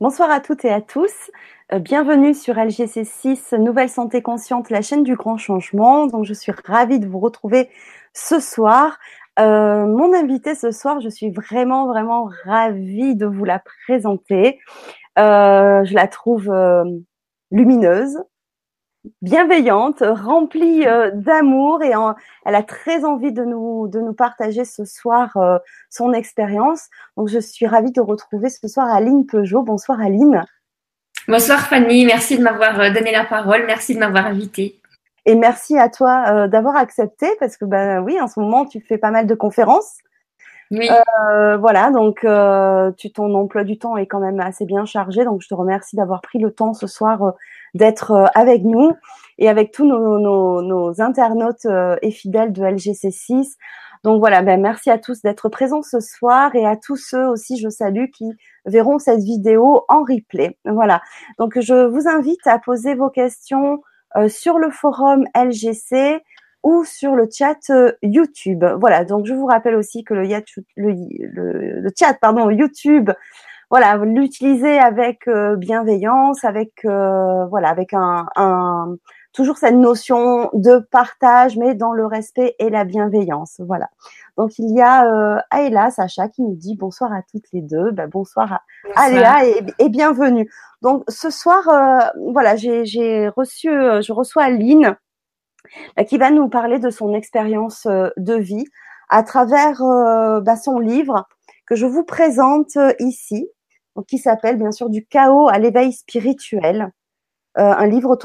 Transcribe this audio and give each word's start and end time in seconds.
Bonsoir 0.00 0.30
à 0.30 0.40
toutes 0.40 0.64
et 0.66 0.70
à 0.70 0.82
tous. 0.82 1.30
Euh, 1.72 1.78
bienvenue 1.78 2.34
sur 2.34 2.54
LGC6 2.54 3.56
Nouvelle 3.56 3.88
Santé 3.88 4.20
Consciente, 4.20 4.68
la 4.68 4.82
chaîne 4.82 5.02
du 5.04 5.16
grand 5.16 5.38
changement. 5.38 6.06
Donc, 6.06 6.24
je 6.24 6.34
suis 6.34 6.52
ravie 6.66 7.00
de 7.00 7.06
vous 7.06 7.18
retrouver 7.18 7.70
ce 8.12 8.38
soir. 8.38 8.98
Euh, 9.38 9.86
mon 9.86 10.12
invité 10.12 10.54
ce 10.54 10.70
soir, 10.70 11.00
je 11.00 11.08
suis 11.08 11.30
vraiment, 11.30 11.86
vraiment 11.86 12.28
ravie 12.44 13.16
de 13.16 13.24
vous 13.24 13.44
la 13.44 13.58
présenter. 13.86 14.58
Euh, 15.18 15.82
je 15.84 15.94
la 15.94 16.08
trouve 16.08 16.54
lumineuse, 17.50 18.18
bienveillante, 19.22 20.02
remplie 20.02 20.86
euh, 20.86 21.10
d'amour 21.12 21.82
et 21.82 21.92
elle 22.44 22.54
a 22.54 22.62
très 22.62 23.04
envie 23.04 23.32
de 23.32 23.44
nous 23.44 23.88
de 23.88 24.00
nous 24.00 24.12
partager 24.12 24.64
ce 24.64 24.84
soir 24.84 25.36
euh, 25.36 25.58
son 25.90 26.12
expérience. 26.12 26.88
Donc 27.16 27.28
je 27.28 27.38
suis 27.38 27.66
ravie 27.66 27.92
de 27.92 28.00
retrouver 28.00 28.48
ce 28.48 28.66
soir 28.68 28.88
Aline 28.88 29.26
Peugeot. 29.26 29.62
Bonsoir 29.62 30.00
Aline. 30.00 30.44
Bonsoir 31.28 31.60
Fanny, 31.60 32.06
merci 32.06 32.38
de 32.38 32.42
m'avoir 32.42 32.78
euh, 32.80 32.90
donné 32.90 33.12
la 33.12 33.24
parole, 33.24 33.64
merci 33.66 33.94
de 33.94 34.00
m'avoir 34.00 34.26
invitée. 34.26 34.80
Et 35.24 35.34
merci 35.34 35.76
à 35.76 35.88
toi 35.88 36.46
d'avoir 36.46 36.76
accepté 36.76 37.26
parce 37.40 37.56
que 37.56 37.64
ben 37.64 38.00
oui, 38.00 38.20
en 38.20 38.28
ce 38.28 38.38
moment 38.38 38.64
tu 38.64 38.80
fais 38.80 38.96
pas 38.96 39.10
mal 39.10 39.26
de 39.26 39.34
conférences. 39.34 39.98
Oui. 40.70 40.88
voilà, 41.58 41.90
donc 41.90 42.24
tu 42.96 43.10
ton 43.10 43.34
emploi 43.34 43.64
du 43.64 43.76
temps 43.76 43.96
est 43.96 44.06
quand 44.06 44.20
même 44.20 44.38
assez 44.38 44.66
bien 44.66 44.84
chargé, 44.84 45.24
donc 45.24 45.42
je 45.42 45.48
te 45.48 45.54
remercie 45.54 45.96
d'avoir 45.96 46.20
pris 46.20 46.38
le 46.38 46.52
temps 46.52 46.74
ce 46.74 46.86
soir 46.86 47.34
d'être 47.76 48.12
euh, 48.12 48.26
avec 48.34 48.62
nous 48.64 48.92
et 49.38 49.48
avec 49.48 49.70
tous 49.70 49.84
nos, 49.86 51.00
internautes 51.00 51.66
euh, 51.66 51.96
et 52.02 52.10
fidèles 52.10 52.52
de 52.52 52.62
LGC6. 52.62 53.54
Donc 54.04 54.20
voilà, 54.20 54.42
ben 54.42 54.60
merci 54.60 54.90
à 54.90 54.98
tous 54.98 55.22
d'être 55.22 55.48
présents 55.48 55.82
ce 55.82 56.00
soir 56.00 56.54
et 56.54 56.64
à 56.64 56.76
tous 56.76 56.96
ceux 56.96 57.26
aussi, 57.26 57.58
je 57.58 57.68
salue, 57.68 58.06
qui 58.14 58.24
verront 58.64 58.98
cette 58.98 59.20
vidéo 59.20 59.84
en 59.88 60.00
replay. 60.00 60.58
Voilà. 60.64 61.00
Donc 61.38 61.58
je 61.60 61.86
vous 61.86 62.08
invite 62.08 62.46
à 62.46 62.58
poser 62.58 62.94
vos 62.94 63.10
questions 63.10 63.82
euh, 64.16 64.28
sur 64.28 64.58
le 64.58 64.70
forum 64.70 65.24
LGC 65.34 66.22
ou 66.62 66.84
sur 66.84 67.14
le 67.14 67.28
chat 67.30 67.58
YouTube. 68.02 68.64
Voilà. 68.80 69.04
Donc 69.04 69.26
je 69.26 69.34
vous 69.34 69.46
rappelle 69.46 69.74
aussi 69.74 70.04
que 70.04 70.14
le, 70.14 70.26
le, 70.76 71.80
le 71.80 71.90
chat, 71.96 72.14
pardon, 72.14 72.50
YouTube 72.50 73.10
voilà, 73.68 73.96
l'utiliser 73.96 74.78
avec 74.78 75.26
euh, 75.26 75.56
bienveillance, 75.56 76.44
avec 76.44 76.84
euh, 76.84 77.46
voilà, 77.46 77.68
avec 77.68 77.94
un, 77.94 78.26
un, 78.36 78.96
toujours 79.32 79.58
cette 79.58 79.74
notion 79.74 80.50
de 80.52 80.78
partage, 80.78 81.56
mais 81.56 81.74
dans 81.74 81.92
le 81.92 82.06
respect 82.06 82.54
et 82.60 82.70
la 82.70 82.84
bienveillance. 82.84 83.60
Voilà. 83.66 83.88
Donc 84.36 84.58
il 84.58 84.72
y 84.72 84.80
a 84.80 85.06
euh, 85.06 85.90
Sacha 85.90 86.28
qui 86.28 86.42
nous 86.42 86.54
dit 86.54 86.76
bonsoir 86.76 87.12
à 87.12 87.22
toutes 87.30 87.46
les 87.52 87.60
deux. 87.60 87.90
Ben, 87.90 88.08
bonsoir 88.08 88.52
à 88.52 88.62
Aléa 88.94 89.44
et, 89.78 89.88
bienvenue. 89.88 90.48
Donc 90.80 91.02
ce 91.08 91.30
soir, 91.30 91.68
euh, 91.68 92.06
voilà, 92.32 92.54
j'ai 92.54 93.28
reçu, 93.36 93.68
je 93.68 94.12
reçois 94.12 94.44
Aline 94.44 94.96
qui 96.06 96.18
va 96.18 96.30
nous 96.30 96.48
parler 96.48 96.78
de 96.78 96.90
son 96.90 97.12
expérience 97.14 97.88
de 97.88 98.34
vie 98.34 98.64
à 99.08 99.24
travers 99.24 99.82
bah, 100.42 100.54
son 100.54 100.78
livre 100.78 101.26
que 101.66 101.74
je 101.74 101.86
vous 101.86 102.04
présente 102.04 102.78
ici 103.00 103.48
qui 104.02 104.18
s'appelle 104.18 104.58
bien 104.58 104.72
sûr 104.72 104.90
Du 104.90 105.06
chaos 105.06 105.48
à 105.48 105.58
l'éveil 105.58 105.92
spirituel, 105.92 106.92
euh, 107.58 107.62
un 107.62 107.86
livre 107.86 108.18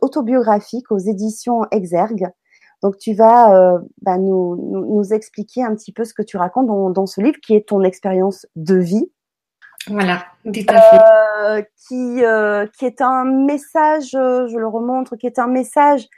autobiographique 0.00 0.90
aux 0.90 0.98
éditions 0.98 1.62
Exergue. 1.70 2.28
Donc 2.82 2.96
tu 2.96 3.12
vas 3.12 3.54
euh, 3.54 3.78
bah, 4.00 4.16
nous, 4.16 4.56
nous, 4.56 5.12
expliquer 5.12 5.62
un 5.62 5.74
petit 5.74 5.92
peu 5.92 6.04
ce 6.04 6.14
que 6.14 6.22
tu 6.22 6.38
racontes 6.38 6.66
dans, 6.66 6.88
dans 6.88 7.04
ce 7.04 7.20
livre, 7.20 7.38
qui 7.42 7.54
est 7.54 7.68
ton 7.68 7.82
expérience 7.82 8.46
de 8.56 8.76
vie. 8.76 9.12
Voilà, 9.86 10.24
tout 10.44 10.64
à 10.68 10.80
fait. 10.80 11.00
Euh, 11.42 11.62
qui, 11.76 12.22
qui 12.78 12.86
est 12.86 13.02
un 13.02 13.24
message, 13.24 14.10
je 14.12 14.56
le 14.56 14.66
remontre, 14.66 15.16
qui 15.16 15.26
est 15.26 15.38
un 15.38 15.48
message 15.48 16.08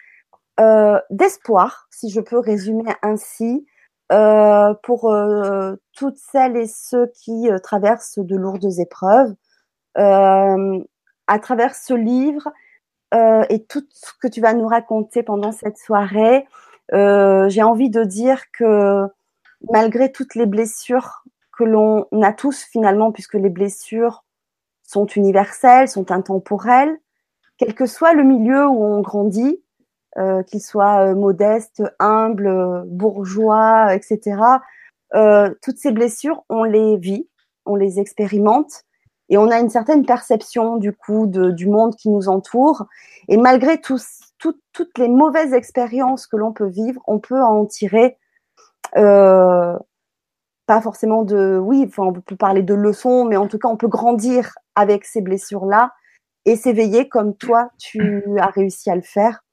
d'espoir, 1.11 1.89
si 1.91 2.11
je 2.11 2.21
peux 2.21 2.39
résumer 2.39 2.93
ainsi, 3.03 3.67
euh, 4.13 4.75
pour 4.83 5.11
euh, 5.11 5.77
toutes 5.97 6.19
celles 6.19 6.57
et 6.57 6.67
ceux 6.67 7.11
qui 7.15 7.51
euh, 7.51 7.59
traversent 7.59 8.19
de 8.19 8.37
lourdes 8.37 8.79
épreuves. 8.79 9.35
à 9.95 11.39
travers 11.41 11.75
ce 11.75 11.95
livre 11.95 12.53
et 13.51 13.65
tout 13.69 13.83
ce 13.91 14.13
que 14.21 14.29
tu 14.29 14.41
vas 14.41 14.55
nous 14.55 14.67
raconter 14.67 15.23
pendant 15.23 15.53
cette 15.53 15.79
soirée, 15.79 16.47
j'ai 16.93 17.63
envie 17.63 17.91
de 17.91 18.05
dire 18.05 18.51
que 18.53 19.07
malgré 19.71 20.11
toutes 20.13 20.35
les 20.35 20.47
blessures 20.47 21.25
que 21.57 21.65
l'on 21.65 22.07
a 22.23 22.33
tous 22.33 22.65
finalement, 22.65 23.13
puisque 23.13 23.35
les 23.35 23.51
blessures 23.51 24.25
sont 24.83 25.07
universelles, 25.07 25.89
sont 25.89 26.11
intemporelles, 26.11 26.99
quel 27.59 27.75
que 27.75 27.87
soit 27.87 28.15
le 28.15 28.25
milieu 28.25 28.67
où 28.67 28.83
on 28.83 29.01
grandit, 29.03 29.63
euh, 30.19 30.43
qu'il 30.43 30.61
soit 30.61 31.07
euh, 31.07 31.15
modeste, 31.15 31.83
humble, 31.99 32.85
bourgeois, 32.87 33.95
etc. 33.95 34.41
Euh, 35.15 35.55
toutes 35.63 35.79
ces 35.79 35.93
blessures, 35.93 36.45
on 36.49 36.65
les 36.65 36.97
vit, 36.97 37.29
on 37.67 37.77
les 37.77 38.01
expérimente 38.01 38.85
et 39.29 39.39
on 39.39 39.51
a 39.51 39.59
une 39.59 39.71
certaine 39.71 40.05
perception 40.05 40.77
du 40.77 40.93
coup 40.93 41.27
de, 41.27 41.51
du 41.51 41.67
monde 41.67 41.97
qui 41.97 42.11
nous 42.11 42.29
entoure. 42.29 42.87
Et 43.29 43.37
malgré 43.37 43.81
tous, 43.81 44.21
toutes 44.39 44.99
les 44.99 45.09
mauvaises 45.09 45.55
expériences 45.55 46.27
que 46.27 46.37
l'on 46.37 46.53
peut 46.53 46.69
vivre, 46.69 47.01
on 47.07 47.19
peut 47.19 47.41
en 47.41 47.65
tirer 47.65 48.19
euh, 48.97 49.79
pas 50.67 50.81
forcément 50.81 51.23
de, 51.25 51.59
oui, 51.59 51.85
enfin, 51.89 52.05
on 52.05 52.13
peut 52.13 52.37
parler 52.37 52.63
de 52.63 52.75
leçons, 52.75 53.25
mais 53.25 53.37
en 53.37 53.49
tout 53.49 53.59
cas, 53.59 53.69
on 53.69 53.77
peut 53.77 53.89
grandir 53.89 54.55
avec 54.75 55.05
ces 55.05 55.21
blessures-là 55.21 55.93
et 56.45 56.57
s'éveiller 56.57 57.09
comme 57.09 57.37
toi, 57.37 57.71
tu 57.79 58.25
as 58.39 58.47
réussi 58.47 58.91
à 58.91 58.97
le 58.97 59.03
faire. 59.03 59.45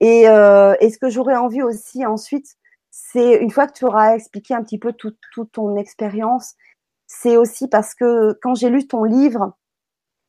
Et, 0.00 0.28
euh, 0.28 0.74
et 0.80 0.90
ce 0.90 0.98
que 0.98 1.10
j'aurais 1.10 1.36
envie 1.36 1.62
aussi 1.62 2.06
ensuite, 2.06 2.56
c'est 2.90 3.36
une 3.36 3.50
fois 3.50 3.66
que 3.66 3.74
tu 3.74 3.84
auras 3.84 4.14
expliqué 4.14 4.54
un 4.54 4.62
petit 4.62 4.78
peu 4.78 4.92
toute 4.92 5.18
tout 5.32 5.44
ton 5.44 5.76
expérience, 5.76 6.54
c'est 7.06 7.36
aussi 7.36 7.68
parce 7.68 7.94
que 7.94 8.38
quand 8.42 8.54
j'ai 8.54 8.70
lu 8.70 8.86
ton 8.86 9.04
livre, 9.04 9.52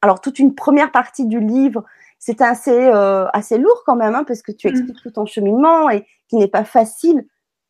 alors 0.02 0.22
toute 0.22 0.40
une 0.40 0.56
première 0.56 0.92
partie 0.92 1.26
du 1.26 1.40
livre, 1.40 1.86
c'était 2.20 2.44
assez 2.44 2.72
euh, 2.72 3.28
assez 3.34 3.58
lourd 3.58 3.84
quand 3.86 3.96
même, 3.96 4.16
hein, 4.16 4.24
parce 4.26 4.42
que 4.42 4.52
tu 4.52 4.68
mmh. 4.68 4.72
expliques 4.72 5.02
tout 5.02 5.12
ton 5.12 5.26
cheminement 5.26 5.90
et 5.90 6.06
qui 6.28 6.38
n'est 6.38 6.48
pas 6.48 6.66
facile. 6.66 7.26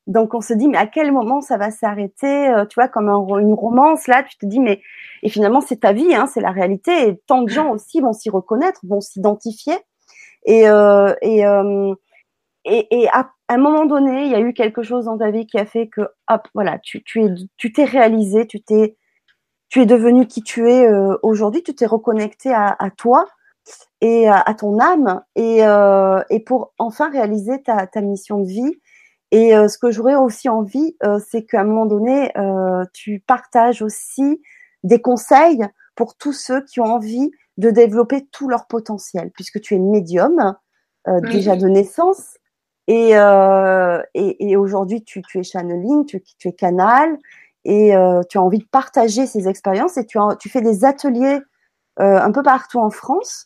Donc 0.07 0.33
on 0.33 0.41
se 0.41 0.53
dit 0.53 0.67
mais 0.67 0.77
à 0.77 0.87
quel 0.87 1.11
moment 1.11 1.41
ça 1.41 1.57
va 1.57 1.71
s'arrêter 1.71 2.49
euh, 2.49 2.65
Tu 2.65 2.75
vois 2.75 2.87
comme 2.87 3.09
un, 3.09 3.39
une 3.39 3.53
romance 3.53 4.07
là, 4.07 4.23
tu 4.23 4.37
te 4.37 4.45
dis 4.45 4.59
mais 4.59 4.81
et 5.23 5.29
finalement 5.29 5.61
c'est 5.61 5.81
ta 5.81 5.93
vie, 5.93 6.13
hein, 6.15 6.27
c'est 6.27 6.41
la 6.41 6.51
réalité. 6.51 7.09
Et 7.09 7.17
tant 7.27 7.43
de 7.43 7.49
gens 7.49 7.71
aussi 7.71 8.01
vont 8.01 8.13
s'y 8.13 8.29
reconnaître, 8.29 8.81
vont 8.83 9.01
s'identifier. 9.01 9.75
Et, 10.45 10.67
euh, 10.69 11.13
et, 11.21 11.45
euh, 11.45 11.93
et, 12.65 12.87
et, 13.03 13.09
à 13.09 13.29
un 13.49 13.57
moment 13.57 13.85
donné, 13.85 14.25
il 14.25 14.31
y 14.31 14.35
a 14.35 14.39
eu 14.39 14.53
quelque 14.53 14.83
chose 14.83 15.05
dans 15.05 15.17
ta 15.17 15.31
vie 15.31 15.45
qui 15.45 15.57
a 15.57 15.65
fait 15.65 15.87
que, 15.87 16.01
hop, 16.29 16.47
voilà, 16.53 16.79
tu, 16.79 17.03
tu 17.03 17.23
es, 17.23 17.29
tu 17.57 17.71
t'es 17.73 17.85
réalisé, 17.85 18.47
tu 18.47 18.61
t'es, 18.61 18.97
tu 19.69 19.81
es 19.81 19.85
devenu 19.85 20.27
qui 20.27 20.43
tu 20.43 20.69
es 20.69 20.87
euh, 20.87 21.17
aujourd'hui, 21.23 21.63
tu 21.63 21.73
t'es 21.75 21.85
reconnecté 21.85 22.53
à, 22.53 22.75
à, 22.79 22.89
toi 22.91 23.27
et 24.01 24.27
à, 24.27 24.39
à 24.39 24.53
ton 24.53 24.79
âme 24.79 25.21
et, 25.35 25.65
euh, 25.65 26.21
et 26.29 26.39
pour 26.39 26.73
enfin 26.77 27.09
réaliser 27.09 27.61
ta, 27.61 27.87
ta 27.87 28.01
mission 28.01 28.39
de 28.39 28.47
vie. 28.47 28.75
Et 29.31 29.55
euh, 29.55 29.67
ce 29.67 29.77
que 29.77 29.91
j'aurais 29.91 30.15
aussi 30.15 30.49
envie, 30.49 30.97
euh, 31.03 31.19
c'est 31.25 31.45
qu'à 31.45 31.61
un 31.61 31.63
moment 31.63 31.85
donné, 31.85 32.31
tu 32.93 33.23
partages 33.25 33.81
aussi 33.81 34.41
des 34.83 35.01
conseils 35.01 35.65
pour 35.95 36.15
tous 36.15 36.33
ceux 36.33 36.63
qui 36.65 36.79
ont 36.79 36.85
envie 36.85 37.31
de 37.57 37.69
développer 37.69 38.27
tout 38.31 38.49
leur 38.49 38.67
potentiel, 38.67 39.31
puisque 39.31 39.59
tu 39.61 39.75
es 39.75 39.79
médium 39.79 40.55
euh, 41.07 41.19
déjà 41.21 41.55
de 41.55 41.67
naissance. 41.67 42.37
Et, 42.87 43.17
euh, 43.17 44.01
et, 44.13 44.49
et 44.49 44.57
aujourd'hui, 44.57 45.03
tu, 45.03 45.21
tu, 45.21 45.39
es 45.39 45.43
channeling, 45.43 46.05
tu, 46.05 46.21
tu 46.21 46.47
es 46.47 46.53
canal, 46.53 47.17
et 47.63 47.95
euh, 47.95 48.21
tu 48.29 48.37
as 48.37 48.41
envie 48.41 48.59
de 48.59 48.67
partager 48.71 49.27
ces 49.27 49.47
expériences, 49.47 49.97
et 49.97 50.05
tu, 50.05 50.17
as, 50.17 50.35
tu 50.39 50.49
fais 50.49 50.61
des 50.61 50.85
ateliers 50.85 51.39
un 51.97 52.31
peu 52.31 52.41
partout 52.41 52.79
en 52.79 52.89
France 52.89 53.45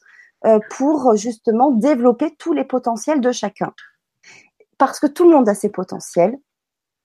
pour 0.70 1.18
justement 1.18 1.72
développer 1.72 2.34
tous 2.38 2.54
les 2.54 2.64
potentiels 2.64 3.20
de 3.20 3.34
chacun. 3.34 3.74
Parce 4.78 5.02
que 5.02 5.08
tout 5.08 5.26
le 5.26 5.32
monde 5.32 5.50
a 5.50 5.56
ses 5.56 5.70
potentiels, 5.70 6.38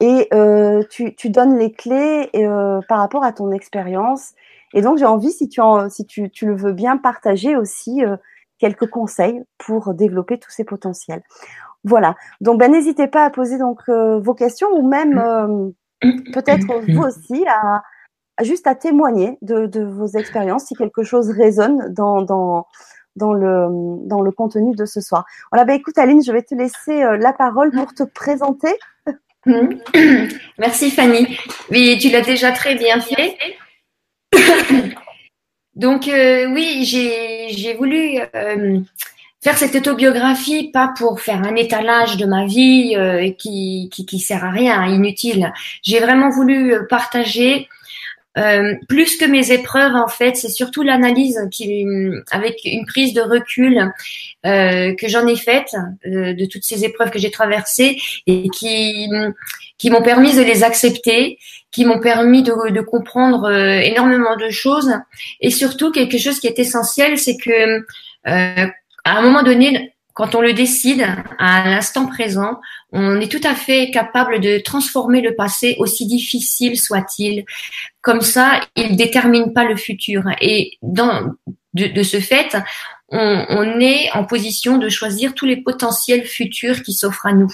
et 0.01 0.29
euh, 0.33 0.83
tu, 0.91 1.15
tu, 1.15 1.29
donnes 1.29 1.59
les 1.59 1.73
clés 1.73 2.31
euh, 2.35 2.81
par 2.89 2.99
rapport 2.99 3.23
à 3.23 3.33
ton 3.33 3.53
expérience 3.53 4.33
et 4.75 4.83
donc, 4.83 4.99
j'ai 4.99 5.07
envie, 5.07 5.33
si 5.33 5.49
tu, 5.49 5.61
en, 5.61 5.89
si 5.89 6.07
tu, 6.07 6.31
tu, 6.31 6.47
le 6.47 6.55
veux 6.55 6.73
bien, 6.73 6.97
partager 6.97 7.57
aussi 7.57 8.05
euh, 8.05 8.17
quelques 8.59 8.89
conseils 8.89 9.43
pour 9.59 9.95
développer 9.95 10.39
tous 10.39 10.51
ces 10.51 10.65
potentiels. 10.65 11.23
Voilà. 11.85 12.15
Donc, 12.41 12.59
ben, 12.59 12.71
n'hésitez 12.71 13.09
pas 13.09 13.25
à 13.25 13.31
poser 13.31 13.59
donc 13.59 13.81
euh, 13.89 14.21
vos 14.21 14.35
questions 14.35 14.69
ou 14.73 14.87
même 14.87 15.19
euh, 15.19 15.71
peut-être 16.33 16.67
vous 16.89 17.03
aussi 17.03 17.45
à, 17.49 17.83
juste 18.43 18.67
à 18.67 18.75
témoigner 18.75 19.39
de, 19.43 19.67
de, 19.67 19.83
vos 19.83 20.07
expériences 20.07 20.67
si 20.67 20.75
quelque 20.75 21.03
chose 21.03 21.31
résonne 21.31 21.93
dans, 21.93 22.23
dans, 22.23 22.67
dans, 23.17 23.33
le, 23.33 23.67
dans 24.07 24.21
le 24.21 24.31
contenu 24.31 24.77
de 24.77 24.85
ce 24.85 25.01
soir. 25.01 25.25
Voilà. 25.51 25.65
Ben, 25.65 25.75
écoute, 25.75 25.99
Aline, 25.99 26.23
je 26.23 26.33
vais 26.33 26.43
te 26.43 26.55
laisser 26.55 27.03
la 27.19 27.33
parole 27.33 27.73
pour 27.73 27.93
te 27.95 28.03
présenter. 28.03 28.77
Merci 30.59 30.91
Fanny. 30.91 31.39
Oui, 31.71 31.99
tu 31.99 32.11
l'as 32.11 32.21
déjà 32.21 32.53
très 32.53 32.77
bien 32.77 33.01
fait. 33.01 33.37
Donc 35.75 36.09
oui, 36.09 36.85
j'ai 36.85 37.75
voulu 37.75 38.19
faire 39.43 39.57
cette 39.57 39.77
autobiographie 39.77 40.71
pas 40.71 40.93
pour 40.99 41.21
faire 41.21 41.43
un 41.43 41.57
étalage 41.57 42.17
de 42.17 42.27
ma 42.27 42.45
vie 42.45 42.97
qui, 43.39 43.89
qui 43.91 44.05
qui 44.05 44.19
sert 44.19 44.45
à 44.45 44.51
rien, 44.51 44.85
inutile. 44.87 45.53
J'ai 45.83 46.01
vraiment 46.01 46.31
voulu 46.31 46.75
partager 46.89 47.69
euh, 48.39 48.75
plus 48.89 49.17
que 49.17 49.25
mes 49.25 49.51
épreuves, 49.51 49.95
en 49.97 50.07
fait, 50.07 50.37
c'est 50.37 50.49
surtout 50.49 50.83
l'analyse 50.83 51.37
avec 52.31 52.61
une 52.65 52.87
prise 52.87 53.13
de 53.13 53.23
recul 53.23 53.93
euh, 54.47 54.95
que 54.95 55.09
j'en 55.09 55.27
ai 55.27 55.37
faite 55.37 55.75
euh, 56.07 56.33
de 56.33 56.45
toutes 56.45 56.63
ces 56.63 56.85
épreuves 56.85 57.11
que 57.11 57.19
j'ai 57.19 57.31
traversées 57.31 58.01
et 58.27 58.49
qui 58.51 59.09
qui 59.79 59.91
m'ont 59.91 60.03
permis 60.03 60.35
de 60.35 60.43
les 60.43 60.63
accepter, 60.63 61.39
qui 61.71 61.85
m'ont 61.85 62.01
permis 62.01 62.43
de, 62.43 62.81
comprendre 62.81 63.45
euh, 63.45 63.81
énormément 63.81 64.37
de 64.37 64.51
choses 64.51 64.93
et 65.41 65.51
surtout 65.51 65.93
quelque 65.93 66.19
chose 66.19 66.41
qui 66.41 66.47
est 66.47 66.59
essentiel, 66.59 67.19
c'est 67.19 67.37
que 67.37 67.85
à 68.25 69.19
un 69.19 69.23
moment 69.23 69.43
donné, 69.43 69.95
quand 70.21 70.35
on 70.35 70.41
le 70.41 70.53
décide 70.53 71.07
à 71.39 71.65
l'instant 71.65 72.07
présent, 72.07 72.61
on 72.93 73.21
est 73.21 73.31
tout 73.31 73.41
à 73.43 73.55
fait 73.55 73.91
capable 73.91 74.41
de 74.41 74.59
transformer 74.59 75.21
le 75.21 75.35
passé, 75.35 75.77
aussi 75.79 76.07
difficile 76.07 76.79
soit-il. 76.79 77.45
Comme 78.03 78.21
ça, 78.21 78.61
il 78.77 78.97
détermine 78.97 79.53
pas 79.53 79.65
le 79.65 79.77
futur. 79.77 80.25
Et 80.41 80.73
dans, 80.83 81.33
de, 81.75 82.03
ce 82.03 82.21
fait, 82.21 82.57
on, 83.11 83.81
est 83.81 84.11
en 84.13 84.25
position 84.25 84.79
de 84.79 84.89
choisir 84.89 85.35
tous 85.35 85.47
les 85.47 85.57
potentiels 85.57 86.25
futurs 86.25 86.83
qui 86.83 86.93
s'offrent 86.93 87.27
à 87.27 87.33
nous. 87.33 87.53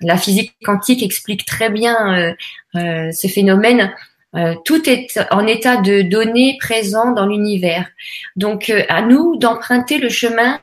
La 0.00 0.16
physique 0.16 0.56
quantique 0.64 1.02
explique 1.02 1.44
très 1.44 1.70
bien 1.70 2.14
euh, 2.14 2.34
euh, 2.74 3.12
ce 3.12 3.28
phénomène. 3.28 3.92
Euh, 4.34 4.54
tout 4.64 4.88
est 4.88 5.18
en 5.30 5.46
état 5.46 5.76
de 5.76 6.02
données 6.02 6.58
présent 6.60 7.12
dans 7.12 7.26
l'univers. 7.26 7.88
Donc, 8.34 8.70
à 8.88 9.02
nous 9.02 9.36
d'emprunter 9.36 9.98
le 9.98 10.08
chemin 10.08 10.60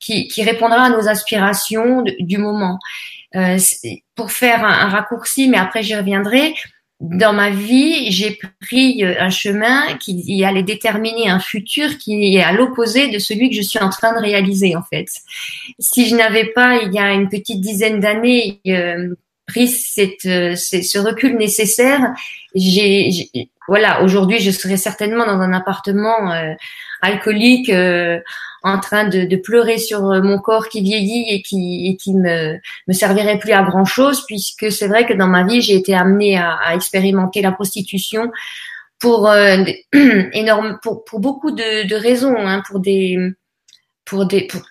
qui, 0.00 0.28
qui, 0.28 0.42
répondra 0.42 0.84
à 0.84 0.90
nos 0.90 1.08
aspirations 1.08 2.02
du 2.20 2.38
moment. 2.38 2.78
Euh, 3.36 3.58
pour 4.14 4.32
faire 4.32 4.64
un, 4.64 4.88
raccourci, 4.88 5.48
mais 5.48 5.58
après 5.58 5.82
j'y 5.82 5.94
reviendrai, 5.94 6.54
dans 7.00 7.32
ma 7.32 7.50
vie, 7.50 8.10
j'ai 8.10 8.38
pris 8.60 9.04
euh, 9.04 9.14
un 9.20 9.30
chemin 9.30 9.96
qui 9.98 10.44
allait 10.44 10.64
déterminer 10.64 11.30
un 11.30 11.38
futur 11.38 11.96
qui 11.98 12.36
est 12.36 12.42
à 12.42 12.52
l'opposé 12.52 13.08
de 13.08 13.18
celui 13.18 13.50
que 13.50 13.56
je 13.56 13.62
suis 13.62 13.78
en 13.78 13.88
train 13.88 14.12
de 14.14 14.20
réaliser 14.20 14.74
en 14.74 14.82
fait. 14.82 15.06
Si 15.78 16.08
je 16.08 16.16
n'avais 16.16 16.46
pas, 16.46 16.78
il 16.82 16.92
y 16.92 16.98
a 16.98 17.12
une 17.12 17.28
petite 17.28 17.60
dizaine 17.60 18.00
d'années, 18.00 18.60
euh, 18.66 19.14
pris 19.46 19.68
cette, 19.68 20.26
euh, 20.26 20.56
ce 20.56 20.98
recul 20.98 21.36
nécessaire, 21.36 22.12
j'ai, 22.54 23.10
voilà, 23.68 24.02
aujourd'hui, 24.02 24.40
je 24.40 24.50
serais 24.50 24.78
certainement 24.78 25.26
dans 25.26 25.40
un 25.40 25.52
appartement 25.52 26.32
euh, 26.32 26.54
alcoolique 27.02 27.70
en 28.62 28.78
train 28.80 29.08
de, 29.08 29.24
de, 29.24 29.36
pleurer 29.36 29.78
sur 29.78 30.10
euh, 30.10 30.20
mon 30.20 30.38
corps 30.38 30.68
qui 30.68 30.82
vieillit 30.82 31.26
et 31.28 31.42
qui, 31.42 31.88
et 31.88 31.96
qui 31.96 32.14
me, 32.14 32.58
me 32.86 32.92
servirait 32.92 33.38
plus 33.38 33.52
à 33.52 33.62
grand 33.62 33.84
chose 33.84 34.24
puisque 34.26 34.70
c'est 34.72 34.88
vrai 34.88 35.06
que 35.06 35.14
dans 35.14 35.28
ma 35.28 35.44
vie 35.44 35.60
j'ai 35.60 35.76
été 35.76 35.94
amenée 35.94 36.36
à, 36.36 36.54
à 36.54 36.74
expérimenter 36.74 37.40
la 37.40 37.52
prostitution 37.52 38.30
pour 38.98 39.28
euh, 39.28 39.64
énorme 39.92 40.78
pour, 40.82 41.04
pour 41.04 41.20
beaucoup 41.20 41.52
de, 41.52 41.86
de 41.86 41.94
raisons 41.94 42.34
hein, 42.36 42.62
pour 42.66 42.80
des 42.80 43.16
pour 44.04 44.26
des 44.26 44.46
pour... 44.46 44.62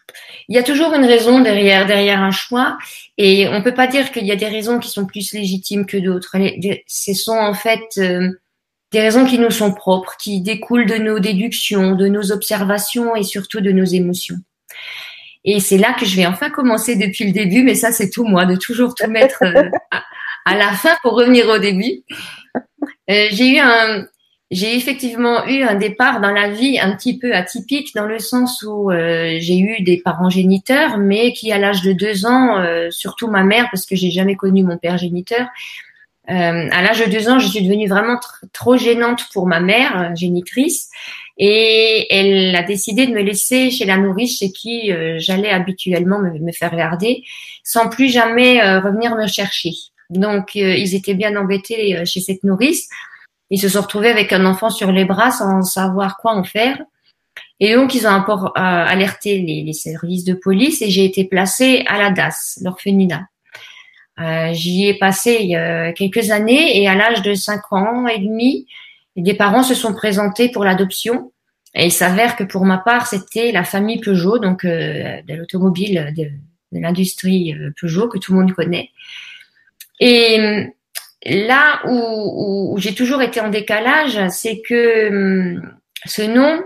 il 0.50 0.56
y 0.56 0.60
a 0.60 0.64
toujours 0.64 0.94
une 0.94 1.06
raison 1.06 1.40
derrière 1.40 1.86
derrière 1.86 2.22
un 2.22 2.32
choix 2.32 2.78
et 3.18 3.48
on 3.48 3.62
peut 3.62 3.74
pas 3.74 3.88
dire 3.88 4.12
qu'il 4.12 4.26
y 4.26 4.32
a 4.32 4.36
des 4.36 4.48
raisons 4.48 4.80
qui 4.80 4.90
sont 4.90 5.06
plus 5.06 5.32
légitimes 5.34 5.86
que 5.86 5.98
d'autres. 5.98 6.36
Ce 6.88 7.14
sont 7.14 7.38
en 7.38 7.54
fait 7.54 7.86
euh, 8.00 8.32
des 8.92 9.01
raisons 9.01 9.25
qui 9.25 9.39
nous 9.39 9.51
sont 9.51 9.74
propres, 9.74 10.16
qui 10.19 10.42
découlent 10.42 10.86
de 10.86 10.95
nos 10.95 11.19
déductions, 11.19 11.95
de 11.95 12.07
nos 12.07 12.31
observations 12.31 13.16
et 13.16 13.24
surtout 13.24 13.60
de 13.60 13.72
nos 13.72 13.86
émotions. 13.86 14.38
Et 15.44 15.60
c'est 15.60 15.78
là 15.78 15.94
que 15.94 16.06
je 16.06 16.16
vais 16.16 16.25
enfin 16.25 16.50
commencer 16.50 16.95
depuis 16.95 17.25
le 17.25 17.31
début, 17.31 17.63
mais 17.63 17.75
ça 17.75 17.92
c'est 17.92 18.10
tout 18.10 18.25
moi, 18.25 18.45
de 18.45 18.56
toujours 18.56 18.94
tout 18.95 19.10
mettre 19.10 19.44
euh, 19.44 19.69
à, 20.45 20.57
la 20.57 20.72
fin 20.72 20.95
pour 21.01 21.13
revenir 21.13 21.48
au 21.48 21.57
début. 21.57 22.04
Euh, 23.10 23.28
j'ai 23.31 23.56
eu 23.56 23.60
un, 23.60 24.06
j'ai 24.51 24.75
effectivement 24.75 25.45
eu 25.45 25.63
un 25.63 25.75
départ 25.75 26.19
dans 26.19 26.31
la 26.31 26.50
vie 26.50 26.80
un 26.80 26.95
petit 26.95 27.18
peu 27.18 27.33
atypique 27.33 27.94
dans 27.95 28.06
le 28.06 28.19
sens 28.19 28.62
où 28.63 28.92
euh, 28.92 29.38
j'ai 29.40 29.57
eu 29.57 29.83
des 29.83 30.01
parents 30.01 30.30
géniteurs, 30.30 30.98
mais 30.98 31.31
qui 31.33 31.51
à 31.54 31.57
l'âge 31.57 31.81
de 31.81 31.94
deux 31.94 32.25
ans, 32.25 32.62
surtout 32.90 33.30
ma 33.30 33.44
mère, 33.44 33.68
parce 33.72 33.86
que 33.86 33.95
j'ai 33.95 34.12
jamais 34.12 34.36
connu 34.36 34.63
mon 34.63 34.78
père 34.78 34.98
géniteur, 34.98 35.48
euh, 36.30 36.70
à 36.72 36.82
l'âge 36.82 37.00
de 37.00 37.10
deux 37.10 37.30
ans, 37.30 37.40
je 37.40 37.48
suis 37.48 37.64
devenue 37.64 37.88
vraiment 37.88 38.20
trop 38.52 38.76
gênante 38.76 39.26
pour 39.32 39.48
ma 39.48 39.62
mère, 39.62 39.98
euh, 39.98 40.16
génitrice, 40.16 40.90
et 41.38 42.08
elle 42.10 42.54
a 42.56 42.64
décidé 42.64 43.08
de 43.08 43.14
me 43.14 43.22
laisser 43.22 43.72
chez 43.72 43.86
la 43.86 43.98
nourrice 43.98 44.40
chez 44.40 44.52
qui 44.52 44.92
euh, 44.92 45.16
j'allais 45.20 45.52
habituellement 45.52 46.20
me, 46.20 46.52
faire 46.52 46.76
garder, 46.76 47.24
sans 47.64 47.88
plus 47.88 48.10
jamais 48.10 48.62
revenir 48.80 49.16
me 49.16 49.28
chercher. 49.28 49.72
Donc, 50.10 50.56
ils 50.56 50.96
étaient 50.96 51.14
bien 51.14 51.36
embêtés 51.36 52.06
chez 52.06 52.22
cette 52.22 52.44
nourrice. 52.44 52.88
Ils 53.50 53.60
se 53.60 53.70
sont 53.70 53.82
retrouvés 53.82 54.10
avec 54.10 54.32
un 54.32 54.46
enfant 54.46 54.70
sur 54.70 54.92
les 54.92 55.04
bras 55.04 55.32
sans 55.32 55.62
savoir 55.64 56.18
quoi 56.18 56.34
en 56.34 56.44
faire. 56.46 56.82
Et 57.60 57.76
donc, 57.76 57.94
ils 57.94 58.08
ont 58.08 58.24
alerté 58.56 59.40
les, 59.40 59.64
les 59.64 59.74
services 59.74 60.24
de 60.24 60.34
police 60.34 60.82
et 60.82 60.90
j'ai 60.90 61.04
été 61.04 61.26
placée 61.26 61.84
à 61.88 61.98
la 61.98 62.10
DAS, 62.10 62.60
l'orphelinat. 62.64 63.28
Euh, 64.19 64.52
j'y 64.54 64.88
ai 64.88 64.96
passé 64.96 65.38
il 65.42 65.50
y 65.50 65.56
a 65.56 65.94
quelques 65.94 66.31
années 66.31 66.81
et 66.81 66.88
à 66.88 66.96
l'âge 66.96 67.22
de 67.22 67.34
5 67.34 67.72
ans 67.72 68.08
et 68.08 68.19
demi, 68.19 68.68
des 69.16 69.36
parents 69.36 69.64
se 69.64 69.75
sont 69.75 69.94
présentés 69.94 70.50
pour 70.50 70.64
l'adoption. 70.64 71.31
Et 71.75 71.86
il 71.86 71.92
s'avère 71.92 72.36
que 72.36 72.44
pour 72.44 72.66
ma 72.66 72.78
part, 72.78 73.08
c'était 73.08 73.52
la 73.52 73.64
famille 73.64 74.00
Peugeot, 74.00 74.40
donc 74.40 74.66
euh, 74.66 75.22
de 75.28 75.36
l'automobile, 75.36 76.14
de, 76.18 76.30
l'industrie 76.72 77.54
euh, 77.54 77.72
Peugeot 77.80 78.08
que 78.08 78.18
tout 78.18 78.34
le 78.34 78.40
monde 78.40 78.54
connaît. 78.54 78.90
Et 80.00 80.68
là 81.25 81.81
où, 81.88 82.74
où 82.74 82.78
j'ai 82.80 82.94
toujours 82.94 83.22
été 83.22 83.40
en 83.40 83.50
décalage, 83.50 84.19
c'est 84.30 84.62
que 84.62 85.60
ce 86.06 86.22
nom, 86.22 86.64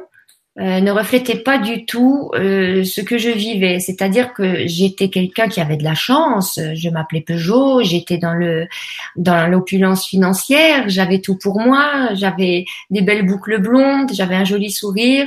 euh, 0.60 0.82
ne 0.82 0.92
reflétait 0.92 1.38
pas 1.38 1.60
du 1.60 1.86
tout 1.86 2.30
euh, 2.36 2.84
ce 2.84 3.00
que 3.00 3.18
je 3.18 3.30
vivais. 3.30 3.80
C'est-à-dire 3.80 4.34
que 4.34 4.68
j'étais 4.68 5.10
quelqu'un 5.10 5.48
qui 5.48 5.62
avait 5.62 5.78
de 5.78 5.84
la 5.86 5.96
chance. 5.96 6.60
Je 6.76 6.90
m'appelais 6.90 7.22
Peugeot, 7.22 7.82
j'étais 7.84 8.18
dans 8.18 8.34
le 8.34 8.68
dans 9.16 9.48
l'opulence 9.48 10.06
financière, 10.06 10.90
j'avais 10.90 11.22
tout 11.22 11.38
pour 11.38 11.62
moi, 11.62 12.10
j'avais 12.16 12.66
des 12.90 13.02
belles 13.02 13.26
boucles 13.26 13.60
blondes, 13.62 14.12
j'avais 14.14 14.36
un 14.36 14.44
joli 14.44 14.72
sourire. 14.72 15.26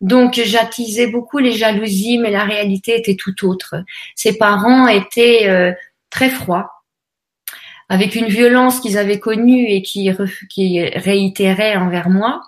Donc 0.00 0.40
j'attisais 0.42 1.08
beaucoup 1.08 1.38
les 1.38 1.52
jalousies, 1.52 2.18
mais 2.18 2.30
la 2.30 2.44
réalité 2.44 2.96
était 2.96 3.16
tout 3.16 3.44
autre. 3.44 3.74
Ses 4.14 4.38
parents 4.38 4.86
étaient 4.86 5.48
euh, 5.48 5.72
très 6.10 6.30
froids, 6.30 6.70
avec 7.88 8.14
une 8.14 8.28
violence 8.28 8.78
qu'ils 8.78 8.98
avaient 8.98 9.18
connue 9.18 9.66
et 9.66 9.82
qui, 9.82 10.10
qui 10.48 10.80
réitérait 10.80 11.76
envers 11.76 12.08
moi 12.08 12.40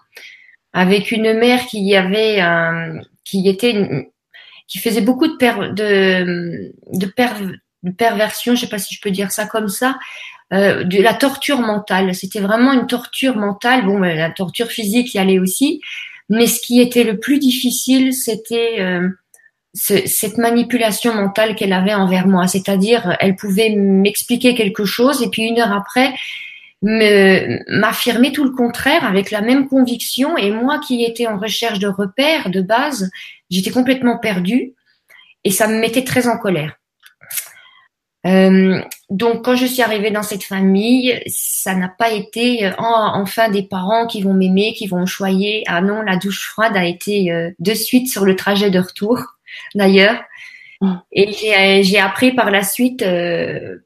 avec 0.72 1.12
une 1.12 1.34
mère 1.34 1.66
qui 1.66 1.94
avait 1.94 2.40
un, 2.40 3.00
qui 3.24 3.48
était 3.48 4.08
qui 4.68 4.78
faisait 4.78 5.02
beaucoup 5.02 5.26
de 5.26 5.72
de 5.72 6.72
de, 6.92 7.06
per, 7.06 7.28
de 7.82 7.90
perversion, 7.90 8.54
je 8.54 8.62
sais 8.62 8.68
pas 8.68 8.78
si 8.78 8.94
je 8.94 9.00
peux 9.00 9.10
dire 9.10 9.30
ça 9.32 9.46
comme 9.46 9.68
ça, 9.68 9.98
euh, 10.52 10.84
de 10.84 11.00
la 11.00 11.14
torture 11.14 11.60
mentale. 11.60 12.14
C'était 12.14 12.40
vraiment 12.40 12.72
une 12.72 12.86
torture 12.86 13.36
mentale. 13.36 13.84
Bon, 13.84 13.98
la 13.98 14.30
torture 14.30 14.68
physique 14.68 15.14
y 15.14 15.18
allait 15.18 15.38
aussi, 15.38 15.80
mais 16.28 16.46
ce 16.46 16.60
qui 16.60 16.80
était 16.80 17.04
le 17.04 17.18
plus 17.18 17.38
difficile, 17.38 18.12
c'était 18.14 18.80
euh, 18.80 19.08
cette 19.74 20.38
manipulation 20.38 21.14
mentale 21.14 21.54
qu'elle 21.54 21.72
avait 21.72 21.94
envers 21.94 22.26
moi. 22.26 22.46
C'est-à-dire, 22.46 23.16
elle 23.20 23.36
pouvait 23.36 23.70
m'expliquer 23.70 24.54
quelque 24.54 24.84
chose 24.84 25.22
et 25.22 25.28
puis 25.28 25.42
une 25.42 25.58
heure 25.58 25.72
après, 25.72 26.12
m'affirmer 26.82 28.32
tout 28.32 28.44
le 28.44 28.50
contraire 28.50 29.04
avec 29.04 29.30
la 29.30 29.40
même 29.40 29.68
conviction 29.68 30.36
et 30.36 30.50
moi 30.50 30.80
qui 30.80 31.04
étais 31.04 31.28
en 31.28 31.38
recherche 31.38 31.78
de 31.78 31.86
repères 31.86 32.50
de 32.50 32.60
base, 32.60 33.10
j'étais 33.50 33.70
complètement 33.70 34.18
perdue 34.18 34.74
et 35.44 35.50
ça 35.50 35.68
me 35.68 35.78
mettait 35.78 36.04
très 36.04 36.26
en 36.26 36.38
colère. 36.38 36.76
Euh, 38.24 38.80
donc 39.10 39.44
quand 39.44 39.56
je 39.56 39.66
suis 39.66 39.82
arrivée 39.82 40.12
dans 40.12 40.22
cette 40.22 40.44
famille, 40.44 41.20
ça 41.26 41.74
n'a 41.74 41.88
pas 41.88 42.12
été 42.12 42.66
euh, 42.66 42.72
enfin 42.78 43.48
des 43.48 43.64
parents 43.64 44.06
qui 44.06 44.22
vont 44.22 44.34
m'aimer, 44.34 44.74
qui 44.74 44.86
vont 44.86 45.00
me 45.00 45.06
choyer. 45.06 45.64
Ah 45.66 45.80
non, 45.80 46.02
la 46.02 46.16
douche 46.16 46.48
froide 46.48 46.76
a 46.76 46.84
été 46.84 47.32
euh, 47.32 47.50
de 47.58 47.74
suite 47.74 48.08
sur 48.08 48.24
le 48.24 48.36
trajet 48.36 48.70
de 48.70 48.78
retour 48.78 49.18
d'ailleurs. 49.74 50.22
Mm. 50.80 50.94
Et 51.12 51.82
j'ai 51.82 51.98
appris 51.98 52.32
par 52.32 52.50
la 52.50 52.62
suite, 52.62 53.04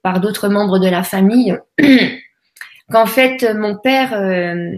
par 0.03 0.21
d'autres 0.21 0.49
membres 0.49 0.79
de 0.79 0.89
la 0.89 1.03
famille, 1.03 1.59
qu'en 2.91 3.07
fait 3.07 3.43
mon 3.55 3.77
père 3.77 4.15
euh, 4.15 4.77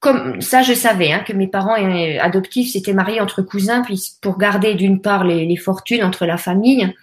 comme 0.00 0.40
ça, 0.40 0.62
je 0.62 0.74
savais 0.74 1.10
hein, 1.10 1.24
que 1.26 1.32
mes 1.32 1.48
parents 1.48 1.74
adoptifs 2.20 2.72
s'étaient 2.72 2.92
mariés 2.92 3.20
entre 3.20 3.42
cousins 3.42 3.82
pour 4.22 4.38
garder 4.38 4.74
d'une 4.74 5.00
part 5.00 5.24
les, 5.24 5.56
fortunes 5.56 6.04
entre 6.04 6.24
la 6.24 6.36
famille, 6.36 6.94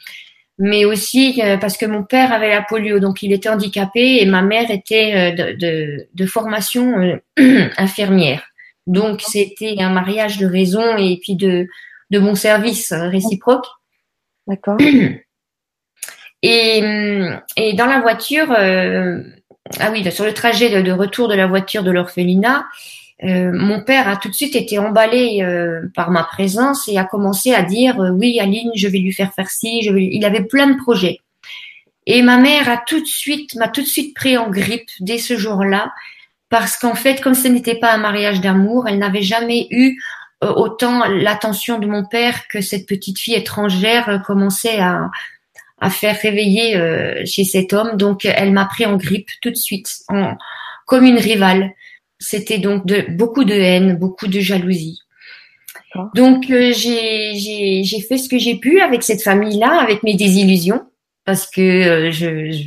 mais 0.57 0.85
aussi 0.85 1.41
euh, 1.43 1.57
parce 1.57 1.75
que 1.75 1.85
mon 1.85 2.03
père 2.03 2.31
avait 2.31 2.49
la 2.49 2.61
polio, 2.61 2.99
donc 2.99 3.21
il 3.21 3.33
était 3.33 3.49
handicapé 3.49 4.21
et 4.21 4.25
ma 4.25 4.41
mère 4.41 4.71
était 4.71 5.33
euh, 5.33 5.53
de, 5.55 6.07
de, 6.13 6.25
formation 6.25 7.19
infirmière. 7.77 8.43
Donc 8.87 9.21
c'était 9.21 9.75
un 9.79 9.89
mariage 9.89 10.37
de 10.37 10.45
raison 10.45 10.95
et 10.97 11.19
puis 11.21 11.35
de 11.35 11.67
de 12.11 12.19
bon 12.19 12.35
service 12.35 12.93
réciproque. 12.93 13.65
D'accord. 14.47 14.77
Et, 16.47 16.83
et 17.57 17.73
dans 17.73 17.87
la 17.87 18.01
voiture, 18.01 18.51
euh, 18.51 19.19
ah 19.79 19.89
oui, 19.91 20.09
sur 20.11 20.25
le 20.25 20.33
trajet 20.33 20.81
de, 20.81 20.91
retour 20.91 21.27
de 21.27 21.33
la 21.33 21.47
voiture 21.47 21.83
de 21.83 21.91
l'orphelinat, 21.91 22.65
euh, 23.23 23.51
mon 23.53 23.81
père 23.81 24.07
a 24.07 24.17
tout 24.17 24.29
de 24.29 24.33
suite 24.33 24.55
été 24.55 24.77
emballé 24.77 25.41
euh, 25.41 25.87
par 25.95 26.11
ma 26.11 26.23
présence 26.23 26.87
et 26.87 26.97
a 26.97 27.05
commencé 27.05 27.53
à 27.53 27.63
dire 27.63 27.97
oui 27.97 28.39
Aline, 28.39 28.71
je 28.75 28.87
vais 28.87 28.99
lui 28.99 29.13
faire 29.13 29.33
faire 29.33 29.49
ci. 29.49 29.81
Je 29.81 29.91
vais... 29.91 30.07
Il 30.11 30.25
avait 30.25 30.43
plein 30.43 30.67
de 30.67 30.77
projets. 30.77 31.19
Et 32.05 32.21
ma 32.21 32.37
mère 32.37 32.69
a 32.69 32.77
tout 32.85 32.99
de 32.99 33.07
suite 33.07 33.55
m'a 33.55 33.67
tout 33.67 33.81
de 33.81 33.87
suite 33.87 34.13
pris 34.13 34.37
en 34.37 34.49
grippe 34.49 34.89
dès 34.99 35.17
ce 35.17 35.37
jour-là 35.37 35.91
parce 36.49 36.77
qu'en 36.77 36.93
fait, 36.93 37.19
comme 37.21 37.33
ce 37.33 37.47
n'était 37.47 37.79
pas 37.79 37.93
un 37.93 37.97
mariage 37.97 38.41
d'amour, 38.41 38.87
elle 38.87 38.99
n'avait 38.99 39.23
jamais 39.23 39.67
eu 39.71 39.99
autant 40.41 41.07
l'attention 41.07 41.79
de 41.79 41.87
mon 41.87 42.05
père 42.05 42.47
que 42.49 42.61
cette 42.61 42.85
petite 42.85 43.17
fille 43.17 43.33
étrangère 43.33 44.21
commençait 44.27 44.79
à, 44.79 45.09
à 45.79 45.89
faire 45.89 46.17
réveiller 46.19 46.77
euh, 46.77 47.21
chez 47.25 47.43
cet 47.43 47.73
homme. 47.73 47.97
Donc, 47.97 48.25
elle 48.25 48.51
m'a 48.51 48.65
pris 48.65 48.85
en 48.85 48.97
grippe 48.97 49.29
tout 49.41 49.49
de 49.49 49.55
suite, 49.55 49.93
en, 50.07 50.35
comme 50.85 51.03
une 51.03 51.17
rivale. 51.17 51.71
C'était 52.19 52.59
donc 52.59 52.85
de, 52.85 53.05
beaucoup 53.09 53.43
de 53.43 53.53
haine, 53.53 53.97
beaucoup 53.97 54.27
de 54.27 54.39
jalousie. 54.39 54.99
Donc, 56.13 56.49
euh, 56.49 56.73
j'ai, 56.73 57.35
j'ai, 57.35 58.01
fait 58.01 58.17
ce 58.17 58.27
que 58.27 58.37
j'ai 58.37 58.55
pu 58.55 58.81
avec 58.81 59.01
cette 59.03 59.21
famille-là, 59.21 59.79
avec 59.81 60.03
mes 60.03 60.15
désillusions, 60.15 60.83
parce 61.23 61.49
que 61.49 61.61
euh, 61.61 62.11
je, 62.11 62.51
je, 62.51 62.63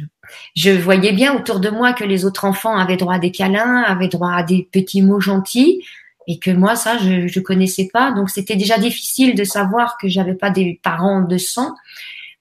je, 0.56 0.70
voyais 0.70 1.12
bien 1.12 1.34
autour 1.34 1.60
de 1.60 1.68
moi 1.68 1.92
que 1.92 2.04
les 2.04 2.24
autres 2.24 2.46
enfants 2.46 2.76
avaient 2.76 2.96
droit 2.96 3.14
à 3.14 3.18
des 3.18 3.30
câlins, 3.30 3.82
avaient 3.82 4.08
droit 4.08 4.32
à 4.32 4.42
des 4.42 4.66
petits 4.72 5.02
mots 5.02 5.20
gentils, 5.20 5.82
et 6.26 6.38
que 6.38 6.50
moi, 6.50 6.74
ça, 6.74 6.96
je 6.98 7.38
ne 7.38 7.42
connaissais 7.42 7.88
pas. 7.92 8.12
Donc, 8.12 8.30
c'était 8.30 8.56
déjà 8.56 8.78
difficile 8.78 9.34
de 9.34 9.44
savoir 9.44 9.96
que 10.00 10.08
j'avais 10.08 10.34
pas 10.34 10.50
des 10.50 10.80
parents 10.82 11.22
de 11.22 11.38
sang 11.38 11.74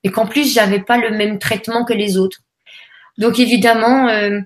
et 0.08 0.12
qu'en 0.12 0.26
plus 0.26 0.54
j'avais 0.54 0.80
pas 0.80 0.98
le 0.98 1.12
même 1.12 1.38
traitement 1.38 1.84
que 1.84 1.94
les 1.94 2.18
autres. 2.18 2.40
Donc 3.18 3.40
évidemment, 3.40 4.08
euh, 4.08 4.40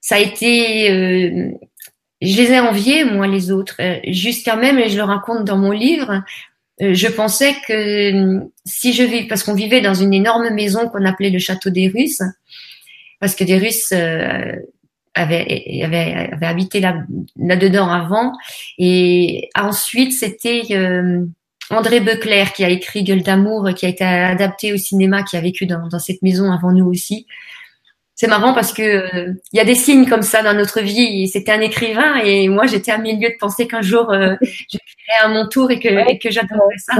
ça 0.00 0.16
a 0.16 0.18
été, 0.18 0.90
euh, 0.90 1.52
je 2.20 2.36
les 2.36 2.50
ai 2.52 2.58
enviés 2.58 3.04
moi 3.04 3.28
les 3.28 3.52
autres, 3.52 3.76
euh, 3.80 4.00
jusqu'à 4.08 4.56
même 4.56 4.80
et 4.80 4.88
je 4.88 4.96
le 4.96 5.04
raconte 5.04 5.44
dans 5.44 5.58
mon 5.58 5.70
livre. 5.70 6.24
je 6.80 7.06
pensais 7.06 7.54
que 7.68 8.40
si 8.64 8.92
je 8.92 9.04
vis, 9.04 9.28
parce 9.28 9.44
qu'on 9.44 9.54
vivait 9.54 9.80
dans 9.80 9.94
une 9.94 10.12
énorme 10.12 10.50
maison 10.50 10.88
qu'on 10.88 11.04
appelait 11.04 11.30
le 11.30 11.38
château 11.38 11.70
des 11.70 11.86
Russes, 11.86 12.22
parce 13.20 13.36
que 13.36 13.44
des 13.44 13.58
Russes 13.58 13.92
avaient, 15.14 16.30
habité 16.42 16.80
là, 16.80 16.96
là-dedans 17.36 17.88
avant, 17.88 18.32
et 18.76 19.50
ensuite 19.54 20.12
c'était 20.12 20.62
André 21.70 22.00
Becler 22.00 22.44
qui 22.54 22.64
a 22.64 22.68
écrit 22.68 23.04
Gueule 23.04 23.22
d'amour, 23.22 23.70
qui 23.74 23.86
a 23.86 23.88
été 23.88 24.04
adapté 24.04 24.72
au 24.72 24.76
cinéma, 24.76 25.22
qui 25.22 25.36
a 25.36 25.40
vécu 25.40 25.66
dans, 25.66 25.88
cette 25.98 26.22
maison 26.22 26.52
avant 26.52 26.72
nous 26.72 26.86
aussi. 26.86 27.26
C'est 28.14 28.28
marrant 28.28 28.54
parce 28.54 28.72
que 28.72 28.82
euh, 28.82 29.32
il 29.52 29.56
y 29.56 29.60
a 29.60 29.64
des 29.64 29.74
signes 29.74 30.08
comme 30.08 30.22
ça 30.22 30.42
dans 30.42 30.54
notre 30.54 30.80
vie. 30.80 31.26
C'était 31.26 31.50
un 31.52 31.60
écrivain 31.60 32.16
et 32.18 32.48
moi 32.48 32.66
j'étais 32.66 32.92
à 32.92 32.98
milieu 32.98 33.28
de 33.28 33.36
penser 33.40 33.66
qu'un 33.66 33.82
jour 33.82 34.12
euh, 34.12 34.36
j'écrirais 34.40 35.20
à 35.22 35.28
mon 35.28 35.48
tour 35.48 35.70
et 35.70 35.80
que, 35.80 36.18
que 36.18 36.30
j'adorerais 36.30 36.78
ça. 36.78 36.94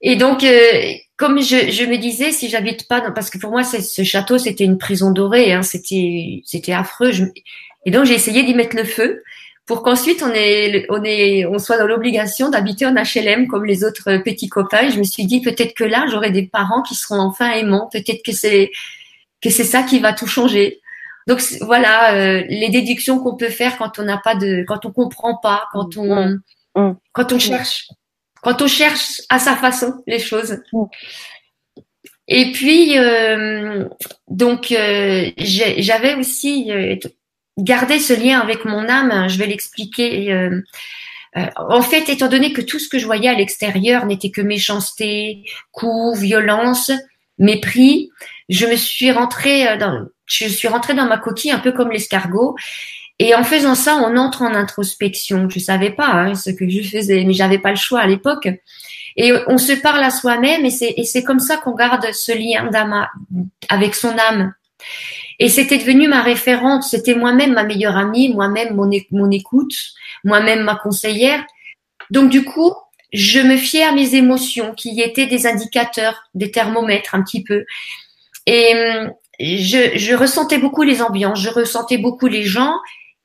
et 0.00 0.16
donc 0.16 0.42
euh, 0.42 0.92
comme 1.16 1.40
je, 1.40 1.70
je, 1.70 1.84
me 1.84 1.96
disais, 1.96 2.32
si 2.32 2.48
j'habite 2.48 2.88
pas, 2.88 3.00
parce 3.12 3.30
que 3.30 3.38
pour 3.38 3.50
moi 3.50 3.62
ce 3.62 4.02
château 4.02 4.36
c'était 4.36 4.64
une 4.64 4.78
prison 4.78 5.12
dorée, 5.12 5.52
hein, 5.52 5.62
c'était 5.62 6.42
c'était 6.44 6.72
affreux. 6.72 7.12
et 7.84 7.90
donc 7.92 8.04
j'ai 8.04 8.14
essayé 8.14 8.42
d'y 8.42 8.54
mettre 8.54 8.76
le 8.76 8.84
feu 8.84 9.22
pour 9.68 9.82
qu'ensuite 9.82 10.22
on 10.22 10.32
on 10.88 11.54
on 11.54 11.58
soit 11.58 11.76
dans 11.76 11.86
l'obligation 11.86 12.48
d'habiter 12.48 12.86
en 12.86 12.94
HLM 12.94 13.46
comme 13.48 13.66
les 13.66 13.84
autres 13.84 14.16
petits 14.24 14.48
copains. 14.48 14.88
je 14.88 14.98
me 14.98 15.04
suis 15.04 15.26
dit 15.26 15.42
peut-être 15.42 15.74
que 15.74 15.84
là 15.84 16.06
j'aurai 16.10 16.30
des 16.30 16.46
parents 16.46 16.80
qui 16.82 16.94
seront 16.94 17.20
enfin 17.20 17.52
aimants. 17.52 17.88
Peut-être 17.92 18.24
que 18.24 18.32
c'est 18.32 18.70
que 19.42 19.50
c'est 19.50 19.64
ça 19.64 19.82
qui 19.82 20.00
va 20.00 20.14
tout 20.14 20.26
changer. 20.26 20.80
Donc 21.26 21.42
voilà 21.60 22.14
euh, 22.14 22.44
les 22.48 22.70
déductions 22.70 23.18
qu'on 23.18 23.36
peut 23.36 23.50
faire 23.50 23.76
quand 23.76 23.98
on 23.98 24.04
n'a 24.04 24.16
pas 24.16 24.34
de, 24.34 24.64
quand 24.66 24.86
on 24.86 24.90
comprend 24.90 25.36
pas, 25.36 25.64
quand 25.72 25.98
on, 25.98 26.14
mmh. 26.14 26.40
Mmh. 26.74 26.92
quand 27.12 27.32
on 27.32 27.38
cherche, 27.38 27.88
quand 28.42 28.62
on 28.62 28.68
cherche 28.68 29.20
à 29.28 29.38
sa 29.38 29.54
façon 29.54 30.02
les 30.06 30.18
choses. 30.18 30.62
Mmh. 30.72 30.84
Et 32.28 32.52
puis 32.52 32.98
euh, 32.98 33.86
donc 34.28 34.72
euh, 34.72 35.30
j'avais 35.36 36.14
aussi 36.14 36.70
garder 37.58 37.98
ce 37.98 38.14
lien 38.14 38.40
avec 38.40 38.64
mon 38.64 38.88
âme, 38.88 39.28
je 39.28 39.38
vais 39.38 39.46
l'expliquer. 39.46 40.32
Euh, 40.32 40.62
euh, 41.36 41.46
en 41.56 41.82
fait, 41.82 42.08
étant 42.08 42.28
donné 42.28 42.52
que 42.52 42.62
tout 42.62 42.78
ce 42.78 42.88
que 42.88 42.98
je 42.98 43.04
voyais 43.04 43.28
à 43.28 43.34
l'extérieur 43.34 44.06
n'était 44.06 44.30
que 44.30 44.40
méchanceté, 44.40 45.44
coups, 45.72 46.18
violence, 46.18 46.90
mépris, 47.38 48.10
je 48.48 48.66
me 48.66 48.76
suis 48.76 49.10
rentrée 49.10 49.68
euh, 49.68 49.76
dans, 49.76 50.06
je 50.26 50.48
suis 50.48 50.68
rentrée 50.68 50.94
dans 50.94 51.06
ma 51.06 51.18
coquille 51.18 51.50
un 51.50 51.58
peu 51.58 51.72
comme 51.72 51.90
l'escargot. 51.90 52.56
Et 53.20 53.34
en 53.34 53.42
faisant 53.42 53.74
ça, 53.74 53.96
on 53.96 54.16
entre 54.16 54.42
en 54.42 54.54
introspection. 54.54 55.48
Je 55.50 55.58
savais 55.58 55.90
pas 55.90 56.06
hein, 56.06 56.34
ce 56.36 56.50
que 56.50 56.68
je 56.68 56.82
faisais, 56.82 57.24
mais 57.24 57.32
j'avais 57.32 57.58
pas 57.58 57.70
le 57.70 57.76
choix 57.76 58.00
à 58.00 58.06
l'époque. 58.06 58.48
Et 59.16 59.32
on 59.48 59.58
se 59.58 59.72
parle 59.72 60.04
à 60.04 60.10
soi-même, 60.10 60.64
et 60.64 60.70
c'est, 60.70 60.94
et 60.96 61.02
c'est 61.02 61.24
comme 61.24 61.40
ça 61.40 61.56
qu'on 61.56 61.74
garde 61.74 62.06
ce 62.12 62.30
lien 62.30 62.70
d'âme 62.70 63.08
avec 63.68 63.96
son 63.96 64.16
âme. 64.16 64.54
Et 65.38 65.48
c'était 65.48 65.78
devenu 65.78 66.08
ma 66.08 66.22
référente, 66.22 66.82
c'était 66.82 67.14
moi-même 67.14 67.52
ma 67.52 67.64
meilleure 67.64 67.96
amie, 67.96 68.34
moi-même 68.34 68.74
mon, 68.74 69.30
écoute, 69.30 69.74
moi-même 70.24 70.62
ma 70.62 70.74
conseillère. 70.74 71.44
Donc 72.10 72.30
du 72.30 72.44
coup, 72.44 72.72
je 73.12 73.40
me 73.40 73.56
fiais 73.56 73.84
à 73.84 73.92
mes 73.92 74.14
émotions 74.14 74.74
qui 74.74 75.00
étaient 75.00 75.26
des 75.26 75.46
indicateurs, 75.46 76.24
des 76.34 76.50
thermomètres 76.50 77.14
un 77.14 77.22
petit 77.22 77.44
peu. 77.44 77.64
Et 78.46 78.72
hum, 78.74 79.12
je, 79.40 79.96
je 79.96 80.14
ressentais 80.14 80.58
beaucoup 80.58 80.82
les 80.82 81.02
ambiances, 81.02 81.40
je 81.40 81.50
ressentais 81.50 81.98
beaucoup 81.98 82.26
les 82.26 82.42
gens 82.42 82.74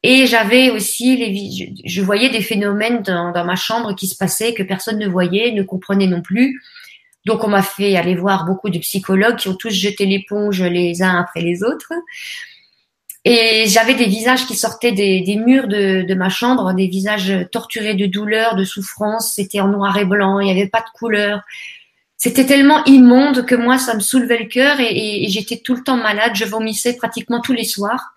et 0.03 0.27
j'avais 0.27 0.69
aussi 0.69 1.15
les 1.15 1.73
je, 1.85 2.01
voyais 2.01 2.29
des 2.29 2.41
phénomènes 2.41 3.01
dans, 3.01 3.31
ma 3.45 3.55
chambre 3.55 3.95
qui 3.95 4.07
se 4.07 4.17
passaient 4.17 4.53
que 4.53 4.61
personne 4.61 4.99
ne 4.99 5.07
voyait, 5.07 5.51
ne 5.51 5.63
comprenait 5.63 6.07
non 6.07 6.21
plus. 6.21 6.61
Donc 7.25 7.43
on 7.43 7.47
m'a 7.47 7.61
fait 7.61 7.95
aller 7.95 8.15
voir 8.15 8.45
beaucoup 8.45 8.69
de 8.69 8.79
psychologues 8.79 9.37
qui 9.37 9.47
ont 9.47 9.55
tous 9.55 9.69
jeté 9.69 10.05
l'éponge 10.05 10.61
les 10.61 11.01
uns 11.01 11.19
après 11.19 11.41
les 11.41 11.63
autres. 11.63 11.93
Et 13.25 13.65
j'avais 13.67 13.93
des 13.93 14.05
visages 14.05 14.45
qui 14.45 14.55
sortaient 14.55 14.91
des, 14.91 15.35
murs 15.37 15.67
de, 15.69 16.13
ma 16.13 16.27
chambre, 16.27 16.73
des 16.73 16.87
visages 16.87 17.47
torturés 17.51 17.95
de 17.95 18.05
douleur, 18.05 18.55
de 18.55 18.65
souffrance. 18.65 19.33
C'était 19.33 19.61
en 19.61 19.69
noir 19.69 19.97
et 19.97 20.03
blanc, 20.03 20.39
il 20.41 20.45
n'y 20.45 20.51
avait 20.51 20.67
pas 20.67 20.81
de 20.81 20.97
couleur. 20.97 21.41
C'était 22.17 22.45
tellement 22.45 22.83
immonde 22.85 23.45
que 23.45 23.55
moi, 23.55 23.77
ça 23.77 23.95
me 23.95 24.01
soulevait 24.01 24.39
le 24.39 24.47
cœur 24.47 24.79
et, 24.79 25.23
et, 25.23 25.29
j'étais 25.29 25.57
tout 25.57 25.75
le 25.75 25.83
temps 25.83 25.97
malade. 25.97 26.33
Je 26.35 26.45
vomissais 26.45 26.95
pratiquement 26.95 27.39
tous 27.41 27.53
les 27.53 27.63
soirs. 27.63 28.13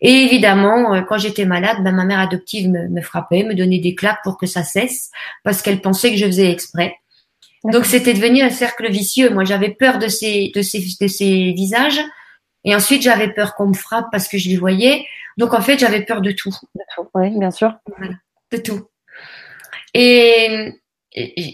Et 0.00 0.10
évidemment, 0.10 0.94
euh, 0.94 1.02
quand 1.02 1.18
j'étais 1.18 1.44
malade, 1.44 1.78
ben, 1.82 1.92
ma 1.92 2.04
mère 2.04 2.18
adoptive 2.18 2.68
me, 2.68 2.88
me 2.88 3.00
frappait, 3.00 3.44
me 3.44 3.54
donnait 3.54 3.78
des 3.78 3.94
claques 3.94 4.22
pour 4.22 4.36
que 4.36 4.46
ça 4.46 4.62
cesse, 4.62 5.10
parce 5.44 5.62
qu'elle 5.62 5.80
pensait 5.80 6.10
que 6.10 6.16
je 6.16 6.26
faisais 6.26 6.50
exprès. 6.50 6.96
Donc 7.64 7.86
c'était 7.86 8.14
devenu 8.14 8.42
un 8.42 8.50
cercle 8.50 8.90
vicieux. 8.90 9.30
Moi, 9.30 9.44
j'avais 9.44 9.70
peur 9.70 9.98
de 9.98 10.08
ces, 10.08 10.52
de 10.54 10.62
ces, 10.62 10.84
de 11.00 11.06
ces 11.08 11.52
visages. 11.52 12.00
Et 12.64 12.74
ensuite, 12.74 13.02
j'avais 13.02 13.32
peur 13.32 13.54
qu'on 13.54 13.68
me 13.68 13.74
frappe 13.74 14.06
parce 14.12 14.28
que 14.28 14.38
je 14.38 14.48
les 14.48 14.56
voyais. 14.56 15.06
Donc 15.36 15.54
en 15.54 15.60
fait, 15.60 15.78
j'avais 15.78 16.02
peur 16.02 16.20
de 16.20 16.30
tout. 16.32 16.54
De 16.74 16.82
tout, 16.94 17.08
oui, 17.14 17.30
bien 17.38 17.50
sûr. 17.50 17.74
de 18.52 18.56
tout. 18.58 18.88
Et 19.94 20.72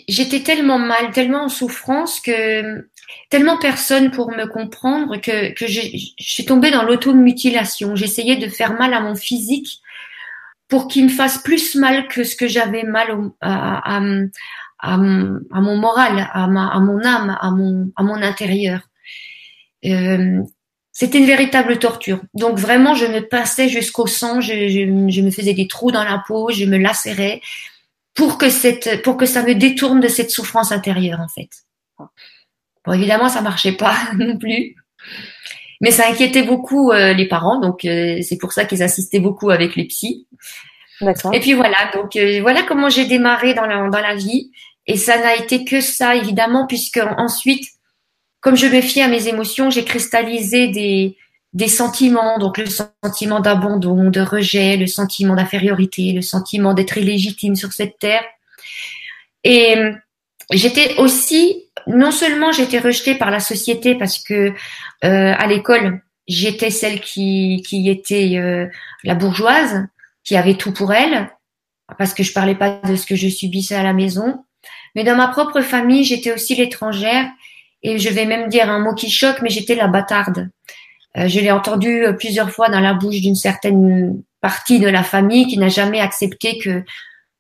j'étais 0.09 0.41
tellement 0.41 0.79
mal, 0.79 1.11
tellement 1.13 1.45
en 1.45 1.49
souffrance 1.49 2.21
que 2.21 2.89
tellement 3.29 3.59
personne 3.59 4.11
pour 4.11 4.31
me 4.31 4.47
comprendre 4.47 5.17
que, 5.21 5.53
que 5.53 5.67
je 5.67 5.81
suis 6.19 6.45
tombée 6.45 6.71
dans 6.71 6.83
l'automutilation. 6.83 7.97
J'essayais 7.97 8.37
de 8.37 8.49
faire 8.49 8.73
mal 8.75 8.95
à 8.95 9.01
mon 9.01 9.15
physique 9.15 9.81
pour 10.69 10.89
qu'il 10.89 11.05
me 11.05 11.11
fasse 11.11 11.39
plus 11.39 11.75
mal 11.75 12.09
que 12.09 12.25
ce 12.25 12.37
que 12.37 12.47
j'avais 12.47 12.85
mal 12.85 13.09
à, 13.41 13.97
à, 13.97 14.01
à, 14.83 14.97
mon 14.97 15.77
moral, 15.77 16.29
à, 16.33 16.47
ma, 16.47 16.69
à 16.69 16.81
mon 16.81 17.05
âme, 17.05 17.37
à 17.41 17.51
mon, 17.51 17.93
à 17.97 18.03
mon 18.03 18.23
intérieur. 18.23 18.81
Euh, 19.85 20.41
c'était 20.93 21.19
une 21.19 21.27
véritable 21.27 21.79
torture. 21.79 22.21
Donc 22.35 22.59
vraiment, 22.59 22.95
je 22.95 23.07
me 23.07 23.21
passais 23.21 23.69
jusqu'au 23.69 24.07
sang, 24.07 24.41
je, 24.41 24.69
je, 24.69 25.09
je, 25.09 25.21
me 25.23 25.31
faisais 25.31 25.55
des 25.55 25.67
trous 25.67 25.93
dans 25.93 26.05
la 26.05 26.23
peau, 26.27 26.51
je 26.51 26.65
me 26.65 26.79
lacérais 26.79 27.41
pour 28.15 28.39
que 28.39 28.51
cette, 28.51 29.03
pour 29.03 29.17
que 29.17 29.27
ça 29.27 29.43
me 29.43 29.55
détourne 29.55 30.01
de 30.01 30.09
cette 30.09 30.31
souffrance 30.31 30.73
intérieure 30.73 31.21
en 31.21 31.29
fait. 31.29 31.49
Bon, 32.85 32.93
évidemment, 32.93 33.29
ça 33.29 33.41
marchait 33.41 33.73
pas 33.73 33.97
non 34.19 34.37
plus, 34.37 34.75
mais 35.81 35.91
ça 35.91 36.09
inquiétait 36.09 36.43
beaucoup 36.43 36.91
euh, 36.91 37.13
les 37.13 37.29
parents, 37.29 37.61
donc 37.61 37.85
euh, 37.85 38.19
c'est 38.23 38.39
pour 38.39 38.53
ça 38.53 38.65
qu'ils 38.65 38.83
assistaient 38.83 39.21
beaucoup 39.21 39.51
avec 39.51 39.77
les 39.77 39.85
psys. 39.85 40.27
Et 41.33 41.41
puis 41.41 41.55
voilà, 41.55 41.91
donc 41.95 42.15
euh, 42.17 42.41
voilà 42.43 42.63
comment 42.63 42.91
j'ai 42.91 43.07
démarré 43.07 43.55
dans 43.55 43.65
la, 43.65 43.89
dans 43.89 44.01
la 44.01 44.15
vie. 44.15 44.51
Et 44.91 44.97
ça 44.97 45.17
n'a 45.19 45.37
été 45.37 45.65
que 45.65 45.81
ça, 45.81 46.17
évidemment, 46.17 46.67
puisque 46.67 47.01
ensuite, 47.17 47.65
comme 48.41 48.57
je 48.57 48.67
me 48.67 48.81
fie 48.81 49.01
à 49.01 49.07
mes 49.07 49.29
émotions, 49.29 49.71
j'ai 49.71 49.85
cristallisé 49.85 50.67
des, 50.67 51.17
des 51.53 51.69
sentiments, 51.69 52.39
donc 52.41 52.59
le 52.59 52.67
sentiment 52.67 53.39
d'abandon, 53.39 54.11
de 54.11 54.21
rejet, 54.21 54.77
le 54.77 54.89
sentiment 54.89 55.37
d'infériorité, 55.37 56.11
le 56.11 56.23
sentiment 56.23 56.75
d'être 56.75 56.99
illégitime 56.99 57.55
sur 57.55 57.73
cette 57.73 58.01
terre. 58.01 58.25
Et 59.45 59.77
j'étais 60.51 60.97
aussi, 60.99 61.71
non 61.87 62.11
seulement 62.11 62.51
j'étais 62.51 62.81
rejetée 62.81 63.15
par 63.15 63.31
la 63.31 63.39
société 63.39 63.95
parce 63.95 64.19
que 64.19 64.53
euh, 65.05 65.35
à 65.39 65.47
l'école 65.47 66.03
j'étais 66.27 66.71
celle 66.71 67.01
qui 67.01 67.63
qui 67.65 67.89
était 67.89 68.39
euh, 68.39 68.67
la 69.05 69.15
bourgeoise, 69.15 69.87
qui 70.25 70.37
avait 70.37 70.57
tout 70.57 70.73
pour 70.73 70.93
elle, 70.93 71.31
parce 71.97 72.13
que 72.13 72.25
je 72.25 72.33
parlais 72.33 72.57
pas 72.57 72.81
de 72.85 72.97
ce 72.97 73.07
que 73.07 73.15
je 73.15 73.29
subissais 73.29 73.77
à 73.77 73.85
la 73.85 73.93
maison. 73.93 74.45
Mais 74.95 75.05
dans 75.05 75.17
ma 75.17 75.29
propre 75.29 75.61
famille, 75.61 76.05
j'étais 76.05 76.33
aussi 76.33 76.55
l'étrangère 76.55 77.27
et 77.83 77.99
je 77.99 78.09
vais 78.11 78.27
même 78.27 78.49
dire 78.49 78.71
un 78.71 78.79
mot 78.79 78.95
qui 78.95 79.11
choque, 79.11 79.41
mais 79.43 79.51
j'étais 79.51 79.75
la 79.75 79.89
bâtarde. 79.89 80.49
Euh, 81.17 81.29
je 81.29 81.41
l'ai 81.41 81.51
entendu 81.51 82.05
plusieurs 82.19 82.51
fois 82.51 82.69
dans 82.69 82.81
la 82.81 82.95
bouche 82.95 83.21
d'une 83.21 83.35
certaine 83.35 84.23
partie 84.41 84.79
de 84.79 84.89
la 84.89 85.03
famille 85.03 85.47
qui 85.47 85.59
n'a 85.59 85.69
jamais 85.69 86.01
accepté 86.01 86.59
que 86.59 86.83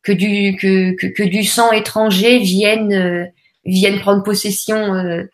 que 0.02 0.12
du 0.12 0.56
que, 0.56 0.94
que, 0.94 1.22
du 1.22 1.44
sang 1.44 1.72
étranger 1.72 2.38
vienne 2.38 2.92
euh, 2.92 3.26
vienne 3.64 4.00
prendre 4.00 4.22
possession 4.22 4.94
euh, 4.94 5.24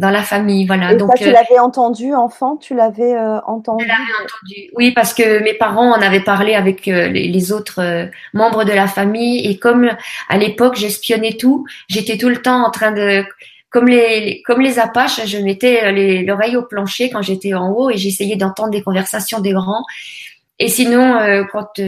dans 0.00 0.10
la 0.10 0.22
famille 0.22 0.66
voilà. 0.66 0.92
Et 0.92 0.96
donc 0.96 1.10
ça, 1.12 1.18
tu 1.18 1.28
euh, 1.28 1.32
l'avais 1.32 1.58
entendu 1.58 2.14
enfant 2.14 2.56
tu 2.56 2.74
l'avais 2.74 3.16
entendu? 3.46 3.84
Je 3.84 3.88
l'avais 3.88 4.24
entendu. 4.24 4.70
Oui 4.74 4.92
parce 4.92 5.14
que 5.14 5.42
mes 5.42 5.54
parents 5.54 5.92
en 5.92 6.00
avaient 6.00 6.24
parlé 6.24 6.54
avec 6.54 6.86
les, 6.86 7.28
les, 7.28 7.52
autres 7.52 8.08
membres 8.32 8.64
de 8.64 8.72
la 8.72 8.86
famille. 8.86 9.46
Et 9.46 9.58
comme 9.58 9.90
à 10.28 10.38
l'époque 10.38 10.76
j'espionnais 10.76 11.34
tout 11.34 11.66
j'étais 11.88 12.16
tout 12.16 12.30
le 12.30 12.40
temps 12.40 12.66
en 12.66 12.70
train 12.70 12.92
de 12.92 13.24
comme 13.68 13.86
les 13.86 14.42
comme 14.46 14.60
les 14.60 14.78
apaches 14.78 15.24
je 15.26 15.38
mettais 15.38 15.92
l'oreille 16.22 16.56
au 16.56 16.62
plancher 16.62 17.10
quand 17.10 17.22
j'étais 17.22 17.54
en 17.54 17.70
haut 17.70 17.90
et 17.90 17.98
j'essayais 17.98 18.36
d'entendre 18.36 18.70
des 18.70 18.82
conversations 18.82 19.40
des 19.40 19.52
grands. 19.52 19.84
Et 20.58 20.68
sinon 20.68 21.18
quand 21.52 21.78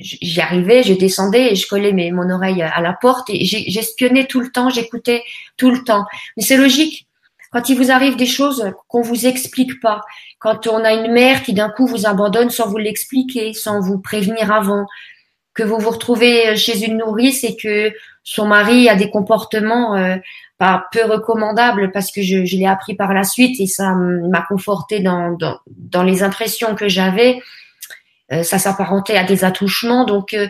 j'y 0.00 0.40
arrivais, 0.40 0.82
je 0.82 0.94
descendais 0.94 1.52
et 1.52 1.54
je 1.54 1.68
collais 1.68 1.92
mes, 1.92 2.10
mon 2.10 2.30
oreille 2.30 2.62
à 2.62 2.80
la 2.80 2.92
porte 2.92 3.28
et 3.30 3.44
j'espionnais 3.44 4.26
tout 4.26 4.40
le 4.40 4.50
temps, 4.50 4.70
j'écoutais 4.70 5.22
tout 5.56 5.70
le 5.70 5.84
temps. 5.84 6.06
Mais 6.36 6.42
c'est 6.42 6.56
logique. 6.56 7.06
Quand 7.50 7.68
il 7.68 7.76
vous 7.76 7.90
arrive 7.90 8.16
des 8.16 8.26
choses 8.26 8.72
qu'on 8.88 9.02
vous 9.02 9.26
explique 9.26 9.80
pas, 9.80 10.02
quand 10.38 10.66
on 10.66 10.84
a 10.84 10.92
une 10.92 11.12
mère 11.12 11.42
qui 11.42 11.52
d'un 11.52 11.68
coup 11.68 11.86
vous 11.86 12.06
abandonne 12.06 12.50
sans 12.50 12.68
vous 12.68 12.78
l'expliquer, 12.78 13.52
sans 13.52 13.80
vous 13.80 13.98
prévenir 13.98 14.52
avant, 14.52 14.86
que 15.52 15.62
vous 15.62 15.78
vous 15.78 15.90
retrouvez 15.90 16.56
chez 16.56 16.84
une 16.84 16.98
nourrice 16.98 17.42
et 17.44 17.56
que 17.56 17.92
son 18.22 18.46
mari 18.46 18.88
a 18.88 18.94
des 18.94 19.10
comportements 19.10 19.96
euh, 19.96 20.16
pas 20.58 20.86
peu 20.92 21.04
recommandables 21.04 21.90
parce 21.90 22.12
que 22.12 22.22
je, 22.22 22.44
je 22.44 22.56
l'ai 22.56 22.66
appris 22.66 22.94
par 22.94 23.12
la 23.12 23.24
suite 23.24 23.60
et 23.60 23.66
ça 23.66 23.94
m'a 23.94 24.42
conforté 24.42 25.00
dans, 25.00 25.32
dans, 25.32 25.58
dans 25.66 26.04
les 26.04 26.22
impressions 26.22 26.74
que 26.76 26.88
j'avais 26.88 27.40
euh, 28.32 28.42
ça 28.42 28.58
s'apparentait 28.58 29.16
à 29.16 29.24
des 29.24 29.44
attouchements. 29.44 30.04
Donc, 30.04 30.34
euh, 30.34 30.48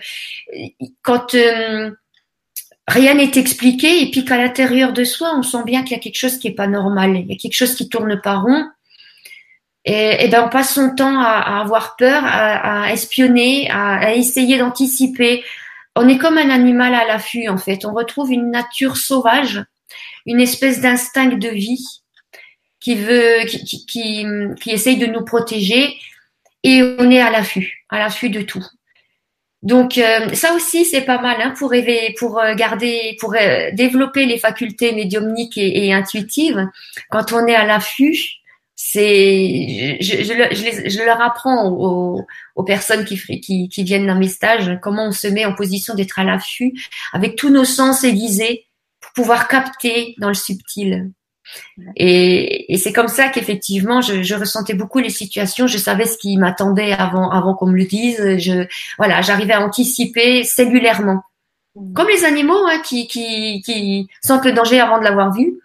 quand 1.02 1.34
euh, 1.34 1.90
rien 2.90 3.14
n'est 3.14 3.30
expliqué 3.36 4.02
et 4.02 4.10
puis 4.10 4.24
qu'à 4.24 4.36
l'intérieur 4.36 4.92
de 4.92 5.04
soi, 5.04 5.32
on 5.36 5.42
sent 5.42 5.62
bien 5.64 5.82
qu'il 5.82 5.92
y 5.92 6.00
a 6.00 6.02
quelque 6.02 6.18
chose 6.18 6.38
qui 6.38 6.48
est 6.48 6.54
pas 6.54 6.66
normal, 6.66 7.16
il 7.16 7.30
y 7.30 7.32
a 7.32 7.36
quelque 7.36 7.54
chose 7.54 7.74
qui 7.74 7.88
tourne 7.88 8.20
pas 8.20 8.36
rond. 8.36 8.64
Et, 9.86 10.28
ben 10.28 10.44
on 10.44 10.50
passe 10.50 10.74
son 10.74 10.94
temps 10.94 11.18
à, 11.20 11.60
avoir 11.60 11.96
peur, 11.96 12.22
à, 12.24 12.92
espionner, 12.92 13.70
à, 13.70 14.14
essayer 14.14 14.58
d'anticiper. 14.58 15.42
On 15.96 16.08
est 16.08 16.18
comme 16.18 16.36
un 16.36 16.50
animal 16.50 16.94
à 16.94 17.06
l'affût 17.06 17.48
en 17.48 17.56
fait. 17.56 17.84
On 17.84 17.94
retrouve 17.94 18.32
une 18.32 18.50
nature 18.50 18.96
sauvage, 18.96 19.64
une 20.26 20.40
espèce 20.40 20.80
d'instinct 20.80 21.36
de 21.36 21.48
vie 21.48 21.86
qui 22.80 22.94
veut, 22.96 23.46
qui, 23.46 23.86
qui, 23.86 24.26
qui 24.60 24.70
essaye 24.70 24.98
de 24.98 25.06
nous 25.06 25.24
protéger 25.24 25.96
et 26.62 26.82
on 26.98 27.10
est 27.10 27.20
à 27.20 27.30
l'affût, 27.30 27.86
à 27.88 27.98
l'affût 27.98 28.30
de 28.30 28.42
tout. 28.42 28.64
Donc 29.62 29.98
euh, 29.98 30.32
ça 30.32 30.54
aussi 30.54 30.86
c'est 30.86 31.02
pas 31.02 31.20
mal 31.20 31.36
hein, 31.42 31.54
pour 31.58 31.70
rêver, 31.70 32.14
pour 32.18 32.38
euh, 32.38 32.54
garder, 32.54 33.16
pour 33.20 33.34
euh, 33.34 33.70
développer 33.72 34.24
les 34.24 34.38
facultés 34.38 34.92
médiumniques 34.92 35.58
et, 35.58 35.92
intuitives. 35.92 36.66
Quand 37.10 37.32
on 37.32 37.46
est 37.46 37.54
à 37.54 37.66
l'affût, 37.66 38.16
c'est, 38.74 39.98
je, 40.00 40.22
je, 40.22 40.88
je, 40.88 41.04
leur 41.04 41.20
apprends 41.20 41.68
aux, 41.68 42.24
aux 42.56 42.62
personnes 42.64 43.04
qui, 43.04 43.18
qui, 43.40 43.68
qui 43.68 43.84
viennent 43.84 44.06
dans 44.06 44.18
mes 44.18 44.28
stages 44.28 44.78
comment 44.80 45.08
on 45.08 45.12
se 45.12 45.28
met 45.28 45.44
en 45.44 45.54
position 45.54 45.94
d'être 45.94 46.18
à 46.18 46.24
l'affût 46.24 46.72
avec 47.12 47.36
tous 47.36 47.50
nos 47.50 47.64
sens 47.64 48.02
aiguisés 48.04 48.64
pour 49.00 49.12
pouvoir 49.12 49.48
capter 49.48 50.14
dans 50.18 50.28
le 50.28 50.34
subtil. 50.34 51.10
Et, 51.96 52.72
et 52.72 52.78
c'est 52.78 52.92
comme 52.92 53.08
ça 53.08 53.28
qu'effectivement, 53.28 54.00
je, 54.00 54.22
je, 54.22 54.34
ressentais 54.34 54.74
beaucoup 54.74 54.98
les 54.98 55.10
situations. 55.10 55.66
Je 55.66 55.78
savais 55.78 56.06
ce 56.06 56.18
qui 56.18 56.36
m'attendait 56.36 56.92
avant, 56.92 57.30
avant 57.30 57.54
qu'on 57.54 57.66
me 57.66 57.76
le 57.76 57.84
dise. 57.84 58.38
Je, 58.38 58.66
voilà, 58.98 59.22
j'arrivais 59.22 59.54
à 59.54 59.60
anticiper 59.60 60.44
cellulairement, 60.44 61.22
mmh. 61.74 61.92
comme 61.94 62.08
les 62.08 62.24
animaux 62.24 62.66
hein, 62.66 62.80
qui, 62.84 63.06
qui, 63.08 63.62
qui 63.62 64.08
sentent 64.22 64.44
le 64.44 64.52
danger 64.52 64.80
avant 64.80 64.98
de 64.98 65.04
l'avoir 65.04 65.32
vu. 65.32 65.58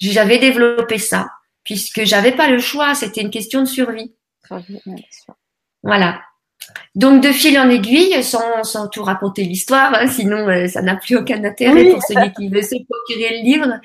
J'avais 0.00 0.38
développé 0.38 0.98
ça 0.98 1.28
puisque 1.64 2.04
j'avais 2.04 2.32
pas 2.32 2.48
le 2.48 2.58
choix. 2.58 2.94
C'était 2.94 3.22
une 3.22 3.30
question 3.30 3.60
de 3.60 3.66
survie. 3.66 4.12
Voilà. 5.82 6.20
Donc 6.94 7.22
de 7.22 7.32
fil 7.32 7.58
en 7.58 7.68
aiguille, 7.68 8.22
sans, 8.22 8.62
sans 8.62 8.88
tout 8.88 9.02
raconter 9.02 9.44
l'histoire, 9.44 9.92
hein, 9.94 10.06
sinon 10.06 10.48
euh, 10.48 10.66
ça 10.66 10.80
n'a 10.80 10.96
plus 10.96 11.16
aucun 11.16 11.42
intérêt 11.44 11.90
pour 11.90 12.02
celui 12.02 12.32
qui 12.32 12.48
veut 12.48 12.62
se 12.62 12.76
procurer 12.88 13.38
le 13.38 13.44
livre. 13.44 13.80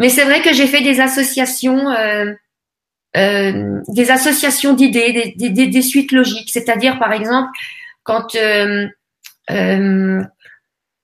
Mais 0.00 0.08
c'est 0.08 0.24
vrai 0.24 0.40
que 0.40 0.52
j'ai 0.52 0.66
fait 0.66 0.80
des 0.80 0.98
associations, 0.98 1.90
euh, 1.90 2.32
euh, 3.16 3.80
des 3.88 4.10
associations 4.10 4.72
d'idées, 4.72 5.34
des, 5.36 5.50
des, 5.50 5.66
des, 5.66 5.82
suites 5.82 6.10
logiques. 6.10 6.50
C'est-à-dire, 6.50 6.98
par 6.98 7.12
exemple, 7.12 7.50
quand 8.02 8.34
euh, 8.34 8.88
euh 9.50 10.22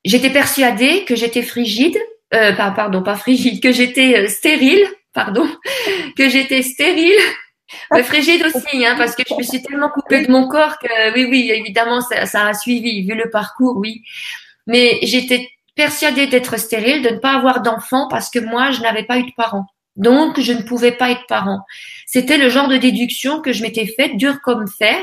j'étais 0.04 0.30
persuadée 0.30 1.04
que 1.04 1.14
j'étais 1.14 1.42
frigide, 1.42 1.98
euh, 2.32 2.52
pardon, 2.52 3.02
pas 3.02 3.16
frigide, 3.16 3.62
que 3.62 3.72
j'étais 3.72 4.16
euh, 4.16 4.28
stérile, 4.28 4.86
pardon, 5.12 5.46
que 6.16 6.28
j'étais 6.28 6.62
stérile. 6.62 7.20
Mais 7.92 8.04
frigide 8.04 8.46
aussi, 8.46 8.86
hein, 8.86 8.94
parce 8.96 9.14
que 9.14 9.24
je 9.28 9.34
me 9.34 9.42
suis 9.42 9.60
tellement 9.60 9.90
coupée 9.90 10.24
de 10.24 10.30
mon 10.30 10.48
corps 10.48 10.78
que 10.78 11.14
oui, 11.14 11.26
oui, 11.28 11.50
évidemment, 11.52 12.00
ça, 12.00 12.24
ça 12.24 12.46
a 12.46 12.54
suivi, 12.54 13.02
vu 13.02 13.14
le 13.14 13.28
parcours, 13.28 13.76
oui. 13.76 14.02
Mais 14.68 15.00
j'étais 15.02 15.50
persuadée 15.76 16.26
d'être 16.26 16.58
stérile, 16.58 17.02
de 17.02 17.10
ne 17.10 17.18
pas 17.18 17.36
avoir 17.36 17.62
d'enfant 17.62 18.08
parce 18.08 18.30
que 18.30 18.40
moi, 18.40 18.72
je 18.72 18.80
n'avais 18.80 19.04
pas 19.04 19.18
eu 19.18 19.24
de 19.24 19.32
parents. 19.36 19.66
Donc, 19.94 20.40
je 20.40 20.52
ne 20.52 20.62
pouvais 20.62 20.92
pas 20.92 21.10
être 21.10 21.26
parent. 21.28 21.60
C'était 22.06 22.38
le 22.38 22.48
genre 22.48 22.68
de 22.68 22.76
déduction 22.76 23.40
que 23.40 23.52
je 23.52 23.62
m'étais 23.62 23.86
faite, 23.86 24.16
dur 24.16 24.40
comme 24.42 24.66
fer. 24.66 24.98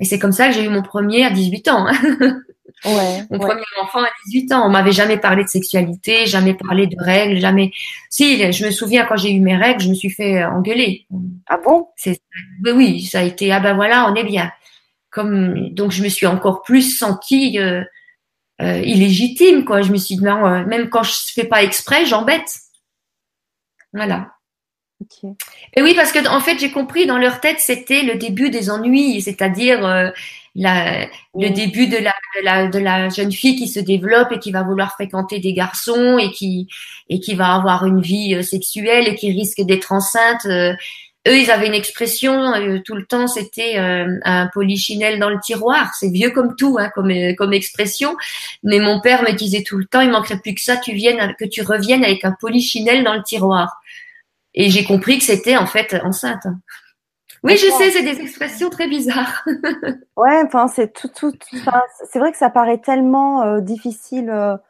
Et 0.00 0.04
c'est 0.04 0.18
comme 0.18 0.32
ça 0.32 0.48
que 0.48 0.54
j'ai 0.54 0.64
eu 0.64 0.68
mon 0.68 0.82
premier 0.82 1.24
à 1.24 1.30
18 1.30 1.68
ans. 1.68 1.86
Hein. 1.86 2.40
Ouais, 2.84 3.22
mon 3.30 3.38
premier 3.38 3.62
enfant 3.82 4.00
à 4.00 4.10
18 4.26 4.52
ans. 4.52 4.66
On 4.66 4.70
m'avait 4.70 4.92
jamais 4.92 5.18
parlé 5.18 5.44
de 5.44 5.48
sexualité, 5.48 6.26
jamais 6.26 6.54
parlé 6.54 6.86
de 6.86 6.96
règles, 6.98 7.38
jamais. 7.38 7.72
Si, 8.10 8.52
je 8.52 8.66
me 8.66 8.70
souviens 8.70 9.06
quand 9.06 9.16
j'ai 9.16 9.32
eu 9.32 9.40
mes 9.40 9.56
règles, 9.56 9.82
je 9.82 9.88
me 9.88 9.94
suis 9.94 10.10
fait 10.10 10.44
engueuler. 10.44 11.06
Ah 11.46 11.58
bon? 11.62 11.88
C'est 11.96 12.20
oui, 12.64 13.02
ça 13.02 13.20
a 13.20 13.22
été 13.22 13.50
ah 13.50 13.60
ben 13.60 13.74
voilà, 13.74 14.10
on 14.10 14.14
est 14.14 14.24
bien. 14.24 14.52
Comme 15.10 15.70
donc 15.70 15.90
je 15.90 16.02
me 16.02 16.08
suis 16.08 16.26
encore 16.26 16.62
plus 16.62 16.96
sentie 16.96 17.58
euh, 17.58 17.82
euh, 18.60 18.80
illégitime, 18.80 19.64
quoi. 19.64 19.82
Je 19.82 19.92
me 19.92 19.96
suis 19.96 20.16
dit, 20.16 20.24
non, 20.24 20.46
euh, 20.46 20.64
même 20.66 20.88
quand 20.88 21.02
je 21.02 21.12
fais 21.32 21.44
pas 21.44 21.62
exprès, 21.62 22.06
j'embête. 22.06 22.58
Voilà. 23.92 24.32
Et 25.74 25.82
oui, 25.82 25.94
parce 25.94 26.10
que 26.10 26.28
en 26.28 26.40
fait, 26.40 26.58
j'ai 26.58 26.72
compris 26.72 27.06
dans 27.06 27.18
leur 27.18 27.40
tête, 27.40 27.60
c'était 27.60 28.02
le 28.02 28.16
début 28.16 28.50
des 28.50 28.68
ennuis, 28.68 29.22
c'est-à-dire 29.22 29.86
euh, 29.86 30.10
la, 30.56 31.06
le 31.36 31.50
début 31.50 31.86
de 31.86 31.98
la, 31.98 32.12
de 32.36 32.44
la, 32.44 32.66
de 32.66 32.78
la 32.80 33.08
jeune 33.08 33.30
fille 33.30 33.54
qui 33.54 33.68
se 33.68 33.78
développe 33.78 34.32
et 34.32 34.40
qui 34.40 34.50
va 34.50 34.64
vouloir 34.64 34.92
fréquenter 34.92 35.38
des 35.38 35.52
garçons 35.52 36.18
et 36.18 36.32
qui 36.32 36.66
et 37.08 37.20
qui 37.20 37.34
va 37.34 37.54
avoir 37.54 37.86
une 37.86 38.00
vie 38.00 38.42
sexuelle 38.42 39.06
et 39.06 39.14
qui 39.14 39.30
risque 39.30 39.60
d'être 39.60 39.92
enceinte 39.92 40.46
eux, 41.28 41.38
ils 41.38 41.50
avaient 41.50 41.66
une 41.66 41.74
expression 41.74 42.54
euh, 42.54 42.78
tout 42.84 42.94
le 42.94 43.04
temps, 43.04 43.26
c'était 43.26 43.78
euh, 43.78 44.18
un 44.24 44.48
polichinelle 44.48 45.18
dans 45.18 45.30
le 45.30 45.38
tiroir. 45.38 45.94
C'est 45.94 46.08
vieux 46.08 46.30
comme 46.30 46.56
tout, 46.56 46.76
hein, 46.78 46.90
comme 46.94 47.10
euh, 47.10 47.34
comme 47.36 47.52
expression. 47.52 48.16
Mais 48.62 48.80
mon 48.80 49.00
père 49.00 49.22
me 49.22 49.32
disait 49.32 49.62
tout 49.62 49.76
le 49.76 49.84
temps, 49.84 50.00
il 50.00 50.10
manquerait 50.10 50.40
plus 50.40 50.54
que 50.54 50.60
ça, 50.60 50.76
tu 50.76 50.92
viennes, 50.92 51.34
que 51.38 51.44
tu 51.44 51.62
reviennes 51.62 52.04
avec 52.04 52.24
un 52.24 52.32
polichinelle 52.32 53.04
dans 53.04 53.14
le 53.14 53.22
tiroir. 53.22 53.80
Et 54.54 54.70
j'ai 54.70 54.84
compris 54.84 55.18
que 55.18 55.24
c'était 55.24 55.56
en 55.56 55.66
fait 55.66 55.94
enceinte. 56.02 56.46
Oui, 57.44 57.56
je 57.56 57.70
sais, 57.70 57.90
c'est 57.90 58.02
des 58.02 58.20
expressions 58.20 58.68
très 58.68 58.88
bizarres. 58.88 59.44
ouais, 60.16 60.42
enfin, 60.44 60.66
c'est 60.66 60.92
tout, 60.92 61.08
tout. 61.08 61.32
c'est 62.10 62.18
vrai 62.18 62.32
que 62.32 62.38
ça 62.38 62.50
paraît 62.50 62.78
tellement 62.78 63.60
difficile, 63.60 64.30
enfin, 64.30 64.60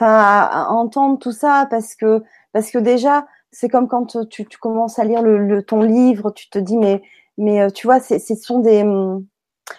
à, 0.00 0.66
entendre 0.70 1.20
tout 1.20 1.30
ça 1.30 1.68
parce 1.70 1.94
que 1.94 2.22
parce 2.52 2.70
que 2.70 2.78
déjà 2.78 3.26
c'est 3.54 3.68
comme 3.68 3.88
quand 3.88 4.16
euh, 4.16 4.24
tu, 4.24 4.46
tu, 4.46 4.58
commences 4.58 4.98
à 4.98 5.04
lire 5.04 5.22
le, 5.22 5.62
ton 5.62 5.82
livre, 5.82 6.30
tu 6.30 6.50
te 6.50 6.58
dis 6.58 6.76
mais 6.76 7.02
mais 7.38 7.62
euh, 7.62 7.70
tu 7.70 7.86
vois, 7.86 8.00
ce 8.00 8.18
sont 8.36 8.58
des 8.58 8.82
hum, 8.82 9.24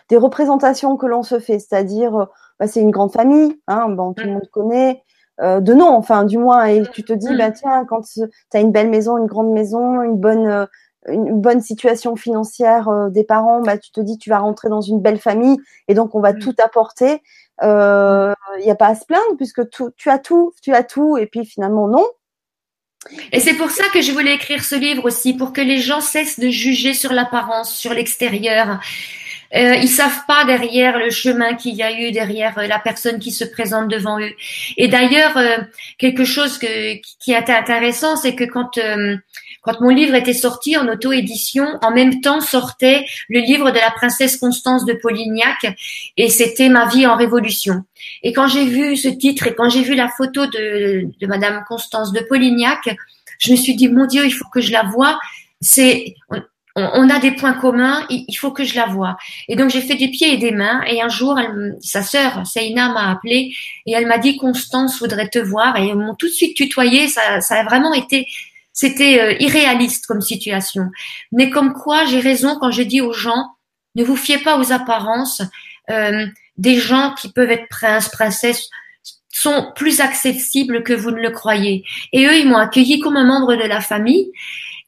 des 0.09 0.17
représentations 0.17 0.97
que 0.97 1.05
l'on 1.05 1.23
se 1.23 1.39
fait, 1.39 1.59
c'est-à-dire 1.59 2.15
euh, 2.15 2.25
bah, 2.59 2.67
c'est 2.67 2.81
une 2.81 2.91
grande 2.91 3.11
famille, 3.11 3.59
hein, 3.67 3.89
bon 3.89 4.13
tout 4.13 4.23
le 4.23 4.31
mm. 4.31 4.33
monde 4.33 4.49
connaît. 4.51 5.03
de 5.41 5.73
nom, 5.73 5.89
enfin 5.89 6.23
du 6.23 6.37
moins, 6.37 6.65
et 6.65 6.83
tu 6.93 7.03
te 7.03 7.13
dis, 7.13 7.35
bah 7.37 7.51
tiens, 7.51 7.85
quand 7.85 8.01
tu 8.01 8.21
as 8.53 8.59
une 8.59 8.71
belle 8.71 8.89
maison, 8.89 9.17
une 9.17 9.27
grande 9.27 9.51
maison, 9.51 10.01
une 10.01 10.17
bonne 10.17 10.67
une 11.07 11.39
bonne 11.39 11.61
situation 11.61 12.15
financière 12.15 12.89
euh, 12.89 13.09
des 13.09 13.23
parents, 13.23 13.61
bah, 13.61 13.77
tu 13.77 13.91
te 13.91 14.01
dis 14.01 14.17
tu 14.17 14.29
vas 14.29 14.39
rentrer 14.39 14.69
dans 14.69 14.81
une 14.81 15.01
belle 15.01 15.19
famille 15.19 15.57
et 15.87 15.93
donc 15.93 16.15
on 16.15 16.19
va 16.19 16.33
mm. 16.33 16.39
tout 16.39 16.55
apporter. 16.63 17.21
Il 17.61 17.67
euh, 17.67 18.33
n'y 18.59 18.71
a 18.71 18.75
pas 18.75 18.87
à 18.87 18.95
se 18.95 19.05
plaindre 19.05 19.37
puisque 19.37 19.69
tout, 19.69 19.91
tu 19.95 20.09
as 20.09 20.19
tout, 20.19 20.53
tu 20.61 20.73
as 20.73 20.83
tout 20.83 21.17
et 21.17 21.27
puis 21.27 21.45
finalement 21.45 21.87
non. 21.87 22.05
Et 23.31 23.39
c'est 23.39 23.53
pour 23.53 23.71
ça 23.71 23.83
que 23.93 24.01
je 24.01 24.11
voulais 24.11 24.33
écrire 24.33 24.63
ce 24.63 24.75
livre 24.75 25.05
aussi, 25.05 25.35
pour 25.35 25.53
que 25.53 25.61
les 25.61 25.79
gens 25.79 26.01
cessent 26.01 26.39
de 26.39 26.49
juger 26.49 26.93
sur 26.93 27.13
l'apparence, 27.13 27.75
sur 27.75 27.93
l'extérieur. 27.93 28.79
Euh, 29.55 29.75
ils 29.75 29.89
savent 29.89 30.25
pas 30.27 30.43
derrière 30.43 30.97
le 30.97 31.11
chemin 31.11 31.53
qu'il 31.53 31.75
y 31.75 31.83
a 31.83 31.91
eu 31.91 32.11
derrière 32.11 32.57
la 32.67 32.79
personne 32.79 33.19
qui 33.19 33.31
se 33.31 33.45
présente 33.45 33.87
devant 33.87 34.19
eux. 34.19 34.33
Et 34.77 34.87
d'ailleurs, 34.87 35.37
euh, 35.37 35.57
quelque 35.97 36.25
chose 36.25 36.57
que, 36.57 36.95
qui 37.23 37.31
est 37.31 37.49
intéressant, 37.49 38.17
c'est 38.17 38.35
que 38.35 38.43
quand 38.43 38.77
euh, 38.77 39.15
quand 39.65 39.81
mon 39.81 39.89
livre 39.89 40.15
était 40.15 40.33
sorti 40.33 40.77
en 40.77 40.87
auto-édition, 40.87 41.65
en 41.81 41.91
même 41.91 42.21
temps 42.21 42.39
sortait 42.39 43.05
le 43.27 43.39
livre 43.39 43.71
de 43.71 43.77
la 43.77 43.91
princesse 43.91 44.37
Constance 44.37 44.85
de 44.85 44.93
Polignac 44.93 45.57
et 46.17 46.29
c'était 46.29 46.69
Ma 46.69 46.87
vie 46.87 47.07
en 47.07 47.15
révolution. 47.15 47.83
Et 48.21 48.31
quand 48.31 48.47
j'ai 48.47 48.65
vu 48.65 48.95
ce 48.95 49.07
titre 49.07 49.47
et 49.47 49.55
quand 49.55 49.69
j'ai 49.69 49.81
vu 49.81 49.95
la 49.95 50.07
photo 50.07 50.45
de, 50.45 51.07
de 51.19 51.27
Madame 51.27 51.63
Constance 51.67 52.11
de 52.11 52.19
Polignac, 52.21 52.95
je 53.39 53.51
me 53.51 53.55
suis 53.57 53.75
dit, 53.75 53.89
mon 53.89 54.05
Dieu, 54.05 54.25
il 54.25 54.31
faut 54.31 54.47
que 54.53 54.61
je 54.61 54.71
la 54.71 54.83
voie. 54.83 55.19
C'est, 55.61 56.15
on, 56.75 57.09
a 57.09 57.19
des 57.19 57.31
points 57.31 57.53
communs, 57.53 58.05
il, 58.09 58.33
faut 58.35 58.51
que 58.51 58.63
je 58.63 58.75
la 58.75 58.85
voie. 58.85 59.17
Et 59.47 59.55
donc 59.55 59.69
j'ai 59.69 59.81
fait 59.81 59.95
des 59.95 60.09
pieds 60.09 60.33
et 60.33 60.37
des 60.37 60.51
mains. 60.51 60.83
Et 60.83 61.01
un 61.01 61.09
jour, 61.09 61.39
elle, 61.39 61.77
sa 61.81 62.03
sœur, 62.03 62.45
Seina, 62.45 62.89
m'a 62.89 63.11
appelé 63.11 63.53
et 63.85 63.93
elle 63.93 64.05
m'a 64.07 64.17
dit, 64.17 64.37
Constance 64.37 64.99
voudrait 64.99 65.29
te 65.29 65.39
voir. 65.39 65.77
Et 65.77 65.87
ils 65.87 65.95
m'ont 65.95 66.15
tout 66.15 66.27
de 66.27 66.31
suite 66.31 66.55
tutoyé. 66.55 67.07
Ça, 67.07 67.41
ça 67.41 67.61
a 67.61 67.63
vraiment 67.63 67.93
été 67.93 68.27
c'était 68.75 69.19
euh, 69.19 69.33
irréaliste 69.39 70.05
comme 70.05 70.21
situation. 70.21 70.91
Mais 71.31 71.49
comme 71.49 71.73
quoi, 71.73 72.05
j'ai 72.05 72.19
raison 72.19 72.59
quand 72.59 72.69
je 72.69 72.83
dis 72.83 73.01
aux 73.01 73.13
gens, 73.13 73.55
ne 73.95 74.03
vous 74.03 74.17
fiez 74.17 74.37
pas 74.37 74.59
aux 74.59 74.71
apparences. 74.71 75.41
Euh, 75.89 76.27
des 76.57 76.77
gens 76.77 77.13
qui 77.19 77.31
peuvent 77.31 77.49
être 77.49 77.67
princes, 77.69 78.09
princesses, 78.09 78.69
sont 79.31 79.71
plus 79.75 80.01
accessibles 80.01 80.83
que 80.83 80.93
vous 80.93 81.11
ne 81.11 81.21
le 81.21 81.31
croyez. 81.31 81.83
Et 82.13 82.25
eux, 82.25 82.37
ils 82.37 82.47
m'ont 82.47 82.57
accueilli 82.57 82.99
comme 82.99 83.17
un 83.17 83.25
membre 83.25 83.55
de 83.55 83.63
la 83.63 83.81
famille. 83.81 84.31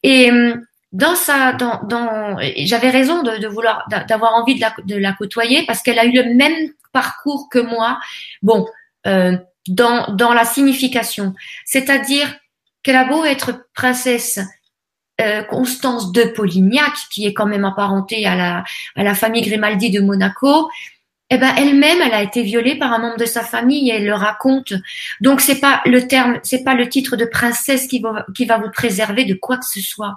Et 0.04 0.32
euh, 0.32 0.56
dans 0.92 1.16
sa, 1.16 1.54
dans, 1.54 1.82
dans 1.84 2.38
j'avais 2.58 2.90
raison 2.90 3.24
de, 3.24 3.38
de 3.38 3.48
vouloir, 3.48 3.88
d'avoir 4.08 4.34
envie 4.36 4.56
de 4.56 4.62
la, 4.62 4.74
de 4.86 4.96
la 4.96 5.14
côtoyer 5.14 5.66
parce 5.66 5.82
qu'elle 5.82 6.00
a 6.00 6.06
eu 6.06 6.12
le 6.12 6.34
même 6.34 6.72
parcours 6.92 7.48
que 7.50 7.60
moi. 7.60 8.00
Bon, 8.42 8.66
euh, 9.06 9.38
dans, 9.68 10.14
dans 10.14 10.34
la 10.34 10.46
signification, 10.46 11.34
c'est-à-dire 11.66 12.34
qu'elle 12.88 12.96
a 12.96 13.04
beau 13.04 13.26
être 13.26 13.68
princesse 13.74 14.40
euh, 15.20 15.44
Constance 15.44 16.14
de 16.14 16.24
Polignac, 16.24 16.94
qui 17.12 17.28
est 17.28 17.34
quand 17.34 17.46
même 17.46 17.66
apparentée 17.66 18.26
à 18.26 18.38
la, 18.38 18.64
à 18.96 19.04
la 19.04 19.14
famille 19.14 19.42
Grimaldi 19.42 19.90
de 19.90 20.00
Monaco, 20.00 20.70
eh 21.30 21.38
ben 21.38 21.54
elle-même, 21.58 21.98
elle 22.02 22.14
a 22.14 22.24
été 22.24 22.44
violée 22.44 22.78
par 22.78 22.94
un 22.94 23.00
membre 23.00 23.18
de 23.18 23.26
sa 23.26 23.44
famille 23.44 23.90
et 23.90 23.96
elle 23.96 24.06
le 24.06 24.14
raconte. 24.14 24.72
Donc 25.20 25.42
c'est 25.42 25.60
pas 25.60 25.82
le 25.84 26.08
terme, 26.08 26.40
c'est 26.44 26.64
pas 26.64 26.76
le 26.76 26.88
titre 26.88 27.18
de 27.18 27.26
princesse 27.26 27.88
qui 27.88 28.00
va, 28.00 28.26
qui 28.34 28.46
va 28.46 28.58
vous 28.58 28.72
préserver 28.72 29.26
de 29.26 29.34
quoi 29.34 29.58
que 29.58 29.66
ce 29.66 29.82
soit. 29.82 30.16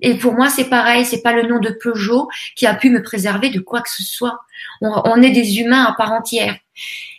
Et 0.00 0.14
pour 0.14 0.34
moi, 0.34 0.50
c'est 0.50 0.68
pareil, 0.70 1.04
c'est 1.04 1.22
pas 1.22 1.32
le 1.32 1.48
nom 1.48 1.58
de 1.58 1.70
Peugeot 1.70 2.28
qui 2.54 2.68
a 2.68 2.74
pu 2.74 2.90
me 2.90 3.02
préserver 3.02 3.50
de 3.50 3.58
quoi 3.58 3.80
que 3.80 3.90
ce 3.90 4.04
soit. 4.04 4.38
On, 4.80 5.20
est 5.20 5.32
des 5.32 5.58
humains 5.58 5.82
à 5.82 5.94
part 5.94 6.12
entière. 6.12 6.54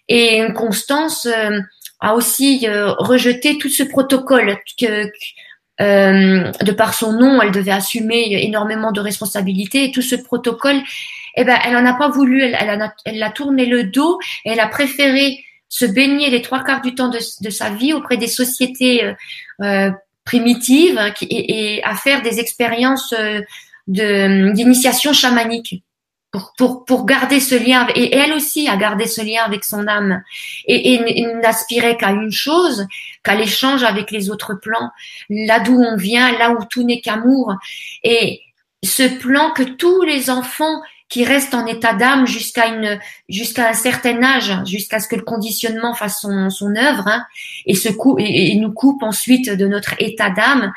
Et 0.07 0.47
Constance, 0.55 1.25
euh, 1.25 1.59
a 1.99 2.15
aussi 2.15 2.67
euh, 2.67 2.91
rejeté 2.93 3.57
tout 3.57 3.69
ce 3.69 3.83
protocole 3.83 4.57
que, 4.79 5.11
euh, 5.81 6.51
de 6.61 6.71
par 6.71 6.93
son 6.93 7.13
nom, 7.13 7.41
elle 7.41 7.51
devait 7.51 7.71
assumer 7.71 8.43
énormément 8.43 8.91
de 8.91 9.01
responsabilités. 9.01 9.85
Et 9.85 9.91
tout 9.91 10.01
ce 10.01 10.15
protocole, 10.15 10.81
eh 11.35 11.43
ben, 11.43 11.57
elle 11.65 11.75
en 11.75 11.85
a 11.85 11.93
pas 11.93 12.09
voulu, 12.09 12.41
elle, 12.43 12.57
elle, 13.05 13.23
a, 13.23 13.29
tourné 13.29 13.65
le 13.65 13.83
dos 13.83 14.19
elle 14.45 14.59
a 14.59 14.67
préféré 14.67 15.43
se 15.67 15.85
baigner 15.85 16.29
les 16.29 16.41
trois 16.41 16.63
quarts 16.63 16.81
du 16.81 16.95
temps 16.95 17.09
de, 17.09 17.19
de 17.41 17.49
sa 17.49 17.69
vie 17.69 17.93
auprès 17.93 18.17
des 18.17 18.27
sociétés 18.27 19.13
euh, 19.61 19.91
primitives 20.25 20.99
qui, 21.15 21.25
et, 21.25 21.75
et, 21.75 21.83
à 21.83 21.95
faire 21.95 22.21
des 22.23 22.39
expériences 22.39 23.13
euh, 23.13 23.41
d'initiation 23.87 25.13
chamanique 25.13 25.83
pour, 26.31 26.53
pour, 26.57 26.85
pour 26.85 27.05
garder 27.05 27.39
ce 27.39 27.55
lien, 27.55 27.87
et 27.95 28.15
elle 28.15 28.33
aussi 28.33 28.67
a 28.67 28.77
gardé 28.77 29.07
ce 29.07 29.21
lien 29.21 29.43
avec 29.43 29.63
son 29.63 29.87
âme, 29.87 30.21
et, 30.65 30.93
et, 30.93 31.25
n'aspirait 31.41 31.97
qu'à 31.97 32.11
une 32.11 32.31
chose, 32.31 32.85
qu'à 33.23 33.35
l'échange 33.35 33.83
avec 33.83 34.11
les 34.11 34.29
autres 34.29 34.53
plans, 34.53 34.91
là 35.29 35.59
d'où 35.59 35.81
on 35.81 35.97
vient, 35.97 36.37
là 36.37 36.51
où 36.51 36.63
tout 36.69 36.83
n'est 36.83 37.01
qu'amour, 37.01 37.55
et 38.03 38.41
ce 38.83 39.03
plan 39.03 39.51
que 39.51 39.63
tous 39.63 40.03
les 40.03 40.29
enfants 40.29 40.81
qui 41.09 41.25
restent 41.25 41.55
en 41.55 41.65
état 41.65 41.93
d'âme 41.93 42.27
jusqu'à 42.27 42.67
une 42.67 42.99
jusqu'à 43.27 43.69
un 43.69 43.73
certain 43.73 44.21
âge, 44.21 44.53
jusqu'à 44.65 44.99
ce 44.99 45.07
que 45.07 45.15
le 45.15 45.23
conditionnement 45.23 45.95
fasse 45.95 46.21
son, 46.21 46.51
son 46.51 46.75
œuvre, 46.75 47.07
hein, 47.07 47.25
et, 47.65 47.73
se 47.73 47.89
et, 48.19 48.55
nous 48.55 48.71
coupe 48.71 49.01
ensuite 49.01 49.49
de 49.49 49.67
notre 49.67 49.95
état 49.99 50.29
d'âme, 50.29 50.71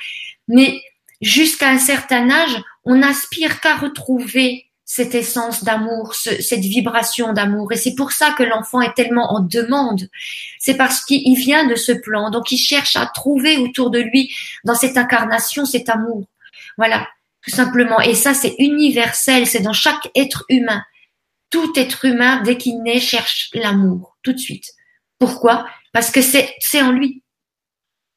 mais 0.49 0.81
jusqu'à 1.21 1.69
un 1.69 1.79
certain 1.79 2.31
âge, 2.31 2.57
on 2.85 2.97
n'aspire 2.97 3.61
qu'à 3.61 3.77
retrouver 3.77 4.67
cette 4.95 5.15
essence 5.15 5.65
d'amour, 5.65 6.15
cette 6.15 6.61
vibration 6.61 7.33
d'amour. 7.33 7.73
Et 7.73 7.77
c'est 7.77 7.95
pour 7.95 8.13
ça 8.13 8.33
que 8.33 8.43
l'enfant 8.43 8.83
est 8.83 8.93
tellement 8.93 9.33
en 9.33 9.41
demande. 9.41 10.11
C'est 10.59 10.77
parce 10.77 11.03
qu'il 11.03 11.35
vient 11.35 11.67
de 11.67 11.77
ce 11.77 11.93
plan. 11.93 12.29
Donc 12.29 12.53
il 12.53 12.59
cherche 12.59 12.95
à 12.97 13.07
trouver 13.07 13.57
autour 13.57 13.89
de 13.89 14.01
lui, 14.01 14.31
dans 14.65 14.75
cette 14.75 14.99
incarnation, 14.99 15.65
cet 15.65 15.89
amour. 15.89 16.27
Voilà, 16.77 17.09
tout 17.43 17.51
simplement. 17.51 18.01
Et 18.03 18.15
ça, 18.15 18.35
c'est 18.35 18.55
universel. 18.59 19.47
C'est 19.47 19.63
dans 19.63 19.73
chaque 19.73 20.11
être 20.15 20.45
humain. 20.51 20.83
Tout 21.49 21.73
être 21.75 22.05
humain, 22.05 22.43
dès 22.43 22.59
qu'il 22.59 22.83
naît, 22.83 23.01
cherche 23.01 23.49
l'amour, 23.55 24.19
tout 24.23 24.35
de 24.35 24.39
suite. 24.39 24.73
Pourquoi? 25.19 25.67
Parce 25.95 26.11
que 26.11 26.21
c'est, 26.21 26.55
c'est 26.59 26.83
en 26.83 26.93
lui. 26.93 27.23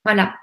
Voilà. 0.03 0.33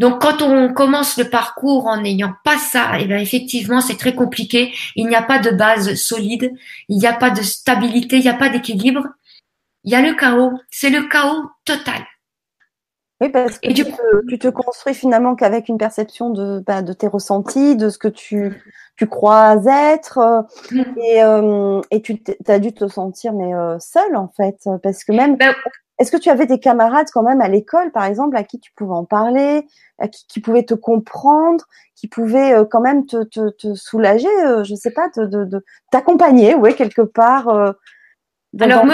Donc, 0.00 0.22
quand 0.22 0.40
on 0.40 0.72
commence 0.72 1.18
le 1.18 1.28
parcours 1.28 1.86
en 1.86 2.00
n'ayant 2.00 2.32
pas 2.42 2.56
ça, 2.56 2.92
eh 2.98 3.04
bien, 3.04 3.18
effectivement, 3.18 3.82
c'est 3.82 3.98
très 3.98 4.14
compliqué. 4.14 4.72
Il 4.96 5.06
n'y 5.06 5.14
a 5.14 5.20
pas 5.20 5.38
de 5.38 5.50
base 5.50 5.94
solide, 5.94 6.54
il 6.88 6.96
n'y 6.96 7.06
a 7.06 7.12
pas 7.12 7.28
de 7.28 7.42
stabilité, 7.42 8.16
il 8.16 8.22
n'y 8.22 8.30
a 8.30 8.34
pas 8.34 8.48
d'équilibre. 8.48 9.06
Il 9.84 9.92
y 9.92 9.94
a 9.94 10.00
le 10.00 10.14
chaos. 10.14 10.52
C'est 10.70 10.88
le 10.88 11.06
chaos 11.06 11.42
total. 11.66 12.02
Oui, 13.20 13.28
parce 13.28 13.58
que 13.58 13.70
tu, 13.74 13.84
te, 13.84 14.26
tu, 14.26 14.38
te, 14.38 14.48
construis 14.48 14.94
finalement 14.94 15.34
qu'avec 15.34 15.68
une 15.68 15.76
perception 15.76 16.30
de, 16.30 16.64
bah, 16.66 16.80
de 16.80 16.94
tes 16.94 17.06
ressentis, 17.06 17.76
de 17.76 17.90
ce 17.90 17.98
que 17.98 18.08
tu, 18.08 18.58
tu 18.96 19.06
crois 19.06 19.56
être, 19.66 20.16
euh, 20.16 20.40
mm. 20.70 20.84
et, 20.96 21.22
euh, 21.22 21.82
et 21.90 22.00
tu 22.00 22.22
as 22.48 22.58
dû 22.58 22.72
te 22.72 22.88
sentir 22.88 23.34
mais 23.34 23.52
euh, 23.54 23.78
seul 23.78 24.16
en 24.16 24.28
fait, 24.34 24.66
parce 24.82 25.04
que 25.04 25.12
même 25.12 25.36
ben, 25.36 25.54
est-ce 26.00 26.10
que 26.10 26.16
tu 26.16 26.30
avais 26.30 26.46
des 26.46 26.58
camarades 26.58 27.08
quand 27.12 27.22
même 27.22 27.42
à 27.42 27.48
l'école, 27.48 27.92
par 27.92 28.04
exemple, 28.04 28.34
à 28.34 28.42
qui 28.42 28.58
tu 28.58 28.72
pouvais 28.74 28.94
en 28.94 29.04
parler, 29.04 29.66
à 29.98 30.08
qui, 30.08 30.26
qui 30.26 30.40
pouvaient 30.40 30.64
te 30.64 30.72
comprendre, 30.72 31.66
qui 31.94 32.08
pouvaient 32.08 32.54
euh, 32.54 32.64
quand 32.64 32.80
même 32.80 33.04
te, 33.04 33.22
te, 33.24 33.50
te 33.50 33.74
soulager, 33.74 34.26
euh, 34.46 34.64
je 34.64 34.74
sais 34.74 34.92
pas, 34.92 35.10
de, 35.14 35.26
de, 35.26 35.62
t'accompagner, 35.90 36.54
ouais, 36.54 36.74
quelque 36.74 37.02
part. 37.02 37.48
Euh, 37.50 37.72
dans, 38.54 38.64
Alors, 38.64 38.86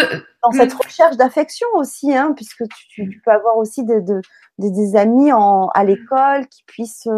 dans, 0.43 0.51
cette 0.51 0.73
recherche 0.73 1.17
d'affection 1.17 1.69
aussi, 1.75 2.13
hein, 2.13 2.33
puisque 2.35 2.65
tu, 2.69 3.09
tu, 3.09 3.23
peux 3.25 3.31
avoir 3.31 3.57
aussi 3.57 3.85
des, 3.85 4.01
des, 4.01 4.21
des 4.59 4.97
amis 4.97 5.33
en, 5.33 5.69
à 5.69 5.85
l'école 5.85 6.49
qui 6.49 6.65
puissent 6.65 7.09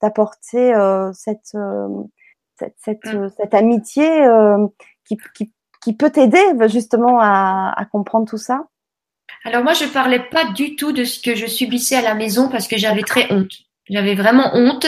t'apporter 0.00 0.72
cette, 1.12 1.56
cette, 2.58 2.76
cette, 2.78 3.12
mm. 3.12 3.28
cette, 3.36 3.54
amitié 3.54 4.08
qui, 5.04 5.18
qui, 5.34 5.52
qui 5.82 5.92
peut 5.94 6.10
t'aider 6.10 6.42
justement 6.68 7.18
à, 7.20 7.74
à 7.76 7.84
comprendre 7.86 8.26
tout 8.26 8.38
ça. 8.38 8.66
Alors 9.46 9.62
moi, 9.62 9.74
je 9.74 9.84
parlais 9.84 10.18
pas 10.18 10.44
du 10.46 10.74
tout 10.74 10.90
de 10.90 11.04
ce 11.04 11.20
que 11.20 11.36
je 11.36 11.46
subissais 11.46 11.94
à 11.94 12.02
la 12.02 12.16
maison 12.16 12.48
parce 12.48 12.66
que 12.66 12.76
j'avais 12.76 13.02
très 13.02 13.32
honte. 13.32 13.52
J'avais 13.88 14.16
vraiment 14.16 14.50
honte 14.54 14.86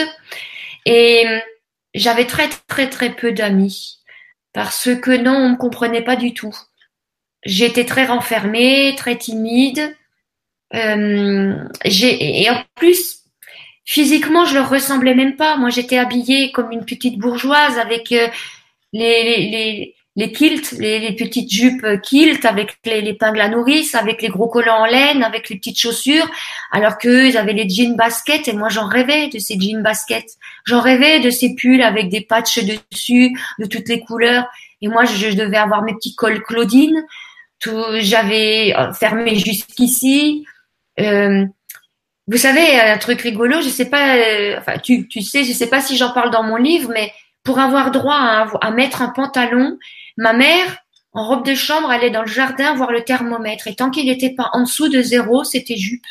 et 0.85 1.23
j'avais 1.93 2.25
très 2.25 2.49
très 2.67 2.89
très 2.89 3.15
peu 3.15 3.31
d'amis 3.31 3.99
parce 4.51 4.89
que 5.01 5.11
non, 5.11 5.31
on 5.31 5.49
me 5.51 5.55
comprenait 5.55 6.03
pas 6.03 6.17
du 6.17 6.33
tout. 6.33 6.53
J'étais 7.45 7.85
très 7.85 8.05
renfermée, 8.05 8.95
très 8.97 9.15
timide. 9.15 9.95
Euh, 10.73 11.55
et 11.85 12.49
en 12.49 12.61
plus, 12.75 13.21
physiquement, 13.85 14.43
je 14.43 14.55
leur 14.55 14.69
ressemblais 14.69 15.15
même 15.15 15.37
pas. 15.37 15.55
Moi, 15.55 15.69
j'étais 15.69 15.97
habillée 15.97 16.51
comme 16.51 16.73
une 16.73 16.83
petite 16.83 17.17
bourgeoise 17.17 17.77
avec 17.77 18.11
euh, 18.11 18.27
les, 18.91 19.95
les 20.19 20.33
kilts, 20.33 20.73
les, 20.73 21.13
petites 21.13 21.49
jupes 21.49 21.85
kilt 22.03 22.43
avec 22.43 22.77
les, 22.85 23.01
les 23.01 23.17
à 23.21 23.47
nourrice, 23.47 23.95
avec 23.95 24.21
les 24.21 24.27
gros 24.27 24.49
collants 24.49 24.81
en 24.81 24.85
laine, 24.85 25.23
avec 25.23 25.47
les 25.47 25.55
petites 25.55 25.79
chaussures, 25.79 26.29
alors 26.73 26.97
qu'eux, 26.97 27.27
ils 27.27 27.37
avaient 27.37 27.53
les 27.53 27.69
jeans 27.69 27.95
baskets 27.95 28.49
et 28.49 28.53
moi 28.53 28.67
j'en 28.67 28.85
rêvais 28.85 29.29
de 29.29 29.39
ces 29.39 29.57
jeans 29.57 29.81
baskets. 29.81 30.35
J'en 30.65 30.81
rêvais 30.81 31.21
de 31.21 31.29
ces 31.29 31.55
pulls 31.55 31.81
avec 31.81 32.09
des 32.09 32.19
patchs 32.19 32.59
dessus, 32.59 33.31
de 33.59 33.65
toutes 33.65 33.87
les 33.87 34.01
couleurs. 34.01 34.45
Et 34.81 34.89
moi, 34.89 35.05
je, 35.05 35.35
devais 35.35 35.57
avoir 35.57 35.83
mes 35.83 35.93
petits 35.93 36.15
cols 36.15 36.43
Claudine. 36.43 37.01
Tout, 37.59 37.81
j'avais 37.99 38.73
euh, 38.77 38.91
fermé 38.91 39.35
jusqu'ici. 39.35 40.45
Euh, 40.99 41.45
vous 42.27 42.37
savez, 42.37 42.77
un 42.77 42.97
truc 42.97 43.21
rigolo, 43.21 43.61
je 43.61 43.69
sais 43.69 43.89
pas, 43.89 44.17
euh, 44.17 44.57
enfin, 44.59 44.77
tu, 44.77 45.07
tu 45.07 45.21
sais, 45.21 45.45
je 45.45 45.53
sais 45.53 45.67
pas 45.67 45.81
si 45.81 45.95
j'en 45.95 46.11
parle 46.11 46.29
dans 46.29 46.43
mon 46.43 46.57
livre, 46.57 46.91
mais 46.93 47.11
pour 47.43 47.59
avoir 47.59 47.91
droit 47.91 48.47
à, 48.61 48.71
mettre 48.71 49.01
un 49.01 49.09
pantalon, 49.09 49.77
ma 50.19 50.33
mère, 50.33 50.77
en 51.13 51.25
robe 51.25 51.45
de 51.45 51.55
chambre, 51.55 51.89
allait 51.89 52.11
dans 52.11 52.21
le 52.21 52.27
jardin 52.27 52.75
voir 52.75 52.91
le 52.91 53.03
thermomètre. 53.03 53.67
Et 53.67 53.75
tant 53.75 53.89
qu'il 53.89 54.05
n'était 54.07 54.35
pas 54.35 54.49
en 54.51 54.63
dessous 54.63 54.89
de 54.89 55.01
zéro, 55.01 55.45
c'était 55.45 55.77
jupe. 55.77 56.05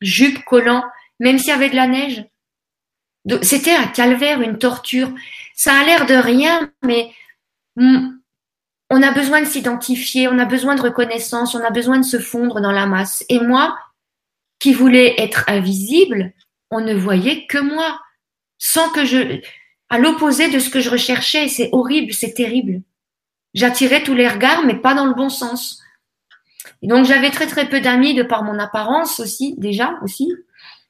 Jupe, 0.00 0.44
collant, 0.44 0.84
même 1.20 1.38
s'il 1.38 1.48
y 1.48 1.52
avait 1.52 1.70
de 1.70 1.76
la 1.76 1.86
neige. 1.86 2.24
C'était 3.42 3.74
un 3.74 3.86
calvaire, 3.86 4.42
une 4.42 4.58
torture. 4.58 5.10
Ça 5.54 5.72
a 5.72 5.84
l'air 5.84 6.04
de 6.04 6.14
rien, 6.14 6.72
mais 6.82 7.12
on 7.76 9.02
a 9.02 9.12
besoin 9.12 9.40
de 9.40 9.46
s'identifier, 9.46 10.26
on 10.26 10.38
a 10.40 10.44
besoin 10.44 10.74
de 10.74 10.82
reconnaissance, 10.82 11.54
on 11.54 11.64
a 11.64 11.70
besoin 11.70 11.98
de 11.98 12.04
se 12.04 12.18
fondre 12.18 12.60
dans 12.60 12.72
la 12.72 12.86
masse. 12.86 13.24
Et 13.28 13.38
moi, 13.38 13.78
qui 14.58 14.74
voulais 14.74 15.14
être 15.16 15.44
invisible, 15.46 16.32
on 16.72 16.80
ne 16.80 16.92
voyait 16.92 17.46
que 17.46 17.58
moi, 17.58 18.00
sans 18.58 18.90
que 18.90 19.04
je, 19.04 19.40
à 19.90 19.98
l'opposé 19.98 20.50
de 20.50 20.58
ce 20.58 20.70
que 20.70 20.80
je 20.80 20.90
recherchais. 20.90 21.46
C'est 21.46 21.68
horrible, 21.70 22.12
c'est 22.12 22.34
terrible. 22.34 22.82
J'attirais 23.54 24.02
tous 24.02 24.14
les 24.14 24.28
regards, 24.28 24.64
mais 24.64 24.74
pas 24.74 24.94
dans 24.94 25.06
le 25.06 25.14
bon 25.14 25.28
sens. 25.28 25.80
Et 26.82 26.88
donc 26.88 27.06
j'avais 27.06 27.30
très 27.30 27.46
très 27.46 27.68
peu 27.68 27.80
d'amis 27.80 28.14
de 28.14 28.22
par 28.22 28.42
mon 28.42 28.58
apparence 28.58 29.20
aussi, 29.20 29.54
déjà 29.58 29.98
aussi, 30.02 30.32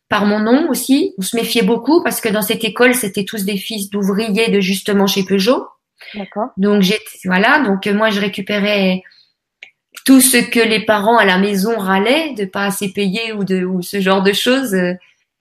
par 0.08 0.26
mon 0.26 0.40
nom 0.40 0.68
aussi. 0.70 1.14
On 1.18 1.22
se 1.22 1.36
méfiait 1.36 1.62
beaucoup 1.62 2.02
parce 2.02 2.20
que 2.20 2.28
dans 2.28 2.42
cette 2.42 2.64
école, 2.64 2.94
c'était 2.94 3.24
tous 3.24 3.44
des 3.44 3.56
fils 3.56 3.90
d'ouvriers 3.90 4.50
de 4.50 4.60
justement 4.60 5.06
chez 5.06 5.24
Peugeot. 5.24 5.66
D'accord. 6.14 6.48
Donc 6.56 6.82
j'ai 6.82 6.98
voilà, 7.24 7.60
donc 7.60 7.86
moi 7.86 8.10
je 8.10 8.20
récupérais 8.20 9.02
tout 10.04 10.20
ce 10.20 10.36
que 10.36 10.60
les 10.60 10.84
parents 10.84 11.16
à 11.16 11.24
la 11.24 11.38
maison 11.38 11.78
râlaient 11.78 12.34
de 12.34 12.44
pas 12.44 12.64
assez 12.64 12.92
payer 12.92 13.32
ou 13.32 13.44
de 13.44 13.64
ou 13.64 13.82
ce 13.82 14.00
genre 14.00 14.22
de 14.22 14.32
choses. 14.32 14.74
Euh, 14.74 14.94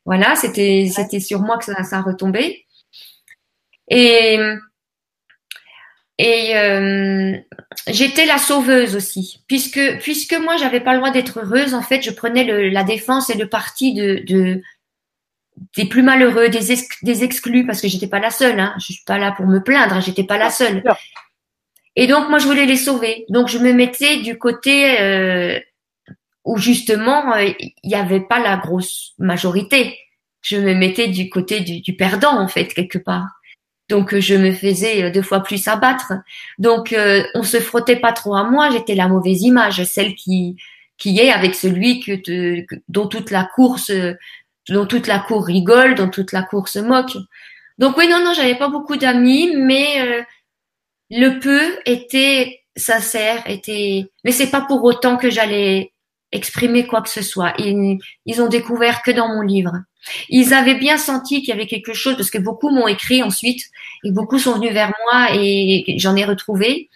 voilà, 0.06 0.36
c'était 0.36 0.90
c'était 0.94 1.20
sur 1.20 1.40
moi 1.40 1.58
que 1.58 1.66
ça, 1.66 1.84
ça 1.84 2.02
retombait. 2.02 2.66
Et 3.90 4.38
et 6.26 6.56
euh, 6.56 7.38
j'étais 7.88 8.26
la 8.26 8.38
sauveuse 8.38 8.96
aussi, 8.96 9.44
puisque 9.50 10.00
puisque 10.00 10.34
moi 10.40 10.56
j'avais 10.56 10.80
pas 10.80 10.94
le 10.94 11.00
droit 11.00 11.12
d'être 11.12 11.40
heureuse. 11.40 11.74
En 11.74 11.82
fait, 11.82 12.02
je 12.02 12.12
prenais 12.12 12.46
le, 12.46 12.70
la 12.70 12.86
défense 12.86 13.30
et 13.30 13.38
le 13.38 13.50
parti 13.50 13.94
de, 13.94 14.24
de 14.26 14.62
des 15.76 15.84
plus 15.84 16.02
malheureux, 16.02 16.48
des, 16.48 16.78
des 17.02 17.24
exclus, 17.26 17.66
parce 17.66 17.82
que 17.82 17.90
j'étais 17.90 18.08
pas 18.08 18.22
la 18.22 18.32
seule. 18.32 18.58
Hein. 18.58 18.74
Je 18.80 18.94
suis 18.94 19.04
pas 19.06 19.18
là 19.18 19.34
pour 19.34 19.48
me 19.48 19.60
plaindre, 19.60 20.00
j'étais 20.02 20.24
pas 20.24 20.38
la 20.38 20.50
seule. 20.50 20.82
Et 21.98 22.08
donc 22.08 22.30
moi 22.30 22.40
je 22.40 22.48
voulais 22.48 22.66
les 22.66 22.78
sauver. 22.78 23.26
Donc 23.28 23.50
je 23.50 23.58
me 23.58 23.74
mettais 23.74 24.22
du 24.22 24.38
côté 24.38 25.02
euh, 25.02 25.60
où 26.46 26.58
justement 26.58 27.36
euh, 27.36 27.50
il 27.60 27.74
n'y 27.84 27.96
avait 27.96 28.22
pas 28.22 28.40
la 28.40 28.56
grosse 28.56 29.14
majorité. 29.18 30.00
Je 30.40 30.56
me 30.56 30.74
mettais 30.74 31.10
du 31.10 31.30
côté 31.30 31.60
du, 31.60 31.82
du 31.82 31.98
perdant 31.98 32.40
en 32.40 32.48
fait 32.48 32.74
quelque 32.74 32.98
part. 32.98 33.28
Donc 33.94 34.18
je 34.18 34.34
me 34.34 34.52
faisais 34.52 35.12
deux 35.12 35.22
fois 35.22 35.42
plus 35.42 35.68
abattre. 35.68 36.14
Donc 36.58 36.94
euh, 36.94 37.24
on 37.36 37.44
se 37.44 37.60
frottait 37.60 38.00
pas 38.00 38.12
trop 38.12 38.36
à 38.36 38.44
moi. 38.44 38.72
J'étais 38.72 38.96
la 38.96 39.08
mauvaise 39.08 39.44
image, 39.44 39.84
celle 39.84 40.16
qui 40.16 40.58
qui 40.98 41.20
est 41.20 41.32
avec 41.32 41.54
celui 41.54 42.00
que, 42.00 42.14
te, 42.16 42.66
dont 42.88 43.08
toute 43.08 43.30
la 43.30 43.44
course 43.44 43.92
dont 44.70 44.86
toute 44.86 45.08
la 45.08 45.20
cour 45.20 45.46
rigole, 45.46 45.96
dont 45.96 46.10
toute 46.10 46.32
la 46.32 46.44
cour 46.44 46.68
se 46.68 46.80
moque. 46.80 47.18
Donc 47.78 47.98
oui, 47.98 48.08
non, 48.08 48.24
non, 48.24 48.34
j'avais 48.34 48.58
pas 48.58 48.70
beaucoup 48.70 48.96
d'amis, 48.98 49.54
mais 49.56 50.02
euh, 50.02 50.24
le 51.10 51.40
peu 51.40 51.78
était 51.86 52.62
sincère, 52.76 53.44
était. 53.48 54.12
Mais 54.24 54.32
c'est 54.32 54.50
pas 54.50 54.62
pour 54.62 54.84
autant 54.84 55.18
que 55.18 55.30
j'allais 55.30 55.93
exprimer 56.34 56.86
quoi 56.88 57.02
que 57.02 57.10
ce 57.10 57.22
soit. 57.22 57.54
Ils, 57.58 58.00
ils 58.26 58.42
ont 58.42 58.50
découvert 58.50 59.02
que 59.02 59.12
dans 59.12 59.30
mon 59.30 59.42
livre. 59.42 59.74
Ils 60.30 60.54
avaient 60.54 60.76
bien 60.76 60.98
senti 60.98 61.40
qu'il 61.40 61.50
y 61.50 61.54
avait 61.54 61.68
quelque 61.68 61.94
chose 61.94 62.16
parce 62.16 62.30
que 62.30 62.38
beaucoup 62.38 62.70
m'ont 62.70 62.88
écrit 62.88 63.24
ensuite 63.24 63.64
et 64.04 64.12
beaucoup 64.12 64.40
sont 64.40 64.56
venus 64.56 64.74
vers 64.74 64.92
moi 65.06 65.30
et 65.34 65.86
j'en 65.98 66.16
ai 66.16 66.26
retrouvé. 66.26 66.90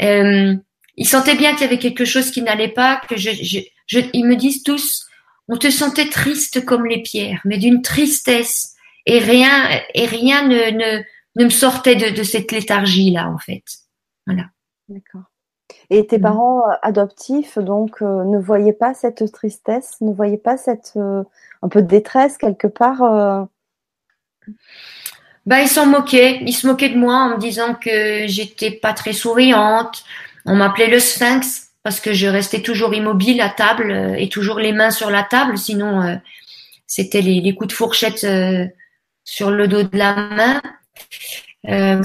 Euh, 0.00 0.54
ils 0.96 1.08
sentaient 1.08 1.36
bien 1.36 1.52
qu'il 1.52 1.62
y 1.62 1.64
avait 1.64 1.78
quelque 1.78 2.04
chose 2.04 2.30
qui 2.30 2.42
n'allait 2.42 2.72
pas, 2.72 3.00
que 3.08 3.16
je, 3.16 3.30
je, 3.30 3.58
je, 3.86 4.00
ils 4.12 4.24
me 4.24 4.36
disent 4.36 4.62
tous, 4.62 5.06
on 5.48 5.56
te 5.56 5.70
sentait 5.70 6.08
triste 6.08 6.64
comme 6.64 6.86
les 6.86 7.02
pierres, 7.02 7.40
mais 7.44 7.58
d'une 7.58 7.82
tristesse 7.82 8.74
et 9.06 9.18
rien 9.18 9.68
et 9.94 10.06
rien 10.06 10.46
ne, 10.46 10.70
ne, 10.70 11.02
ne 11.36 11.44
me 11.44 11.50
sortait 11.50 11.96
de, 11.96 12.16
de 12.16 12.22
cette 12.22 12.52
léthargie 12.52 13.10
là 13.10 13.28
en 13.28 13.38
fait. 13.38 13.64
Voilà. 14.26 14.46
D'accord. 14.88 15.24
Et 15.90 16.06
tes 16.06 16.18
mm. 16.18 16.22
parents 16.22 16.62
euh, 16.68 16.74
adoptifs 16.82 17.58
donc 17.58 18.02
euh, 18.02 18.24
ne 18.24 18.38
voyaient 18.38 18.72
pas 18.72 18.94
cette 18.94 19.30
tristesse, 19.32 19.96
ne 20.00 20.12
voyaient 20.12 20.36
pas 20.36 20.56
cette 20.56 20.92
euh, 20.96 21.22
un 21.62 21.68
peu 21.68 21.82
de 21.82 21.86
détresse 21.86 22.36
quelque 22.36 22.66
part. 22.66 23.48
Bah 25.46 25.60
ils 25.60 25.68
s'en 25.68 25.86
moquaient, 25.86 26.40
ils 26.42 26.52
se 26.52 26.66
moquaient 26.66 26.90
de 26.90 26.98
moi 26.98 27.14
en 27.14 27.30
me 27.30 27.38
disant 27.38 27.74
que 27.74 28.26
j'étais 28.26 28.70
pas 28.70 28.92
très 28.92 29.12
souriante. 29.12 30.04
On 30.44 30.56
m'appelait 30.56 30.88
le 30.88 30.98
Sphinx 30.98 31.70
parce 31.82 32.00
que 32.00 32.12
je 32.12 32.26
restais 32.26 32.60
toujours 32.60 32.94
immobile 32.94 33.40
à 33.40 33.48
table 33.48 34.14
et 34.18 34.28
toujours 34.28 34.58
les 34.58 34.72
mains 34.72 34.90
sur 34.90 35.10
la 35.10 35.22
table, 35.22 35.56
sinon 35.56 36.20
c'était 36.86 37.22
les, 37.22 37.54
coups 37.54 37.68
de 37.68 37.72
fourchette 37.72 38.26
sur 39.24 39.50
le 39.50 39.68
dos 39.68 39.82
de 39.82 39.96
la 39.96 40.14
main 40.14 40.60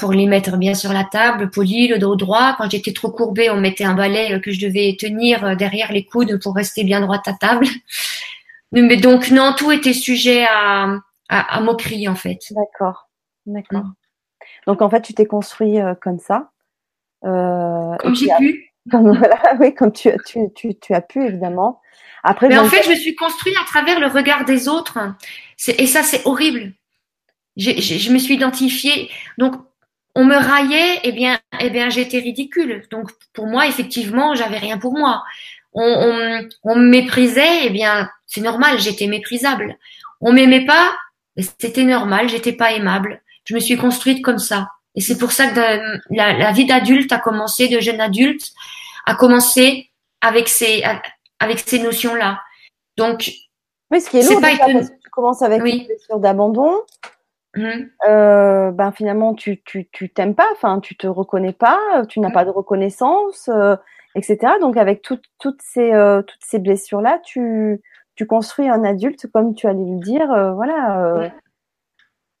pour 0.00 0.12
les 0.12 0.26
mettre 0.26 0.56
bien 0.56 0.74
sur 0.74 0.92
la 0.92 1.04
table, 1.04 1.50
poli, 1.50 1.88
le 1.88 1.98
dos 1.98 2.16
droit. 2.16 2.54
Quand 2.58 2.68
j'étais 2.70 2.92
trop 2.92 3.10
courbée, 3.10 3.50
on 3.50 3.60
mettait 3.60 3.84
un 3.84 3.94
balai 3.94 4.40
que 4.40 4.50
je 4.50 4.60
devais 4.60 4.96
tenir 4.98 5.56
derrière 5.56 5.92
les 5.92 6.04
coudes 6.04 6.40
pour 6.42 6.54
rester 6.54 6.84
bien 6.84 7.00
droite 7.00 7.26
à 7.26 7.34
table. 7.34 7.66
Mais 8.72 8.96
donc 8.96 9.30
non, 9.30 9.54
tout 9.56 9.70
était 9.70 9.92
sujet 9.92 10.44
à, 10.50 10.98
à, 11.28 11.60
moquerie 11.60 12.08
en 12.08 12.16
fait. 12.16 12.40
D'accord, 12.50 13.08
d'accord. 13.46 13.84
Mm. 13.84 13.94
Donc 14.66 14.82
en 14.82 14.90
fait, 14.90 15.02
tu 15.02 15.14
t'es 15.14 15.26
construit 15.26 15.76
comme 16.00 16.18
ça. 16.18 16.50
comme 17.22 18.14
j'ai 18.14 18.28
pu. 18.38 18.70
Comme, 18.90 19.16
voilà, 19.16 19.40
oui, 19.60 19.74
comme 19.74 19.92
tu, 19.92 20.10
tu, 20.26 20.52
tu, 20.54 20.78
tu 20.78 20.92
as 20.92 21.00
pu, 21.00 21.24
évidemment. 21.24 21.80
Après, 22.22 22.48
Mais 22.48 22.58
en 22.58 22.66
fait, 22.66 22.82
je 22.82 22.90
me 22.90 22.94
suis 22.94 23.14
construit 23.14 23.54
à 23.60 23.64
travers 23.66 23.98
le 23.98 24.06
regard 24.06 24.44
des 24.44 24.68
autres. 24.68 24.98
Et 25.68 25.86
ça, 25.86 26.02
c'est 26.02 26.26
horrible. 26.26 26.72
Je 27.56 28.12
me 28.12 28.18
suis 28.18 28.34
identifiée. 28.34 29.10
Donc, 29.38 29.54
on 30.14 30.24
me 30.24 30.36
raillait, 30.36 31.00
eh 31.02 31.12
bien, 31.12 31.38
eh 31.60 31.70
bien, 31.70 31.90
j'étais 31.90 32.18
ridicule. 32.18 32.84
Donc, 32.90 33.10
pour 33.32 33.46
moi, 33.46 33.66
effectivement, 33.66 34.34
j'avais 34.34 34.58
rien 34.58 34.78
pour 34.78 34.96
moi. 34.96 35.24
On, 35.72 35.82
on, 35.82 36.48
on 36.62 36.76
me 36.76 36.88
méprisait, 36.88 37.66
eh 37.66 37.70
bien, 37.70 38.08
c'est 38.26 38.40
normal, 38.40 38.78
j'étais 38.78 39.08
méprisable. 39.08 39.76
On 40.20 40.32
m'aimait 40.32 40.64
pas, 40.64 40.92
c'était 41.36 41.82
normal, 41.82 42.28
j'étais 42.28 42.52
pas 42.52 42.72
aimable. 42.72 43.20
Je 43.44 43.54
me 43.54 43.60
suis 43.60 43.76
construite 43.76 44.22
comme 44.22 44.38
ça. 44.38 44.68
Et 44.94 45.00
c'est 45.00 45.18
pour 45.18 45.32
ça 45.32 45.48
que 45.48 45.60
la, 46.10 46.32
la 46.38 46.52
vie 46.52 46.66
d'adulte 46.66 47.12
a 47.12 47.18
commencé, 47.18 47.66
de 47.66 47.80
jeune 47.80 48.00
adulte, 48.00 48.52
a 49.06 49.16
commencé 49.16 49.90
avec 50.20 50.48
ces, 50.48 50.84
avec 51.40 51.58
ces 51.58 51.80
notions-là. 51.80 52.40
Donc, 52.96 53.32
oui, 53.90 54.00
ce 54.00 54.08
qui 54.08 54.18
est 54.18 54.30
lourd, 54.30 54.40
pas 54.40 54.52
tu 54.52 55.10
commences 55.10 55.42
avec 55.42 55.62
oui. 55.62 55.78
une 55.78 55.86
blessure 55.86 56.18
d'abandon. 56.20 56.80
Mmh. 57.56 57.70
Euh, 58.08 58.70
ben 58.70 58.92
finalement, 58.92 59.34
tu 59.34 59.62
tu 59.62 59.88
tu 59.92 60.10
t'aimes 60.10 60.34
pas, 60.34 60.46
enfin, 60.52 60.80
tu 60.80 60.96
te 60.96 61.06
reconnais 61.06 61.52
pas, 61.52 61.78
tu 62.08 62.20
n'as 62.20 62.30
mmh. 62.30 62.32
pas 62.32 62.44
de 62.44 62.50
reconnaissance, 62.50 63.48
euh, 63.52 63.76
etc. 64.14 64.54
Donc, 64.60 64.76
avec 64.76 65.02
toutes 65.02 65.24
toutes 65.38 65.62
ces 65.62 65.92
euh, 65.92 66.22
toutes 66.22 66.42
ces 66.44 66.58
blessures 66.58 67.00
là, 67.00 67.20
tu 67.24 67.80
tu 68.16 68.26
construis 68.26 68.68
un 68.68 68.84
adulte, 68.84 69.26
comme 69.32 69.54
tu 69.54 69.66
allais 69.66 69.84
le 69.84 70.00
dire, 70.00 70.28
voilà. 70.54 71.30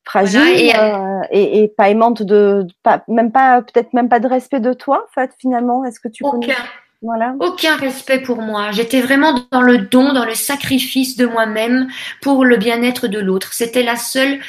Fragile 0.06 0.72
euh, 0.76 1.20
et, 1.30 1.62
et, 1.62 1.68
pas 1.68 1.88
aimante 1.88 2.22
de, 2.22 2.66
pas, 2.82 3.02
même 3.08 3.32
pas 3.32 3.62
peut-être 3.62 3.94
même 3.94 4.10
pas 4.10 4.20
de 4.20 4.28
respect 4.28 4.60
de 4.60 4.74
toi 4.74 5.06
en 5.08 5.12
fait 5.14 5.30
finalement 5.38 5.82
est-ce 5.84 5.98
que 5.98 6.08
tu 6.08 6.22
aucun 6.24 6.52
voilà 7.00 7.34
aucun 7.40 7.76
respect 7.76 8.20
pour 8.20 8.42
moi 8.42 8.70
j'étais 8.70 9.00
vraiment 9.00 9.46
dans 9.50 9.62
le 9.62 9.78
don 9.78 10.12
dans 10.12 10.26
le 10.26 10.34
sacrifice 10.34 11.16
de 11.16 11.24
moi-même 11.24 11.88
pour 12.20 12.44
le 12.44 12.58
bien-être 12.58 13.08
de 13.08 13.18
l'autre 13.18 13.54
c'était 13.54 13.82
la 13.82 13.96
seule 13.96 14.40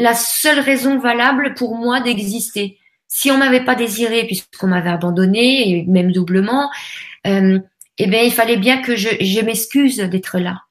la 0.00 0.14
seule 0.14 0.60
raison 0.60 0.98
valable 0.98 1.54
pour 1.54 1.76
moi 1.76 2.00
d'exister. 2.00 2.78
Si 3.06 3.30
on 3.30 3.38
m'avait 3.38 3.64
pas 3.64 3.74
désiré 3.74 4.24
puisqu'on 4.24 4.68
m'avait 4.68 4.90
abandonné 4.90 5.68
et 5.68 5.84
même 5.86 6.12
doublement 6.12 6.70
euh, 7.26 7.58
eh 7.98 8.06
bien 8.06 8.22
il 8.22 8.32
fallait 8.32 8.56
bien 8.56 8.80
que 8.80 8.96
je, 8.96 9.44
m'excuse 9.44 9.98
d'être 9.98 10.38
là. 10.38 10.62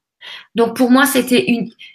Donc 0.56 0.76
pour 0.76 0.90
moi, 0.90 1.06
c'était 1.06 1.46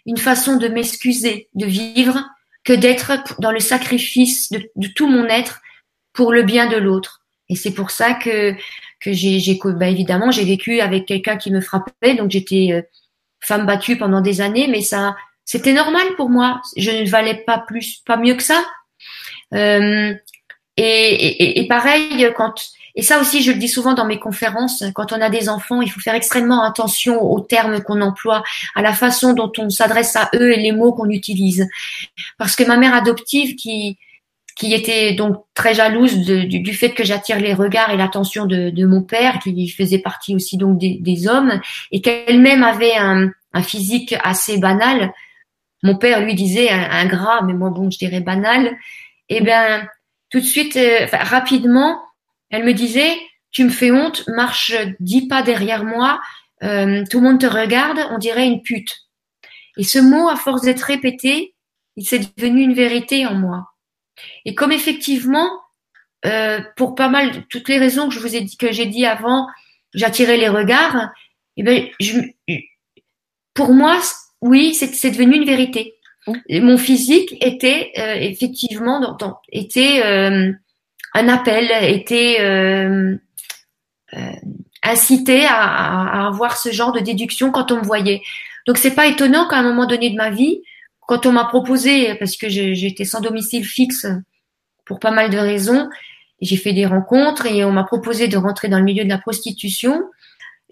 une, 0.07 0.17
façon 0.17 0.57
de 0.57 0.69
m'excuser, 0.69 1.49
de 1.55 1.67
vivre, 1.67 2.25
que 2.63 2.73
d'être 2.73 3.13
dans 3.41 3.51
le 3.51 3.61
sacrifice 3.61 4.51
de, 4.51 4.89
tout 4.95 5.09
mon 5.09 5.27
être 5.27 5.61
pour 6.13 6.33
le 6.33 6.45
bien 6.45 6.69
de 6.69 6.77
l'autre. 6.77 7.23
Et 7.49 7.57
c'est 7.57 7.75
pour 7.75 7.91
ça 7.91 8.15
que 8.15 8.55
que 9.01 9.13
j'ai, 9.13 9.61
bah 9.77 9.89
évidemment, 9.89 10.31
j'ai 10.31 10.47
vécu 10.47 10.81
avec 10.81 11.05
quelqu'un 11.05 11.37
qui 11.37 11.51
me 11.51 11.61
frappait, 11.61 12.15
donc 12.15 12.31
j'étais 12.31 12.71
euh, 12.73 12.81
femme 13.41 13.67
battue 13.67 13.99
pendant 13.99 14.23
des 14.23 14.41
années, 14.41 14.67
mais 14.67 14.81
ça, 14.81 15.15
c'était 15.45 15.73
normal 15.73 16.07
pour 16.17 16.31
moi. 16.31 16.61
Je 16.77 16.91
ne 16.91 17.09
valais 17.09 17.43
pas 17.47 17.59
plus, 17.59 18.03
pas 18.07 18.17
mieux 18.17 18.35
que 18.35 18.43
ça. 18.43 18.65
Euh, 19.53 20.15
et, 20.77 20.83
et, 20.83 21.61
et, 21.61 21.69
pareil, 21.69 22.29
quand 22.37 22.55
et 22.97 23.03
ça 23.03 23.21
aussi, 23.21 23.43
je 23.43 23.51
le 23.51 23.59
dis 23.59 23.69
souvent 23.69 23.95
dans 23.95 24.05
mes 24.05 24.21
conférences, 24.21 24.85
quand 24.95 25.13
on 25.13 25.21
a 25.21 25.29
des 25.29 25.49
enfants, 25.49 25.83
il 25.83 25.91
faut 25.91 26.01
faire 26.01 26.15
extrêmement 26.15 26.63
attention 26.63 27.21
aux 27.21 27.41
termes 27.41 27.83
qu'on 27.83 28.01
emploie, 28.01 28.45
à 28.77 28.83
la 28.83 28.93
façon 28.93 29.33
dont 29.33 29.51
on 29.59 29.69
s'adresse 29.69 30.15
à 30.15 30.31
eux 30.35 30.53
et 30.53 30.61
les 30.61 30.71
mots 30.71 30.93
qu'on 30.93 31.11
utilise. 31.11 31.67
Parce 32.39 32.55
que 32.55 32.63
ma 32.63 32.77
mère 32.77 32.95
adoptive, 32.95 33.57
qui 33.57 33.99
qui 34.57 34.73
était 34.73 35.15
donc 35.15 35.43
très 35.53 35.75
jalouse 35.75 36.17
du, 36.17 36.75
fait 36.75 36.91
que 36.91 37.03
j'attire 37.03 37.41
les 37.41 37.55
regards 37.55 37.91
et 37.91 37.97
l'attention 37.97 38.47
de, 38.47 38.71
de, 38.71 38.87
mon 38.87 39.03
père, 39.03 39.41
qui 39.41 39.69
faisait 39.69 39.99
partie 39.99 40.37
aussi 40.37 40.57
donc 40.57 40.79
des, 40.79 40.99
des 41.01 41.27
hommes, 41.27 41.61
et 41.91 42.01
qu'elle-même 42.01 42.63
avait 42.63 42.95
un, 42.95 43.31
un, 43.53 43.63
physique 43.63 44.15
assez 44.23 44.59
banal. 44.59 45.13
Mon 45.85 45.97
père 45.97 46.23
lui 46.23 46.35
disait 46.35 46.71
un, 46.71 47.07
gras, 47.07 47.43
mais 47.43 47.53
moi 47.53 47.69
bon, 47.69 47.91
je 47.91 47.99
dirais 47.99 48.21
banal. 48.21 48.67
Et 49.29 49.37
eh 49.37 49.41
bien, 49.43 49.87
tout 50.31 50.41
de 50.41 50.45
suite, 50.45 50.77
euh, 50.77 51.07
rapidement, 51.13 52.03
elle 52.49 52.65
me 52.65 52.73
disait, 52.73 53.15
tu 53.51 53.65
me 53.65 53.69
fais 53.71 53.91
honte, 53.91 54.27
marche 54.29 54.75
dix 54.99 55.29
pas 55.29 55.43
derrière 55.43 55.85
moi, 55.85 56.21
euh, 56.63 57.05
tout 57.11 57.21
le 57.21 57.29
monde 57.29 57.41
te 57.41 57.47
regarde, 57.47 58.01
on 58.11 58.19
dirait 58.19 58.47
une 58.47 58.63
pute. 58.63 58.93
Et 59.77 59.85
ce 59.85 59.99
mot, 59.99 60.29
à 60.29 60.37
force 60.37 60.63
d'être 60.63 60.83
répété, 60.83 61.55
il 61.97 62.07
s'est 62.07 62.21
devenu 62.37 62.63
une 62.63 62.75
vérité 62.75 63.27
en 63.27 63.35
moi. 63.35 63.67
Et 64.47 64.55
comme 64.55 64.73
effectivement, 64.73 65.51
euh, 66.25 66.61
pour 66.77 66.95
pas 66.95 67.09
mal 67.09 67.47
toutes 67.49 67.69
les 67.69 67.79
raisons 67.79 68.09
que 68.09 68.15
je 68.15 68.21
vous 68.21 68.35
ai 68.35 68.41
dit 68.41 68.57
que 68.57 68.73
j'ai 68.73 68.87
dit 68.87 69.05
avant, 69.05 69.49
j'attirais 69.93 70.39
les 70.39 70.49
regards. 70.49 71.11
Et 71.57 71.61
eh 71.61 71.63
ben, 71.63 71.89
je, 72.01 72.21
pour 73.53 73.75
moi, 73.75 74.01
oui, 74.45 74.75
c'est 74.75 75.11
devenu 75.11 75.37
une 75.37 75.47
vérité. 75.47 75.95
mon 76.51 76.77
physique 76.77 77.35
était 77.43 77.93
euh, 77.99 78.15
effectivement 78.17 79.01
dans, 79.01 79.41
était 79.51 80.03
euh, 80.05 80.53
un 81.15 81.29
appel, 81.29 81.71
était 81.83 82.37
euh, 82.41 83.17
euh 84.13 84.33
incité 84.87 85.47
à, 85.47 85.63
à, 85.63 86.27
avoir 86.27 86.59
ce 86.59 86.71
genre 86.71 86.93
de 86.93 87.01
déduction 87.01 87.51
quand 87.51 87.73
on 87.73 87.77
me 87.77 87.85
voyait. 87.85 88.21
Donc 88.67 88.77
c'est 88.77 88.95
pas 88.95 89.07
étonnant 89.07 89.49
qu'à 89.49 89.57
un 89.57 89.63
moment 89.63 89.87
donné 89.87 90.11
de 90.11 90.17
ma 90.17 90.29
vie, 90.29 90.61
quand 91.07 91.25
on 91.25 91.33
m'a 91.33 91.47
proposé, 91.47 92.15
parce 92.17 92.37
que 92.37 92.51
j'étais 92.51 93.07
sans 93.07 93.23
domicile 93.23 93.65
fixe 93.65 94.07
pour 94.85 95.01
pas 95.01 95.11
mal 95.11 95.31
de 95.31 95.39
raisons, 95.39 95.89
j'ai 96.43 96.59
fait 96.59 96.75
des 96.75 96.85
rencontres 96.85 97.47
et 97.47 97.65
on 97.65 97.73
m'a 97.73 97.85
proposé 97.85 98.29
de 98.29 98.37
rentrer 98.37 98.69
dans 98.69 98.77
le 98.79 98.85
milieu 98.85 99.05
de 99.05 99.09
la 99.09 99.17
prostitution. 99.17 100.03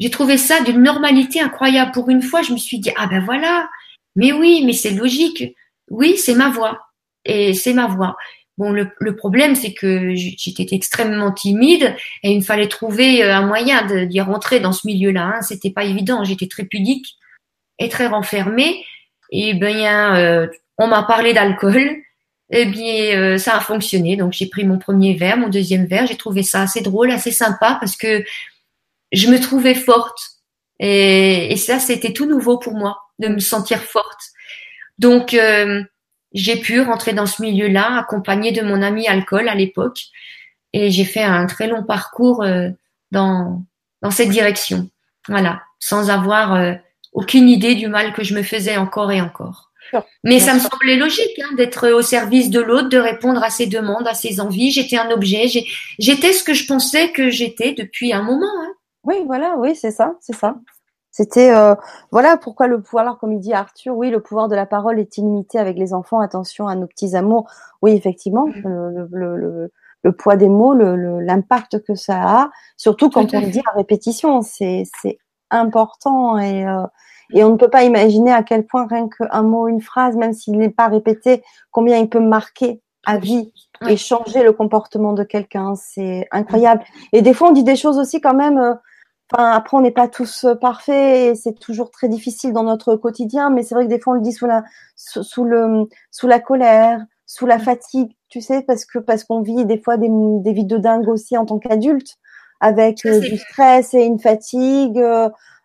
J'ai 0.02 0.10
trouvé 0.10 0.36
ça 0.36 0.60
d'une 0.62 0.82
normalité 0.82 1.40
incroyable. 1.40 1.92
Pour 1.92 2.10
une 2.10 2.22
fois, 2.22 2.42
je 2.42 2.52
me 2.52 2.58
suis 2.58 2.80
dit, 2.80 2.90
ah 2.96 3.06
ben 3.06 3.24
voilà, 3.24 3.68
mais 4.16 4.32
oui, 4.32 4.64
mais 4.66 4.72
c'est 4.72 4.90
logique. 4.90 5.54
Oui, 5.90 6.16
c'est 6.16 6.34
ma 6.34 6.50
voix. 6.50 6.88
Et 7.24 7.54
c'est 7.54 7.72
ma 7.72 7.86
voix. 7.86 8.16
Bon, 8.58 8.72
le, 8.72 8.88
le 8.98 9.14
problème, 9.14 9.54
c'est 9.54 9.72
que 9.72 10.12
j'étais 10.12 10.66
extrêmement 10.72 11.30
timide 11.30 11.94
et 12.24 12.32
il 12.32 12.38
me 12.38 12.42
fallait 12.42 12.66
trouver 12.66 13.22
euh, 13.22 13.32
un 13.32 13.46
moyen 13.46 13.86
d'y 14.06 14.20
rentrer 14.20 14.58
dans 14.58 14.72
ce 14.72 14.88
milieu-là. 14.88 15.34
Hein. 15.36 15.42
C'était 15.42 15.70
pas 15.70 15.84
évident. 15.84 16.24
J'étais 16.24 16.48
très 16.48 16.64
pudique 16.64 17.14
et 17.78 17.88
très 17.88 18.08
renfermée. 18.08 18.84
Et 19.30 19.54
bien, 19.54 20.16
euh, 20.16 20.48
on 20.78 20.88
m'a 20.88 21.04
parlé 21.04 21.32
d'alcool. 21.32 22.02
Et 22.50 22.64
bien, 22.64 23.16
euh, 23.16 23.38
ça 23.38 23.56
a 23.56 23.60
fonctionné. 23.60 24.16
Donc, 24.16 24.32
j'ai 24.32 24.46
pris 24.46 24.64
mon 24.64 24.80
premier 24.80 25.14
verre, 25.14 25.36
mon 25.36 25.48
deuxième 25.48 25.86
verre. 25.86 26.08
J'ai 26.08 26.16
trouvé 26.16 26.42
ça 26.42 26.62
assez 26.62 26.80
drôle, 26.80 27.12
assez 27.12 27.30
sympa 27.30 27.76
parce 27.80 27.96
que 27.96 28.24
je 29.12 29.28
me 29.28 29.40
trouvais 29.40 29.74
forte. 29.74 30.18
Et, 30.78 31.52
et 31.52 31.56
ça, 31.56 31.78
c'était 31.78 32.12
tout 32.12 32.26
nouveau 32.26 32.58
pour 32.58 32.74
moi, 32.74 32.98
de 33.18 33.28
me 33.28 33.38
sentir 33.38 33.80
forte. 33.80 34.20
Donc, 34.98 35.34
euh, 35.34 35.82
j'ai 36.32 36.56
pu 36.56 36.80
rentrer 36.80 37.12
dans 37.12 37.26
ce 37.26 37.42
milieu-là, 37.42 37.98
accompagnée 37.98 38.52
de 38.52 38.62
mon 38.62 38.82
ami 38.82 39.06
alcool 39.06 39.48
à 39.48 39.54
l'époque. 39.54 40.00
Et 40.72 40.90
j'ai 40.90 41.04
fait 41.04 41.22
un 41.22 41.46
très 41.46 41.68
long 41.68 41.84
parcours 41.84 42.44
dans, 43.10 43.62
dans 44.00 44.10
cette 44.10 44.30
direction. 44.30 44.88
Voilà, 45.28 45.62
sans 45.78 46.08
avoir 46.08 46.78
aucune 47.12 47.48
idée 47.48 47.74
du 47.74 47.88
mal 47.88 48.14
que 48.14 48.24
je 48.24 48.34
me 48.34 48.42
faisais 48.42 48.78
encore 48.78 49.12
et 49.12 49.20
encore. 49.20 49.72
Mais 50.24 50.40
ça 50.40 50.54
me 50.54 50.60
semblait 50.60 50.96
logique 50.96 51.38
hein, 51.38 51.54
d'être 51.56 51.90
au 51.90 52.02
service 52.02 52.50
de 52.50 52.60
l'autre, 52.60 52.88
de 52.88 52.98
répondre 52.98 53.42
à 53.42 53.50
ses 53.50 53.66
demandes, 53.66 54.06
à 54.06 54.14
ses 54.14 54.40
envies. 54.40 54.70
J'étais 54.70 54.96
un 54.96 55.10
objet, 55.10 55.48
j'étais 55.98 56.32
ce 56.32 56.42
que 56.42 56.54
je 56.54 56.66
pensais 56.66 57.12
que 57.12 57.30
j'étais 57.30 57.74
depuis 57.74 58.12
un 58.12 58.22
moment. 58.22 58.50
Hein. 58.62 58.72
Oui, 59.04 59.24
voilà, 59.26 59.56
oui, 59.58 59.74
c'est 59.74 59.90
ça, 59.90 60.14
c'est 60.20 60.34
ça. 60.34 60.56
C'était 61.10 61.54
euh, 61.54 61.74
voilà 62.10 62.38
pourquoi 62.38 62.66
le 62.66 62.80
pouvoir, 62.80 63.02
alors 63.02 63.18
comme 63.18 63.32
il 63.32 63.40
dit 63.40 63.52
Arthur, 63.52 63.94
oui, 63.94 64.10
le 64.10 64.20
pouvoir 64.20 64.48
de 64.48 64.56
la 64.56 64.64
parole 64.64 64.98
est 64.98 65.18
illimité 65.18 65.58
avec 65.58 65.76
les 65.76 65.92
enfants. 65.92 66.20
Attention 66.20 66.68
à 66.68 66.74
nos 66.74 66.86
petits 66.86 67.14
amours. 67.14 67.50
Oui, 67.82 67.92
effectivement, 67.92 68.46
mm. 68.46 68.62
le, 68.64 69.08
le, 69.10 69.36
le, 69.36 69.72
le, 70.02 70.12
poids 70.12 70.36
des 70.36 70.48
mots, 70.48 70.72
l'impact 70.72 71.84
que 71.84 71.94
ça 71.94 72.22
a, 72.22 72.50
surtout 72.78 73.10
quand 73.10 73.34
on 73.34 73.40
le 73.40 73.48
dit 73.48 73.60
à 73.70 73.76
répétition, 73.76 74.40
c'est 74.40 74.84
important 75.50 76.38
et 76.38 76.66
euh, 76.66 76.86
et 77.34 77.44
on 77.44 77.50
ne 77.50 77.56
peut 77.56 77.70
pas 77.70 77.84
imaginer 77.84 78.32
à 78.32 78.42
quel 78.42 78.66
point 78.66 78.86
rien 78.86 79.08
qu'un 79.08 79.42
mot, 79.42 79.68
une 79.68 79.80
phrase, 79.80 80.16
même 80.16 80.32
s'il 80.32 80.58
n'est 80.58 80.70
pas 80.70 80.88
répété, 80.88 81.42
combien 81.70 81.98
il 81.98 82.08
peut 82.08 82.20
marquer 82.20 82.82
à 83.06 83.18
vie 83.18 83.52
et 83.88 83.96
changer 83.96 84.44
le 84.44 84.52
comportement 84.52 85.12
de 85.12 85.24
quelqu'un. 85.24 85.74
C'est 85.74 86.28
incroyable. 86.30 86.84
Et 87.12 87.22
des 87.22 87.34
fois, 87.34 87.48
on 87.48 87.52
dit 87.52 87.64
des 87.64 87.76
choses 87.76 87.98
aussi 87.98 88.20
quand 88.20 88.34
même. 88.34 88.58
Euh, 88.58 88.74
enfin, 89.32 89.50
après, 89.50 89.76
on 89.76 89.80
n'est 89.80 89.90
pas 89.90 90.08
tous 90.08 90.44
euh, 90.44 90.54
parfaits 90.54 91.32
et 91.32 91.34
c'est 91.34 91.58
toujours 91.58 91.90
très 91.90 92.08
difficile 92.08 92.52
dans 92.52 92.64
notre 92.64 92.96
quotidien. 92.96 93.50
Mais 93.50 93.62
c'est 93.62 93.74
vrai 93.74 93.84
que 93.84 93.90
des 93.90 94.00
fois, 94.00 94.14
on 94.14 94.16
le 94.16 94.22
dit 94.22 94.32
sous 94.32 94.46
la, 94.46 94.64
sous, 94.96 95.44
le, 95.44 95.88
sous 96.10 96.26
la 96.26 96.40
colère, 96.40 97.00
sous 97.26 97.46
la 97.46 97.58
fatigue, 97.58 98.12
tu 98.28 98.40
sais, 98.40 98.62
parce 98.62 98.84
que 98.84 98.98
parce 98.98 99.24
qu'on 99.24 99.40
vit 99.40 99.64
des 99.64 99.78
fois 99.78 99.96
des, 99.96 100.08
des 100.10 100.52
vies 100.52 100.66
de 100.66 100.76
dingue 100.78 101.08
aussi 101.08 101.36
en 101.36 101.46
tant 101.46 101.58
qu'adulte, 101.58 102.16
avec 102.60 103.04
euh, 103.06 103.20
du 103.20 103.38
stress 103.38 103.94
et 103.94 104.04
une 104.04 104.18
fatigue. 104.18 105.02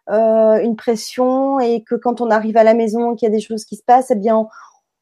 Euh, 0.09 0.63
une 0.63 0.77
pression 0.77 1.59
et 1.59 1.83
que 1.83 1.93
quand 1.93 2.21
on 2.21 2.31
arrive 2.31 2.55
à 2.55 2.63
la 2.63 2.73
maison 2.73 3.13
qu'il 3.13 3.27
y 3.27 3.29
a 3.29 3.35
des 3.35 3.41
choses 3.41 3.65
qui 3.65 3.75
se 3.75 3.83
passent, 3.83 4.09
eh 4.09 4.15
bien 4.15 4.47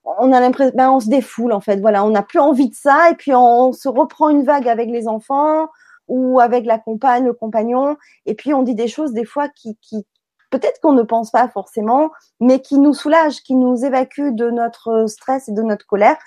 on, 0.03 0.31
a 0.31 0.39
l'impression, 0.39 0.73
ben 0.75 0.89
on 0.89 0.99
se 0.99 1.09
défoule 1.09 1.53
en 1.53 1.61
fait. 1.61 1.79
Voilà, 1.79 2.03
on 2.03 2.09
n'a 2.09 2.23
plus 2.23 2.39
envie 2.39 2.69
de 2.69 2.73
ça 2.73 3.11
et 3.11 3.15
puis 3.15 3.31
on, 3.35 3.71
se 3.71 3.87
reprend 3.87 4.29
une 4.29 4.43
vague 4.43 4.67
avec 4.67 4.89
les 4.89 5.07
enfants 5.07 5.67
ou 6.07 6.39
avec 6.39 6.65
la 6.65 6.77
compagne, 6.77 7.25
le 7.25 7.33
compagnon 7.33 7.97
et 8.25 8.35
puis 8.35 8.53
on 8.53 8.63
dit 8.63 8.75
des 8.75 8.87
choses 8.87 9.13
des 9.13 9.25
fois 9.25 9.49
qui, 9.49 9.77
qui 9.81 10.05
peut-être 10.49 10.79
qu'on 10.81 10.93
ne 10.93 11.03
pense 11.03 11.31
pas 11.31 11.47
forcément, 11.49 12.11
mais 12.39 12.61
qui 12.61 12.77
nous 12.77 12.93
soulagent, 12.93 13.41
qui 13.41 13.55
nous 13.55 13.83
évacuent 13.83 14.31
de 14.31 14.49
notre 14.49 15.05
stress 15.07 15.49
et 15.49 15.51
de 15.51 15.61
notre 15.61 15.85
colère. 15.85 16.17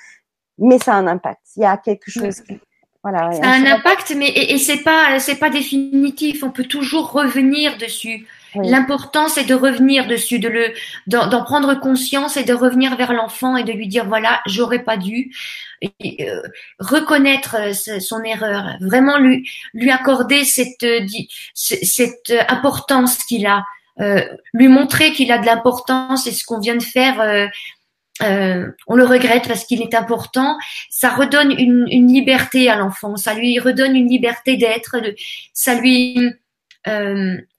Mais 0.58 0.78
ça 0.78 0.94
a 0.94 0.96
un 0.96 1.06
impact. 1.06 1.40
Il 1.56 1.62
y 1.62 1.66
a 1.66 1.76
quelque 1.76 2.10
chose 2.10 2.40
qui, 2.40 2.58
voilà, 3.02 3.30
ça 3.32 3.42
a 3.44 3.54
un 3.54 3.64
impact, 3.64 4.12
mais 4.16 4.28
et, 4.28 4.54
et 4.54 4.58
c'est 4.58 4.82
pas 4.82 5.18
c'est 5.20 5.36
pas 5.36 5.50
définitif. 5.50 6.42
On 6.42 6.50
peut 6.50 6.64
toujours 6.64 7.12
revenir 7.12 7.78
dessus. 7.78 8.26
L'important, 8.54 9.28
c'est 9.28 9.44
de 9.44 9.54
revenir 9.54 10.06
dessus, 10.06 10.38
de 10.38 10.48
le, 10.48 10.72
d'en 11.06 11.42
prendre 11.44 11.74
conscience 11.74 12.37
et 12.37 12.44
de 12.44 12.54
revenir 12.54 12.96
vers 12.96 13.12
l'enfant 13.12 13.56
et 13.56 13.64
de 13.64 13.72
lui 13.72 13.88
dire 13.88 14.06
voilà, 14.06 14.40
j'aurais 14.46 14.82
pas 14.82 14.96
dû. 14.96 15.32
Euh, 15.84 16.42
reconnaître 16.80 17.56
euh, 17.61 18.00
son 18.00 18.24
erreur, 18.24 18.76
vraiment 18.80 19.16
lui 19.16 19.48
lui 19.74 19.92
accorder 19.92 20.44
cette 20.44 20.82
euh, 20.82 21.06
cette 21.54 22.32
importance 22.48 23.22
qu'il 23.24 23.46
a, 23.46 23.64
lui 24.52 24.68
montrer 24.68 25.12
qu'il 25.12 25.30
a 25.30 25.38
de 25.38 25.46
l'importance 25.46 26.26
et 26.26 26.32
ce 26.32 26.44
qu'on 26.44 26.58
vient 26.58 26.76
de 26.76 26.82
faire. 26.82 27.50
on 28.20 28.94
le 28.96 29.04
regrette 29.04 29.46
parce 29.46 29.64
qu'il 29.64 29.82
est 29.82 29.94
important. 29.94 30.56
Ça 30.90 31.11
redonne 31.11 31.52
une, 31.52 31.87
une 31.90 32.12
liberté 32.12 32.68
à 32.68 32.76
l'enfant. 32.76 33.16
Ça 33.16 33.34
lui 33.34 33.58
redonne 33.58 33.96
une 33.96 34.08
liberté 34.08 34.56
d'être. 34.56 34.96
Ça 35.52 35.74
lui 35.74 36.32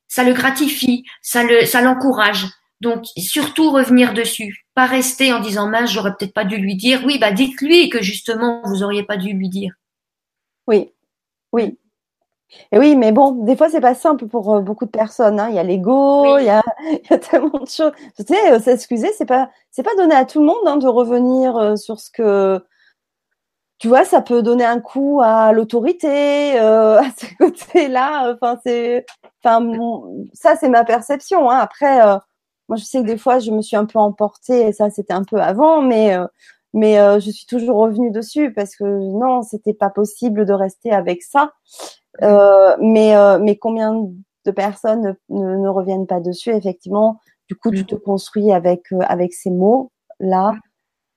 ça 0.10 0.26
le 0.26 0.34
gratifie, 0.34 1.06
ça 1.22 1.44
le, 1.44 1.66
ça 1.66 1.82
l'encourage. 1.82 2.48
Donc 2.82 3.06
surtout 3.18 3.72
revenir 3.72 4.14
dessus, 4.14 4.66
pas 4.74 4.86
rester 4.86 5.32
en 5.32 5.40
disant 5.40 5.68
mince, 5.70 5.92
j'aurais 5.92 6.16
peut-être 6.18 6.34
pas 6.34 6.46
dû 6.46 6.58
lui 6.58 6.76
dire. 6.76 7.02
Oui, 7.06 7.20
bah 7.20 7.32
dites-lui 7.32 7.90
que 7.90 8.02
justement 8.02 8.62
vous 8.66 8.84
auriez 8.84 9.04
pas 9.04 9.18
dû 9.18 9.34
lui 9.34 9.50
dire. 9.50 9.74
Oui, 10.68 10.92
oui. 11.54 11.78
Et 12.72 12.80
oui, 12.80 12.96
mais 12.96 13.12
bon, 13.12 13.32
des 13.46 13.56
fois 13.56 13.70
c'est 13.70 13.82
pas 13.82 13.94
simple 13.94 14.28
pour 14.28 14.56
euh, 14.56 14.62
beaucoup 14.62 14.86
de 14.86 14.92
personnes. 14.92 15.40
Hein. 15.40 15.50
Il 15.50 15.56
y 15.56 15.60
a 15.60 15.64
l'ego, 15.64 16.38
il, 16.40 16.46
y 16.46 16.50
a, 16.50 16.64
il 16.92 17.02
y 17.10 17.14
a 17.14 17.18
tellement 17.20 17.60
de 17.60 17.70
choses. 17.70 17.92
Tu 18.18 18.24
sais, 18.28 18.54
euh, 18.54 18.60
s'excuser, 18.60 19.12
c'est 19.18 19.26
pas, 19.26 19.52
c'est 19.72 19.84
pas 19.84 19.96
donné 19.96 20.16
à 20.16 20.26
tout 20.26 20.40
le 20.40 20.48
monde 20.48 20.58
hein, 20.66 20.78
de 20.78 20.88
revenir 20.88 21.58
euh, 21.58 21.76
sur 21.76 22.00
ce 22.00 22.10
que 22.10 22.64
tu 23.80 23.88
vois, 23.88 24.04
ça 24.04 24.22
peut 24.22 24.44
donner 24.44 24.66
un 24.66 24.82
coup 24.82 25.22
à 25.24 25.54
l'autorité, 25.54 26.60
euh, 26.60 27.00
à 27.00 27.10
ce 27.18 27.26
côté-là. 27.38 28.34
Enfin, 28.34 28.60
c'est, 28.64 29.06
enfin, 29.44 29.66
ça 30.34 30.56
c'est 30.58 30.70
ma 30.70 30.84
perception. 30.84 31.50
Hein. 31.50 31.58
Après, 31.58 32.06
euh, 32.06 32.18
moi, 32.68 32.78
je 32.78 32.84
sais 32.84 33.02
que 33.02 33.08
des 33.08 33.18
fois, 33.18 33.40
je 33.40 33.52
me 33.52 33.62
suis 33.62 33.78
un 33.78 33.86
peu 33.86 34.00
emportée. 34.00 34.68
Et 34.68 34.74
ça, 34.74 34.90
c'était 34.90 35.14
un 35.14 35.24
peu 35.24 35.38
avant, 35.42 35.82
mais 35.82 36.16
euh, 36.16 36.28
mais 36.74 37.00
euh, 37.00 37.20
je 37.20 37.32
suis 37.32 37.48
toujours 37.48 37.78
revenue 37.78 38.12
dessus 38.12 38.54
parce 38.54 38.76
que 38.76 38.84
non, 38.84 39.42
c'était 39.42 39.74
pas 39.74 39.90
possible 39.90 40.46
de 40.46 40.54
rester 40.54 40.92
avec 40.92 41.24
ça. 41.24 41.54
mais 42.22 43.16
mais 43.40 43.58
combien 43.58 43.94
de 44.46 44.52
personnes 44.52 45.18
ne, 45.30 45.58
ne, 45.58 45.70
reviennent 45.70 46.08
pas 46.08 46.20
dessus 46.20 46.52
Effectivement, 46.52 47.20
du 47.48 47.56
coup, 47.56 47.72
tu 47.72 47.86
te 47.86 47.96
construis 47.96 48.52
avec 48.52 48.84
avec 49.08 49.34
ces 49.34 49.52
mots 49.52 49.92
là, 50.20 50.54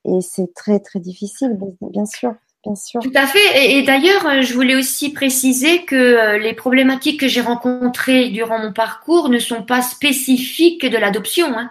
et 0.05 0.21
c'est 0.21 0.53
très 0.53 0.79
très 0.79 0.99
difficile, 0.99 1.57
bien 1.81 2.05
sûr. 2.05 2.33
Bien 2.63 2.75
sûr. 2.75 3.01
Tout 3.01 3.11
à 3.13 3.27
fait. 3.27 3.77
Et, 3.77 3.83
d'ailleurs, 3.83 4.25
euh, 4.25 4.41
je 4.41 4.53
voulais 4.53 4.75
aussi 4.75 5.11
préciser 5.11 5.83
que 5.85 5.95
euh, 5.95 6.37
les 6.37 6.53
problématiques 6.53 7.19
que 7.19 7.27
j'ai 7.27 7.41
rencontrées 7.41 8.29
durant 8.29 8.59
mon 8.59 8.73
parcours 8.73 9.29
ne 9.29 9.39
sont 9.39 9.63
pas 9.63 9.81
spécifiques 9.81 10.85
de 10.85 10.97
l'adoption. 10.97 11.47
Hein. 11.57 11.69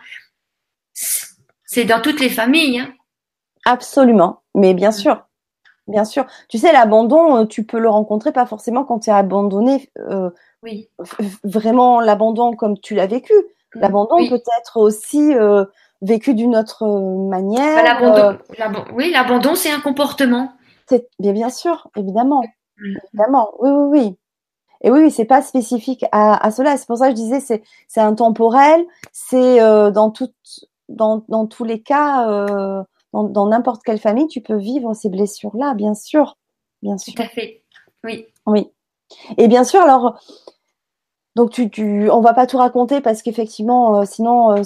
C'est 1.64 1.84
dans 1.84 2.00
toutes 2.00 2.20
les 2.20 2.28
familles. 2.28 2.80
Hein. 2.80 2.92
Absolument. 3.64 4.40
Mais 4.54 4.74
bien 4.74 4.92
sûr. 4.92 5.24
Bien 5.88 6.04
sûr. 6.04 6.26
Tu 6.48 6.58
sais, 6.58 6.72
l'abandon, 6.72 7.38
euh, 7.38 7.44
tu 7.46 7.64
peux 7.64 7.78
le 7.78 7.88
rencontrer 7.88 8.32
pas 8.32 8.46
forcément 8.46 8.84
quand 8.84 9.00
tu 9.00 9.10
es 9.10 9.12
abandonné. 9.12 9.90
oui. 10.62 10.88
Vraiment 11.42 12.00
l'abandon 12.00 12.54
comme 12.54 12.78
tu 12.78 12.94
l'as 12.94 13.06
vécu. 13.06 13.34
Mm. 13.74 13.80
L'abandon 13.80 14.28
peut 14.28 14.42
être 14.60 14.76
aussi 14.76 15.32
vécu 16.02 16.34
d'une 16.34 16.56
autre 16.56 16.86
manière. 17.28 17.82
l'abandon, 17.82 18.38
oui, 18.92 19.10
l'abandon, 19.12 19.54
c'est 19.54 19.70
un 19.70 19.80
comportement. 19.80 20.52
C'est 20.88 21.08
bien, 21.18 21.32
bien 21.32 21.50
sûr, 21.50 21.88
évidemment, 21.96 22.42
mm. 22.78 22.96
évidemment. 23.12 23.52
Oui, 23.60 23.70
oui, 23.70 24.00
oui. 24.00 24.18
Et 24.84 24.90
oui, 24.90 25.10
c'est 25.10 25.24
pas 25.24 25.42
spécifique 25.42 26.04
à, 26.10 26.50
cela. 26.50 26.76
C'est 26.76 26.86
pour 26.86 26.98
ça 26.98 27.06
que 27.06 27.16
je 27.16 27.22
disais, 27.22 27.40
c'est 27.40 27.62
c'est 27.86 28.00
intemporel. 28.00 28.84
C'est 29.12 29.60
euh, 29.60 29.92
dans, 29.92 30.12
dans 30.88 31.46
tous 31.46 31.64
les 31.64 31.80
cas, 31.80 32.28
euh, 32.28 32.82
dans 33.12 33.46
n'importe 33.46 33.82
quelle 33.84 34.00
famille, 34.00 34.26
tu 34.26 34.40
peux 34.40 34.56
vivre 34.56 34.92
ces 34.94 35.08
blessures-là, 35.08 35.74
bien 35.74 35.94
sûr, 35.94 36.36
bien 36.82 36.98
sûr. 36.98 37.14
Tout 37.14 37.22
à 37.22 37.28
fait. 37.28 37.62
Oui. 38.04 38.26
Oui. 38.46 38.70
Et 39.38 39.46
bien 39.46 39.62
sûr, 39.62 39.80
alors, 39.80 40.18
donc 41.36 41.50
tu, 41.50 41.70
tu, 41.70 42.10
on 42.10 42.20
va 42.20 42.34
pas 42.34 42.46
tout 42.46 42.58
raconter 42.58 43.00
parce 43.00 43.22
qu'effectivement, 43.22 44.00
euh, 44.00 44.04
sinon 44.04 44.56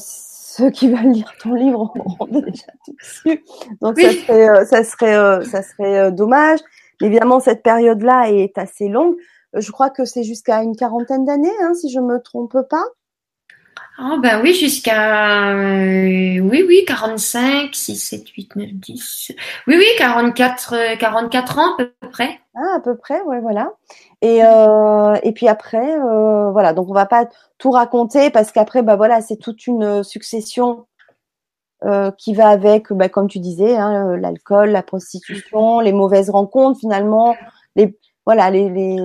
ceux 0.57 0.71
qui 0.71 0.89
veulent 0.89 1.13
lire 1.13 1.33
ton 1.39 1.55
livre 1.55 1.93
ont 2.21 2.27
déjà 2.41 2.73
tout 2.85 2.97
su. 2.99 3.45
Donc 3.83 4.01
ça 4.01 4.11
serait, 4.11 4.49
euh, 4.49 4.65
ça 4.65 4.85
serait, 4.85 5.17
euh, 5.17 5.43
ça 5.43 5.63
serait 5.63 5.99
euh, 5.99 6.11
dommage. 6.11 6.61
évidemment, 7.03 7.41
cette 7.41 7.63
période-là 7.63 8.31
est 8.31 8.57
assez 8.57 8.89
longue. 8.89 9.17
Je 9.55 9.71
crois 9.71 9.91
que 9.91 10.05
c'est 10.05 10.23
jusqu'à 10.23 10.63
une 10.63 10.75
quarantaine 10.75 11.25
d'années, 11.25 11.53
hein, 11.63 11.75
si 11.75 11.91
je 11.91 12.01
me 12.01 12.21
trompe 12.21 12.57
pas. 12.71 12.85
Ah 13.99 14.17
ben 14.23 14.43
oui, 14.43 14.53
jusqu'à 14.53 15.55
oui 15.55 16.65
oui 16.69 16.85
45, 16.87 17.75
6, 17.75 17.97
7, 17.97 18.29
8, 18.29 18.57
9, 18.57 18.69
10. 18.75 19.33
Oui 19.67 19.75
oui, 19.79 19.87
44 19.97 20.99
44 20.99 21.59
ans 21.59 21.75
à 21.75 21.77
peu 21.79 21.93
près. 22.11 22.41
Ah, 22.55 22.77
à 22.77 22.81
peu 22.81 22.97
près, 22.97 23.23
ouais, 23.23 23.41
voilà. 23.41 23.73
Et, 24.21 24.45
euh, 24.45 25.15
et 25.23 25.33
puis 25.33 25.49
après, 25.49 25.99
euh, 25.99 26.51
voilà, 26.51 26.75
donc 26.75 26.91
on 26.91 26.93
va 26.95 27.07
pas 27.07 27.27
tout 27.59 27.71
raconter 27.71 28.31
parce 28.31 28.53
qu'après, 28.53 28.83
bah 28.83 28.97
voilà, 28.97 29.23
c'est 29.23 29.37
toute 29.37 29.67
une 29.67 30.03
succession 30.03 30.87
euh, 31.85 32.11
qui 32.19 32.35
va 32.35 32.49
avec, 32.49 32.93
bah, 32.93 33.09
comme 33.09 33.29
tu 33.29 33.39
disais, 33.39 33.77
hein, 33.77 34.17
l'alcool, 34.17 34.71
la 34.71 34.83
prostitution, 34.83 35.81
les 35.81 35.93
mauvaises 35.93 36.31
rencontres, 36.31 36.81
finalement, 36.81 37.37
les 37.77 37.99
voilà, 38.27 38.51
les, 38.51 38.69
les 38.69 38.97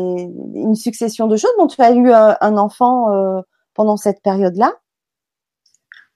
une 0.55 0.75
succession 0.75 1.27
de 1.27 1.37
choses. 1.37 1.51
Bon, 1.57 1.67
tu 1.67 1.81
as 1.81 1.91
eu 1.91 2.11
un, 2.11 2.57
enfant 2.57 3.13
euh, 3.13 3.41
pendant 3.73 3.97
cette 3.97 4.21
période-là. 4.21 4.73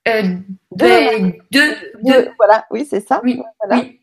Euh, 0.08 0.36
deux, 0.72 1.34
deux, 1.52 1.76
deux, 2.04 2.30
Voilà, 2.38 2.66
oui, 2.70 2.86
c'est 2.86 3.06
ça. 3.06 3.22
Oui, 3.24 3.42
voilà. 3.60 3.82
oui. 3.84 4.02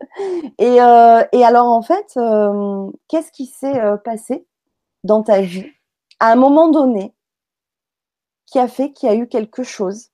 Et, 0.58 0.80
euh, 0.80 1.22
et 1.32 1.44
alors, 1.44 1.66
en 1.66 1.82
fait, 1.82 2.12
euh, 2.16 2.90
qu'est-ce 3.08 3.32
qui 3.32 3.46
s'est 3.46 3.80
euh, 3.80 3.96
passé 3.96 4.46
dans 5.04 5.22
ta 5.22 5.40
vie 5.40 5.66
à 6.20 6.32
un 6.32 6.36
moment 6.36 6.68
donné 6.68 7.14
qui 8.46 8.58
a 8.58 8.68
fait 8.68 8.92
qu'il 8.92 9.08
y 9.08 9.12
a 9.12 9.14
eu 9.14 9.28
quelque 9.28 9.62
chose 9.62 10.08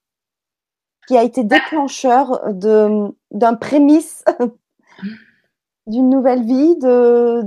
qui 1.07 1.17
a 1.17 1.23
été 1.23 1.45
déclencheur 1.45 2.53
de, 2.53 3.15
d'un 3.31 3.55
prémisse 3.55 4.25
d'une 5.87 6.11
nouvelle 6.11 6.45
vie, 6.45 6.77
de, 6.77 7.43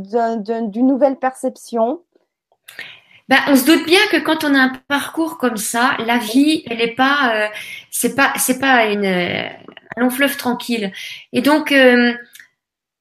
d'une 0.68 0.88
nouvelle 0.88 1.18
perception? 1.18 2.02
Ben, 3.30 3.38
on 3.48 3.56
se 3.56 3.66
doute 3.66 3.86
bien 3.86 4.00
que 4.12 4.18
quand 4.18 4.44
on 4.44 4.54
a 4.54 4.60
un 4.60 4.74
parcours 4.88 5.38
comme 5.38 5.58
ça, 5.58 5.96
la 6.06 6.18
vie, 6.18 6.64
elle 6.70 6.82
est 6.82 6.96
pas, 6.96 7.50
c'est 7.90 8.16
pas, 8.16 8.34
c'est 8.38 8.60
pas 8.60 8.88
une, 8.88 9.06
un 9.06 10.02
long 10.02 10.10
fleuve 10.10 10.36
tranquille. 10.36 10.92
Et 11.32 11.42
donc, 11.42 11.72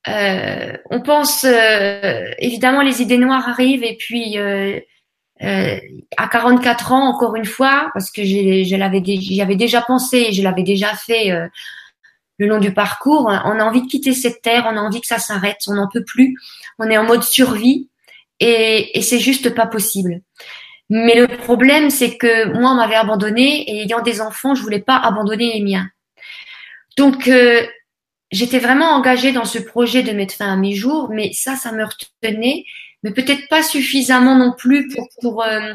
euh, 0.09 0.73
on 0.91 1.01
pense 1.01 1.45
euh, 1.45 2.25
évidemment 2.39 2.83
les 2.83 3.03
idées 3.03 3.19
noires 3.19 3.49
arrivent 3.49 3.85
et 3.85 3.97
puis 3.97 4.39
euh, 4.39 4.79
à 5.41 6.29
44 6.29 6.93
ans 6.93 7.09
encore 7.09 7.37
une 7.37 7.45
fois 7.45 7.91
parce 7.93 8.11
que 8.11 8.25
je 8.25 8.77
l'avais 8.77 9.03
j'y 9.05 9.43
avais 9.43 9.57
déjà 9.57 9.83
pensé, 9.83 10.33
je 10.33 10.43
l'avais 10.43 10.63
déjà 10.63 10.95
fait 10.95 11.31
le 12.39 12.47
long 12.47 12.59
du 12.59 12.73
parcours. 12.73 13.27
On 13.27 13.61
a 13.61 13.65
envie 13.65 13.83
de 13.83 13.87
quitter 13.87 14.15
cette 14.15 14.41
terre, 14.43 14.67
on 14.67 14.77
a 14.77 14.81
envie 14.81 15.01
que 15.01 15.07
ça 15.07 15.19
s'arrête, 15.19 15.59
on 15.69 15.75
n'en 15.75 15.89
peut 15.89 16.05
plus, 16.05 16.37
on 16.79 16.89
est 16.89 16.97
en 16.97 17.05
mode 17.05 17.23
survie 17.23 17.89
et, 18.41 18.99
et 18.99 19.03
c'est 19.03 19.19
juste 19.19 19.55
pas 19.55 19.67
possible. 19.67 20.21
Mais 20.91 21.15
le 21.15 21.27
problème, 21.27 21.91
c'est 21.91 22.17
que 22.17 22.53
moi, 22.59 22.71
on 22.71 22.77
m'avait 22.77 22.95
abandonné 22.95 23.71
et 23.71 23.83
ayant 23.83 24.01
des 24.01 24.21
enfants, 24.21 24.55
je 24.55 24.63
voulais 24.63 24.81
pas 24.81 24.97
abandonner 24.97 25.53
les 25.53 25.61
miens. 25.63 25.89
Donc, 26.97 27.31
j'étais 28.31 28.59
vraiment 28.59 28.91
engagée 28.93 29.33
dans 29.33 29.45
ce 29.45 29.59
projet 29.59 30.03
de 30.03 30.13
mettre 30.13 30.35
fin 30.35 30.53
à 30.53 30.57
mes 30.57 30.75
jours, 30.75 31.09
mais 31.11 31.33
ça, 31.33 31.57
ça 31.57 31.73
me 31.73 31.85
retenait, 31.85 32.65
mais 33.03 33.13
peut-être 33.13 33.49
pas 33.49 33.63
suffisamment 33.63 34.37
non 34.37 34.53
plus 34.57 34.89
pour 34.89 35.09
pour 35.21 35.45
euh, 35.45 35.75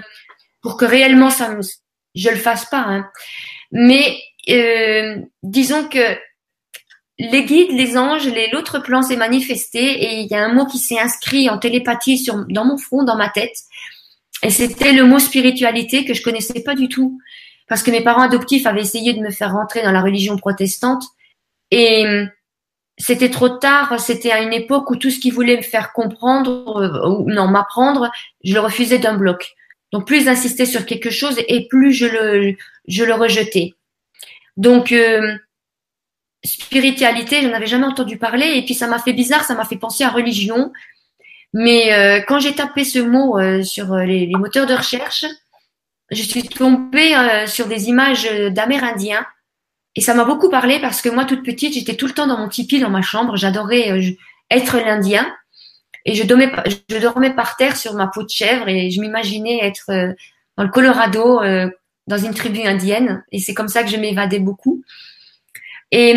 pour 0.61 0.77
que 0.77 0.85
réellement 0.85 1.29
ça 1.29 1.49
me, 1.49 1.61
je 2.15 2.29
le 2.29 2.35
fasse 2.35 2.65
pas. 2.65 2.83
Hein. 2.85 3.09
Mais 3.71 4.17
euh, 4.49 5.17
disons 5.41 5.87
que 5.87 6.17
les 7.19 7.45
guides, 7.45 7.71
les 7.71 7.97
anges, 7.97 8.27
les 8.27 8.49
l'autre 8.49 8.79
plan 8.79 9.01
s'est 9.01 9.15
manifesté 9.15 9.79
et 9.79 10.19
il 10.21 10.27
y 10.27 10.35
a 10.35 10.43
un 10.43 10.53
mot 10.53 10.65
qui 10.65 10.79
s'est 10.79 10.99
inscrit 10.99 11.49
en 11.49 11.57
télépathie 11.57 12.25
dans 12.49 12.65
mon 12.65 12.77
front, 12.77 13.03
dans 13.03 13.15
ma 13.15 13.29
tête, 13.29 13.55
et 14.41 14.49
c'était 14.49 14.93
le 14.93 15.05
mot 15.05 15.19
spiritualité 15.19 16.05
que 16.05 16.13
je 16.13 16.23
connaissais 16.23 16.61
pas 16.63 16.75
du 16.75 16.89
tout 16.89 17.19
parce 17.69 17.83
que 17.83 17.91
mes 17.91 18.01
parents 18.01 18.23
adoptifs 18.23 18.65
avaient 18.65 18.81
essayé 18.81 19.13
de 19.13 19.19
me 19.19 19.31
faire 19.31 19.53
rentrer 19.53 19.83
dans 19.83 19.91
la 19.91 20.01
religion 20.01 20.37
protestante 20.37 21.03
et 21.71 22.25
c'était 22.97 23.29
trop 23.29 23.49
tard, 23.49 23.99
c'était 23.99 24.31
à 24.31 24.41
une 24.41 24.53
époque 24.53 24.89
où 24.91 24.95
tout 24.95 25.09
ce 25.09 25.19
qui 25.19 25.31
voulait 25.31 25.57
me 25.57 25.63
faire 25.63 25.93
comprendre 25.93 26.77
euh, 26.77 27.09
ou 27.09 27.29
non 27.29 27.47
m'apprendre, 27.47 28.11
je 28.43 28.53
le 28.53 28.59
refusais 28.59 28.99
d'un 28.99 29.15
bloc. 29.15 29.53
Donc 29.91 30.05
plus 30.05 30.25
d'insister 30.25 30.65
sur 30.65 30.85
quelque 30.85 31.09
chose 31.09 31.35
et 31.47 31.67
plus 31.67 31.93
je 31.93 32.05
le 32.05 32.55
je 32.87 33.03
le 33.03 33.13
rejetais. 33.13 33.73
Donc 34.57 34.91
euh, 34.91 35.35
spiritualité, 36.43 37.41
je 37.41 37.47
n'en 37.47 37.53
avais 37.53 37.67
jamais 37.67 37.85
entendu 37.85 38.17
parler 38.17 38.53
et 38.55 38.63
puis 38.63 38.73
ça 38.73 38.87
m'a 38.87 38.99
fait 38.99 39.13
bizarre, 39.13 39.43
ça 39.43 39.55
m'a 39.55 39.65
fait 39.65 39.77
penser 39.77 40.03
à 40.03 40.09
religion. 40.09 40.71
Mais 41.53 41.93
euh, 41.93 42.21
quand 42.27 42.39
j'ai 42.39 42.53
tapé 42.53 42.83
ce 42.83 42.99
mot 42.99 43.37
sur 43.63 43.95
les, 43.95 44.25
les, 44.25 44.35
moteurs 44.35 44.65
de 44.65 44.73
recherche, 44.73 45.25
je 46.11 46.21
suis 46.23 46.43
tombée 46.43 47.13
sur 47.47 47.67
des 47.67 47.89
images 47.89 48.27
d'Amérindiens 48.51 49.25
et 49.95 50.01
ça 50.01 50.13
m'a 50.13 50.25
beaucoup 50.25 50.49
parlé 50.49 50.79
parce 50.79 51.01
que 51.01 51.09
moi, 51.09 51.25
toute 51.25 51.43
petite, 51.43 51.73
j'étais 51.73 51.95
tout 51.95 52.07
le 52.07 52.13
temps 52.13 52.27
dans 52.27 52.37
mon 52.37 52.49
tipi 52.49 52.79
dans 52.79 52.89
ma 52.89 53.01
chambre. 53.01 53.35
J'adorais 53.37 53.91
euh, 53.91 54.11
être 54.49 54.77
l'Indien. 54.77 55.31
Et 56.05 56.15
je 56.15 56.23
dormais, 56.23 56.51
je 56.89 56.97
dormais 56.97 57.33
par 57.33 57.55
terre 57.55 57.77
sur 57.77 57.93
ma 57.93 58.07
peau 58.07 58.23
de 58.23 58.29
chèvre 58.29 58.67
et 58.67 58.91
je 58.91 58.99
m'imaginais 58.99 59.59
être 59.61 59.89
euh, 59.89 60.11
dans 60.57 60.63
le 60.63 60.69
Colorado, 60.69 61.41
euh, 61.41 61.69
dans 62.07 62.17
une 62.17 62.33
tribu 62.33 62.61
indienne. 62.61 63.23
Et 63.31 63.39
c'est 63.39 63.53
comme 63.53 63.69
ça 63.69 63.83
que 63.83 63.89
je 63.89 63.97
m'évadais 63.97 64.39
beaucoup. 64.39 64.83
Et 65.93 66.15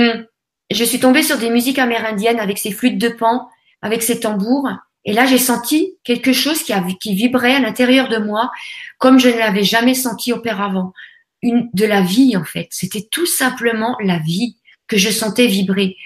je 0.70 0.84
suis 0.84 0.98
tombée 0.98 1.22
sur 1.22 1.36
des 1.36 1.50
musiques 1.50 1.78
amérindiennes 1.78 2.40
avec 2.40 2.56
ces 2.56 2.72
flûtes 2.72 2.98
de 2.98 3.10
pan, 3.10 3.46
avec 3.82 4.02
ces 4.02 4.18
tambours. 4.18 4.70
Et 5.04 5.12
là, 5.12 5.26
j'ai 5.26 5.38
senti 5.38 5.98
quelque 6.02 6.32
chose 6.32 6.62
qui 6.62 7.14
vibrait 7.14 7.54
à 7.54 7.60
l'intérieur 7.60 8.08
de 8.08 8.16
moi, 8.16 8.50
comme 8.98 9.20
je 9.20 9.28
ne 9.28 9.36
l'avais 9.36 9.64
jamais 9.64 9.92
senti 9.92 10.32
auparavant 10.32 10.94
une, 11.42 11.68
de 11.74 11.84
la 11.84 12.00
vie 12.00 12.36
en 12.38 12.44
fait. 12.44 12.68
C'était 12.70 13.06
tout 13.10 13.26
simplement 13.26 13.98
la 14.02 14.18
vie 14.18 14.56
que 14.88 14.96
je 14.96 15.10
sentais 15.10 15.46
vibrer. 15.46 15.96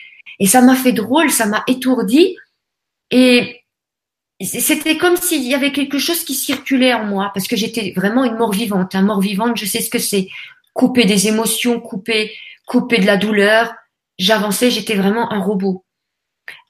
Et 0.41 0.47
ça 0.47 0.63
m'a 0.63 0.75
fait 0.75 0.93
drôle, 0.93 1.31
ça 1.31 1.47
m'a 1.47 1.63
étourdi. 1.69 2.37
Et 3.13 3.63
c'était 4.43 4.97
comme 4.97 5.17
s'il 5.17 5.45
y 5.45 5.55
avait 5.55 5.71
quelque 5.71 5.99
chose 6.01 6.25
qui 6.25 6.35
circulait 6.35 6.93
en 6.93 7.05
moi, 7.05 7.31
parce 7.35 7.47
que 7.47 7.57
j'étais 7.57 7.93
vraiment 7.95 8.25
une 8.25 8.37
mort 8.37 8.53
vivante. 8.53 8.97
Un 8.97 9.03
mort 9.03 9.21
vivante, 9.21 9.57
je 9.57 9.65
sais 9.65 9.81
ce 9.81 9.91
que 9.91 10.01
c'est. 10.01 10.29
Couper 10.73 11.05
des 11.05 11.29
émotions, 11.29 11.81
couper, 11.81 12.33
couper 12.71 12.99
de 12.99 13.07
la 13.07 13.17
douleur. 13.17 13.75
J'avançais, 14.17 14.71
j'étais 14.71 14.95
vraiment 14.95 15.33
un 15.33 15.41
robot. 15.41 15.85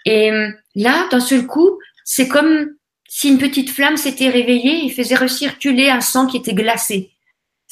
Et 0.06 0.30
là, 0.74 1.06
d'un 1.10 1.20
seul 1.20 1.46
coup, 1.46 1.78
c'est 2.04 2.26
comme 2.26 2.70
si 3.06 3.28
une 3.28 3.36
petite 3.36 3.68
flamme 3.68 3.98
s'était 3.98 4.30
réveillée 4.30 4.86
et 4.86 4.90
faisait 4.90 5.14
recirculer 5.14 5.90
un 5.90 6.00
sang 6.00 6.26
qui 6.26 6.38
était 6.38 6.54
glacé. 6.54 7.10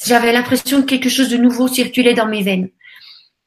J'avais 0.05 0.31
l'impression 0.31 0.81
que 0.81 0.85
quelque 0.85 1.09
chose 1.09 1.29
de 1.29 1.37
nouveau 1.37 1.67
circulait 1.67 2.13
dans 2.13 2.27
mes 2.27 2.43
veines. 2.43 2.69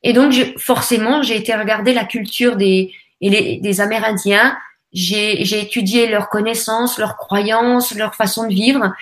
Et 0.03 0.12
donc, 0.12 0.35
forcément, 0.59 1.22
j'ai 1.22 1.37
été 1.37 1.55
regarder 1.55 1.95
la 1.95 2.05
culture 2.05 2.57
des, 2.57 2.93
des 3.20 3.80
Amérindiens. 3.80 4.59
J'ai 4.93 5.61
étudié 5.61 6.09
leurs 6.09 6.28
connaissances, 6.28 6.99
leurs 6.99 7.16
croyances, 7.16 7.95
leur 7.95 8.16
façon 8.16 8.49
de 8.49 8.53
vivre. 8.53 8.93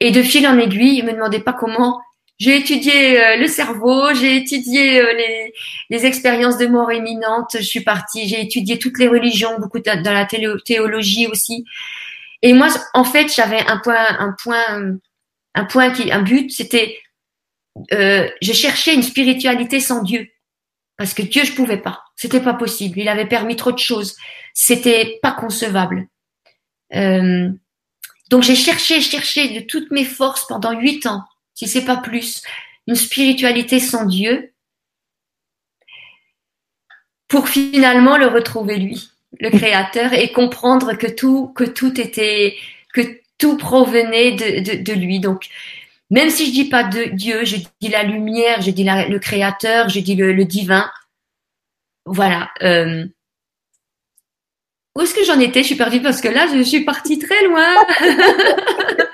Et 0.00 0.10
de 0.10 0.22
fil 0.22 0.46
en 0.46 0.58
aiguille, 0.58 0.98
ils 0.98 1.04
me 1.04 1.12
demandaient 1.12 1.40
pas 1.40 1.54
comment 1.54 1.98
J'ai 2.38 2.56
étudié 2.56 3.20
euh, 3.20 3.36
le 3.36 3.48
cerveau, 3.48 4.14
j'ai 4.14 4.36
étudié 4.36 5.00
euh, 5.00 5.12
les, 5.12 5.52
les, 5.90 6.06
expériences 6.06 6.56
de 6.56 6.66
mort 6.66 6.92
imminente. 6.92 7.56
Je 7.58 7.64
suis 7.64 7.82
partie, 7.82 8.28
j'ai 8.28 8.40
étudié 8.40 8.78
toutes 8.78 8.98
les 8.98 9.08
religions, 9.08 9.58
beaucoup 9.58 9.80
dans 9.80 10.12
la 10.12 10.26
théologie 10.64 11.26
aussi. 11.26 11.64
Et 12.42 12.52
moi, 12.52 12.68
en 12.94 13.04
fait, 13.04 13.34
j'avais 13.34 13.60
un 13.66 13.78
point, 13.78 14.06
un 14.18 14.34
point, 14.40 14.98
un 15.54 15.64
point 15.64 15.90
qui, 15.90 16.12
un 16.12 16.22
but, 16.22 16.50
c'était, 16.50 16.98
euh, 17.92 18.28
je 18.40 18.52
cherchais 18.52 18.94
une 18.94 19.02
spiritualité 19.02 19.80
sans 19.80 20.02
Dieu, 20.02 20.28
parce 20.96 21.14
que 21.14 21.22
Dieu, 21.22 21.44
je 21.44 21.52
pouvais 21.52 21.78
pas, 21.78 22.04
c'était 22.16 22.40
pas 22.40 22.54
possible. 22.54 22.98
Il 23.00 23.08
avait 23.08 23.26
permis 23.26 23.56
trop 23.56 23.72
de 23.72 23.78
choses, 23.78 24.16
c'était 24.54 25.18
pas 25.22 25.32
concevable. 25.32 26.06
Euh, 26.94 27.50
donc 28.30 28.42
j'ai 28.42 28.54
cherché, 28.54 29.00
cherché 29.00 29.60
de 29.60 29.66
toutes 29.66 29.90
mes 29.90 30.04
forces 30.04 30.46
pendant 30.46 30.72
huit 30.72 31.06
ans 31.06 31.24
si 31.58 31.66
c'est 31.66 31.84
pas 31.84 31.96
plus, 31.96 32.42
une 32.86 32.94
spiritualité 32.94 33.80
sans 33.80 34.04
Dieu, 34.04 34.52
pour 37.26 37.48
finalement 37.48 38.16
le 38.16 38.28
retrouver 38.28 38.76
lui, 38.76 39.10
le 39.40 39.50
Créateur, 39.50 40.12
et 40.12 40.30
comprendre 40.30 40.92
que 40.92 41.08
tout, 41.08 41.48
que 41.56 41.64
tout 41.64 42.00
était, 42.00 42.56
que 42.94 43.00
tout 43.38 43.56
provenait 43.56 44.36
de, 44.36 44.92
lui. 44.92 45.18
Donc, 45.18 45.48
même 46.10 46.30
si 46.30 46.46
je 46.46 46.52
dis 46.52 46.68
pas 46.68 46.84
de 46.84 47.06
Dieu, 47.06 47.44
je 47.44 47.56
dis 47.56 47.88
la 47.88 48.04
lumière, 48.04 48.62
je 48.62 48.70
dis 48.70 48.84
le 48.84 49.18
Créateur, 49.18 49.88
je 49.88 49.98
dis 49.98 50.14
le, 50.14 50.44
divin. 50.44 50.88
Voilà. 52.06 52.50
Euh, 52.62 53.04
où 54.94 55.00
est-ce 55.00 55.12
que 55.12 55.24
j'en 55.24 55.40
étais? 55.40 55.62
Je 55.62 55.66
suis 55.66 55.74
perdue 55.74 56.02
parce 56.02 56.20
que 56.20 56.28
là, 56.28 56.46
je 56.54 56.62
suis 56.62 56.84
partie 56.84 57.18
très 57.18 57.44
loin. 57.46 57.74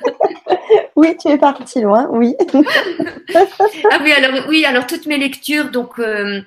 oui, 0.97 1.17
tu 1.21 1.29
es 1.29 1.39
parti 1.39 1.81
loin, 1.81 2.09
oui. 2.11 2.35
ah 2.55 3.99
oui, 4.03 4.13
alors 4.13 4.47
oui, 4.49 4.65
alors 4.65 4.87
toutes 4.87 5.07
mes 5.07 5.19
lectures, 5.19 5.71
donc 5.71 5.99
euh, 5.99 6.41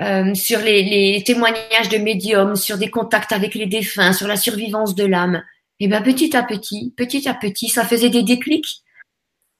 euh, 0.00 0.34
sur 0.34 0.60
les, 0.60 1.22
témoignages 1.24 1.88
de 1.90 1.98
médiums, 1.98 2.56
sur 2.56 2.78
des 2.78 2.90
contacts 2.90 3.32
avec 3.32 3.54
les 3.54 3.66
défunts, 3.66 4.12
sur 4.12 4.26
la 4.26 4.36
survivance 4.36 4.94
de 4.94 5.04
l'âme. 5.04 5.42
Et 5.80 5.86
eh 5.86 5.88
ben 5.88 6.02
petit 6.02 6.36
à 6.36 6.42
petit, 6.42 6.94
petit 6.96 7.28
à 7.28 7.34
petit, 7.34 7.68
ça 7.68 7.84
faisait 7.84 8.08
des 8.08 8.22
déclics, 8.22 8.82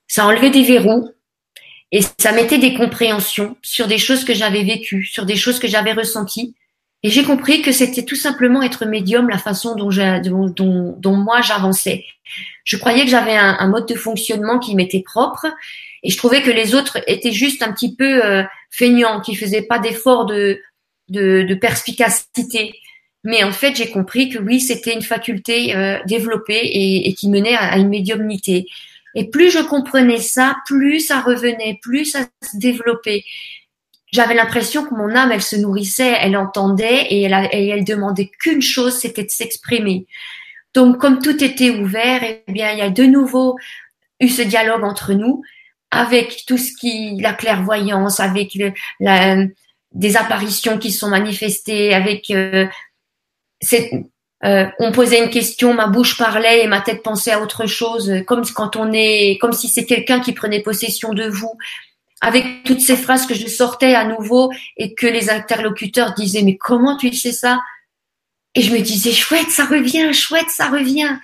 ça 0.06 0.26
enlevait 0.26 0.50
des 0.50 0.62
verrous 0.62 1.10
et 1.90 2.00
ça 2.18 2.32
mettait 2.32 2.58
des 2.58 2.74
compréhensions 2.74 3.56
sur 3.62 3.88
des 3.88 3.98
choses 3.98 4.24
que 4.24 4.32
j'avais 4.32 4.62
vécues, 4.62 5.04
sur 5.04 5.26
des 5.26 5.36
choses 5.36 5.58
que 5.58 5.68
j'avais 5.68 5.92
ressenties. 5.92 6.54
Et 7.04 7.10
j'ai 7.10 7.22
compris 7.22 7.60
que 7.60 7.70
c'était 7.70 8.04
tout 8.04 8.16
simplement 8.16 8.62
être 8.62 8.86
médium 8.86 9.28
la 9.28 9.36
façon 9.36 9.76
dont, 9.76 9.90
dont, 10.48 10.96
dont 10.98 11.16
moi 11.16 11.42
j'avançais. 11.42 12.06
Je 12.64 12.78
croyais 12.78 13.04
que 13.04 13.10
j'avais 13.10 13.36
un, 13.36 13.68
mode 13.68 13.86
de 13.86 13.94
fonctionnement 13.94 14.58
qui 14.58 14.74
m'était 14.74 15.02
propre 15.02 15.46
et 16.02 16.08
je 16.08 16.16
trouvais 16.16 16.40
que 16.40 16.50
les 16.50 16.74
autres 16.74 16.98
étaient 17.06 17.32
juste 17.32 17.62
un 17.62 17.72
petit 17.72 17.94
peu 17.94 18.24
euh, 18.24 18.42
feignants, 18.70 19.20
qui 19.20 19.34
faisaient 19.34 19.62
pas 19.62 19.78
d'effort 19.78 20.24
de, 20.24 20.58
de, 21.10 21.54
perspicacité. 21.54 22.74
Mais 23.22 23.44
en 23.44 23.52
fait, 23.52 23.76
j'ai 23.76 23.90
compris 23.90 24.30
que 24.30 24.38
oui, 24.38 24.60
c'était 24.60 24.94
une 24.94 25.02
faculté 25.02 25.76
euh, 25.76 25.98
développée 26.06 26.60
et, 26.62 27.12
qui 27.12 27.28
menait 27.28 27.54
à, 27.54 27.76
une 27.76 27.90
médiumnité. 27.90 28.66
Et 29.14 29.28
plus 29.28 29.50
je 29.50 29.60
comprenais 29.60 30.18
ça, 30.18 30.56
plus 30.66 31.00
ça 31.00 31.20
revenait, 31.20 31.78
plus 31.82 32.06
ça 32.06 32.20
se 32.42 32.56
développait. 32.56 33.24
J'avais 34.14 34.34
l'impression 34.34 34.84
que 34.84 34.94
mon 34.94 35.12
âme, 35.16 35.32
elle 35.32 35.42
se 35.42 35.56
nourrissait, 35.56 36.14
elle 36.20 36.36
entendait 36.36 37.08
et 37.10 37.22
elle, 37.22 37.48
et 37.50 37.66
elle 37.66 37.82
demandait 37.82 38.30
qu'une 38.38 38.62
chose, 38.62 38.96
c'était 38.96 39.24
de 39.24 39.30
s'exprimer. 39.30 40.06
Donc, 40.72 40.98
comme 40.98 41.18
tout 41.18 41.42
était 41.42 41.70
ouvert, 41.70 42.22
eh 42.22 42.52
bien, 42.52 42.70
il 42.70 42.78
y 42.78 42.82
a 42.82 42.90
de 42.90 43.02
nouveau 43.02 43.56
eu 44.20 44.28
ce 44.28 44.42
dialogue 44.42 44.84
entre 44.84 45.14
nous 45.14 45.42
avec 45.90 46.44
tout 46.46 46.58
ce 46.58 46.70
qui, 46.78 47.18
la 47.20 47.32
clairvoyance, 47.32 48.20
avec 48.20 48.56
la, 49.00 49.36
des 49.90 50.16
apparitions 50.16 50.78
qui 50.78 50.92
sont 50.92 51.08
manifestées, 51.08 51.92
avec 51.92 52.30
euh, 52.30 52.68
euh, 54.44 54.66
on 54.78 54.92
posait 54.92 55.24
une 55.24 55.30
question, 55.30 55.74
ma 55.74 55.88
bouche 55.88 56.16
parlait 56.16 56.62
et 56.62 56.68
ma 56.68 56.80
tête 56.80 57.02
pensait 57.02 57.32
à 57.32 57.40
autre 57.40 57.66
chose, 57.66 58.12
comme 58.28 58.44
quand 58.54 58.76
on 58.76 58.92
est, 58.92 59.38
comme 59.40 59.52
si 59.52 59.66
c'est 59.66 59.86
quelqu'un 59.86 60.20
qui 60.20 60.34
prenait 60.34 60.62
possession 60.62 61.12
de 61.12 61.26
vous, 61.26 61.58
avec 62.24 62.64
toutes 62.64 62.80
ces 62.80 62.96
phrases 62.96 63.26
que 63.26 63.34
je 63.34 63.46
sortais 63.46 63.94
à 63.94 64.06
nouveau 64.06 64.50
et 64.76 64.94
que 64.94 65.06
les 65.06 65.30
interlocuteurs 65.30 66.14
disaient 66.14 66.42
mais 66.42 66.56
comment 66.56 66.96
tu 66.96 67.12
sais 67.12 67.32
ça? 67.32 67.60
Et 68.54 68.62
je 68.62 68.72
me 68.72 68.80
disais, 68.80 69.12
chouette, 69.12 69.50
ça 69.50 69.64
revient, 69.64 70.12
chouette, 70.14 70.48
ça 70.48 70.68
revient. 70.68 71.18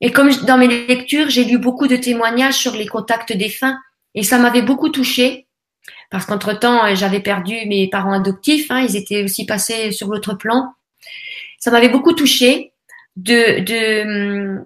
Et 0.00 0.10
comme 0.10 0.30
dans 0.44 0.58
mes 0.58 0.68
lectures, 0.68 1.30
j'ai 1.30 1.44
lu 1.44 1.58
beaucoup 1.58 1.86
de 1.86 1.96
témoignages 1.96 2.54
sur 2.58 2.74
les 2.74 2.86
contacts 2.86 3.32
défunts 3.32 3.78
et 4.14 4.22
ça 4.22 4.38
m'avait 4.38 4.62
beaucoup 4.62 4.90
touchée 4.90 5.46
parce 6.10 6.26
qu'entre-temps, 6.26 6.84
euh, 6.84 6.94
j'avais 6.94 7.20
perdu 7.20 7.54
mes 7.66 7.88
parents 7.88 8.12
adoptifs, 8.12 8.70
hein, 8.70 8.86
ils 8.88 8.96
étaient 8.96 9.24
aussi 9.24 9.46
passés 9.46 9.92
sur 9.92 10.08
l'autre 10.08 10.34
plan. 10.34 10.72
Ça 11.58 11.70
m'avait 11.70 11.88
beaucoup 11.88 12.12
touchée 12.12 12.72
de 13.16 13.60
de 13.60 14.64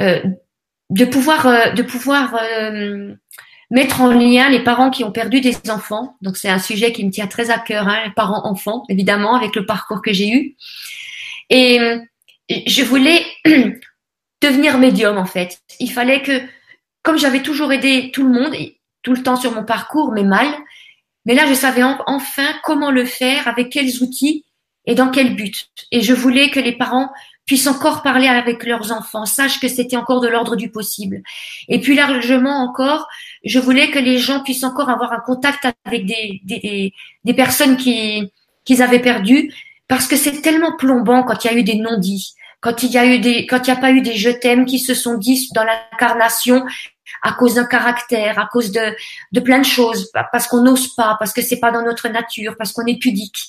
euh, 0.00 0.22
de 0.90 1.04
pouvoir 1.04 1.46
euh, 1.46 1.70
de 1.70 1.82
pouvoir 1.82 2.38
mettre 3.70 4.00
en 4.00 4.08
lien 4.08 4.48
les 4.50 4.62
parents 4.62 4.90
qui 4.90 5.04
ont 5.04 5.12
perdu 5.12 5.40
des 5.40 5.56
enfants. 5.70 6.16
Donc 6.22 6.36
c'est 6.36 6.48
un 6.48 6.58
sujet 6.58 6.92
qui 6.92 7.04
me 7.04 7.10
tient 7.10 7.26
très 7.26 7.50
à 7.50 7.58
cœur, 7.58 7.88
hein, 7.88 8.12
parents-enfants, 8.14 8.84
évidemment, 8.88 9.34
avec 9.34 9.54
le 9.56 9.66
parcours 9.66 10.02
que 10.02 10.12
j'ai 10.12 10.28
eu. 10.28 10.56
Et 11.50 11.78
je 12.66 12.82
voulais 12.82 13.24
devenir 14.42 14.78
médium 14.78 15.16
en 15.16 15.26
fait. 15.26 15.60
Il 15.80 15.90
fallait 15.90 16.22
que, 16.22 16.42
comme 17.02 17.18
j'avais 17.18 17.42
toujours 17.42 17.72
aidé 17.72 18.10
tout 18.12 18.24
le 18.24 18.32
monde, 18.32 18.54
tout 19.02 19.12
le 19.12 19.22
temps 19.22 19.36
sur 19.36 19.52
mon 19.52 19.64
parcours, 19.64 20.12
mais 20.12 20.24
mal, 20.24 20.48
mais 21.26 21.34
là 21.34 21.46
je 21.46 21.54
savais 21.54 21.82
enfin 21.82 22.48
comment 22.62 22.90
le 22.90 23.04
faire, 23.04 23.48
avec 23.48 23.70
quels 23.70 24.02
outils 24.02 24.44
et 24.86 24.94
dans 24.94 25.10
quel 25.10 25.34
but. 25.34 25.68
Et 25.90 26.02
je 26.02 26.12
voulais 26.12 26.50
que 26.50 26.60
les 26.60 26.76
parents 26.76 27.10
puissent 27.46 27.66
encore 27.66 28.02
parler 28.02 28.26
avec 28.26 28.64
leurs 28.64 28.92
enfants, 28.92 29.26
sachent 29.26 29.60
que 29.60 29.68
c'était 29.68 29.96
encore 29.96 30.20
de 30.20 30.28
l'ordre 30.28 30.56
du 30.56 30.70
possible. 30.70 31.22
Et 31.68 31.80
puis 31.80 31.94
largement 31.94 32.62
encore, 32.62 33.06
je 33.44 33.58
voulais 33.58 33.90
que 33.90 33.98
les 33.98 34.18
gens 34.18 34.42
puissent 34.42 34.64
encore 34.64 34.88
avoir 34.88 35.12
un 35.12 35.20
contact 35.20 35.66
avec 35.84 36.06
des, 36.06 36.40
des, 37.24 37.34
personnes 37.34 37.76
qui 37.76 38.30
qu'ils 38.64 38.82
avaient 38.82 39.00
perdues 39.00 39.52
parce 39.88 40.06
que 40.06 40.16
c'est 40.16 40.40
tellement 40.40 40.76
plombant 40.76 41.22
quand 41.22 41.44
il 41.44 41.50
y 41.50 41.54
a 41.54 41.58
eu 41.58 41.62
des 41.62 41.76
non-dits, 41.76 42.34
quand 42.60 42.82
il 42.82 42.90
y 42.90 42.98
a 42.98 43.04
eu 43.04 43.18
des, 43.18 43.46
quand 43.46 43.58
il 43.66 43.70
n'y 43.70 43.76
a 43.76 43.80
pas 43.80 43.90
eu 43.90 44.00
des 44.00 44.14
je 44.14 44.30
t'aime 44.30 44.64
qui 44.64 44.78
se 44.78 44.94
sont 44.94 45.18
dits 45.18 45.48
dans 45.54 45.64
l'incarnation 45.64 46.64
à 47.22 47.32
cause 47.32 47.54
d'un 47.54 47.66
caractère, 47.66 48.38
à 48.38 48.48
cause 48.50 48.72
de, 48.72 48.94
de 49.32 49.40
plein 49.40 49.58
de 49.58 49.64
choses, 49.64 50.10
parce 50.32 50.46
qu'on 50.46 50.62
n'ose 50.62 50.94
pas, 50.94 51.16
parce 51.18 51.32
que 51.32 51.42
c'est 51.42 51.60
pas 51.60 51.70
dans 51.70 51.82
notre 51.82 52.08
nature, 52.08 52.56
parce 52.56 52.72
qu'on 52.72 52.86
est 52.86 52.98
pudique. 52.98 53.48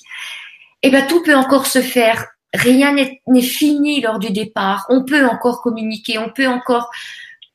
Eh 0.82 0.90
ben, 0.90 1.06
tout 1.06 1.22
peut 1.22 1.34
encore 1.34 1.66
se 1.66 1.80
faire. 1.82 2.26
Rien 2.54 2.94
n'est 2.94 3.42
fini 3.42 4.00
lors 4.00 4.18
du 4.18 4.30
départ. 4.30 4.86
On 4.88 5.04
peut 5.04 5.26
encore 5.26 5.60
communiquer, 5.62 6.18
on 6.18 6.30
peut 6.30 6.46
encore 6.46 6.90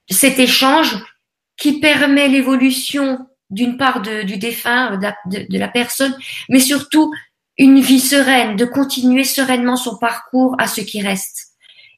cet 0.10 0.38
échange 0.40 0.96
qui 1.58 1.80
permet 1.80 2.28
l'évolution 2.28 3.28
d'une 3.50 3.78
part 3.78 4.02
de, 4.02 4.24
du 4.24 4.38
défunt, 4.38 4.98
de 4.98 5.58
la, 5.58 5.68
personne, 5.68 6.16
mais 6.50 6.60
surtout 6.60 7.14
une 7.58 7.82
vie 7.82 8.00
sereine, 8.00 8.56
de 8.56 8.66
continuer 8.66 9.24
sereinement 9.24 9.76
son 9.76 9.98
parcours 9.98 10.56
à 10.58 10.68
ce 10.68 10.82
qui 10.82 11.02
reste. 11.02 11.50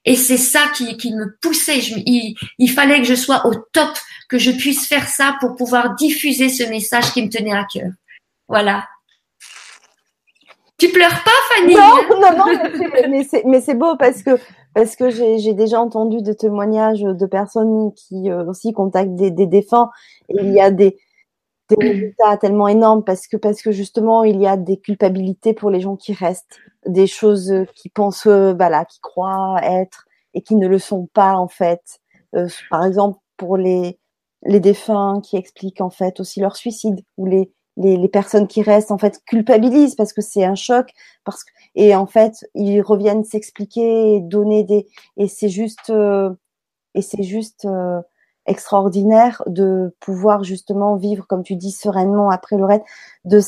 Et 0.06 0.16
c'est 0.16 0.38
ça 0.38 0.68
qui, 0.76 0.98
qui 0.98 1.14
me 1.14 1.38
poussait. 1.42 1.80
Il, 1.80 2.36
il, 2.58 2.72
fallait 2.72 3.00
que 3.00 3.08
je 3.08 3.16
sois 3.16 3.46
au 3.46 3.54
top, 3.72 3.98
que 4.28 4.38
je 4.38 4.52
puisse 4.52 4.88
faire 4.88 5.08
ça 5.08 5.38
pour 5.40 5.56
pouvoir 5.56 5.96
diffuser 5.96 6.50
ce 6.50 6.64
message 6.64 7.14
qui 7.14 7.22
me 7.22 7.30
tenait 7.30 7.54
à 7.54 7.66
cœur. 7.72 7.92
Voilà. 8.50 8.86
Tu 10.78 10.90
pleures 10.90 11.24
pas, 11.24 11.32
Fanny? 11.50 11.76
Non, 11.76 12.20
non, 12.20 12.38
non, 12.38 12.46
mais 13.46 13.62
c'est 13.62 13.76
beau 13.76 13.96
parce 13.96 14.22
que 14.24 14.38
parce 14.74 14.96
que 14.96 15.10
j'ai 15.10 15.54
déjà 15.54 15.80
entendu 15.80 16.22
des 16.22 16.36
témoignages 16.36 17.02
de 17.02 17.26
personnes 17.26 17.94
qui 17.94 18.30
euh, 18.30 18.46
aussi 18.46 18.74
contactent 18.74 19.16
des, 19.16 19.32
des 19.32 19.48
défunts. 19.48 19.90
Et 20.30 20.36
il 20.42 20.52
y 20.54 20.60
a 20.60 20.72
des 20.72 20.98
des 21.70 21.76
résultats 21.80 22.38
tellement 22.38 22.68
énormes 22.68 23.04
parce 23.04 23.28
que 23.28 23.38
parce 23.38 23.62
que 23.62 23.72
justement 23.72 24.24
il 24.24 24.42
y 24.42 24.48
a 24.48 24.58
des 24.58 24.78
culpabilités 24.78 25.54
pour 25.54 25.70
les 25.70 25.80
gens 25.80 25.96
qui 25.96 26.14
restent, 26.14 26.60
des 26.86 27.08
choses 27.08 27.54
qui 27.76 27.90
pensent 27.90 28.28
euh, 28.28 28.54
bah 28.54 28.86
qui 28.86 29.00
croient 29.00 29.60
être 29.64 30.06
et 30.34 30.42
qui 30.42 30.56
ne 30.56 30.68
le 30.68 30.80
sont 30.80 31.08
pas 31.14 31.36
en 31.36 31.48
fait. 31.48 31.82
Euh, 32.36 32.48
par 32.70 32.86
exemple 32.86 33.20
pour 33.38 33.58
les 33.58 34.00
les 34.46 34.60
défunts 34.60 35.22
qui 35.22 35.38
expliquent 35.38 35.82
en 35.82 35.90
fait 35.90 36.20
aussi 36.20 36.42
leur 36.42 36.56
suicide 36.58 37.02
ou 37.18 37.26
les 37.26 37.52
les, 37.78 37.98
les 37.98 38.08
personnes 38.08 38.48
qui 38.48 38.62
restent 38.62 38.92
en 38.92 38.98
fait 38.98 39.22
culpabilisent 39.26 39.96
parce 39.96 40.14
que 40.14 40.22
c'est 40.22 40.44
un 40.44 40.56
choc 40.56 40.92
parce 41.24 41.44
que 41.44 41.52
et 41.76 41.96
en 41.96 42.06
fait 42.06 42.46
ils 42.54 42.82
reviennent 42.82 43.24
s'expliquer 43.24 44.20
donner 44.22 44.64
des 44.64 44.88
et 45.18 45.28
c'est 45.28 45.50
juste 45.50 45.90
euh, 45.90 46.30
et 46.94 47.02
c'est 47.02 47.24
juste 47.24 47.68
extraordinaire 48.46 49.42
de 49.48 49.96
pouvoir 50.00 50.44
justement 50.44 50.96
vivre, 50.96 51.26
comme 51.28 51.44
tu 51.44 51.56
dis, 51.56 51.72
sereinement 51.72 52.30
après 52.30 52.58
le 52.58 52.66
reste 52.66 52.86
de, 53.26 53.40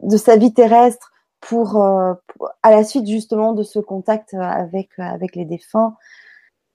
de 0.00 0.16
sa 0.16 0.36
vie 0.36 0.52
terrestre 0.52 1.12
pour, 1.40 1.82
euh, 1.82 2.14
à 2.62 2.70
la 2.70 2.84
suite 2.84 3.06
justement 3.06 3.52
de 3.52 3.62
ce 3.62 3.78
contact 3.78 4.34
avec, 4.34 4.90
avec 4.98 5.36
les 5.36 5.44
défunts. 5.44 5.96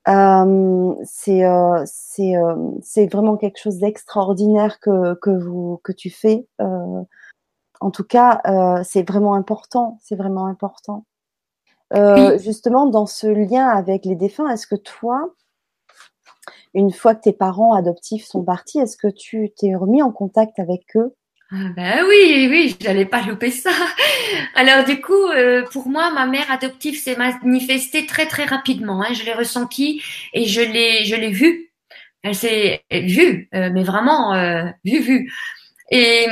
Euh, 0.08 0.96
c'est 1.04 1.46
euh, 1.46 1.84
c'est 1.86 2.36
euh, 2.36 2.56
c'est 2.82 3.06
vraiment 3.06 3.38
quelque 3.38 3.60
chose 3.60 3.78
d'extraordinaire 3.78 4.80
que 4.80 5.14
que 5.16 5.30
vous 5.30 5.80
que 5.84 5.92
tu 5.92 6.10
fais. 6.10 6.48
Euh, 6.60 7.04
en 7.82 7.92
tout 7.92 8.04
cas, 8.04 8.42
euh, 8.48 8.84
c'est 8.84 9.08
vraiment 9.08 9.36
important. 9.36 10.00
C'est 10.02 10.16
vraiment 10.16 10.46
important. 10.48 11.06
Oui. 11.94 12.40
Justement, 12.40 12.86
dans 12.86 13.06
ce 13.06 13.28
lien 13.28 13.68
avec 13.68 14.06
les 14.06 14.16
défunts, 14.16 14.50
est-ce 14.50 14.66
que 14.66 14.76
toi, 14.76 15.34
une 16.74 16.92
fois 16.92 17.16
que 17.16 17.22
tes 17.22 17.34
parents 17.34 17.74
adoptifs 17.74 18.26
sont 18.26 18.44
partis, 18.44 18.80
est-ce 18.80 18.96
que 18.96 19.10
tu 19.10 19.52
t'es 19.58 19.76
remis 19.76 20.02
en 20.02 20.12
contact 20.12 20.58
avec 20.58 20.96
eux? 20.96 21.14
Ah 21.54 21.70
ben 21.76 22.06
oui, 22.08 22.48
oui, 22.50 22.78
j'allais 22.80 23.06
pas 23.06 23.22
louper 23.24 23.52
ça. 23.52 23.72
Alors 24.56 24.86
du 24.86 25.02
coup, 25.02 25.28
euh, 25.28 25.64
pour 25.72 25.90
moi, 25.90 26.10
ma 26.12 26.26
mère 26.26 26.50
adoptive 26.50 26.98
s'est 26.98 27.18
manifestée 27.18 28.06
très 28.06 28.26
très 28.26 28.46
rapidement. 28.46 29.04
Hein. 29.04 29.14
Je 29.14 29.24
l'ai 29.24 29.34
ressentie 29.34 30.02
et 30.34 30.46
je 30.48 30.62
l'ai 30.62 31.04
je 31.06 31.16
l'ai 31.16 31.32
vue. 31.32 31.72
Elle 32.24 32.36
s'est 32.36 32.84
vue, 32.92 33.50
euh, 33.54 33.70
mais 33.74 33.84
vraiment 33.84 34.34
euh, 34.34 34.64
vue 34.86 35.00
vue. 35.02 35.34
Et 35.92 36.26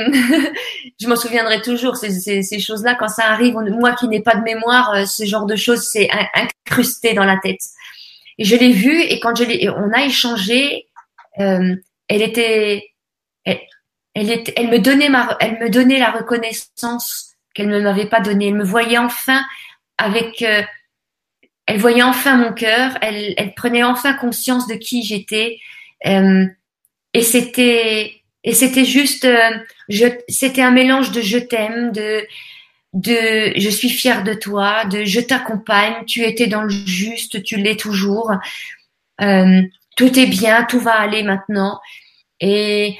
je 1.00 1.06
m'en 1.06 1.16
souviendrai 1.16 1.60
toujours 1.60 1.96
ces, 1.96 2.10
ces, 2.10 2.42
ces 2.42 2.58
choses-là 2.58 2.94
quand 2.94 3.08
ça 3.08 3.26
arrive. 3.26 3.54
Moi 3.54 3.92
qui 3.92 4.08
n'ai 4.08 4.22
pas 4.22 4.36
de 4.36 4.42
mémoire, 4.42 4.90
euh, 4.94 5.04
ce 5.04 5.24
genre 5.26 5.44
de 5.46 5.56
choses 5.56 5.82
c'est 5.82 6.08
incrusté 6.34 7.12
dans 7.12 7.24
la 7.24 7.36
tête. 7.36 7.60
Et 8.38 8.44
je 8.44 8.56
l'ai 8.56 8.72
vue 8.72 9.00
et 9.02 9.20
quand 9.20 9.36
je 9.36 9.44
l'ai, 9.44 9.68
on 9.68 9.92
a 9.92 10.06
échangé, 10.06 10.86
euh, 11.40 11.76
elle 12.08 12.22
était, 12.22 12.94
elle, 14.14 14.26
me 14.26 15.68
donnait 15.68 15.98
la 15.98 16.10
reconnaissance 16.10 17.36
qu'elle 17.54 17.68
ne 17.68 17.80
m'avait 17.80 18.06
pas 18.06 18.20
donnée. 18.20 18.48
Elle 18.48 18.54
me 18.54 18.64
voyait 18.64 18.98
enfin 18.98 19.42
avec, 19.98 20.42
euh, 20.42 20.62
elle 21.66 21.78
voyait 21.78 22.02
enfin 22.02 22.36
mon 22.36 22.52
cœur. 22.52 22.98
Elle, 23.02 23.54
prenait 23.54 23.82
enfin 23.82 24.14
conscience 24.14 24.66
de 24.66 24.74
qui 24.74 25.02
j'étais. 25.02 25.58
Euh, 26.06 26.46
et 27.14 27.22
c'était, 27.22 28.22
et 28.44 28.54
c'était 28.54 28.84
juste, 28.84 29.24
euh, 29.24 30.18
c'était 30.28 30.62
un 30.62 30.70
mélange 30.70 31.12
de 31.12 31.20
je 31.20 31.38
t'aime, 31.38 31.92
de, 31.92 32.26
je 32.94 33.68
suis 33.68 33.90
fière 33.90 34.24
de 34.24 34.34
toi, 34.34 34.84
de 34.86 35.04
je 35.04 35.20
t'accompagne, 35.20 36.04
tu 36.06 36.24
étais 36.24 36.46
dans 36.46 36.62
le 36.62 36.70
juste, 36.70 37.42
tu 37.42 37.56
l'es 37.56 37.76
toujours. 37.76 38.32
Tout 39.18 40.18
est 40.18 40.26
bien, 40.26 40.64
tout 40.64 40.80
va 40.80 40.94
aller 40.94 41.22
maintenant. 41.22 41.78
Et 42.40 42.96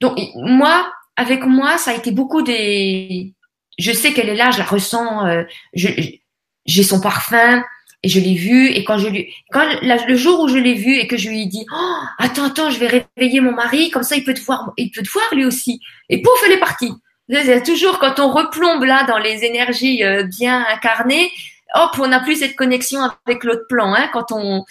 donc 0.00 0.18
moi, 0.34 0.92
avec 1.16 1.44
moi, 1.44 1.78
ça 1.78 1.92
a 1.92 1.94
été 1.94 2.10
beaucoup 2.10 2.42
des. 2.42 3.34
Je 3.78 3.92
sais 3.92 4.12
qu'elle 4.12 4.28
est 4.28 4.36
là, 4.36 4.50
je 4.50 4.58
la 4.58 4.64
ressens. 4.64 5.26
Euh, 5.26 5.44
j'ai 5.74 6.82
son 6.82 7.00
parfum 7.00 7.62
et 8.02 8.08
je 8.08 8.20
l'ai 8.20 8.34
vue. 8.34 8.68
Et 8.68 8.84
quand 8.84 8.98
je 8.98 9.08
lui, 9.08 9.34
quand 9.50 9.64
le 9.82 10.16
jour 10.16 10.40
où 10.40 10.48
je 10.48 10.56
l'ai 10.56 10.74
vue 10.74 10.96
et 10.96 11.06
que 11.06 11.16
je 11.16 11.28
lui 11.28 11.42
ai 11.42 11.46
dit, 11.46 11.66
oh, 11.74 12.02
attends, 12.18 12.44
attends, 12.44 12.70
je 12.70 12.78
vais 12.78 13.06
réveiller 13.16 13.40
mon 13.40 13.52
mari, 13.52 13.90
comme 13.90 14.02
ça 14.02 14.16
il 14.16 14.24
peut 14.24 14.34
te 14.34 14.40
voir, 14.40 14.72
il 14.76 14.90
peut 14.90 15.02
te 15.02 15.10
voir 15.10 15.26
lui 15.32 15.44
aussi. 15.44 15.80
Et 16.08 16.22
pouf, 16.22 16.40
elle 16.46 16.52
est 16.52 16.60
partie. 16.60 16.92
C'est 17.28 17.62
toujours 17.62 17.98
quand 17.98 18.20
on 18.20 18.30
replombe 18.30 18.84
là 18.84 19.04
dans 19.04 19.18
les 19.18 19.44
énergies 19.44 20.04
euh, 20.04 20.24
bien 20.24 20.64
incarnées, 20.68 21.30
hop, 21.74 21.92
on 21.98 22.08
n'a 22.08 22.20
plus 22.20 22.36
cette 22.36 22.54
connexion 22.54 23.00
avec 23.26 23.44
l'autre 23.44 23.66
plan. 23.68 23.94
Hein, 23.94 24.08
quand 24.12 24.30
on 24.30 24.64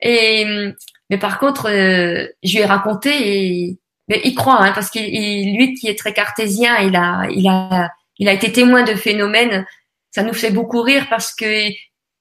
et 0.00 0.72
mais 1.10 1.18
par 1.18 1.38
contre, 1.38 1.68
euh, 1.68 2.26
je 2.42 2.54
lui 2.54 2.60
ai 2.60 2.64
raconté 2.64 3.10
et 3.12 3.78
mais 4.08 4.20
il 4.24 4.34
croit, 4.34 4.60
hein, 4.60 4.72
parce 4.72 4.90
qu'il 4.90 5.56
lui 5.56 5.74
qui 5.74 5.88
est 5.88 5.98
très 5.98 6.12
cartésien, 6.12 6.78
il 6.78 6.96
a, 6.96 7.28
il 7.30 7.46
a, 7.48 7.90
il 8.18 8.28
a 8.28 8.32
été 8.32 8.52
témoin 8.52 8.82
de 8.82 8.94
phénomènes. 8.94 9.66
Ça 10.10 10.22
nous 10.22 10.34
fait 10.34 10.50
beaucoup 10.50 10.82
rire 10.82 11.06
parce 11.08 11.34
que 11.34 11.70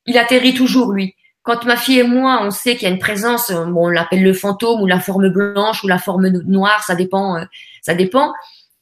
il 0.06 0.18
atterrit 0.18 0.54
toujours 0.54 0.94
lui. 0.94 1.16
Quand 1.44 1.66
ma 1.66 1.76
fille 1.76 2.00
et 2.00 2.04
moi, 2.04 2.40
on 2.44 2.52
sait 2.52 2.76
qu'il 2.76 2.88
y 2.88 2.92
a 2.92 2.94
une 2.94 3.00
présence, 3.00 3.52
bon, 3.52 3.88
on 3.88 3.90
l'appelle 3.90 4.24
le 4.24 4.34
fantôme 4.34 4.82
ou 4.82 4.86
la 4.86 5.00
forme 5.00 5.30
blanche 5.30 5.84
ou 5.84 5.88
la 5.88 5.98
forme 5.98 6.30
noire, 6.30 6.84
ça 6.84 6.94
dépend, 6.94 7.38
euh, 7.38 7.46
ça 7.82 7.96
dépend. 7.96 8.32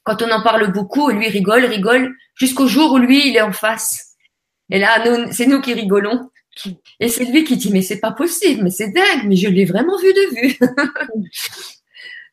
Quand 0.02 0.20
on 0.22 0.30
en 0.30 0.42
parle 0.42 0.70
beaucoup, 0.70 1.08
lui 1.10 1.28
rigole, 1.28 1.64
rigole, 1.64 2.14
jusqu'au 2.34 2.66
jour 2.66 2.92
où 2.92 2.98
lui, 2.98 3.28
il 3.28 3.36
est 3.36 3.40
en 3.40 3.52
face. 3.52 4.16
Et 4.70 4.78
là, 4.78 5.02
c'est 5.30 5.46
nous 5.46 5.60
qui 5.60 5.72
rigolons. 5.72 6.30
Et 7.00 7.08
c'est 7.08 7.24
lui 7.24 7.44
qui 7.44 7.56
dit, 7.56 7.72
mais 7.72 7.82
c'est 7.82 8.00
pas 8.00 8.12
possible, 8.12 8.62
mais 8.62 8.70
c'est 8.70 8.90
dingue, 8.90 9.24
mais 9.24 9.36
je 9.36 9.48
l'ai 9.48 9.64
vraiment 9.64 9.96
vu 9.98 10.12
de 10.12 10.40
vue. 10.40 10.58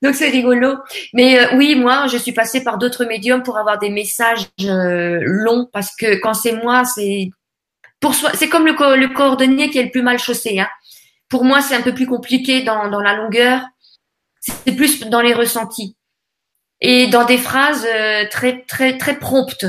Donc 0.02 0.16
c'est 0.16 0.30
rigolo. 0.30 0.76
Mais 1.14 1.40
euh, 1.40 1.56
oui, 1.56 1.76
moi, 1.76 2.08
je 2.08 2.18
suis 2.18 2.34
passée 2.34 2.64
par 2.64 2.78
d'autres 2.78 3.06
médiums 3.06 3.44
pour 3.44 3.58
avoir 3.58 3.80
des 3.80 3.90
messages 3.90 4.48
euh, 4.62 5.20
longs 5.22 5.68
parce 5.72 5.96
que 5.96 6.20
quand 6.20 6.34
c'est 6.34 6.54
moi, 6.54 6.84
c'est 6.86 7.30
pour 8.00 8.14
soi, 8.14 8.32
c'est 8.34 8.50
comme 8.50 8.66
le, 8.66 8.74
le 8.96 9.08
coordonnier 9.08 9.70
qui 9.70 9.80
est 9.80 9.84
le 9.84 9.92
plus 9.92 10.04
mal 10.04 10.20
chaussé. 10.20 10.60
Hein. 10.60 10.68
Pour 11.30 11.44
moi, 11.44 11.62
c'est 11.62 11.76
un 11.76 11.82
peu 11.82 11.94
plus 11.94 12.06
compliqué 12.06 12.62
dans, 12.62 12.90
dans 12.90 13.02
la 13.02 13.16
longueur. 13.16 13.62
C'est 14.40 14.76
plus 14.76 15.02
dans 15.02 15.22
les 15.22 15.34
ressentis 15.34 15.98
et 16.82 17.08
dans 17.08 17.26
des 17.26 17.38
phrases 17.38 17.86
euh, 17.86 18.26
très 18.30 18.64
très 18.64 18.98
très 18.98 19.18
promptes. 19.18 19.66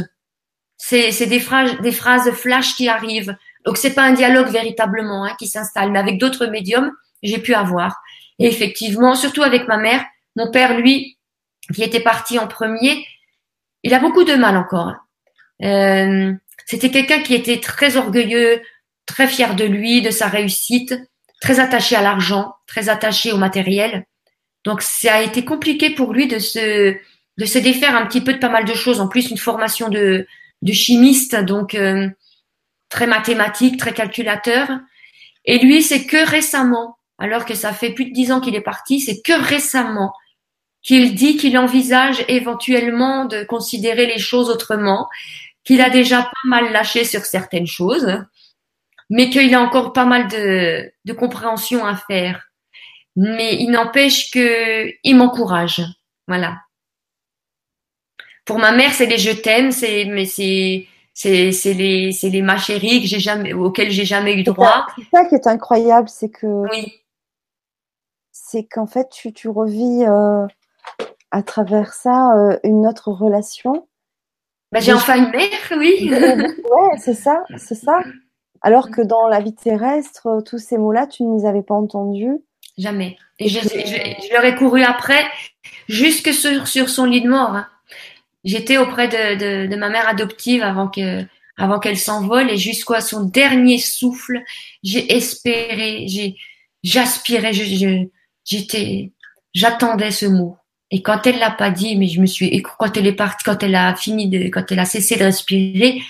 C'est 0.76 1.26
des 1.26 1.40
phrases 1.40 1.78
des 1.80 1.92
phrases 1.92 2.30
flash 2.32 2.74
qui 2.76 2.88
arrivent. 2.88 3.36
Donc 3.64 3.76
c'est 3.76 3.94
pas 3.94 4.02
un 4.02 4.12
dialogue 4.12 4.48
véritablement 4.48 5.24
hein, 5.24 5.34
qui 5.38 5.48
s'installe, 5.48 5.90
mais 5.90 5.98
avec 5.98 6.18
d'autres 6.18 6.46
médiums, 6.46 6.92
j'ai 7.22 7.38
pu 7.38 7.54
avoir. 7.54 7.96
Et 8.38 8.46
effectivement, 8.46 9.14
surtout 9.14 9.42
avec 9.42 9.66
ma 9.66 9.76
mère, 9.76 10.04
mon 10.38 10.50
père, 10.52 10.78
lui, 10.78 11.18
qui 11.74 11.82
était 11.82 12.00
parti 12.00 12.38
en 12.38 12.46
premier, 12.46 13.04
il 13.82 13.92
a 13.92 13.98
beaucoup 13.98 14.24
de 14.24 14.34
mal 14.34 14.56
encore. 14.56 14.94
Euh, 15.62 16.32
c'était 16.64 16.90
quelqu'un 16.90 17.20
qui 17.20 17.34
était 17.34 17.60
très 17.60 17.96
orgueilleux, 17.96 18.62
très 19.04 19.26
fier 19.26 19.56
de 19.56 19.64
lui, 19.64 20.00
de 20.00 20.10
sa 20.10 20.28
réussite, 20.28 20.94
très 21.40 21.58
attaché 21.58 21.96
à 21.96 22.02
l'argent, 22.02 22.54
très 22.66 22.88
attaché 22.88 23.32
au 23.32 23.36
matériel. 23.36 24.06
Donc 24.64 24.80
ça 24.80 25.16
a 25.16 25.22
été 25.22 25.44
compliqué 25.44 25.90
pour 25.90 26.12
lui 26.12 26.28
de 26.28 26.38
se 26.38 26.96
de 27.38 27.44
se 27.44 27.58
défaire 27.58 27.94
un 27.94 28.06
petit 28.06 28.20
peu 28.20 28.32
de 28.32 28.38
pas 28.38 28.48
mal 28.48 28.64
de 28.64 28.74
choses. 28.74 29.00
En 29.00 29.08
plus, 29.08 29.30
une 29.30 29.38
formation 29.38 29.88
de 29.88 30.26
de 30.62 30.72
chimiste, 30.72 31.36
donc 31.36 31.74
euh, 31.74 32.08
très 32.88 33.06
mathématique, 33.06 33.76
très 33.76 33.92
calculateur. 33.92 34.68
Et 35.44 35.58
lui, 35.58 35.82
c'est 35.82 36.04
que 36.04 36.28
récemment, 36.28 36.98
alors 37.18 37.44
que 37.44 37.54
ça 37.54 37.72
fait 37.72 37.90
plus 37.90 38.06
de 38.06 38.12
dix 38.12 38.30
ans 38.30 38.40
qu'il 38.40 38.54
est 38.54 38.60
parti, 38.60 39.00
c'est 39.00 39.20
que 39.22 39.32
récemment 39.32 40.12
qu'il 40.88 41.14
dit 41.14 41.36
qu'il 41.36 41.58
envisage 41.58 42.24
éventuellement 42.28 43.26
de 43.26 43.44
considérer 43.44 44.06
les 44.06 44.18
choses 44.18 44.48
autrement, 44.48 45.06
qu'il 45.62 45.82
a 45.82 45.90
déjà 45.90 46.22
pas 46.22 46.48
mal 46.48 46.72
lâché 46.72 47.04
sur 47.04 47.26
certaines 47.26 47.66
choses, 47.66 48.10
mais 49.10 49.28
qu'il 49.28 49.54
a 49.54 49.60
encore 49.60 49.92
pas 49.92 50.06
mal 50.06 50.28
de, 50.28 50.90
de 51.04 51.12
compréhension 51.12 51.84
à 51.84 51.94
faire. 51.94 52.42
Mais 53.16 53.56
il 53.56 53.70
n'empêche 53.70 54.30
que 54.30 54.90
il 55.04 55.16
m'encourage. 55.16 55.82
Voilà. 56.26 56.56
Pour 58.46 58.58
ma 58.58 58.72
mère, 58.72 58.94
c'est 58.94 59.04
les 59.04 59.18
je 59.18 59.32
t'aime, 59.32 59.72
c'est 59.72 60.06
mais 60.06 60.24
c'est 60.24 60.86
c'est 61.12 61.52
c'est 61.52 61.74
les 61.74 62.12
c'est 62.12 62.30
les 62.30 62.40
ma 62.40 62.56
chérie 62.56 63.02
que 63.02 63.08
j'ai 63.08 63.20
jamais 63.20 63.52
auxquelles 63.52 63.90
j'ai 63.90 64.06
jamais 64.06 64.32
eu 64.40 64.42
droit. 64.42 64.86
C'est 64.96 65.10
ça 65.10 65.26
qui 65.26 65.34
est 65.34 65.46
incroyable, 65.46 66.08
c'est 66.08 66.30
que 66.30 66.46
oui. 66.46 66.94
c'est 68.32 68.64
qu'en 68.64 68.86
fait 68.86 69.10
tu 69.10 69.34
tu 69.34 69.50
revis 69.50 70.06
euh, 70.06 70.46
à 71.30 71.42
travers 71.42 71.92
ça 71.92 72.32
euh, 72.36 72.58
une 72.64 72.86
autre 72.86 73.10
relation. 73.10 73.86
Bah, 74.72 74.80
j'ai 74.80 74.92
enfin 74.92 75.16
une 75.16 75.30
mère, 75.30 75.48
oui. 75.76 76.10
ouais, 76.12 76.98
c'est 76.98 77.14
ça, 77.14 77.44
c'est 77.56 77.74
ça. 77.74 78.00
Alors 78.60 78.90
que 78.90 79.02
dans 79.02 79.28
la 79.28 79.40
vie 79.40 79.54
terrestre, 79.54 80.26
euh, 80.26 80.40
tous 80.40 80.58
ces 80.58 80.78
mots-là, 80.78 81.06
tu 81.06 81.22
ne 81.22 81.38
les 81.38 81.46
avais 81.46 81.62
pas 81.62 81.74
entendus. 81.74 82.38
Jamais. 82.76 83.16
Et 83.38 83.48
je, 83.48 83.60
je, 83.60 84.32
leur 84.32 84.44
ai 84.44 84.54
couru 84.54 84.82
après, 84.82 85.24
jusque 85.88 86.32
sur, 86.32 86.66
sur 86.68 86.88
son 86.88 87.04
lit 87.04 87.22
de 87.22 87.28
mort. 87.28 87.54
Hein. 87.54 87.68
J'étais 88.44 88.78
auprès 88.78 89.08
de, 89.08 89.66
de, 89.66 89.70
de, 89.70 89.76
ma 89.76 89.88
mère 89.88 90.08
adoptive 90.08 90.62
avant 90.62 90.88
que 90.88 91.24
avant 91.56 91.80
qu'elle 91.80 91.98
s'envole 91.98 92.50
et 92.50 92.56
jusqu'à 92.56 93.00
son 93.00 93.24
dernier 93.24 93.78
souffle, 93.78 94.40
j'ai 94.84 95.12
espéré, 95.16 96.06
j'ai 96.06 96.36
j'aspirais, 96.82 97.52
j'étais, 97.52 99.12
j'attendais 99.52 100.10
ce 100.10 100.26
mot. 100.26 100.56
Et 100.90 101.02
quand 101.02 101.26
elle 101.26 101.38
l'a 101.38 101.50
pas 101.50 101.70
dit, 101.70 101.96
mais 101.96 102.08
je 102.08 102.20
me 102.20 102.26
suis 102.26 102.62
quand 102.62 102.96
elle 102.96 103.06
est 103.06 103.12
partie, 103.12 103.44
quand 103.44 103.62
elle 103.62 103.74
a 103.74 103.94
fini 103.94 104.28
de, 104.28 104.48
quand 104.48 104.70
elle 104.70 104.78
a 104.78 104.84
cessé 104.84 105.16
de 105.16 105.24
respirer, 105.24 106.00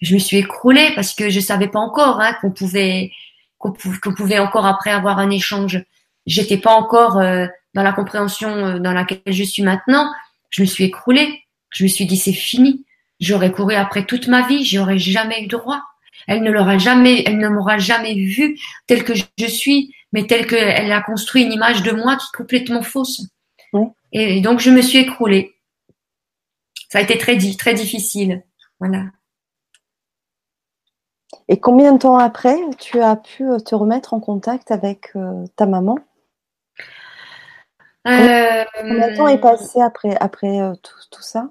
je 0.00 0.14
me 0.14 0.18
suis 0.20 0.38
écroulée 0.38 0.92
parce 0.94 1.14
que 1.14 1.30
je 1.30 1.40
savais 1.40 1.68
pas 1.68 1.80
encore 1.80 2.20
hein, 2.20 2.34
qu'on 2.40 2.50
pouvait 2.50 3.10
qu'on 3.58 3.72
pouvait 4.14 4.38
encore 4.38 4.66
après 4.66 4.90
avoir 4.90 5.18
un 5.18 5.30
échange. 5.30 5.84
J'étais 6.26 6.56
pas 6.56 6.72
encore 6.72 7.18
euh, 7.18 7.46
dans 7.74 7.82
la 7.82 7.92
compréhension 7.92 8.50
euh, 8.50 8.78
dans 8.78 8.92
laquelle 8.92 9.20
je 9.26 9.44
suis 9.44 9.62
maintenant. 9.62 10.10
Je 10.48 10.62
me 10.62 10.66
suis 10.66 10.84
écroulée. 10.84 11.42
Je 11.70 11.84
me 11.84 11.88
suis 11.88 12.06
dit 12.06 12.16
c'est 12.16 12.32
fini. 12.32 12.84
J'aurais 13.20 13.52
couru 13.52 13.74
après 13.74 14.06
toute 14.06 14.28
ma 14.28 14.46
vie, 14.46 14.64
j'aurais 14.64 14.98
jamais 14.98 15.42
eu 15.42 15.46
droit. 15.46 15.82
Elle 16.26 16.42
ne 16.42 16.50
l'aura 16.50 16.78
jamais, 16.78 17.22
elle 17.26 17.38
ne 17.38 17.48
m'aura 17.48 17.78
jamais 17.78 18.14
vue 18.14 18.58
telle 18.86 19.04
que 19.04 19.12
je 19.14 19.46
suis, 19.46 19.94
mais 20.12 20.26
telle 20.26 20.46
qu'elle 20.46 20.90
a 20.90 21.02
construit 21.02 21.42
une 21.42 21.52
image 21.52 21.82
de 21.82 21.92
moi 21.92 22.16
qui 22.16 22.24
est 22.24 22.36
complètement 22.36 22.82
fausse. 22.82 23.22
Et 24.12 24.40
donc, 24.40 24.60
je 24.60 24.70
me 24.70 24.82
suis 24.82 24.98
écroulée. 24.98 25.56
Ça 26.88 26.98
a 26.98 27.02
été 27.02 27.18
très, 27.18 27.38
très 27.56 27.74
difficile. 27.74 28.42
Voilà. 28.78 29.04
Et 31.48 31.60
combien 31.60 31.92
de 31.92 31.98
temps 31.98 32.18
après, 32.18 32.56
tu 32.78 33.00
as 33.00 33.16
pu 33.16 33.44
te 33.64 33.74
remettre 33.74 34.14
en 34.14 34.20
contact 34.20 34.70
avec 34.70 35.12
ta 35.56 35.66
maman? 35.66 35.98
Combien 38.04 38.64
de 39.10 39.16
temps 39.16 39.28
est 39.28 39.40
passé 39.40 39.80
après, 39.80 40.16
après 40.18 40.58
tout, 40.82 40.94
tout, 41.10 41.22
ça? 41.22 41.50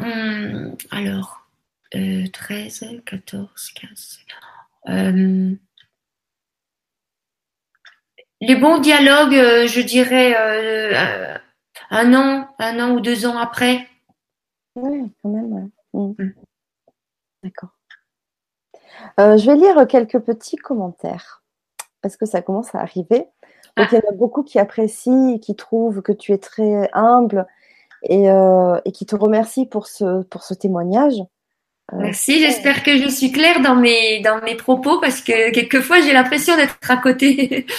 Hum, 0.00 0.76
Alors, 0.90 1.48
13, 1.90 3.02
14, 3.04 3.70
15. 3.74 4.18
Les 8.40 8.56
bons 8.56 8.78
dialogues, 8.78 9.34
je 9.66 9.80
dirais 9.80 10.34
un 11.90 12.14
an, 12.14 12.48
un 12.58 12.80
an 12.80 12.90
ou 12.92 13.00
deux 13.00 13.26
ans 13.26 13.38
après. 13.38 13.86
Oui, 14.76 15.12
quand 15.22 15.30
même, 15.30 15.52
ouais. 15.52 15.68
Mmh. 15.94 16.14
Mmh. 16.18 16.32
D'accord. 17.42 17.70
Euh, 19.20 19.36
je 19.36 19.50
vais 19.50 19.56
lire 19.56 19.86
quelques 19.86 20.18
petits 20.20 20.56
commentaires 20.56 21.42
parce 22.02 22.16
que 22.16 22.26
ça 22.26 22.42
commence 22.42 22.74
à 22.74 22.80
arriver. 22.80 23.26
Donc, 23.76 23.88
il 23.92 23.94
y 23.94 23.98
en 23.98 24.10
a 24.10 24.14
beaucoup 24.14 24.42
qui 24.42 24.58
apprécient 24.58 25.34
et 25.34 25.40
qui 25.40 25.54
trouvent 25.54 26.02
que 26.02 26.12
tu 26.12 26.32
es 26.32 26.38
très 26.38 26.90
humble 26.92 27.46
et, 28.02 28.28
euh, 28.30 28.80
et 28.84 28.92
qui 28.92 29.06
te 29.06 29.14
remercient 29.16 29.66
pour 29.66 29.86
ce, 29.86 30.22
pour 30.24 30.42
ce 30.42 30.54
témoignage. 30.54 31.20
Euh, 31.92 31.98
Merci, 31.98 32.40
j'espère 32.40 32.82
que 32.82 32.98
je 32.98 33.08
suis 33.08 33.32
claire 33.32 33.60
dans 33.60 33.76
mes, 33.76 34.20
dans 34.20 34.42
mes 34.42 34.56
propos 34.56 35.00
parce 35.00 35.20
que 35.20 35.52
quelquefois 35.52 36.00
j'ai 36.00 36.12
l'impression 36.12 36.56
d'être 36.56 36.78
à 36.88 36.96
côté. 36.96 37.66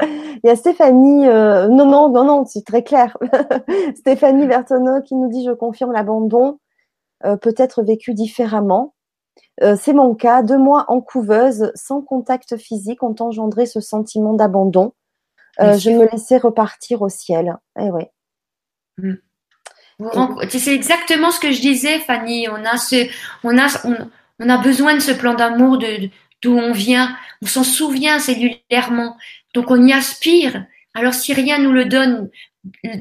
Il 0.42 0.46
y 0.46 0.50
a 0.50 0.56
Stéphanie, 0.56 1.26
euh, 1.26 1.68
non, 1.68 1.86
non, 1.86 2.08
non, 2.08 2.24
non, 2.24 2.44
c'est 2.46 2.64
très 2.64 2.82
clair. 2.82 3.16
Stéphanie 3.96 4.46
Bertonneau 4.46 5.02
qui 5.02 5.14
nous 5.14 5.28
dit 5.28 5.44
Je 5.44 5.52
confirme 5.52 5.92
l'abandon 5.92 6.58
euh, 7.24 7.36
peut 7.36 7.54
être 7.56 7.82
vécu 7.82 8.14
différemment. 8.14 8.94
Euh, 9.62 9.76
c'est 9.78 9.92
mon 9.92 10.14
cas. 10.14 10.42
Deux 10.42 10.58
mois 10.58 10.86
en 10.88 11.00
couveuse, 11.00 11.70
sans 11.74 12.00
contact 12.00 12.56
physique, 12.56 13.02
ont 13.02 13.14
engendré 13.20 13.66
ce 13.66 13.80
sentiment 13.80 14.32
d'abandon. 14.32 14.92
je 15.58 15.90
me 15.90 16.10
laissais 16.10 16.38
repartir 16.38 17.02
au 17.02 17.08
ciel. 17.08 17.56
Eh 17.78 17.90
oui. 17.90 18.04
Mm. 18.98 19.14
C'est 20.48 20.74
exactement 20.74 21.30
ce 21.30 21.40
que 21.40 21.52
je 21.52 21.60
disais, 21.60 21.98
Fanny. 22.00 22.48
On 22.48 22.64
a 22.64 22.78
ce, 22.78 23.06
on 23.44 23.58
a, 23.58 23.66
on, 24.38 24.48
a 24.48 24.58
besoin 24.58 24.94
de 24.94 25.00
ce 25.00 25.12
plan 25.12 25.34
d'amour 25.34 25.76
de 25.76 26.08
d'où 26.42 26.56
on 26.56 26.72
vient. 26.72 27.16
On 27.42 27.46
s'en 27.46 27.64
souvient 27.64 28.18
cellulairement. 28.18 29.16
Donc 29.54 29.70
on 29.70 29.84
y 29.86 29.92
aspire. 29.92 30.64
Alors 30.94 31.14
si 31.14 31.32
rien 31.32 31.58
nous 31.58 31.72
le 31.72 31.84
donne 31.84 32.30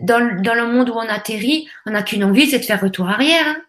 dans, 0.03 0.19
le 0.19 0.67
monde 0.71 0.89
où 0.89 0.93
on 0.93 0.99
atterrit, 0.99 1.67
on 1.85 1.91
n'a 1.91 2.03
qu'une 2.03 2.23
envie, 2.23 2.49
c'est 2.49 2.59
de 2.59 2.65
faire 2.65 2.81
retour 2.81 3.09
arrière. 3.09 3.45
Hein. 3.47 3.61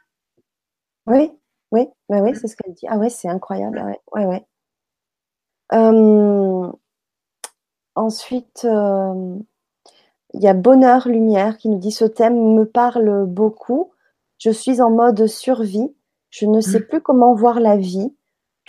Oui, 1.07 1.31
oui, 1.73 1.87
oui, 2.09 2.21
oui 2.21 2.31
c'est 2.35 2.47
ce 2.47 2.57
qu'elle 2.57 2.75
dit. 2.75 2.87
Ah 2.89 2.99
ouais, 2.99 3.11
c'est 3.11 3.29
incroyable. 3.29 3.83
Ouais, 4.13 4.27
ouais, 4.27 4.45
euh, 5.73 6.73
ensuite, 7.95 8.65
euh, 8.65 9.37
il 10.35 10.43
y 10.43 10.49
a 10.49 10.55
Bonheur 10.55 11.09
Lumière 11.09 11.57
qui 11.59 11.69
nous 11.69 11.79
dit 11.79 11.93
ce 11.93 12.05
thème 12.05 12.55
me 12.55 12.65
parle 12.65 13.27
beaucoup. 13.27 13.93
Je 14.39 14.51
suis 14.51 14.81
en 14.81 14.91
mode 14.91 15.27
survie. 15.27 15.95
Je 16.31 16.47
ne 16.47 16.61
sais 16.61 16.81
mmh. 16.81 16.87
plus 16.87 17.01
comment 17.01 17.35
voir 17.35 17.61
la 17.61 17.77
vie. 17.77 18.15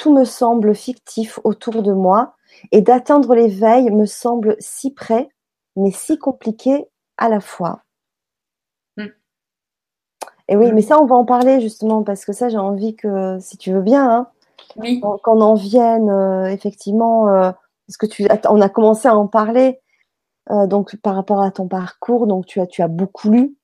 Tout 0.01 0.11
me 0.11 0.25
semble 0.25 0.73
fictif 0.73 1.39
autour 1.43 1.83
de 1.83 1.93
moi 1.93 2.33
et 2.71 2.81
d'atteindre 2.81 3.35
l'éveil 3.35 3.91
me 3.91 4.07
semble 4.07 4.55
si 4.57 4.91
près, 4.91 5.29
mais 5.75 5.91
si 5.91 6.17
compliqué 6.17 6.87
à 7.17 7.29
la 7.29 7.39
fois. 7.39 7.83
Mm. 8.97 9.05
Et 10.47 10.55
oui, 10.55 10.71
mm. 10.71 10.73
mais 10.73 10.81
ça, 10.81 10.99
on 10.99 11.05
va 11.05 11.13
en 11.13 11.23
parler 11.23 11.61
justement 11.61 12.01
parce 12.01 12.25
que 12.25 12.33
ça, 12.33 12.49
j'ai 12.49 12.57
envie 12.57 12.95
que, 12.95 13.37
si 13.39 13.57
tu 13.57 13.71
veux 13.71 13.83
bien, 13.83 14.27
hein, 14.75 15.19
qu'on 15.21 15.39
en 15.39 15.53
vienne 15.53 16.09
euh, 16.09 16.45
effectivement, 16.45 17.29
euh, 17.29 17.51
parce 17.85 17.97
que 17.97 18.07
tu, 18.07 18.27
on 18.49 18.59
a 18.59 18.69
commencé 18.69 19.07
à 19.07 19.15
en 19.15 19.27
parler. 19.27 19.81
Euh, 20.49 20.65
donc 20.65 20.95
par 20.95 21.13
rapport 21.13 21.43
à 21.43 21.51
ton 21.51 21.67
parcours, 21.67 22.25
donc 22.25 22.47
tu 22.47 22.59
as, 22.59 22.65
tu 22.65 22.81
as 22.81 22.87
beaucoup 22.87 23.29
lu. 23.29 23.55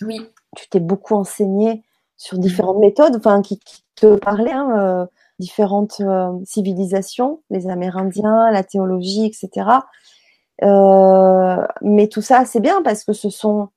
Oui. 0.00 0.30
Tu 0.56 0.68
t'es 0.68 0.78
beaucoup 0.78 1.16
enseigné 1.16 1.82
sur 2.16 2.38
différentes 2.38 2.78
méthodes, 2.78 3.16
enfin 3.16 3.42
qui, 3.42 3.58
te 3.96 4.14
parlaient. 4.14 4.52
Hein, 4.52 5.08
différentes 5.42 6.00
euh, 6.00 6.30
civilisations, 6.44 7.42
les 7.50 7.68
Amérindiens, 7.68 8.50
la 8.50 8.62
théologie, 8.62 9.26
etc. 9.26 9.66
Euh, 10.62 11.56
mais 11.80 12.08
tout 12.08 12.22
ça, 12.22 12.44
c'est 12.44 12.60
bien 12.60 12.82
parce 12.82 13.04
que 13.04 13.12
ce 13.12 13.28
sont 13.28 13.68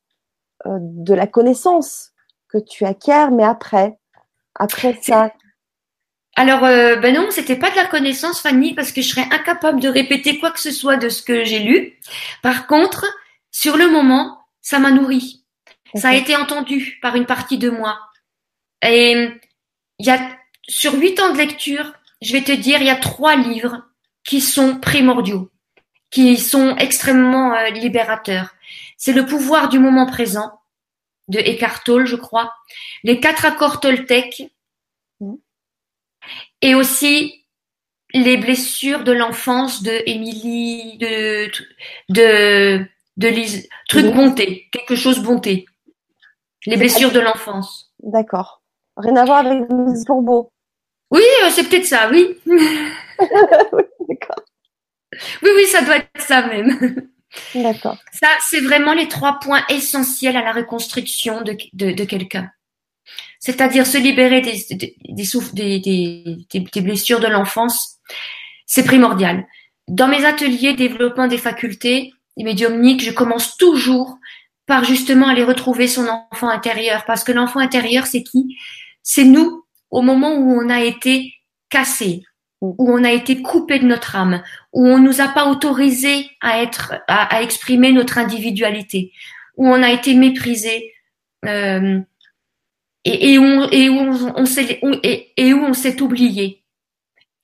euh, 0.68 0.78
de 0.80 1.14
la 1.14 1.28
connaissance 1.28 2.12
que 2.50 2.60
tu 2.60 2.86
acquiers, 2.86 3.30
mais 3.32 3.44
après, 3.44 3.98
après 4.54 4.98
ça. 5.02 5.34
Alors, 6.38 6.62
ben 6.62 7.16
non, 7.16 7.28
c'était 7.32 7.56
pas 7.56 7.72
de 7.72 7.78
la 7.78 7.86
connaissance, 7.86 8.42
Fanny, 8.42 8.74
parce 8.74 8.92
que 8.92 9.02
je 9.02 9.08
serais 9.08 9.28
incapable 9.32 9.80
de 9.80 9.88
répéter 9.88 10.38
quoi 10.38 10.52
que 10.52 10.60
ce 10.60 10.72
soit 10.72 10.98
de 10.98 11.08
ce 11.08 11.24
que 11.24 11.46
j'ai 11.46 11.60
lu. 11.60 11.98
Par 12.44 12.68
contre, 12.68 13.06
sur 13.52 13.78
le 13.78 13.90
moment, 13.90 14.38
ça 14.62 14.80
m'a 14.80 14.92
nourri. 14.92 15.46
Ça 15.96 16.10
a 16.10 16.16
été 16.16 16.36
entendu 16.36 17.00
par 17.02 17.16
une 17.16 17.26
partie 17.26 17.58
de 17.58 17.70
moi. 17.70 17.98
Et 18.84 19.30
il 20.00 20.06
y 20.06 20.10
a 20.10 20.20
sur 20.68 20.94
huit 20.96 21.20
ans 21.20 21.32
de 21.32 21.38
lecture, 21.38 21.94
je 22.22 22.34
vais 22.34 22.44
te 22.44 22.52
dire, 22.52 22.80
il 22.82 22.88
y 22.88 22.92
a 22.92 22.96
trois 22.96 23.36
livres 23.36 23.84
qui 24.24 24.42
sont 24.42 24.80
primordiaux, 24.80 25.52
qui 26.10 26.38
sont 26.38 26.76
extrêmement 26.78 27.54
euh, 27.54 27.70
libérateurs. 27.70 28.56
C'est 28.98 29.14
Le 29.14 29.26
pouvoir 29.26 29.70
du 29.70 29.80
moment 29.80 30.06
présent 30.06 30.60
de 31.28 31.40
Eckhart 31.40 31.84
Tolle, 31.84 32.06
je 32.06 32.16
crois, 32.16 32.54
Les 33.04 33.20
quatre 33.20 33.46
accords 33.46 33.80
Toltec, 33.80 34.52
et 36.62 36.76
aussi 36.76 37.46
Les 38.14 38.38
blessures 38.38 39.04
de 39.04 39.12
l'enfance 39.12 39.84
de 39.84 40.02
Émilie, 40.08 40.98
de, 40.98 41.52
de, 42.10 42.86
de 43.18 43.28
Lise, 43.28 43.68
truc 43.88 44.08
bonté, 44.14 44.68
quelque 44.72 44.96
chose 44.96 45.20
bonté. 45.20 45.66
Les 46.66 46.78
blessures 46.78 47.12
de 47.12 47.20
l'enfance. 47.20 47.92
D'accord. 48.00 48.64
Rien 48.98 49.16
à 49.18 49.26
voir 49.26 49.46
avec 49.46 49.70
Lise 49.70 50.06
Bourbeau. 50.06 50.52
Oui, 51.16 51.24
euh, 51.44 51.50
c'est 51.50 51.70
peut-être 51.70 51.86
ça, 51.86 52.10
oui. 52.12 52.38
oui, 52.46 53.84
d'accord. 54.10 54.44
Oui, 55.42 55.50
oui, 55.56 55.66
ça 55.68 55.82
doit 55.82 55.96
être 55.96 56.10
ça 56.20 56.46
même. 56.46 57.08
D'accord. 57.56 57.98
Ça, 58.12 58.28
c'est 58.42 58.60
vraiment 58.60 58.94
les 58.94 59.08
trois 59.08 59.40
points 59.40 59.64
essentiels 59.70 60.36
à 60.36 60.44
la 60.44 60.52
reconstruction 60.52 61.42
de, 61.42 61.56
de, 61.74 62.04
quelqu'un. 62.04 62.50
C'est-à-dire 63.40 63.88
se 63.88 63.98
libérer 63.98 64.42
des, 64.42 64.66
des, 64.72 65.80
des, 65.80 66.60
des, 66.74 66.82
blessures 66.82 67.22
de 67.22 67.28
l'enfance, 67.28 67.98
c'est 68.66 68.84
primordial. 68.84 69.46
Dans 69.88 70.10
mes 70.10 70.26
ateliers 70.26 70.74
développement 70.74 71.28
des 71.28 71.38
facultés 71.38 72.14
médiumniques, 72.36 73.04
je 73.04 73.12
commence 73.12 73.56
toujours 73.56 74.18
par 74.66 74.84
justement 74.84 75.30
aller 75.30 75.44
retrouver 75.46 75.88
son 75.88 76.08
enfant 76.32 76.50
intérieur, 76.50 77.06
parce 77.06 77.24
que 77.24 77.32
l'enfant 77.32 77.60
intérieur, 77.60 78.06
c'est 78.06 78.24
qui? 78.24 78.58
C'est 79.02 79.24
nous 79.24 79.65
au 79.96 80.02
moment 80.02 80.36
où 80.36 80.52
on 80.62 80.70
a 80.70 80.82
été 80.82 81.34
cassé, 81.70 82.24
mm. 82.62 82.68
où 82.78 82.92
on 82.92 83.04
a 83.06 83.12
été 83.12 83.42
coupé 83.42 83.80
de 83.80 83.86
notre 83.86 84.18
âme, 84.18 84.44
où 84.74 84.86
on 84.86 85.00
nous 85.00 85.22
a 85.22 85.30
pas 85.30 85.48
autorisé 85.48 86.30
à 86.42 86.62
être, 86.62 86.96
à, 87.08 87.42
exprimer 87.42 87.94
notre 87.94 88.18
individualité, 88.18 89.14
où 89.56 89.68
on 89.70 89.82
a 89.82 89.92
été 89.92 90.14
méprisé, 90.14 90.92
euh, 91.46 92.00
et, 93.06 93.38
où, 93.38 93.44
on, 93.46 94.46
s'est, 94.46 94.82
et, 95.38 95.54
où 95.54 95.64
on 95.64 95.74
s'est 95.74 96.02
oublié. 96.02 96.64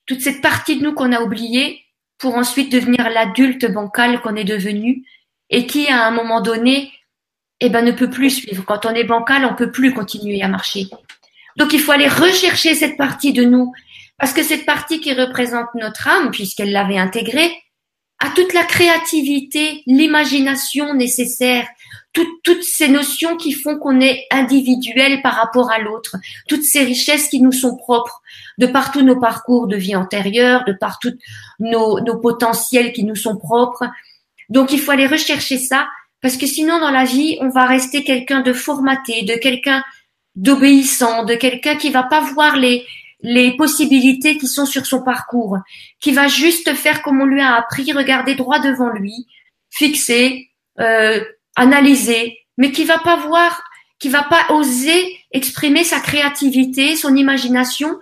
Toute 0.06 0.20
cette 0.20 0.42
partie 0.42 0.76
de 0.76 0.82
nous 0.82 0.92
qu'on 0.92 1.12
a 1.12 1.22
oubliée 1.22 1.80
pour 2.18 2.34
ensuite 2.34 2.70
devenir 2.70 3.08
l'adulte 3.08 3.72
bancal 3.72 4.20
qu'on 4.20 4.36
est 4.36 4.44
devenu 4.44 5.06
et 5.48 5.66
qui, 5.66 5.86
à 5.88 6.04
un 6.04 6.10
moment 6.10 6.42
donné, 6.42 6.92
eh 7.60 7.70
ben, 7.70 7.84
ne 7.84 7.92
peut 7.92 8.10
plus 8.10 8.30
suivre. 8.30 8.64
Quand 8.66 8.84
on 8.84 8.90
est 8.90 9.04
bancal, 9.04 9.44
on 9.46 9.54
peut 9.54 9.70
plus 9.70 9.94
continuer 9.94 10.42
à 10.42 10.48
marcher. 10.48 10.88
Donc 11.56 11.72
il 11.72 11.80
faut 11.80 11.92
aller 11.92 12.08
rechercher 12.08 12.74
cette 12.74 12.96
partie 12.96 13.32
de 13.32 13.44
nous, 13.44 13.72
parce 14.18 14.32
que 14.32 14.42
cette 14.42 14.66
partie 14.66 15.00
qui 15.00 15.12
représente 15.12 15.66
notre 15.74 16.08
âme, 16.08 16.30
puisqu'elle 16.30 16.72
l'avait 16.72 16.98
intégrée, 16.98 17.52
a 18.20 18.30
toute 18.30 18.52
la 18.52 18.62
créativité, 18.62 19.82
l'imagination 19.86 20.94
nécessaire, 20.94 21.66
toutes 22.12 22.62
ces 22.62 22.88
notions 22.88 23.36
qui 23.36 23.52
font 23.52 23.78
qu'on 23.78 24.00
est 24.00 24.26
individuel 24.30 25.22
par 25.22 25.34
rapport 25.34 25.70
à 25.72 25.78
l'autre, 25.78 26.16
toutes 26.46 26.62
ces 26.62 26.84
richesses 26.84 27.28
qui 27.28 27.40
nous 27.40 27.52
sont 27.52 27.76
propres, 27.76 28.22
de 28.58 28.66
par 28.66 28.92
tous 28.92 29.02
nos 29.02 29.18
parcours 29.18 29.66
de 29.66 29.76
vie 29.76 29.96
antérieure, 29.96 30.64
de 30.66 30.72
par 30.72 30.98
tous 31.00 31.16
nos, 31.58 32.00
nos 32.00 32.18
potentiels 32.18 32.92
qui 32.92 33.02
nous 33.02 33.16
sont 33.16 33.36
propres. 33.36 33.86
Donc 34.50 34.72
il 34.72 34.78
faut 34.78 34.92
aller 34.92 35.06
rechercher 35.06 35.58
ça, 35.58 35.88
parce 36.20 36.36
que 36.36 36.46
sinon 36.46 36.78
dans 36.78 36.90
la 36.90 37.04
vie, 37.04 37.38
on 37.40 37.48
va 37.48 37.66
rester 37.66 38.04
quelqu'un 38.04 38.40
de 38.40 38.52
formaté, 38.52 39.22
de 39.22 39.34
quelqu'un 39.34 39.82
d'obéissant, 40.34 41.24
de 41.24 41.34
quelqu'un 41.34 41.76
qui 41.76 41.90
va 41.90 42.04
pas 42.04 42.20
voir 42.20 42.56
les 42.56 42.86
les 43.22 43.56
possibilités 43.56 44.36
qui 44.36 44.48
sont 44.48 44.66
sur 44.66 44.84
son 44.84 45.02
parcours, 45.02 45.58
qui 46.00 46.12
va 46.12 46.26
juste 46.26 46.74
faire 46.74 47.02
comme 47.02 47.20
on 47.20 47.24
lui 47.24 47.40
a 47.40 47.54
appris, 47.54 47.92
regarder 47.92 48.34
droit 48.34 48.58
devant 48.58 48.90
lui, 48.90 49.26
fixer, 49.70 50.50
euh, 50.80 51.24
analyser, 51.56 52.38
mais 52.58 52.72
qui 52.72 52.84
va 52.84 52.98
pas 52.98 53.16
voir, 53.16 53.62
qui 53.98 54.08
va 54.08 54.24
pas 54.24 54.46
oser 54.50 55.18
exprimer 55.30 55.84
sa 55.84 56.00
créativité, 56.00 56.96
son 56.96 57.14
imagination, 57.14 57.98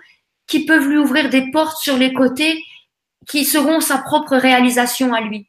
qui 0.47 0.64
peuvent 0.64 0.89
lui 0.89 0.99
ouvrir 0.99 1.28
des 1.28 1.51
portes 1.51 1.81
sur 1.83 1.97
les 1.97 2.12
côtés 2.12 2.61
qui 3.28 3.45
seront 3.45 3.81
sa 3.81 3.99
propre 3.99 4.37
réalisation 4.37 5.12
à 5.12 5.20
lui. 5.20 5.47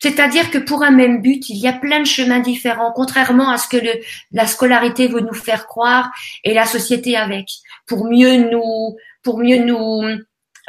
C'est-à-dire 0.00 0.50
que 0.50 0.58
pour 0.58 0.82
un 0.82 0.90
même 0.90 1.22
but, 1.22 1.48
il 1.48 1.56
y 1.56 1.66
a 1.66 1.72
plein 1.72 2.00
de 2.00 2.06
chemins 2.06 2.38
différents, 2.40 2.92
contrairement 2.92 3.50
à 3.50 3.58
ce 3.58 3.68
que 3.68 3.76
le, 3.76 3.92
la 4.32 4.46
scolarité 4.46 5.08
veut 5.08 5.20
nous 5.20 5.34
faire 5.34 5.66
croire 5.66 6.10
et 6.44 6.54
la 6.54 6.66
société 6.66 7.16
avec, 7.16 7.48
pour 7.86 8.04
mieux 8.04 8.48
nous, 8.50 8.96
pour 9.22 9.38
mieux 9.38 9.58
nous 9.58 10.02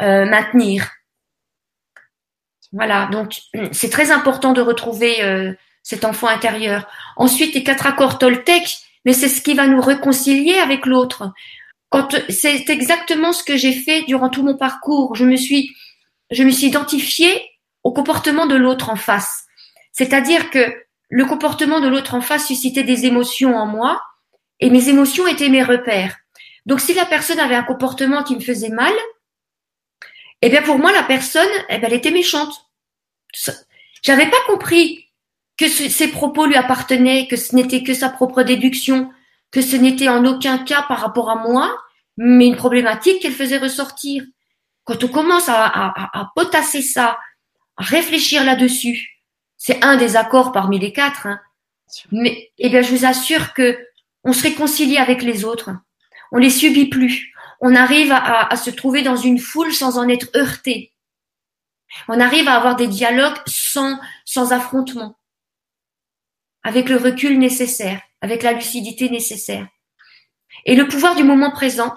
euh, 0.01 0.25
maintenir. 0.25 0.89
Voilà, 2.71 3.07
donc 3.11 3.33
c'est 3.71 3.89
très 3.89 4.11
important 4.11 4.53
de 4.53 4.61
retrouver 4.61 5.23
euh, 5.23 5.53
cet 5.83 6.05
enfant 6.05 6.27
intérieur. 6.27 6.87
Ensuite, 7.15 7.53
les 7.53 7.63
quatre 7.63 7.85
accords 7.85 8.17
Toltec, 8.17 8.77
mais 9.05 9.13
c'est 9.13 9.29
ce 9.29 9.41
qui 9.41 9.53
va 9.53 9.67
nous 9.67 9.81
réconcilier 9.81 10.55
avec 10.55 10.85
l'autre. 10.85 11.31
Quand 11.89 12.15
c'est 12.29 12.69
exactement 12.69 13.33
ce 13.33 13.43
que 13.43 13.57
j'ai 13.57 13.73
fait 13.73 14.03
durant 14.03 14.29
tout 14.29 14.43
mon 14.43 14.57
parcours, 14.57 15.15
je 15.15 15.25
me 15.25 15.35
suis, 15.35 15.75
je 16.29 16.43
me 16.43 16.51
suis 16.51 16.67
identifiée 16.67 17.48
au 17.83 17.91
comportement 17.93 18.45
de 18.45 18.55
l'autre 18.55 18.89
en 18.89 18.95
face. 18.95 19.45
C'est-à-dire 19.91 20.49
que 20.49 20.73
le 21.09 21.25
comportement 21.25 21.79
de 21.79 21.87
l'autre 21.87 22.13
en 22.13 22.21
face 22.21 22.47
suscitait 22.47 22.83
des 22.83 23.05
émotions 23.05 23.55
en 23.55 23.65
moi 23.65 24.01
et 24.59 24.69
mes 24.69 24.89
émotions 24.89 25.27
étaient 25.27 25.49
mes 25.49 25.63
repères. 25.63 26.17
Donc 26.65 26.79
si 26.81 26.93
la 26.93 27.05
personne 27.05 27.39
avait 27.39 27.55
un 27.55 27.63
comportement 27.63 28.23
qui 28.23 28.35
me 28.35 28.41
faisait 28.41 28.69
mal, 28.69 28.93
eh 30.41 30.49
bien 30.49 30.61
pour 30.61 30.77
moi 30.77 30.91
la 30.91 31.03
personne, 31.03 31.49
eh 31.69 31.77
bien, 31.77 31.87
elle 31.87 31.95
était 31.95 32.11
méchante. 32.11 32.53
J'avais 34.03 34.29
pas 34.29 34.37
compris 34.47 35.07
que 35.57 35.67
ses 35.67 36.07
propos 36.09 36.45
lui 36.45 36.55
appartenaient, 36.55 37.27
que 37.27 37.35
ce 37.35 37.55
n'était 37.55 37.83
que 37.83 37.93
sa 37.93 38.09
propre 38.09 38.43
déduction, 38.43 39.09
que 39.51 39.61
ce 39.61 39.75
n'était 39.75 40.07
en 40.07 40.25
aucun 40.25 40.59
cas 40.59 40.83
par 40.83 40.99
rapport 40.99 41.29
à 41.29 41.35
moi, 41.35 41.75
mais 42.17 42.47
une 42.47 42.55
problématique 42.55 43.21
qu'elle 43.21 43.33
faisait 43.33 43.57
ressortir. 43.57 44.23
Quand 44.85 45.03
on 45.03 45.07
commence 45.07 45.49
à 45.49 46.31
potasser 46.35 46.81
ça, 46.81 47.17
réfléchir 47.79 48.43
là-dessus. 48.43 49.23
C'est 49.57 49.83
un 49.83 49.95
des 49.97 50.15
accords 50.15 50.51
parmi 50.51 50.79
les 50.79 50.93
quatre. 50.93 51.27
Hein. 51.27 51.39
Mais 52.11 52.51
eh 52.57 52.69
bien, 52.69 52.81
je 52.81 52.91
vous 52.91 53.05
assure 53.05 53.53
que 53.53 53.79
on 54.23 54.33
se 54.33 54.43
réconcilie 54.43 54.97
avec 54.97 55.21
les 55.23 55.45
autres. 55.45 55.71
On 56.31 56.37
les 56.37 56.49
subit 56.49 56.87
plus. 56.87 57.33
On 57.61 57.75
arrive 57.75 58.11
à, 58.11 58.55
se 58.55 58.69
trouver 58.69 59.01
dans 59.01 59.15
une 59.15 59.39
foule 59.39 59.73
sans 59.73 59.97
en 59.97 60.07
être 60.07 60.27
heurté. 60.35 60.93
On 62.07 62.19
arrive 62.19 62.47
à 62.47 62.55
avoir 62.55 62.75
des 62.75 62.87
dialogues 62.87 63.37
sans, 63.47 63.99
sans 64.23 64.53
affrontement, 64.53 65.17
avec 66.63 66.87
le 66.87 66.97
recul 66.97 67.39
nécessaire, 67.39 68.01
avec 68.21 68.43
la 68.43 68.53
lucidité 68.53 69.09
nécessaire. 69.09 69.67
Et 70.65 70.75
le 70.75 70.87
pouvoir 70.87 71.15
du 71.15 71.23
moment 71.23 71.51
présent, 71.51 71.93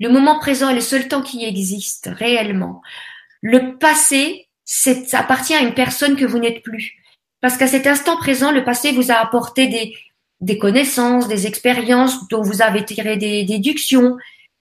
le 0.00 0.08
moment 0.08 0.38
présent 0.38 0.70
est 0.70 0.74
le 0.74 0.80
seul 0.80 1.08
temps 1.08 1.22
qui 1.22 1.44
existe 1.44 2.08
réellement. 2.14 2.80
Le 3.42 3.76
passé 3.76 4.47
ça 4.68 5.20
appartient 5.20 5.54
à 5.54 5.62
une 5.62 5.72
personne 5.72 6.14
que 6.14 6.26
vous 6.26 6.38
n'êtes 6.38 6.62
plus. 6.62 6.98
Parce 7.40 7.56
qu'à 7.56 7.66
cet 7.66 7.86
instant 7.86 8.16
présent, 8.18 8.52
le 8.52 8.64
passé 8.64 8.92
vous 8.92 9.10
a 9.10 9.14
apporté 9.14 9.66
des, 9.66 9.94
des 10.40 10.58
connaissances, 10.58 11.26
des 11.26 11.46
expériences 11.46 12.28
dont 12.28 12.42
vous 12.42 12.60
avez 12.60 12.84
tiré 12.84 13.16
des 13.16 13.44
déductions. 13.44 14.16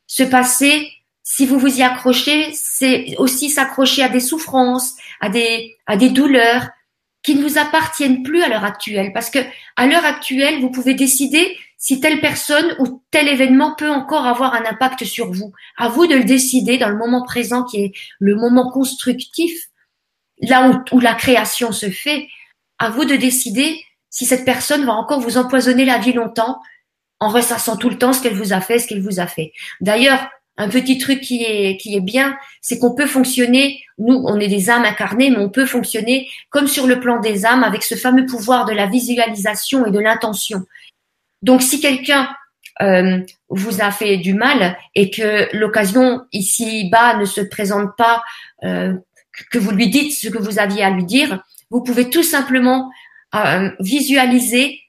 Ce 0.08 0.24
passé, 0.24 0.90
si 1.24 1.46
vous 1.46 1.60
vous 1.60 1.80
y 1.80 1.84
accrochez, 1.84 2.54
c'est 2.54 3.16
aussi 3.18 3.50
s'accrocher 3.50 4.02
à 4.04 4.10
des 4.10 4.22
souffrances, 4.22 4.96
à 5.20 5.30
des, 5.30 5.76
à 5.88 5.98
des 5.98 6.10
douleurs 6.10 6.70
qui 7.22 7.36
ne 7.36 7.44
vous 7.46 7.58
appartiennent 7.58 8.24
plus 8.24 8.42
à 8.42 8.48
l'heure 8.48 8.64
actuelle. 8.64 9.12
Parce 9.14 9.30
que 9.30 9.40
à 9.76 9.88
l'heure 9.88 10.06
actuelle, 10.06 10.62
vous 10.62 10.72
pouvez 10.72 10.94
décider 10.94 11.58
si 11.78 12.00
telle 12.00 12.22
personne 12.22 12.78
ou 12.80 13.04
tel 13.12 13.28
événement 13.28 13.76
peut 13.76 13.90
encore 13.90 14.26
avoir 14.26 14.54
un 14.54 14.64
impact 14.66 15.04
sur 15.04 15.32
vous. 15.34 15.52
À 15.76 15.90
vous 15.90 16.08
de 16.08 16.16
le 16.16 16.24
décider 16.24 16.78
dans 16.78 16.90
le 16.90 16.98
moment 16.98 17.24
présent 17.24 17.64
qui 17.64 17.84
est 17.84 17.92
le 18.20 18.36
moment 18.36 18.72
constructif 18.72 19.67
là 20.42 20.84
où, 20.92 21.00
la 21.00 21.14
création 21.14 21.72
se 21.72 21.90
fait, 21.90 22.28
à 22.80 22.90
vous 22.90 23.06
de 23.06 23.16
décider 23.16 23.80
si 24.10 24.26
cette 24.26 24.46
personne 24.46 24.86
va 24.86 24.94
encore 24.94 25.20
vous 25.20 25.38
empoisonner 25.38 25.86
la 25.86 25.98
vie 25.98 26.14
longtemps 26.14 26.60
en 27.20 27.30
ressassant 27.30 27.78
tout 27.78 27.90
le 27.90 27.98
temps 27.98 28.14
ce 28.14 28.22
qu'elle 28.22 28.36
vous 28.36 28.54
a 28.54 28.62
fait, 28.62 28.80
ce 28.80 28.88
qu'elle 28.88 29.02
vous 29.02 29.20
a 29.20 29.28
fait. 29.28 29.52
D'ailleurs, 29.82 30.30
un 30.58 30.70
petit 30.70 30.98
truc 30.98 31.22
qui 31.22 31.44
est 31.44 31.78
qui 31.78 31.96
est 31.96 32.02
bien, 32.02 32.36
c'est 32.62 32.80
qu'on 32.80 32.96
peut 32.96 33.06
fonctionner. 33.06 33.82
Nous, 34.00 34.16
on 34.26 34.40
est 34.40 34.48
des 34.48 34.70
âmes 34.70 34.86
incarnées, 34.86 35.30
mais 35.30 35.38
on 35.38 35.50
peut 35.50 35.66
fonctionner 35.66 36.28
comme 36.50 36.68
sur 36.68 36.88
le 36.88 37.00
plan 37.00 37.20
des 37.20 37.46
âmes 37.46 37.64
avec 37.64 37.84
ce 37.84 37.96
fameux 37.96 38.26
pouvoir 38.26 38.66
de 38.66 38.74
la 38.74 38.88
visualisation 38.88 39.86
et 39.86 39.92
de 39.92 40.00
l'intention. 40.00 40.66
Donc, 41.44 41.62
si 41.62 41.80
quelqu'un 41.80 42.28
euh, 42.82 43.20
vous 43.50 43.82
a 43.82 43.92
fait 43.92 44.18
du 44.18 44.34
mal 44.34 44.78
et 44.94 45.10
que 45.10 45.56
l'occasion 45.56 46.22
ici 46.32 46.90
bas 46.92 47.18
ne 47.18 47.26
se 47.26 47.42
présente 47.42 47.96
pas 47.98 48.24
euh, 48.64 48.94
que 49.52 49.58
vous 49.60 49.72
lui 49.72 49.90
dites 49.90 50.14
ce 50.14 50.30
que 50.30 50.38
vous 50.38 50.60
aviez 50.60 50.84
à 50.84 50.90
lui 50.90 51.06
dire, 51.06 51.44
vous 51.70 51.82
pouvez 51.82 52.10
tout 52.10 52.24
simplement 52.24 52.92
euh, 53.36 53.70
visualiser 53.80 54.82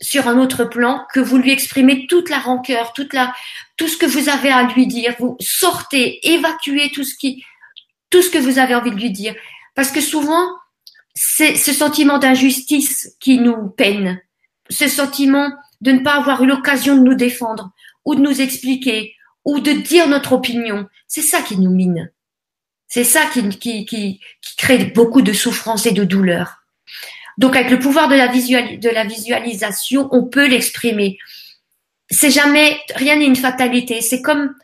sur 0.00 0.28
un 0.28 0.38
autre 0.38 0.64
plan 0.64 1.04
que 1.12 1.20
vous 1.20 1.38
lui 1.38 1.50
exprimez 1.50 2.06
toute 2.06 2.30
la 2.30 2.38
rancœur, 2.38 2.92
toute 2.92 3.12
la, 3.12 3.34
tout 3.76 3.88
ce 3.88 3.96
que 3.96 4.06
vous 4.06 4.28
avez 4.28 4.50
à 4.50 4.62
lui 4.62 4.86
dire. 4.86 5.14
Vous 5.18 5.36
sortez, 5.40 6.20
évacuez 6.28 6.90
tout 6.92 7.04
ce 7.04 7.16
qui, 7.16 7.44
tout 8.10 8.22
ce 8.22 8.30
que 8.30 8.38
vous 8.38 8.58
avez 8.58 8.74
envie 8.74 8.90
de 8.90 8.96
lui 8.96 9.10
dire. 9.10 9.34
Parce 9.74 9.90
que 9.90 10.00
souvent, 10.00 10.46
c'est 11.14 11.56
ce 11.56 11.72
sentiment 11.72 12.18
d'injustice 12.18 13.16
qui 13.20 13.38
nous 13.38 13.68
peine. 13.70 14.20
Ce 14.70 14.88
sentiment 14.88 15.50
de 15.80 15.92
ne 15.92 16.00
pas 16.00 16.14
avoir 16.14 16.42
eu 16.42 16.46
l'occasion 16.46 16.96
de 16.96 17.02
nous 17.02 17.14
défendre, 17.14 17.72
ou 18.04 18.14
de 18.14 18.20
nous 18.20 18.40
expliquer, 18.40 19.14
ou 19.44 19.60
de 19.60 19.72
dire 19.72 20.08
notre 20.08 20.32
opinion. 20.32 20.86
C'est 21.06 21.22
ça 21.22 21.42
qui 21.42 21.56
nous 21.56 21.70
mine. 21.70 22.10
C'est 22.88 23.04
ça 23.04 23.26
qui, 23.32 23.48
qui, 23.50 23.84
qui, 23.84 24.20
crée 24.56 24.86
beaucoup 24.86 25.22
de 25.22 25.32
souffrance 25.32 25.86
et 25.86 25.92
de 25.92 26.04
douleur. 26.04 26.62
Donc 27.36 27.54
avec 27.54 27.70
le 27.70 27.78
pouvoir 27.78 28.08
de 28.08 28.16
la, 28.16 28.28
de 28.28 28.88
la 28.88 29.04
visualisation, 29.04 30.08
on 30.10 30.24
peut 30.24 30.48
l'exprimer. 30.48 31.18
C'est 32.10 32.30
jamais 32.30 32.78
rien 32.96 33.16
n'est 33.16 33.26
une 33.26 33.36
fatalité. 33.36 34.00
C'est 34.00 34.22
comme 34.22 34.54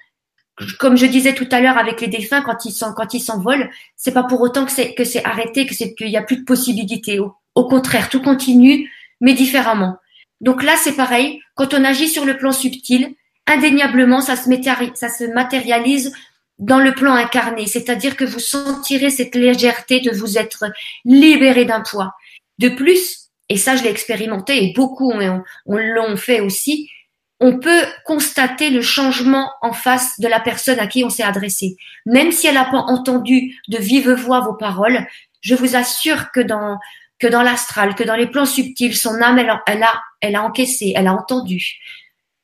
comme 0.79 0.97
je 0.97 1.07
disais 1.07 1.35
tout 1.35 1.49
à 1.51 1.61
l'heure 1.61 1.79
avec 1.79 2.01
les 2.01 2.07
défunts 2.07 2.41
quand 2.43 2.65
ils 2.65 2.73
sont 2.73 2.93
quand 2.93 3.13
ils 3.13 3.21
s'envolent, 3.21 3.69
c'est 3.97 4.15
pas 4.15 4.23
pour 4.23 4.41
autant 4.41 4.65
que 4.65 4.73
c'est 4.73 4.95
que 4.95 5.05
c'est 5.05 5.25
arrêté, 5.25 5.67
que 5.67 5.75
c'est 5.75 5.95
qu'il 5.95 6.09
y 6.09 6.17
a 6.17 6.23
plus 6.23 6.39
de 6.39 6.45
possibilités. 6.45 7.19
Au, 7.19 7.35
au, 7.55 7.69
contraire, 7.69 8.09
tout 8.09 8.23
continue, 8.23 8.91
mais 9.21 9.35
différemment. 9.35 9.99
Donc 10.41 10.63
là, 10.63 10.75
c'est 10.77 10.95
pareil. 10.95 11.41
Quand 11.57 11.75
on 11.75 11.85
agit 11.85 12.09
sur 12.09 12.25
le 12.25 12.37
plan 12.37 12.53
subtil, 12.53 13.15
indéniablement, 13.47 14.21
ça 14.21 14.37
se, 14.37 14.49
ça 14.95 15.09
se 15.09 15.25
matérialise 15.33 16.13
dans 16.59 16.79
le 16.79 16.95
plan 16.95 17.15
incarné, 17.15 17.67
c'est-à-dire 17.67 18.17
que 18.17 18.25
vous 18.25 18.39
sentirez 18.39 19.11
cette 19.11 19.35
légèreté 19.35 20.01
de 20.01 20.11
vous 20.11 20.39
être 20.39 20.65
libéré 21.05 21.65
d'un 21.65 21.81
poids. 21.81 22.15
De 22.59 22.69
plus, 22.69 23.31
et 23.49 23.57
ça 23.57 23.77
je 23.77 23.83
l'ai 23.83 23.91
expérimenté 23.91 24.65
et 24.65 24.73
beaucoup 24.73 25.11
on, 25.13 25.43
on 25.67 25.77
l'ont 25.77 26.17
fait 26.17 26.41
aussi, 26.41 26.89
on 27.41 27.59
peut 27.59 27.85
constater 28.05 28.71
le 28.71 28.81
changement 28.81 29.51
en 29.61 29.73
face 29.73 30.19
de 30.21 30.29
la 30.29 30.41
personne 30.41 30.79
à 30.79 30.87
qui 30.87 31.05
on 31.05 31.11
s'est 31.11 31.25
adressé. 31.25 31.77
Même 32.07 32.33
si 32.33 32.47
elle 32.47 32.55
n'a 32.55 32.65
pas 32.65 32.79
entendu 32.79 33.61
de 33.69 33.79
vive 33.79 34.11
voix 34.13 34.41
vos 34.41 34.55
paroles, 34.55 35.07
je 35.41 35.55
vous 35.55 35.77
assure 35.77 36.31
que 36.31 36.41
dans 36.41 36.79
que 37.19 37.27
dans 37.27 37.43
l'astral, 37.43 37.95
que 37.95 38.03
dans 38.03 38.17
les 38.17 38.27
plans 38.27 38.45
subtils, 38.45 38.97
son 38.97 39.21
âme, 39.23 39.39
elle, 39.39 39.53
elle, 39.67 39.83
a, 39.83 40.03
elle 40.21 40.37
a 40.37 40.43
encaissé, 40.43 40.93
elle 40.97 41.07
a 41.07 41.15
entendu 41.15 41.77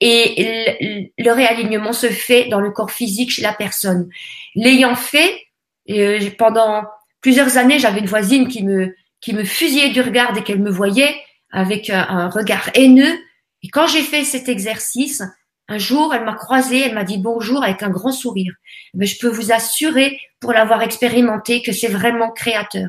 et 0.00 1.10
le, 1.18 1.32
réalignement 1.32 1.92
se 1.92 2.08
fait 2.08 2.48
dans 2.48 2.60
le 2.60 2.70
corps 2.70 2.90
physique 2.90 3.30
chez 3.30 3.42
la 3.42 3.52
personne. 3.52 4.08
L'ayant 4.54 4.94
fait, 4.94 5.42
euh, 5.90 6.18
pendant 6.38 6.84
plusieurs 7.20 7.58
années, 7.58 7.78
j'avais 7.78 8.00
une 8.00 8.06
voisine 8.06 8.48
qui 8.48 8.64
me 8.64 8.94
qui 9.20 9.34
me 9.34 9.44
fusillait 9.44 9.90
du 9.90 10.00
regard 10.00 10.32
dès 10.32 10.42
qu'elle 10.42 10.60
me 10.60 10.70
voyait 10.70 11.14
avec 11.52 11.90
un, 11.90 12.30
regard 12.30 12.70
haineux. 12.72 13.18
Et 13.62 13.68
quand 13.68 13.86
j'ai 13.86 14.00
fait 14.00 14.24
cet 14.24 14.48
exercice, 14.48 15.22
un 15.68 15.76
jour, 15.76 16.14
elle 16.14 16.24
m'a 16.24 16.34
croisé, 16.34 16.80
elle 16.80 16.94
m'a 16.94 17.04
dit 17.04 17.18
bonjour 17.18 17.62
avec 17.62 17.82
un 17.82 17.90
grand 17.90 18.12
sourire. 18.12 18.54
Mais 18.94 19.04
je 19.04 19.18
peux 19.18 19.28
vous 19.28 19.52
assurer, 19.52 20.18
pour 20.40 20.54
l'avoir 20.54 20.80
expérimenté, 20.80 21.60
que 21.60 21.72
c'est 21.72 21.88
vraiment 21.88 22.30
créateur. 22.30 22.88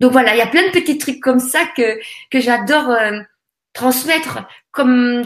Donc 0.00 0.12
voilà, 0.12 0.34
il 0.34 0.38
y 0.38 0.42
a 0.42 0.46
plein 0.46 0.66
de 0.66 0.72
petits 0.72 0.98
trucs 0.98 1.20
comme 1.20 1.40
ça 1.40 1.64
que 1.74 1.98
que 2.30 2.38
j'adore 2.38 2.90
euh, 2.90 3.20
transmettre, 3.72 4.46
comme 4.70 5.22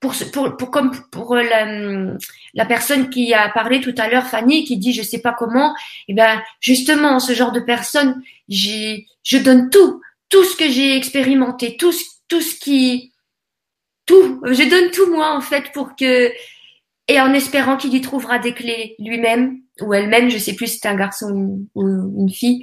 pour, 0.00 0.14
pour, 0.32 0.56
pour, 0.56 0.70
comme 0.70 0.92
pour 1.10 1.36
la, 1.36 2.16
la, 2.54 2.64
personne 2.64 3.10
qui 3.10 3.34
a 3.34 3.50
parlé 3.50 3.80
tout 3.80 3.94
à 3.98 4.08
l'heure, 4.08 4.26
Fanny, 4.26 4.64
qui 4.64 4.78
dit 4.78 4.94
je 4.94 5.02
sais 5.02 5.20
pas 5.20 5.34
comment, 5.38 5.74
et 6.08 6.12
eh 6.12 6.14
ben 6.14 6.42
justement 6.60 7.20
ce 7.20 7.34
genre 7.34 7.52
de 7.52 7.60
personne, 7.60 8.22
j'ai, 8.48 9.06
je 9.22 9.36
donne 9.36 9.68
tout, 9.68 10.00
tout 10.30 10.42
ce 10.44 10.56
que 10.56 10.68
j'ai 10.70 10.96
expérimenté, 10.96 11.76
tout, 11.76 11.92
tout 12.28 12.40
ce 12.40 12.58
qui, 12.58 13.12
tout, 14.06 14.40
je 14.44 14.68
donne 14.68 14.90
tout 14.90 15.12
moi 15.12 15.36
en 15.36 15.42
fait 15.42 15.70
pour 15.72 15.94
que, 15.96 16.32
et 17.08 17.20
en 17.20 17.34
espérant 17.34 17.76
qu'il 17.76 17.94
y 17.94 18.00
trouvera 18.00 18.38
des 18.38 18.54
clés 18.54 18.94
lui-même 18.98 19.60
ou 19.82 19.92
elle-même, 19.92 20.30
je 20.30 20.38
sais 20.38 20.54
plus 20.54 20.66
si 20.66 20.78
c'est 20.78 20.88
un 20.88 20.96
garçon 20.96 21.60
ou 21.74 21.86
une 22.22 22.30
fille, 22.30 22.62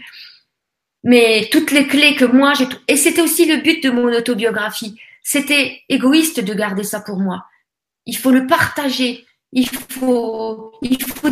mais 1.03 1.47
toutes 1.51 1.69
les 1.69 1.85
clés 1.85 2.15
que 2.15 2.25
moi 2.25 2.53
j'ai, 2.55 2.65
et 2.87 2.97
c'était 2.97 3.21
aussi 3.21 3.45
le 3.45 3.57
but 3.57 3.83
de 3.83 3.91
mon 3.91 4.11
autobiographie 4.11 4.97
c'était 5.27 5.81
égoïste 5.89 6.39
de 6.39 6.53
garder 6.53 6.83
ça 6.83 7.01
pour 7.01 7.17
moi. 7.17 7.43
Il 8.05 8.15
faut 8.15 8.31
le 8.31 8.47
partager. 8.47 9.25
il 9.51 9.67
faut, 9.67 10.71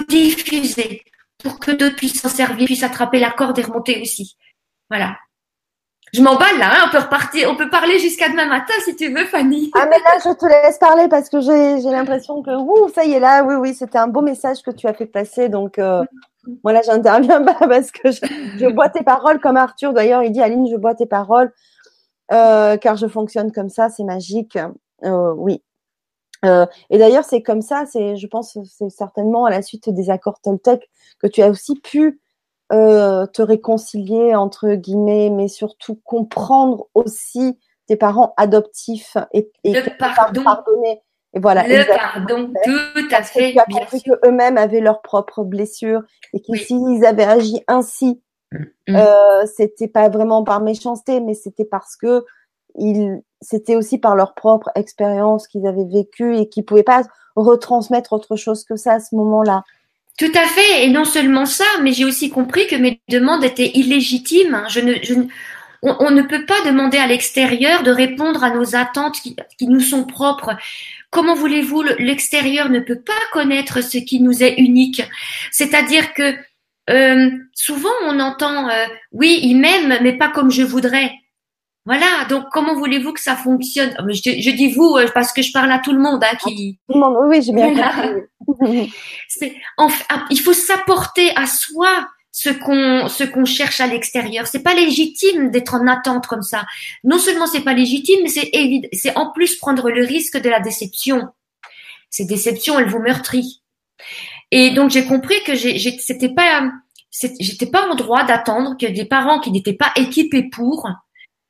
diffuser 0.09 1.01
pour 1.41 1.61
que 1.61 1.71
d'autres 1.71 1.95
puissent 1.95 2.21
s'en 2.21 2.27
servir, 2.27 2.65
puissent 2.65 2.83
attraper 2.83 3.19
la 3.19 3.31
corde 3.31 3.57
et 3.57 3.61
remonter 3.61 4.01
aussi. 4.01 4.35
Voilà. 4.89 5.15
Je 6.11 6.21
m'emballe 6.21 6.57
là, 6.59 6.71
hein, 6.73 6.85
on 6.87 6.91
peut 6.91 6.99
repartir, 6.99 7.49
on 7.49 7.55
peut 7.55 7.69
parler 7.69 7.97
jusqu'à 7.99 8.27
demain 8.27 8.47
matin 8.47 8.73
si 8.83 8.97
tu 8.97 9.13
veux, 9.13 9.25
Fanny. 9.25 9.71
Ah 9.73 9.85
mais 9.89 9.97
là, 9.99 10.19
je 10.23 10.33
te 10.33 10.45
laisse 10.45 10.77
parler 10.77 11.07
parce 11.07 11.29
que 11.29 11.39
j'ai 11.39 11.89
l'impression 11.89 12.43
que, 12.43 12.51
ouh, 12.51 12.89
ça 12.93 13.05
y 13.05 13.13
est 13.13 13.19
là, 13.21 13.45
oui, 13.45 13.55
oui, 13.55 13.73
c'était 13.73 13.97
un 13.97 14.09
beau 14.09 14.21
message 14.21 14.61
que 14.61 14.71
tu 14.71 14.87
as 14.87 14.93
fait 14.93 15.05
passer. 15.05 15.47
Donc, 15.47 15.79
euh, 15.79 16.03
moi 16.65 16.73
là, 16.73 16.81
j'interviens 16.85 17.41
pas 17.45 17.67
parce 17.67 17.91
que 17.91 18.11
je, 18.11 18.69
bois 18.71 18.89
tes 18.89 19.05
paroles 19.05 19.39
comme 19.39 19.55
Arthur. 19.55 19.93
D'ailleurs, 19.93 20.21
il 20.23 20.33
dit, 20.33 20.41
Aline, 20.41 20.67
je 20.69 20.75
bois 20.75 20.95
tes 20.95 21.05
paroles 21.05 21.53
euh, 22.31 22.77
car 22.77 22.95
je 22.95 23.07
fonctionne 23.07 23.51
comme 23.51 23.69
ça, 23.69 23.89
c'est 23.89 24.03
magique. 24.03 24.57
Euh, 25.03 25.33
oui. 25.33 25.61
Euh, 26.43 26.65
et 26.89 26.97
d'ailleurs, 26.97 27.23
c'est 27.23 27.41
comme 27.41 27.61
ça, 27.61 27.85
c'est, 27.85 28.17
je 28.17 28.27
pense, 28.27 28.57
c'est 28.65 28.89
certainement 28.89 29.45
à 29.45 29.49
la 29.49 29.61
suite 29.61 29.89
des 29.89 30.09
accords 30.09 30.39
Toltec 30.41 30.89
que 31.19 31.27
tu 31.27 31.41
as 31.41 31.49
aussi 31.49 31.79
pu 31.79 32.19
euh, 32.71 33.25
te 33.27 33.41
réconcilier 33.41 34.35
entre 34.35 34.73
guillemets, 34.73 35.29
mais 35.29 35.47
surtout 35.47 35.95
comprendre 36.03 36.87
aussi 36.93 37.59
tes 37.87 37.95
parents 37.95 38.33
adoptifs 38.37 39.17
et, 39.31 39.51
et 39.63 39.73
le 39.73 39.97
pardon. 39.97 40.43
pardonner. 40.43 41.01
Et 41.33 41.39
voilà. 41.39 41.67
Le 41.67 41.85
pardon, 41.85 42.51
tout 42.63 43.15
à 43.15 43.21
fait. 43.21 43.51
Tu 43.51 43.59
as 43.59 43.65
compris 43.65 44.01
qu'eux-mêmes 44.01 44.57
avaient 44.57 44.79
leurs 44.79 45.01
propres 45.01 45.43
blessures 45.43 46.01
et 46.33 46.41
que 46.41 46.57
s'ils 46.57 47.05
avaient 47.05 47.25
agi 47.25 47.61
ainsi, 47.67 48.21
mm. 48.51 48.95
euh, 48.95 49.45
c'était 49.45 49.87
pas 49.87 50.09
vraiment 50.09 50.43
par 50.43 50.61
méchanceté, 50.61 51.19
mais 51.19 51.33
c'était 51.33 51.65
parce 51.65 51.95
que 51.95 52.25
ils, 52.77 53.21
c'était 53.41 53.75
aussi 53.75 53.97
par 53.97 54.15
leur 54.15 54.33
propre 54.33 54.69
expérience 54.75 55.47
qu'ils 55.47 55.67
avaient 55.67 55.85
vécu 55.85 56.35
et 56.37 56.49
qu'ils 56.49 56.65
pouvaient 56.65 56.83
pas 56.83 57.03
retransmettre 57.35 58.13
autre 58.13 58.35
chose 58.35 58.63
que 58.65 58.75
ça 58.75 58.93
à 58.93 58.99
ce 58.99 59.15
moment-là. 59.15 59.63
Tout 60.17 60.31
à 60.33 60.47
fait, 60.47 60.85
et 60.85 60.89
non 60.89 61.03
seulement 61.03 61.45
ça, 61.45 61.65
mais 61.81 61.91
j'ai 61.91 62.05
aussi 62.05 62.29
compris 62.29 62.67
que 62.67 62.75
mes 62.75 63.01
demandes 63.09 63.43
étaient 63.43 63.71
illégitimes. 63.73 64.63
Je 64.69 64.79
ne, 64.79 64.93
je 65.03 65.13
on, 65.81 65.95
on, 65.99 66.11
ne 66.11 66.21
peut 66.21 66.45
pas 66.45 66.61
demander 66.65 66.97
à 66.97 67.05
l'extérieur 67.05 67.83
de 67.83 67.91
répondre 67.91 68.43
à 68.43 68.49
nos 68.49 68.75
attentes 68.75 69.19
qui, 69.21 69.35
qui 69.57 69.67
nous 69.67 69.81
sont 69.81 70.05
propres. 70.05 70.55
Comment 71.11 71.35
voulez-vous 71.35 71.83
L'extérieur 71.99 72.69
ne 72.69 72.79
peut 72.79 72.99
pas 72.99 73.13
connaître 73.33 73.83
ce 73.83 73.97
qui 73.97 74.21
nous 74.21 74.41
est 74.41 74.55
unique? 74.55 75.03
C'est-à-dire 75.51 76.13
que 76.13 76.35
euh, 76.89 77.29
souvent 77.53 77.89
on 78.03 78.19
entend 78.19 78.69
euh, 78.69 78.85
oui, 79.11 79.39
il 79.41 79.55
m'aime, 79.55 79.97
mais 80.01 80.17
pas 80.17 80.29
comme 80.29 80.51
je 80.51 80.63
voudrais. 80.63 81.11
Voilà, 81.87 82.25
donc 82.29 82.45
comment 82.51 82.75
voulez-vous 82.75 83.13
que 83.13 83.21
ça 83.21 83.35
fonctionne? 83.35 83.95
Je, 84.09 84.41
je, 84.41 84.49
dis 84.51 84.71
vous 84.71 84.97
euh, 84.97 85.07
parce 85.13 85.31
que 85.31 85.43
je 85.43 85.51
parle 85.51 85.71
à 85.71 85.77
tout 85.77 85.91
le 85.91 85.99
monde. 85.99 86.23
Hein, 86.23 86.35
qui... 86.43 86.79
Tout 86.89 86.95
le 86.95 86.99
monde, 86.99 87.15
oui, 87.27 87.43
j'ai 87.43 87.53
bien 87.53 87.73
compris. 88.45 88.91
Ah, 90.09 90.25
il 90.31 90.39
faut 90.39 90.53
s'apporter 90.53 91.31
à 91.35 91.45
soi 91.45 92.07
ce 92.31 92.49
qu'on 92.49 93.07
ce 93.07 93.23
qu'on 93.23 93.45
cherche 93.45 93.81
à 93.81 93.87
l'extérieur. 93.87 94.47
C'est 94.47 94.63
pas 94.63 94.73
légitime 94.73 95.51
d'être 95.51 95.75
en 95.75 95.87
attente 95.87 96.27
comme 96.27 96.41
ça. 96.41 96.65
Non 97.03 97.19
seulement 97.19 97.47
c'est 97.47 97.61
pas 97.63 97.73
légitime, 97.73 98.19
mais 98.23 98.29
c'est 98.29 98.49
évident, 98.53 98.89
c'est 98.93 99.15
en 99.15 99.31
plus 99.31 99.55
prendre 99.55 99.89
le 99.89 100.03
risque 100.03 100.37
de 100.37 100.49
la 100.49 100.59
déception. 100.59 101.29
Ces 102.09 102.25
déceptions, 102.25 102.79
elles 102.79 102.89
vous 102.89 102.99
meurtrissent. 102.99 103.61
Et 104.51 104.71
donc 104.71 104.91
j'ai 104.91 105.05
compris 105.05 105.41
que 105.45 105.55
c'était 105.55 106.33
pas 106.33 106.71
j'étais 107.39 107.67
pas 107.67 107.87
en 107.89 107.95
droit 107.95 108.23
d'attendre 108.23 108.75
que 108.79 108.85
des 108.85 109.05
parents 109.05 109.39
qui 109.39 109.51
n'étaient 109.51 109.73
pas 109.73 109.91
équipés 109.95 110.49
pour 110.49 110.89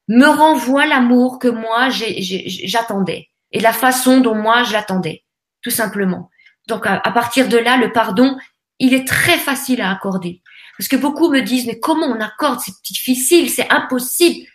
me 0.08 0.28
renvoie 0.28 0.86
l'amour 0.86 1.40
que 1.40 1.48
moi 1.48 1.90
j'attendais 1.90 3.30
et 3.52 3.60
la 3.60 3.74
façon 3.74 4.20
dont 4.20 4.36
moi 4.36 4.64
j'attendais, 4.64 5.24
tout 5.64 5.72
simplement. 5.72 6.30
Donc 6.68 6.86
à, 6.86 7.00
partir 7.12 7.48
de 7.48 7.58
là, 7.58 7.78
le 7.78 7.92
pardon, 7.92 8.38
il 8.80 8.94
est 8.94 9.08
très 9.08 9.38
facile 9.38 9.82
à 9.82 9.92
accorder. 9.92 10.42
Parce 10.78 10.88
que 10.88 10.96
beaucoup 10.96 11.30
me 11.30 11.42
disent, 11.42 11.66
mais 11.66 11.80
comment 11.80 12.08
on 12.08 12.20
accorde? 12.20 12.60
C'est 12.60 12.76
difficile, 12.84 13.50
c'est 13.50 13.72
impossible. 13.72 14.46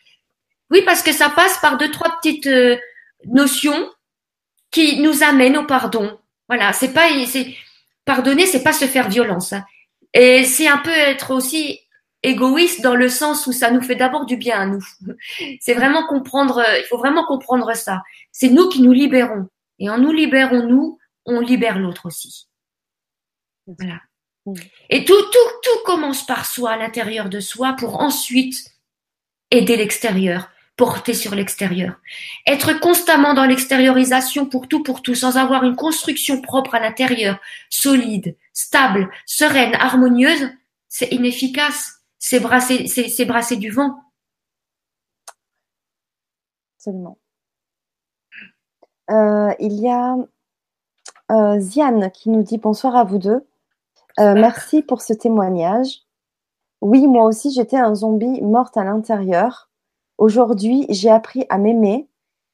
Oui, 0.70 0.82
parce 0.84 1.02
que 1.02 1.12
ça 1.12 1.30
passe 1.30 1.58
par 1.58 1.78
deux, 1.78 1.90
trois 1.90 2.16
petites 2.20 2.46
euh, 2.46 2.76
notions 3.26 3.90
qui 4.70 5.00
nous 5.00 5.22
amènent 5.22 5.56
au 5.56 5.64
pardon. 5.64 6.18
Voilà, 6.48 6.72
c'est 6.72 6.92
pas, 6.92 7.08
c'est 7.26 7.54
pardonner, 8.04 8.46
c'est 8.46 8.62
pas 8.62 8.72
se 8.72 8.86
faire 8.86 9.08
violence. 9.08 9.52
Hein. 9.52 9.64
Et 10.14 10.44
c'est 10.44 10.66
un 10.66 10.78
peu 10.78 10.90
être 10.90 11.32
aussi 11.32 11.80
égoïste 12.22 12.82
dans 12.82 12.96
le 12.96 13.08
sens 13.08 13.46
où 13.46 13.52
ça 13.52 13.70
nous 13.70 13.80
fait 13.80 13.96
d'abord 13.96 14.26
du 14.26 14.36
bien 14.36 14.60
à 14.60 14.66
nous. 14.66 14.84
C'est 15.60 15.74
vraiment 15.74 16.06
comprendre, 16.06 16.62
il 16.78 16.84
faut 16.88 16.98
vraiment 16.98 17.24
comprendre 17.24 17.74
ça. 17.74 18.02
C'est 18.32 18.50
nous 18.50 18.68
qui 18.68 18.82
nous 18.82 18.92
libérons. 18.92 19.48
Et 19.78 19.88
en 19.88 19.98
nous 19.98 20.12
libérons 20.12 20.66
nous, 20.66 20.98
on 21.24 21.40
libère 21.40 21.78
l'autre 21.78 22.06
aussi. 22.06 22.48
Voilà. 23.66 24.00
Et 24.88 25.04
tout, 25.04 25.22
tout, 25.22 25.50
tout 25.62 25.84
commence 25.84 26.26
par 26.26 26.44
soi, 26.44 26.72
à 26.72 26.76
l'intérieur 26.76 27.28
de 27.28 27.40
soi, 27.40 27.74
pour 27.74 28.00
ensuite 28.00 28.56
aider 29.50 29.76
l'extérieur, 29.76 30.50
porter 30.80 31.14
sur 31.14 31.34
l'extérieur. 31.34 32.00
Être 32.46 32.72
constamment 32.80 33.34
dans 33.34 33.44
l'extériorisation 33.44 34.46
pour 34.46 34.66
tout, 34.66 34.82
pour 34.82 35.02
tout, 35.02 35.14
sans 35.14 35.36
avoir 35.36 35.64
une 35.64 35.76
construction 35.76 36.40
propre 36.40 36.74
à 36.74 36.80
l'intérieur, 36.80 37.38
solide, 37.68 38.34
stable, 38.54 39.10
sereine, 39.26 39.74
harmonieuse, 39.74 40.48
c'est 40.88 41.12
inefficace 41.12 42.00
c'est 42.20 42.38
brasser, 42.38 42.86
c'est 42.86 43.24
brasser 43.24 43.56
du 43.56 43.70
vent. 43.70 43.98
Absolument. 46.76 47.18
Euh, 49.10 49.52
il 49.58 49.80
y 49.80 49.88
a 49.88 50.16
euh, 51.32 51.58
Ziane 51.58 52.10
qui 52.12 52.30
nous 52.30 52.42
dit 52.42 52.58
bonsoir 52.58 52.94
à 52.94 53.04
vous 53.04 53.18
deux. 53.18 53.46
Euh, 54.18 54.34
merci 54.34 54.82
pour 54.82 55.00
ce 55.00 55.14
témoignage. 55.14 56.02
Oui, 56.82 57.06
moi 57.06 57.24
aussi 57.24 57.50
j'étais 57.52 57.78
un 57.78 57.94
zombie 57.94 58.40
morte 58.42 58.76
à 58.76 58.84
l'intérieur. 58.84 59.69
Aujourd'hui, 60.20 60.84
j'ai 60.90 61.08
appris 61.08 61.46
à 61.48 61.56
m'aimer, 61.56 62.06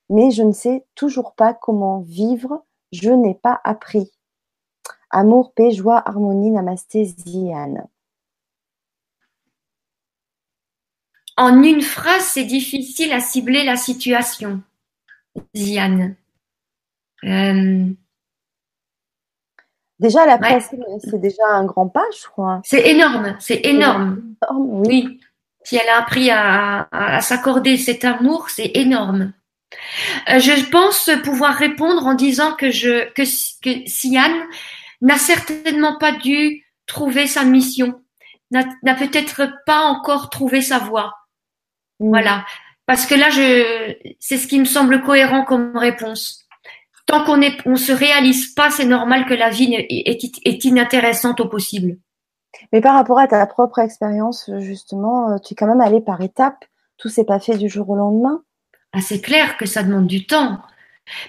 mais 0.09 0.31
je 0.31 0.45
ne 0.45 0.53
sais 0.53 0.87
toujours 0.95 1.35
pas 1.35 1.53
comment 1.53 1.99
vivre. 1.99 2.65
Je 2.93 3.11
n'ai 3.11 3.35
pas 3.35 3.61
appris. 3.65 4.13
Amour, 5.11 5.53
paix, 5.53 5.73
joie, 5.73 6.01
harmonie, 6.09 6.53
namasté, 6.53 7.05
Ziane. 7.05 7.89
En 11.37 11.61
une 11.65 11.83
phrase, 11.83 12.23
c'est 12.23 12.45
difficile 12.45 13.13
à 13.13 13.19
cibler 13.19 13.65
la 13.65 13.77
situation. 13.77 14.63
Ziane. 15.57 16.15
Euh, 17.25 17.85
déjà, 19.99 20.25
la 20.25 20.39
presse, 20.39 20.73
c'est 21.03 21.21
déjà 21.21 21.45
un 21.49 21.65
grand 21.65 21.89
pas, 21.89 22.07
je 22.17 22.29
crois. 22.29 22.61
C'est 22.63 22.89
énorme, 22.89 23.37
c'est 23.41 23.67
énorme. 23.67 24.37
oui. 24.55 25.21
Si 25.67 25.75
elle 25.75 25.89
a 25.89 25.99
appris 25.99 26.31
à, 26.31 27.21
s'accorder 27.23 27.77
cet 27.77 28.05
amour, 28.05 28.51
c'est 28.51 28.71
énorme. 28.75 29.33
Euh, 30.31 30.39
je 30.39 30.65
pense 30.71 31.11
pouvoir 31.25 31.57
répondre 31.57 32.07
en 32.07 32.15
disant 32.15 32.53
que 32.53 32.71
je 32.71 33.11
que, 33.15 33.23
que 33.63 33.91
Siane 33.91 34.45
n'a 35.01 35.19
certainement 35.19 35.99
pas 35.99 36.13
dû 36.13 36.65
trouver 36.87 37.27
sa 37.27 37.43
mission, 37.43 38.01
n'a 38.53 38.95
peut-être 38.95 39.51
pas 39.67 39.81
encore 39.81 40.31
trouvé 40.31 40.63
sa 40.63 40.79
voie. 40.79 41.15
Mm. 41.99 42.11
Voilà. 42.11 42.47
Parce 42.87 43.05
que 43.05 43.17
là, 43.17 43.29
je, 43.31 43.93
c'est 44.21 44.39
ce 44.39 44.47
qui 44.47 44.61
me 44.61 44.67
semble 44.67 45.03
cohérent 45.03 45.45
comme 45.45 45.77
réponse. 45.77 46.47
Tant 47.07 47.25
qu'on 47.25 47.41
est, 47.41 47.59
on 47.67 47.75
se 47.75 47.91
réalise 47.91 48.55
pas, 48.55 48.71
c'est 48.71 48.85
normal 48.85 49.27
que 49.27 49.35
la 49.35 49.51
vie 49.51 49.75
est, 49.75 50.25
est, 50.45 50.65
inintéressante 50.65 51.41
au 51.41 51.49
possible. 51.49 51.99
Mais 52.73 52.81
par 52.81 52.95
rapport 52.95 53.19
à 53.19 53.27
ta 53.27 53.45
propre 53.47 53.79
expérience, 53.79 54.51
justement, 54.59 55.31
euh, 55.31 55.39
tu 55.39 55.53
es 55.53 55.57
quand 55.57 55.67
même 55.67 55.81
allé 55.81 56.01
par 56.01 56.21
étapes. 56.21 56.65
Tout 56.99 57.09
s'est 57.09 57.25
pas 57.25 57.41
fait 57.41 57.57
du 57.57 57.69
jour 57.69 57.89
au 57.91 57.97
lendemain. 57.97 58.43
Ah, 58.93 59.01
c'est 59.01 59.21
clair 59.21 59.57
que 59.57 59.67
ça 59.67 59.83
demande 59.83 60.07
du 60.07 60.27
temps. 60.27 60.59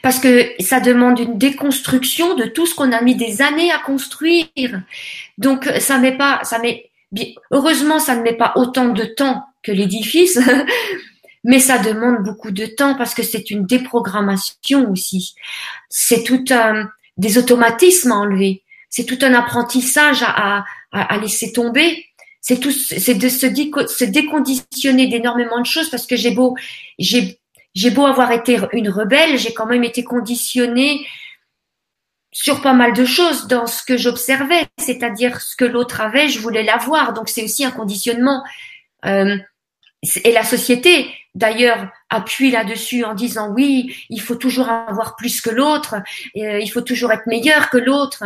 Parce 0.01 0.19
que 0.19 0.51
ça 0.59 0.79
demande 0.79 1.19
une 1.19 1.37
déconstruction 1.37 2.35
de 2.35 2.45
tout 2.45 2.65
ce 2.65 2.73
qu'on 2.73 2.91
a 2.91 3.01
mis 3.01 3.15
des 3.15 3.41
années 3.41 3.71
à 3.71 3.79
construire. 3.79 4.81
Donc, 5.37 5.65
ça 5.79 5.99
met 5.99 6.17
pas, 6.17 6.39
ça 6.43 6.59
met, 6.59 6.89
heureusement, 7.51 7.99
ça 7.99 8.15
ne 8.15 8.21
met 8.21 8.33
pas 8.33 8.53
autant 8.55 8.89
de 8.89 9.03
temps 9.03 9.43
que 9.61 9.71
l'édifice, 9.71 10.39
mais 11.43 11.59
ça 11.59 11.77
demande 11.77 12.23
beaucoup 12.23 12.51
de 12.51 12.65
temps 12.65 12.95
parce 12.95 13.13
que 13.13 13.23
c'est 13.23 13.51
une 13.51 13.65
déprogrammation 13.65 14.89
aussi. 14.91 15.35
C'est 15.89 16.23
tout 16.23 16.45
un, 16.49 16.89
des 17.17 17.37
automatismes 17.37 18.11
à 18.11 18.15
enlever. 18.15 18.63
C'est 18.89 19.05
tout 19.05 19.19
un 19.21 19.33
apprentissage 19.33 20.23
à, 20.23 20.59
à, 20.59 20.65
à 20.91 21.17
laisser 21.17 21.51
tomber. 21.51 22.05
C'est 22.41 22.59
tout, 22.59 22.71
c'est 22.71 23.15
de 23.15 23.27
se, 23.27 24.05
déconditionner 24.05 25.07
d'énormément 25.07 25.59
de 25.59 25.65
choses 25.65 25.89
parce 25.89 26.05
que 26.05 26.15
j'ai 26.15 26.31
beau, 26.31 26.55
j'ai, 26.97 27.39
j'ai 27.73 27.89
beau 27.89 28.05
avoir 28.05 28.31
été 28.31 28.57
une 28.71 28.89
rebelle, 28.89 29.37
j'ai 29.37 29.53
quand 29.53 29.65
même 29.65 29.83
été 29.83 30.03
conditionnée 30.03 31.05
sur 32.31 32.61
pas 32.61 32.73
mal 32.73 32.93
de 32.93 33.03
choses 33.03 33.47
dans 33.47 33.67
ce 33.67 33.83
que 33.83 33.97
j'observais, 33.97 34.65
c'est-à-dire 34.77 35.41
ce 35.41 35.55
que 35.55 35.65
l'autre 35.65 36.01
avait, 36.01 36.29
je 36.29 36.39
voulais 36.39 36.63
l'avoir. 36.63 37.13
Donc 37.13 37.29
c'est 37.29 37.43
aussi 37.43 37.65
un 37.65 37.71
conditionnement. 37.71 38.43
Euh, 39.05 39.37
et 40.23 40.31
la 40.31 40.43
société 40.43 41.09
d'ailleurs 41.33 41.89
appuie 42.09 42.51
là-dessus 42.51 43.03
en 43.03 43.13
disant 43.13 43.51
oui, 43.53 43.93
il 44.09 44.21
faut 44.21 44.35
toujours 44.35 44.69
avoir 44.69 45.15
plus 45.15 45.41
que 45.41 45.49
l'autre, 45.49 45.95
euh, 46.37 46.59
il 46.59 46.67
faut 46.69 46.81
toujours 46.81 47.11
être 47.11 47.27
meilleur 47.27 47.69
que 47.69 47.77
l'autre. 47.77 48.23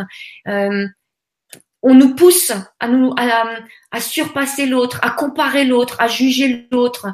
Euh, 0.47 0.87
on 1.83 1.93
nous 1.95 2.15
pousse 2.15 2.51
à 2.79 2.87
nous 2.87 3.13
à, 3.17 3.99
surpasser 3.99 4.65
l'autre, 4.65 4.99
à 5.01 5.11
comparer 5.11 5.65
l'autre, 5.65 5.95
à 5.99 6.07
juger 6.07 6.67
l'autre. 6.71 7.07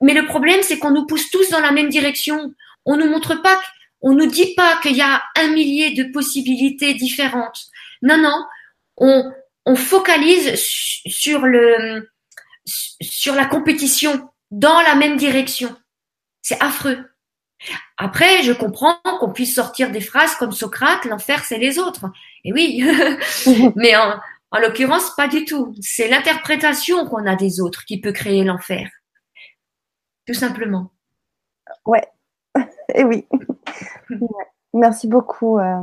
Mais 0.00 0.14
le 0.14 0.26
problème, 0.26 0.60
c'est 0.62 0.78
qu'on 0.78 0.90
nous 0.90 1.06
pousse 1.06 1.30
tous 1.30 1.50
dans 1.50 1.60
la 1.60 1.72
même 1.72 1.88
direction. 1.88 2.54
On 2.84 2.96
nous 2.96 3.08
montre 3.08 3.40
pas, 3.40 3.58
on 4.02 4.12
nous 4.12 4.26
dit 4.26 4.54
pas 4.54 4.78
qu'il 4.82 4.96
y 4.96 5.00
a 5.00 5.22
un 5.38 5.48
millier 5.48 5.90
de 5.94 6.12
possibilités 6.12 6.94
différentes. 6.94 7.66
Non, 8.02 8.18
non, 8.18 8.44
on, 8.98 9.32
on 9.64 9.76
focalise 9.76 10.54
sur 11.06 11.46
le 11.46 12.10
sur 12.66 13.34
la 13.34 13.44
compétition 13.44 14.30
dans 14.50 14.80
la 14.80 14.94
même 14.94 15.16
direction. 15.16 15.74
C'est 16.42 16.62
affreux. 16.62 17.04
Après, 17.96 18.42
je 18.42 18.52
comprends 18.52 18.98
qu'on 19.20 19.32
puisse 19.32 19.54
sortir 19.54 19.90
des 19.90 20.00
phrases 20.00 20.34
comme 20.34 20.52
Socrate, 20.52 21.04
l'enfer 21.06 21.44
c'est 21.44 21.58
les 21.58 21.78
autres. 21.78 22.06
Et 22.44 22.52
oui, 22.52 22.84
mais 23.76 23.96
en, 23.96 24.14
en 24.54 24.60
l'occurrence, 24.60 25.10
pas 25.16 25.26
du 25.26 25.44
tout. 25.44 25.74
C'est 25.80 26.08
l'interprétation 26.08 27.06
qu'on 27.06 27.26
a 27.26 27.34
des 27.34 27.60
autres 27.60 27.84
qui 27.84 28.00
peut 28.00 28.12
créer 28.12 28.44
l'enfer. 28.44 28.88
Tout 30.26 30.34
simplement. 30.34 30.92
Ouais, 31.86 32.06
et 32.94 33.04
oui. 33.04 33.26
Merci 34.74 35.08
beaucoup. 35.08 35.58
Euh. 35.58 35.82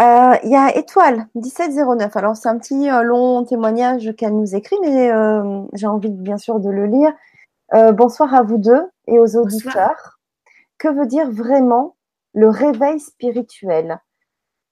Euh, 0.00 0.34
il 0.44 0.50
y 0.50 0.56
a 0.56 0.76
Étoile 0.76 1.26
1709. 1.34 2.16
Alors 2.16 2.36
c'est 2.36 2.48
un 2.48 2.58
petit 2.58 2.90
euh, 2.90 3.02
long 3.02 3.44
témoignage 3.44 4.14
qu'elle 4.16 4.36
nous 4.36 4.54
écrit, 4.54 4.76
mais 4.82 5.10
j'ai 5.72 5.86
envie 5.86 6.10
bien 6.10 6.38
sûr 6.38 6.60
de 6.60 6.70
le 6.70 6.86
lire. 6.86 7.12
bonsoir 7.94 8.34
à 8.34 8.42
vous 8.42 8.58
deux 8.58 8.84
et 9.06 9.18
aux 9.18 9.36
auditeurs. 9.36 10.20
Que 10.78 10.88
veut 10.88 11.06
dire 11.06 11.30
vraiment 11.30 11.96
le 12.34 12.50
réveil 12.50 13.00
spirituel? 13.00 13.98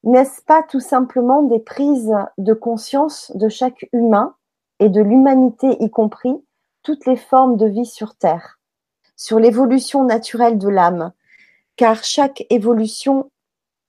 N'est-ce 0.04 0.42
pas 0.42 0.62
tout 0.62 0.80
simplement 0.80 1.42
des 1.42 1.60
prises 1.60 2.14
de 2.36 2.52
conscience 2.52 3.32
de 3.34 3.48
chaque 3.48 3.88
humain 3.94 4.34
et 4.78 4.90
de 4.90 5.00
l'humanité 5.00 5.78
y 5.80 5.88
compris, 5.88 6.34
toutes 6.82 7.06
les 7.06 7.16
formes 7.16 7.56
de 7.56 7.66
vie 7.66 7.86
sur 7.86 8.14
Terre, 8.14 8.60
sur 9.16 9.38
l'évolution 9.38 10.04
naturelle 10.04 10.58
de 10.58 10.68
l'âme, 10.68 11.12
car 11.76 12.04
chaque 12.04 12.44
évolution 12.50 13.30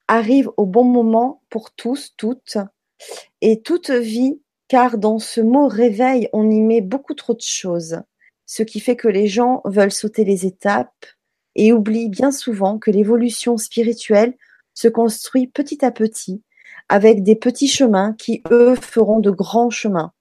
arrive 0.07 0.49
au 0.55 0.66
bon 0.66 0.86
moment 0.86 1.41
pour 1.49 1.72
tous, 1.72 2.13
toutes, 2.16 2.57
et 3.41 3.61
toute 3.61 3.89
vie, 3.89 4.39
car 4.70 4.97
dans 4.97 5.20
ce 5.20 5.41
mot 5.41 5.68
réveil, 5.68 6.30
on 6.32 6.49
y 6.49 6.61
met 6.61 6.80
beaucoup 6.80 7.13
trop 7.13 7.34
de 7.34 7.41
choses, 7.41 7.99
ce 8.45 8.63
qui 8.63 8.80
fait 8.80 8.95
que 8.95 9.09
les 9.09 9.28
gens 9.28 9.61
veulent 9.66 9.91
sauter 9.91 10.24
les 10.24 10.45
étapes, 10.45 11.05
et 11.55 11.74
oublie 11.74 12.07
bien 12.07 12.32
souvent 12.32 12.80
que 12.80 12.91
l'évolution 12.91 13.57
spirituelle 13.57 14.38
se 14.76 14.88
construit 14.88 15.47
petit 15.47 15.84
à 15.84 15.89
petit, 15.89 16.43
avec 16.88 17.23
des 17.23 17.36
petits 17.36 17.67
chemins 17.67 18.13
qui, 18.13 18.43
eux, 18.51 18.76
feront 18.76 19.19
de 19.19 19.32
grands 19.32 19.71
chemins. 19.71 20.11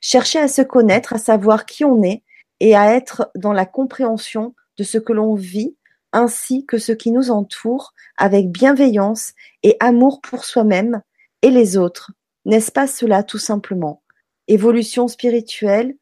Chercher 0.00 0.38
à 0.38 0.46
se 0.46 0.62
connaître, 0.62 1.14
à 1.14 1.18
savoir 1.18 1.66
qui 1.66 1.84
on 1.84 2.02
est, 2.04 2.22
et 2.60 2.76
à 2.76 2.94
être 2.94 3.30
dans 3.34 3.52
la 3.52 3.66
compréhension 3.66 4.54
de 4.76 4.84
ce 4.84 4.98
que 4.98 5.12
l'on 5.12 5.34
vit, 5.34 5.76
ainsi 6.12 6.64
que 6.64 6.78
ce 6.78 6.92
qui 6.92 7.10
nous 7.10 7.30
entoure, 7.30 7.92
avec 8.16 8.50
bienveillance 8.50 9.32
et 9.64 9.76
amour 9.80 10.20
pour 10.20 10.44
soi-même 10.44 11.02
et 11.42 11.50
les 11.50 11.76
autres. 11.76 12.12
N'est-ce 12.44 12.70
pas 12.70 12.86
cela 12.86 13.22
tout 13.24 13.38
simplement? 13.38 14.02
Évolution 14.46 15.08
spirituelle, 15.08 15.96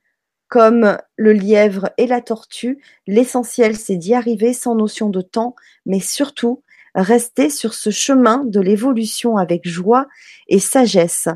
comme 0.48 0.98
le 1.16 1.32
lièvre 1.32 1.90
et 1.96 2.07
la 2.07 2.20
tortue, 2.20 2.82
l'essentiel 3.07 3.74
c'est 3.76 3.96
d'y 3.96 4.12
arriver 4.12 4.53
sans 4.53 4.74
notion 4.74 5.09
de 5.09 5.22
temps, 5.22 5.55
mais 5.86 6.00
surtout 6.00 6.62
rester 6.95 7.51
sur 7.51 7.74
ce 7.74 7.90
chemin 7.90 8.45
de 8.45 8.61
l'évolution 8.61 9.36
avec 9.36 9.66
joie 9.66 10.07
et 10.49 10.59
sagesse. 10.59 11.28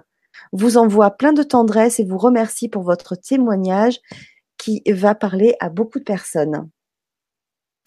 Vous 0.52 0.76
envoie 0.76 1.10
plein 1.10 1.32
de 1.32 1.42
tendresse 1.42 1.98
et 2.00 2.04
vous 2.04 2.18
remercie 2.18 2.68
pour 2.68 2.82
votre 2.82 3.16
témoignage 3.16 3.98
qui 4.58 4.82
va 4.88 5.14
parler 5.14 5.54
à 5.60 5.68
beaucoup 5.68 5.98
de 5.98 6.04
personnes. 6.04 6.68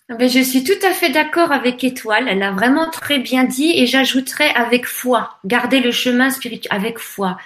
Ah 0.10 0.16
ben, 0.16 0.28
je 0.28 0.40
suis 0.40 0.64
tout 0.64 0.86
à 0.86 0.92
fait 0.92 1.12
d'accord 1.12 1.52
avec 1.52 1.84
Étoile. 1.84 2.28
Elle 2.28 2.42
a 2.42 2.52
vraiment 2.52 2.90
très 2.90 3.20
bien 3.20 3.44
dit 3.44 3.72
et 3.76 3.86
j'ajouterais 3.86 4.50
avec 4.56 4.86
foi. 4.86 5.38
Garder 5.46 5.80
le 5.80 5.92
chemin 5.92 6.32
spirituel 6.32 6.76
avec 6.76 6.98
foi. 6.98 7.38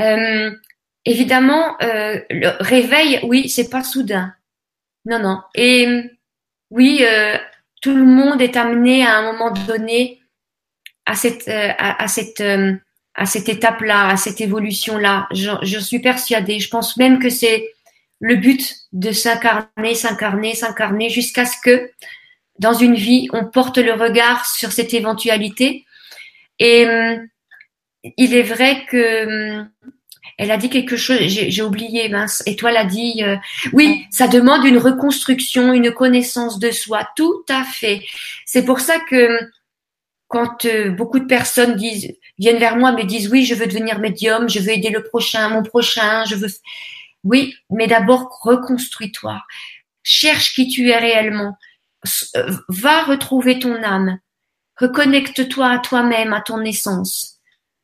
Euh, 0.00 0.50
Évidemment, 1.06 1.76
euh, 1.82 2.20
le 2.28 2.50
réveil, 2.62 3.20
oui, 3.22 3.48
c'est 3.48 3.70
pas 3.70 3.82
soudain. 3.82 4.34
Non, 5.06 5.18
non. 5.18 5.40
Et 5.54 6.10
oui, 6.70 7.00
euh, 7.02 7.38
tout 7.80 7.94
le 7.94 8.04
monde 8.04 8.40
est 8.42 8.56
amené 8.56 9.04
à 9.06 9.16
un 9.18 9.32
moment 9.32 9.50
donné 9.50 10.20
à 11.06 11.14
cette, 11.14 11.48
euh, 11.48 11.72
à, 11.78 12.08
cette, 12.08 12.42
à 13.14 13.26
cette 13.26 13.48
étape-là, 13.48 14.08
à 14.08 14.16
cette 14.16 14.40
évolution-là. 14.40 15.28
Je, 15.32 15.50
je, 15.62 15.78
suis 15.78 16.00
persuadée. 16.00 16.60
Je 16.60 16.68
pense 16.68 16.96
même 16.96 17.18
que 17.18 17.30
c'est 17.30 17.68
le 18.20 18.36
but 18.36 18.76
de 18.92 19.12
s'incarner, 19.12 19.94
s'incarner, 19.94 20.54
s'incarner 20.54 21.08
jusqu'à 21.08 21.46
ce 21.46 21.56
que 21.62 21.90
dans 22.58 22.74
une 22.74 22.94
vie, 22.94 23.28
on 23.32 23.46
porte 23.46 23.78
le 23.78 23.94
regard 23.94 24.46
sur 24.46 24.70
cette 24.72 24.92
éventualité. 24.92 25.86
Et 26.58 26.86
il 28.16 28.34
est 28.34 28.42
vrai 28.42 28.84
que 28.86 29.64
elle 30.40 30.50
a 30.50 30.56
dit 30.56 30.70
quelque 30.70 30.96
chose, 30.96 31.18
j'ai 31.20 31.62
oublié, 31.62 32.08
mince. 32.08 32.42
Et 32.46 32.56
toi, 32.56 32.70
elle 32.70 32.78
a 32.78 32.86
dit, 32.86 33.22
euh, 33.22 33.36
oui, 33.74 34.06
ça 34.10 34.26
demande 34.26 34.64
une 34.64 34.78
reconstruction, 34.78 35.74
une 35.74 35.92
connaissance 35.92 36.58
de 36.58 36.70
soi. 36.70 37.06
Tout 37.14 37.44
à 37.50 37.62
fait. 37.62 38.00
C'est 38.46 38.64
pour 38.64 38.80
ça 38.80 38.98
que 39.00 39.38
quand 40.28 40.64
euh, 40.64 40.92
beaucoup 40.92 41.18
de 41.18 41.26
personnes 41.26 41.76
disent, 41.76 42.16
viennent 42.38 42.56
vers 42.56 42.76
moi, 42.76 42.92
me 42.92 43.02
disent, 43.02 43.28
oui, 43.28 43.44
je 43.44 43.54
veux 43.54 43.66
devenir 43.66 43.98
médium, 43.98 44.48
je 44.48 44.60
veux 44.60 44.70
aider 44.70 44.88
le 44.88 45.02
prochain, 45.02 45.50
mon 45.50 45.62
prochain, 45.62 46.24
je 46.24 46.36
veux. 46.36 46.48
Oui, 47.22 47.54
mais 47.68 47.86
d'abord 47.86 48.40
reconstruis-toi. 48.42 49.42
Cherche 50.02 50.54
qui 50.54 50.68
tu 50.68 50.88
es 50.88 50.96
réellement. 50.96 51.58
Euh, 52.36 52.56
va 52.70 53.02
retrouver 53.02 53.58
ton 53.58 53.82
âme. 53.82 54.18
Reconnecte-toi 54.76 55.68
à 55.68 55.78
toi-même, 55.80 56.32
à 56.32 56.40
ton 56.40 56.62
essence. 56.62 57.39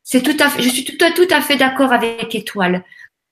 C'est 0.08 0.22
tout 0.22 0.36
à 0.38 0.48
fait, 0.48 0.62
je 0.62 0.68
suis 0.68 0.84
tout 0.84 1.04
à, 1.04 1.10
tout 1.10 1.26
à 1.32 1.40
fait 1.40 1.56
d'accord 1.56 1.92
avec 1.92 2.32
Étoile. 2.32 2.84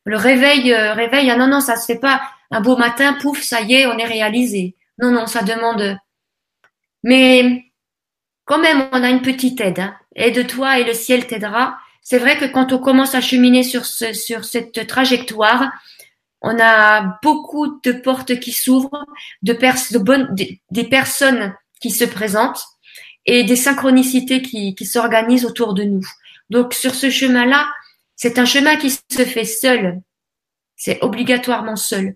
Le 0.05 0.17
réveil, 0.17 0.73
euh, 0.73 0.93
réveil, 0.93 1.31
ah 1.31 1.37
non, 1.37 1.47
non, 1.47 1.61
ça 1.61 1.77
se 1.77 1.87
fait 1.87 2.01
pas 2.01 2.21
un 2.51 2.61
beau 2.61 2.77
matin, 2.77 3.13
pouf, 3.13 3.41
ça 3.43 3.61
y 3.61 3.75
est, 3.75 3.87
on 3.87 3.97
est 3.97 4.05
réalisé. 4.05 4.75
Non, 4.99 5.13
non, 5.13 5.29
ça 5.29 5.45
demande. 5.45 5.97
Mais 7.05 7.67
quand 8.45 8.59
même, 8.59 8.89
on 8.91 9.05
a 9.05 9.09
une 9.09 9.23
petite 9.23 9.61
aide. 9.61 9.79
Hein. 9.79 9.95
Aide-toi 10.17 10.81
et 10.81 10.85
le 10.85 10.95
ciel 10.95 11.29
t'aidera. 11.29 11.79
C'est 12.03 12.19
vrai 12.19 12.39
que 12.39 12.45
quand 12.47 12.73
on 12.73 12.81
commence 12.81 13.15
à 13.15 13.21
cheminer 13.21 13.63
sur, 13.63 13.87
ce, 13.87 14.13
sur 14.13 14.45
cette 14.45 14.89
trajectoire, 14.89 15.71
on 16.43 16.59
a 16.59 17.19
beaucoup 17.23 17.81
de 17.85 17.93
portes 17.93 18.41
qui 18.41 18.51
s'ouvrent, 18.51 19.07
de, 19.43 19.53
de 19.53 19.99
bonnes, 19.99 20.35
des 20.35 20.85
personnes 20.85 21.55
qui 21.81 21.91
se 21.91 22.05
présentent 22.05 22.65
et 23.27 23.45
des 23.45 23.57
synchronicités 23.57 24.43
qui, 24.43 24.75
qui 24.75 24.87
s'organisent 24.87 25.47
autour 25.47 25.75
de 25.75 25.85
nous. 25.85 26.05
Donc 26.51 26.75
sur 26.75 26.95
ce 26.95 27.11
chemin-là, 27.11 27.69
c'est 28.17 28.39
un 28.39 28.45
chemin 28.45 28.77
qui 28.77 28.91
se 28.91 29.25
fait 29.25 29.45
seul. 29.45 30.01
C'est 30.77 31.03
obligatoirement 31.03 31.77
seul. 31.77 32.15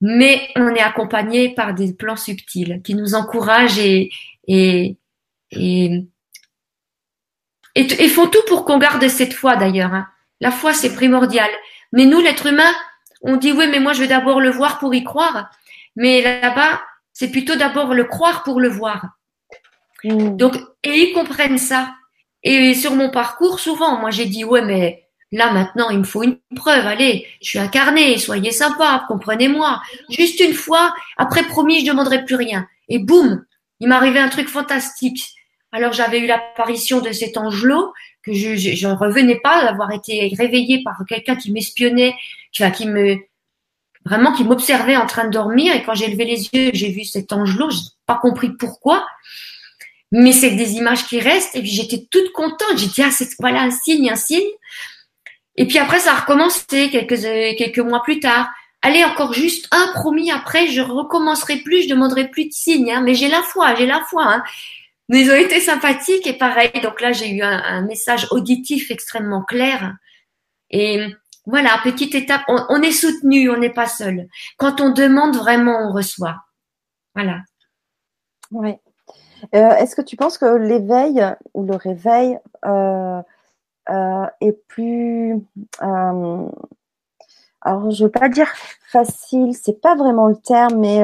Mais 0.00 0.48
on 0.56 0.74
est 0.74 0.80
accompagné 0.80 1.54
par 1.54 1.74
des 1.74 1.92
plans 1.92 2.16
subtils 2.16 2.80
qui 2.82 2.94
nous 2.94 3.14
encouragent 3.14 3.78
et, 3.78 4.10
et, 4.46 4.96
et, 5.52 6.06
et, 7.74 8.08
font 8.08 8.26
tout 8.26 8.42
pour 8.48 8.64
qu'on 8.64 8.78
garde 8.78 9.06
cette 9.08 9.34
foi 9.34 9.56
d'ailleurs. 9.56 9.92
Hein. 9.92 10.08
La 10.40 10.50
foi, 10.50 10.72
c'est 10.72 10.94
primordial. 10.94 11.50
Mais 11.92 12.06
nous, 12.06 12.20
l'être 12.20 12.46
humain, 12.46 12.72
on 13.20 13.36
dit 13.36 13.52
oui, 13.52 13.66
mais 13.68 13.80
moi, 13.80 13.92
je 13.92 14.00
vais 14.00 14.08
d'abord 14.08 14.40
le 14.40 14.50
voir 14.50 14.78
pour 14.78 14.94
y 14.94 15.04
croire. 15.04 15.50
Mais 15.96 16.22
là-bas, 16.22 16.80
c'est 17.12 17.30
plutôt 17.30 17.56
d'abord 17.56 17.92
le 17.92 18.04
croire 18.04 18.42
pour 18.42 18.60
le 18.60 18.68
voir. 18.68 19.06
Mmh. 20.04 20.36
Donc, 20.36 20.56
et 20.82 20.96
ils 20.96 21.12
comprennent 21.12 21.58
ça. 21.58 21.94
Et 22.42 22.74
sur 22.74 22.94
mon 22.94 23.10
parcours, 23.10 23.60
souvent, 23.60 23.98
moi 23.98 24.10
j'ai 24.10 24.26
dit 24.26 24.44
ouais 24.44 24.62
mais 24.62 25.04
là 25.32 25.52
maintenant 25.52 25.90
il 25.90 25.98
me 25.98 26.04
faut 26.04 26.22
une 26.22 26.38
preuve, 26.56 26.86
allez, 26.86 27.26
je 27.42 27.48
suis 27.50 27.58
incarné, 27.58 28.18
soyez 28.18 28.50
sympa, 28.50 29.04
comprenez-moi. 29.08 29.80
Juste 30.08 30.40
une 30.40 30.54
fois, 30.54 30.94
après 31.16 31.42
promis, 31.44 31.84
je 31.84 31.90
demanderai 31.90 32.24
plus 32.24 32.36
rien. 32.36 32.66
Et 32.88 32.98
boum, 32.98 33.44
il 33.80 33.88
m'arrivait 33.88 34.20
un 34.20 34.28
truc 34.28 34.48
fantastique. 34.48 35.22
Alors 35.72 35.92
j'avais 35.92 36.18
eu 36.18 36.26
l'apparition 36.26 37.00
de 37.00 37.12
cet 37.12 37.36
angelot 37.36 37.92
que 38.22 38.32
je 38.32 38.56
je, 38.56 38.88
revenais 38.88 39.38
pas 39.40 39.64
d'avoir 39.64 39.92
été 39.92 40.32
réveillé 40.36 40.82
par 40.82 41.04
quelqu'un 41.08 41.36
qui 41.36 41.52
m'espionnait, 41.52 42.14
qui, 42.52 42.64
qui 42.72 42.86
me 42.86 43.16
vraiment 44.04 44.32
qui 44.32 44.44
m'observait 44.44 44.96
en 44.96 45.06
train 45.06 45.26
de 45.26 45.30
dormir 45.30 45.74
et 45.74 45.82
quand 45.82 45.94
j'ai 45.94 46.08
levé 46.08 46.24
les 46.24 46.48
yeux, 46.52 46.70
j'ai 46.72 46.90
vu 46.90 47.04
cet 47.04 47.32
angelot, 47.32 47.70
j'ai 47.70 47.80
pas 48.06 48.16
compris 48.16 48.50
pourquoi 48.50 49.06
mais 50.12 50.32
c'est 50.32 50.50
des 50.52 50.74
images 50.74 51.06
qui 51.06 51.20
restent. 51.20 51.54
Et 51.56 51.60
puis 51.60 51.70
j'étais 51.70 52.06
toute 52.10 52.32
contente. 52.32 52.76
J'ai 52.76 52.88
dit 52.88 53.02
ah 53.02 53.10
c'est 53.10 53.28
voilà 53.38 53.62
un 53.62 53.70
signe, 53.70 54.10
un 54.10 54.16
signe. 54.16 54.48
Et 55.56 55.66
puis 55.66 55.78
après 55.78 55.98
ça 56.00 56.12
a 56.12 56.20
recommencé 56.20 56.90
quelques 56.90 57.20
quelques 57.58 57.78
mois 57.78 58.02
plus 58.02 58.20
tard. 58.20 58.48
allez 58.82 59.04
encore 59.04 59.32
juste 59.34 59.68
un 59.72 59.92
promis 59.94 60.30
après, 60.30 60.68
je 60.68 60.80
recommencerai 60.80 61.58
plus, 61.58 61.82
je 61.82 61.90
demanderai 61.90 62.28
plus 62.28 62.46
de 62.46 62.52
signes, 62.52 62.90
hein, 62.90 63.02
mais 63.02 63.14
j'ai 63.14 63.28
la 63.28 63.42
foi, 63.42 63.74
j'ai 63.74 63.86
la 63.86 64.02
foi. 64.08 64.24
Hein. 64.24 64.42
Mais 65.10 65.22
ils 65.22 65.30
ont 65.30 65.34
été 65.34 65.60
sympathiques 65.60 66.26
et 66.26 66.34
pareil. 66.34 66.70
Donc 66.82 67.00
là, 67.00 67.12
j'ai 67.12 67.30
eu 67.30 67.42
un, 67.42 67.62
un, 67.62 67.82
message 67.82 68.28
auditif 68.30 68.92
extrêmement 68.92 69.42
clair. 69.42 69.96
Et 70.70 71.04
voilà, 71.46 71.80
petite 71.82 72.14
étape. 72.14 72.42
On, 72.46 72.64
on 72.68 72.80
est 72.80 72.92
soutenu, 72.92 73.50
on 73.50 73.56
n'est 73.56 73.72
pas 73.72 73.88
seul. 73.88 74.28
Quand 74.56 74.80
on 74.80 74.90
demande 74.90 75.36
vraiment, 75.36 75.88
on 75.88 75.92
reçoit. 75.92 76.36
Voilà. 77.14 77.40
Oui. 78.52 78.74
Euh, 79.54 79.70
Est-ce 79.76 79.96
que 79.96 80.02
tu 80.02 80.16
penses 80.16 80.38
que 80.38 80.56
l'éveil 80.56 81.24
ou 81.54 81.64
le 81.64 81.76
réveil 81.76 82.38
euh, 82.64 83.20
euh, 83.90 84.26
est 84.40 84.52
plus 84.68 85.36
alors 87.62 87.90
je 87.90 88.04
veux 88.04 88.10
pas 88.10 88.30
dire 88.30 88.50
facile, 88.90 89.54
c'est 89.54 89.80
pas 89.82 89.94
vraiment 89.94 90.28
le 90.28 90.36
terme, 90.36 90.78
mais 90.78 91.02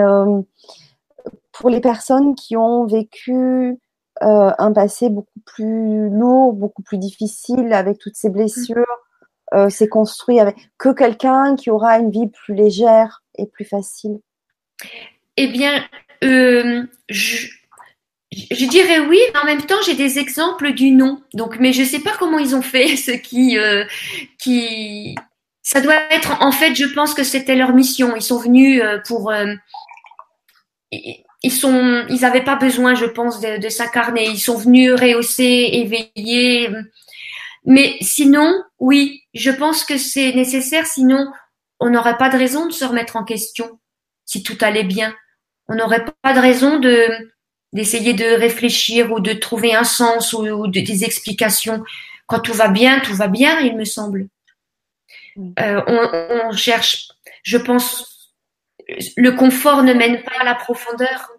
pour 1.53 1.69
les 1.69 1.81
personnes 1.81 2.35
qui 2.35 2.57
ont 2.57 2.87
vécu 2.87 3.79
un 4.23 4.73
passé 4.73 5.11
beaucoup 5.11 5.41
plus 5.45 6.09
lourd, 6.09 6.55
beaucoup 6.55 6.81
plus 6.83 6.97
difficile 6.97 7.75
avec 7.75 7.99
toutes 7.99 8.17
ces 8.17 8.31
blessures, 8.31 8.87
c'est 9.69 9.89
construit 9.89 10.41
avec 10.41 10.57
que 10.79 10.89
quelqu'un 10.89 11.57
qui 11.57 11.71
aura 11.71 11.99
une 11.99 12.11
vie 12.11 12.29
plus 12.29 12.55
légère 12.55 13.23
et 13.37 13.47
plus 13.47 13.67
facile. 13.67 14.19
Eh 15.37 15.49
bien, 15.49 15.85
je, 16.23 17.49
je 18.51 18.67
dirais 18.67 19.01
oui, 19.01 19.19
mais 19.33 19.41
en 19.41 19.45
même 19.45 19.63
temps, 19.63 19.81
j'ai 19.85 19.95
des 19.95 20.19
exemples 20.19 20.73
du 20.73 20.91
non. 20.91 21.23
Donc, 21.35 21.59
mais 21.59 21.73
je 21.73 21.85
sais 21.85 22.01
pas 22.01 22.15
comment 22.19 22.39
ils 22.39 22.55
ont 22.55 22.63
fait, 22.63 22.97
ceux 22.97 23.17
qui, 23.17 23.59
euh, 23.59 23.85
qui, 24.39 25.15
ça 25.63 25.81
doit 25.81 26.01
être, 26.11 26.43
en 26.43 26.53
fait, 26.53 26.75
je 26.75 26.87
pense 26.87 27.15
que 27.15 27.25
c'était 27.25 27.57
leur 27.57 27.75
mission. 27.75 28.15
Ils 28.17 28.23
sont 28.23 28.39
venus 28.39 28.83
euh, 28.83 28.99
pour, 29.07 29.31
euh, 29.31 29.55
ils 31.43 31.53
sont, 31.53 32.05
ils 32.09 32.21
n'avaient 32.21 32.45
pas 32.45 32.57
besoin, 32.57 32.95
je 32.95 33.07
pense, 33.07 33.41
de 33.41 33.69
s'incarner. 33.69 34.27
Ils 34.27 34.41
sont 34.41 34.57
venus 34.57 34.93
rehausser, 34.93 35.71
éveiller. 35.73 36.71
Mais 37.65 37.97
sinon, 38.01 38.63
oui, 38.79 39.23
je 39.35 39.51
pense 39.51 39.85
que 39.85 39.99
c'est 39.99 40.33
nécessaire. 40.33 40.87
Sinon, 40.87 41.27
on 41.81 41.91
n'aurait 41.91 42.17
pas 42.17 42.29
de 42.29 42.37
raison 42.37 42.67
de 42.67 42.73
se 42.73 42.85
remettre 42.85 43.17
en 43.17 43.25
question 43.25 43.79
si 44.25 44.43
tout 44.43 44.57
allait 44.61 44.85
bien. 44.85 45.15
On 45.69 45.75
n'aurait 45.75 46.05
pas 46.23 46.33
de 46.33 46.41
raison 46.41 46.79
de 46.79 47.09
d'essayer 47.77 48.15
de 48.15 48.25
réfléchir 48.25 49.13
ou 49.13 49.21
de 49.21 49.35
trouver 49.35 49.75
un 49.75 49.85
sens 49.85 50.33
ou, 50.33 50.47
ou 50.47 50.67
de, 50.67 50.81
des 50.81 51.05
explications. 51.05 51.85
Quand 52.27 52.41
tout 52.41 52.55
va 52.55 52.69
bien, 52.69 53.01
tout 53.01 53.15
va 53.15 53.29
bien, 53.29 53.61
il 53.61 53.77
me 53.77 53.85
semble. 53.85 54.29
Euh, 55.39 55.83
on, 55.87 56.49
on, 56.49 56.53
cherche, 56.53 57.09
je 57.43 57.59
pense, 57.59 58.33
le 59.17 59.31
confort 59.33 59.83
ne 59.83 59.93
mène 59.93 60.23
pas 60.23 60.41
à 60.41 60.45
la 60.45 60.55
profondeur. 60.55 61.31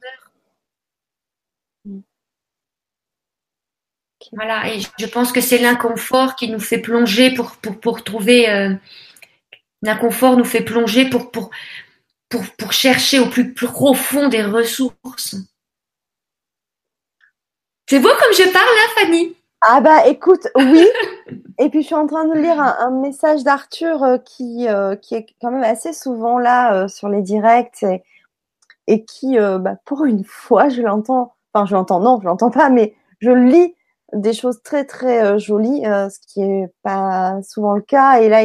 Voilà, 4.34 4.72
et 4.72 4.82
je 5.00 5.06
pense 5.06 5.32
que 5.32 5.42
c'est 5.42 5.58
l'inconfort 5.58 6.36
qui 6.36 6.50
nous 6.50 6.60
fait 6.60 6.80
plonger 6.80 7.34
pour, 7.34 7.56
pour, 7.58 7.80
pour 7.80 8.04
trouver. 8.04 8.50
Euh, 8.50 8.76
l'inconfort 9.82 10.38
nous 10.38 10.46
fait 10.46 10.62
plonger 10.62 11.10
pour, 11.10 11.32
pour, 11.32 11.50
pour, 12.30 12.44
pour 12.58 12.74
chercher 12.74 13.20
au 13.20 13.30
plus 13.30 13.54
profond 13.54 14.28
des 14.28 14.44
ressources. 14.44 15.36
C'est 17.90 18.02
beau 18.02 18.10
comme 18.10 18.34
je 18.34 18.44
parle 18.52 18.66
là, 18.66 19.02
Fanny 19.02 19.34
Ah 19.62 19.80
bah 19.80 20.08
écoute, 20.08 20.50
oui. 20.56 20.86
Et 21.58 21.70
puis 21.70 21.84
je 21.84 21.86
suis 21.86 21.96
en 21.96 22.06
train 22.06 22.26
de 22.26 22.38
lire 22.38 22.60
un, 22.60 22.92
message 22.92 23.46
d'Arthur 23.46 24.04
euh, 24.04 24.18
qui, 24.18 24.68
euh, 24.68 24.98
qui 24.98 25.16
est 25.16 25.26
quand 25.40 25.52
même 25.52 25.64
assez 25.64 25.94
souvent 25.94 26.38
là 26.38 26.74
euh, 26.74 26.88
sur 26.90 27.08
les 27.08 27.22
directs 27.22 27.86
et, 28.88 29.06
qui, 29.06 29.38
bah, 29.38 29.76
pour 29.86 30.04
une 30.06 30.26
fois, 30.26 30.68
je 30.70 30.82
l'entends, 30.82 31.34
enfin 31.54 31.66
je 31.66 31.76
l'entends, 31.76 32.00
non, 32.02 32.20
je 32.22 32.26
l'entends 32.26 32.52
pas, 32.52 32.70
mais 32.70 32.94
je 33.20 33.32
lis 33.32 33.74
des 34.14 34.34
choses 34.34 34.62
très 34.64 34.84
très 34.86 35.40
jolies, 35.40 35.84
ce 35.84 36.20
qui 36.28 36.42
est 36.42 36.74
pas 36.84 37.42
souvent 37.44 37.74
le 37.74 37.82
cas. 37.82 38.20
Et 38.22 38.30
là, 38.30 38.44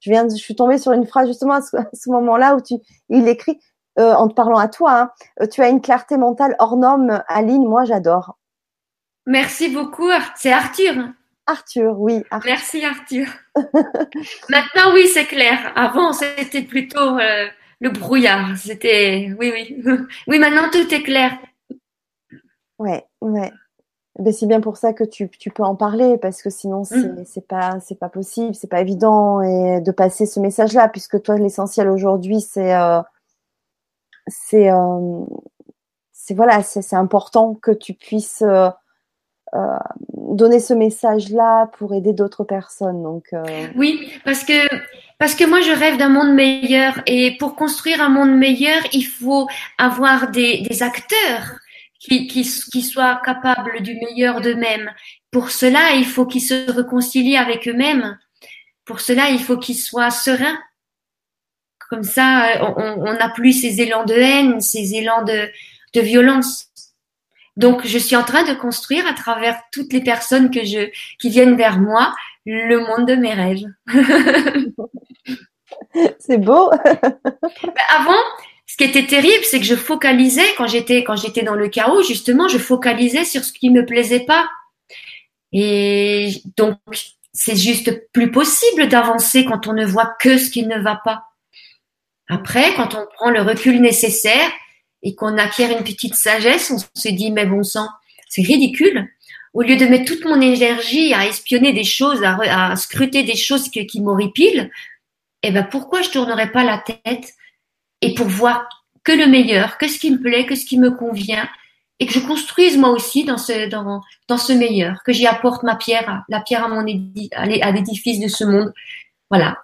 je 0.00 0.10
viens, 0.10 0.24
de, 0.24 0.30
je 0.30 0.36
suis 0.36 0.54
tombée 0.54 0.78
sur 0.78 0.92
une 0.92 1.06
phrase 1.06 1.28
justement 1.28 1.54
à 1.54 1.60
ce, 1.62 1.76
à 1.76 1.88
ce 1.92 2.10
moment-là 2.10 2.54
où 2.54 2.60
tu, 2.60 2.74
il 3.08 3.26
écrit 3.28 3.60
en 3.96 4.28
te 4.28 4.34
parlant 4.34 4.58
à 4.58 4.68
toi, 4.68 5.10
hein, 5.40 5.46
tu 5.48 5.60
as 5.60 5.68
une 5.68 5.80
clarté 5.80 6.16
mentale 6.16 6.54
hors 6.58 6.76
norme, 6.76 7.22
Aline, 7.28 7.66
moi 7.66 7.84
j'adore. 7.84 8.36
Merci 9.26 9.68
beaucoup. 9.68 10.10
C'est 10.36 10.52
Arthur. 10.52 10.94
Arthur, 11.46 11.98
oui. 11.98 12.22
Arthur. 12.30 12.50
Merci 12.50 12.84
Arthur. 12.84 13.26
Maintenant, 14.48 14.94
oui, 14.94 15.08
c'est 15.12 15.26
clair. 15.26 15.72
Avant, 15.74 16.12
c'était 16.12 16.62
plutôt 16.62 17.18
euh, 17.18 17.48
le 17.80 17.90
brouillard. 17.90 18.56
C'était, 18.56 19.32
oui, 19.38 19.52
oui. 19.52 19.82
Oui, 20.26 20.38
maintenant, 20.38 20.70
tout 20.70 20.94
est 20.94 21.02
clair. 21.02 21.32
Ouais, 22.78 23.04
ouais. 23.20 23.52
Ben, 24.18 24.32
c'est 24.32 24.46
bien 24.46 24.60
pour 24.60 24.76
ça 24.76 24.92
que 24.92 25.04
tu, 25.04 25.30
tu, 25.30 25.50
peux 25.50 25.62
en 25.62 25.76
parler 25.76 26.18
parce 26.18 26.42
que 26.42 26.50
sinon 26.50 26.84
c'est 26.84 26.96
mm. 26.96 27.24
c'est 27.24 27.46
pas 27.46 27.80
c'est 27.80 27.98
pas 27.98 28.08
possible, 28.08 28.54
c'est 28.54 28.68
pas 28.68 28.80
évident 28.80 29.40
et 29.40 29.80
de 29.80 29.92
passer 29.92 30.26
ce 30.26 30.40
message 30.40 30.74
là 30.74 30.88
puisque 30.88 31.22
toi 31.22 31.36
l'essentiel 31.36 31.88
aujourd'hui 31.88 32.40
c'est 32.40 32.74
euh, 32.74 33.00
c'est 34.26 34.70
euh, 34.70 35.24
c'est 36.12 36.34
voilà 36.34 36.62
c'est 36.62 36.96
important 36.96 37.54
que 37.54 37.70
tu 37.70 37.94
puisses 37.94 38.42
euh, 38.42 38.68
euh, 39.54 39.78
donner 40.12 40.60
ce 40.60 40.74
message-là 40.74 41.70
pour 41.78 41.94
aider 41.94 42.12
d'autres 42.12 42.44
personnes. 42.44 43.02
Donc 43.02 43.24
euh... 43.32 43.42
oui, 43.76 44.12
parce 44.24 44.44
que 44.44 44.68
parce 45.18 45.34
que 45.34 45.44
moi 45.44 45.60
je 45.60 45.72
rêve 45.72 45.96
d'un 45.98 46.08
monde 46.08 46.32
meilleur 46.34 47.00
et 47.06 47.36
pour 47.38 47.56
construire 47.56 48.00
un 48.00 48.08
monde 48.08 48.36
meilleur, 48.36 48.80
il 48.92 49.02
faut 49.02 49.48
avoir 49.76 50.30
des, 50.30 50.62
des 50.62 50.82
acteurs 50.82 51.58
qui, 51.98 52.26
qui, 52.26 52.42
qui 52.42 52.82
soient 52.82 53.20
capables 53.24 53.82
du 53.82 53.94
meilleur 53.94 54.40
d'eux-mêmes. 54.40 54.90
Pour 55.30 55.50
cela, 55.50 55.94
il 55.94 56.06
faut 56.06 56.26
qu'ils 56.26 56.42
se 56.42 56.70
réconcilient 56.70 57.36
avec 57.36 57.68
eux-mêmes. 57.68 58.18
Pour 58.84 59.00
cela, 59.00 59.30
il 59.30 59.38
faut 59.38 59.58
qu'ils 59.58 59.76
soient 59.76 60.10
sereins. 60.10 60.58
Comme 61.90 62.02
ça, 62.04 62.46
on 62.76 63.12
n'a 63.12 63.28
plus 63.30 63.52
ces 63.52 63.80
élans 63.82 64.04
de 64.04 64.14
haine, 64.14 64.60
ces 64.60 64.94
élans 64.94 65.24
de, 65.24 65.50
de 65.94 66.00
violence. 66.00 66.69
Donc, 67.60 67.86
je 67.86 67.98
suis 67.98 68.16
en 68.16 68.24
train 68.24 68.42
de 68.42 68.54
construire 68.54 69.06
à 69.06 69.12
travers 69.12 69.60
toutes 69.70 69.92
les 69.92 70.00
personnes 70.00 70.50
que 70.50 70.64
je, 70.64 70.88
qui 71.20 71.28
viennent 71.28 71.56
vers 71.56 71.78
moi 71.78 72.14
le 72.46 72.78
monde 72.78 73.06
de 73.06 73.16
mes 73.16 73.34
rêves. 73.34 73.66
c'est 76.18 76.38
beau. 76.38 76.70
Ben, 77.62 77.84
avant, 77.90 78.22
ce 78.66 78.78
qui 78.78 78.84
était 78.84 79.06
terrible, 79.06 79.44
c'est 79.44 79.58
que 79.58 79.66
je 79.66 79.74
focalisais 79.74 80.54
quand 80.56 80.66
j'étais 80.66 81.04
quand 81.04 81.16
j'étais 81.16 81.42
dans 81.42 81.54
le 81.54 81.68
chaos, 81.68 82.02
justement, 82.02 82.48
je 82.48 82.56
focalisais 82.56 83.26
sur 83.26 83.44
ce 83.44 83.52
qui 83.52 83.68
me 83.68 83.84
plaisait 83.84 84.24
pas. 84.24 84.48
Et 85.52 86.32
donc, 86.56 86.78
c'est 87.34 87.56
juste 87.56 88.10
plus 88.12 88.30
possible 88.30 88.88
d'avancer 88.88 89.44
quand 89.44 89.66
on 89.66 89.74
ne 89.74 89.84
voit 89.84 90.14
que 90.18 90.38
ce 90.38 90.48
qui 90.48 90.64
ne 90.64 90.78
va 90.78 90.98
pas. 91.04 91.24
Après, 92.30 92.74
quand 92.74 92.94
on 92.94 93.06
prend 93.16 93.30
le 93.30 93.42
recul 93.42 93.82
nécessaire, 93.82 94.50
et 95.02 95.14
qu'on 95.14 95.38
acquiert 95.38 95.76
une 95.76 95.84
petite 95.84 96.14
sagesse, 96.14 96.70
on 96.70 96.78
se 96.78 97.08
dit 97.08 97.30
mais 97.30 97.46
bon 97.46 97.62
sang, 97.62 97.88
c'est 98.28 98.42
ridicule. 98.42 99.08
Au 99.52 99.62
lieu 99.62 99.76
de 99.76 99.86
mettre 99.86 100.04
toute 100.04 100.24
mon 100.24 100.40
énergie 100.40 101.12
à 101.12 101.26
espionner 101.26 101.72
des 101.72 101.84
choses, 101.84 102.22
à, 102.22 102.76
scruter 102.76 103.24
des 103.24 103.36
choses 103.36 103.68
qui, 103.68 103.84
qui 103.86 104.00
m'horripilent, 104.00 104.70
eh 105.42 105.50
ben 105.50 105.64
pourquoi 105.64 106.02
je 106.02 106.10
tournerais 106.10 106.52
pas 106.52 106.64
la 106.64 106.78
tête 106.78 107.34
et 108.00 108.14
pour 108.14 108.28
voir 108.28 108.68
que 109.02 109.12
le 109.12 109.26
meilleur, 109.26 109.78
que 109.78 109.88
ce 109.88 109.98
qui 109.98 110.10
me 110.10 110.20
plaît, 110.20 110.46
que 110.46 110.54
ce 110.54 110.66
qui 110.66 110.78
me 110.78 110.90
convient, 110.90 111.48
et 111.98 112.06
que 112.06 112.12
je 112.12 112.20
construise 112.20 112.78
moi 112.78 112.90
aussi 112.90 113.24
dans 113.24 113.36
ce 113.36 113.68
dans, 113.68 114.00
dans 114.28 114.38
ce 114.38 114.52
meilleur, 114.52 115.02
que 115.04 115.12
j'y 115.12 115.26
apporte 115.26 115.62
ma 115.62 115.76
pierre, 115.76 116.24
la 116.28 116.40
pierre 116.40 116.64
à 116.64 116.68
mon 116.68 116.86
édi, 116.86 117.28
à 117.32 117.70
l'édifice 117.72 118.20
de 118.20 118.28
ce 118.28 118.44
monde. 118.44 118.72
Voilà. 119.30 119.58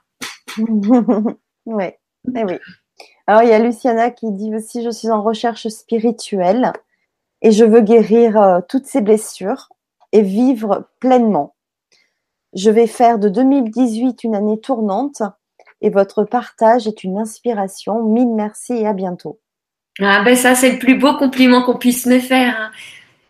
ouais, 1.67 1.99
eh 2.35 2.45
oui. 2.45 2.55
Alors, 3.27 3.43
il 3.43 3.49
y 3.49 3.53
a 3.53 3.59
Luciana 3.59 4.11
qui 4.11 4.31
dit 4.31 4.55
aussi 4.55 4.83
Je 4.83 4.91
suis 4.91 5.11
en 5.11 5.23
recherche 5.23 5.69
spirituelle 5.69 6.73
et 7.43 7.51
je 7.51 7.65
veux 7.65 7.81
guérir 7.81 8.41
euh, 8.41 8.61
toutes 8.69 8.87
ces 8.87 9.01
blessures 9.01 9.69
et 10.13 10.23
vivre 10.23 10.89
pleinement. 11.01 11.55
Je 12.55 12.71
vais 12.71 12.87
faire 12.87 13.19
de 13.19 13.29
2018 13.29 14.25
une 14.25 14.35
année 14.35 14.61
tournante 14.61 15.23
et 15.81 15.91
votre 15.91 16.25
partage 16.25 16.87
est 16.87 17.05
une 17.05 17.19
inspiration. 17.19 18.03
Mille 18.03 18.35
merci 18.35 18.75
et 18.75 18.87
à 18.87 18.93
bientôt. 18.93 19.41
Ah 20.01 20.23
ben 20.23 20.37
ça, 20.37 20.55
c'est 20.55 20.73
le 20.73 20.79
plus 20.79 20.97
beau 20.99 21.17
compliment 21.17 21.63
qu'on 21.63 21.79
puisse 21.79 22.07
me 22.07 22.19
faire. 22.19 22.55
Hein. 22.59 22.71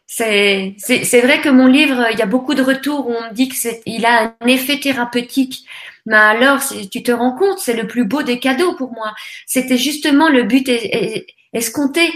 C'est, 0.07 1.21
vrai 1.21 1.41
que 1.41 1.49
mon 1.49 1.67
livre, 1.67 2.07
il 2.13 2.19
y 2.19 2.23
a 2.23 2.27
beaucoup 2.27 2.55
de 2.55 2.63
retours 2.63 3.09
où 3.09 3.13
on 3.13 3.29
me 3.29 3.35
dit 3.35 3.49
que 3.49 3.57
c'est, 3.57 3.83
il 3.87 4.05
a 4.07 4.35
un 4.41 4.47
effet 4.47 4.79
thérapeutique. 4.79 5.67
Mais 6.07 6.17
alors, 6.17 6.61
tu 6.91 7.03
te 7.03 7.13
rends 7.13 7.37
compte, 7.37 7.59
c'est 7.59 7.75
le 7.75 7.87
plus 7.87 8.05
beau 8.05 8.23
des 8.23 8.39
cadeaux 8.39 8.75
pour 8.75 8.93
moi. 8.93 9.15
C'était 9.47 9.79
justement 9.79 10.29
le 10.29 10.45
but 10.45 10.71
escompté. 11.53 12.13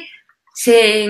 C'est 0.55 1.09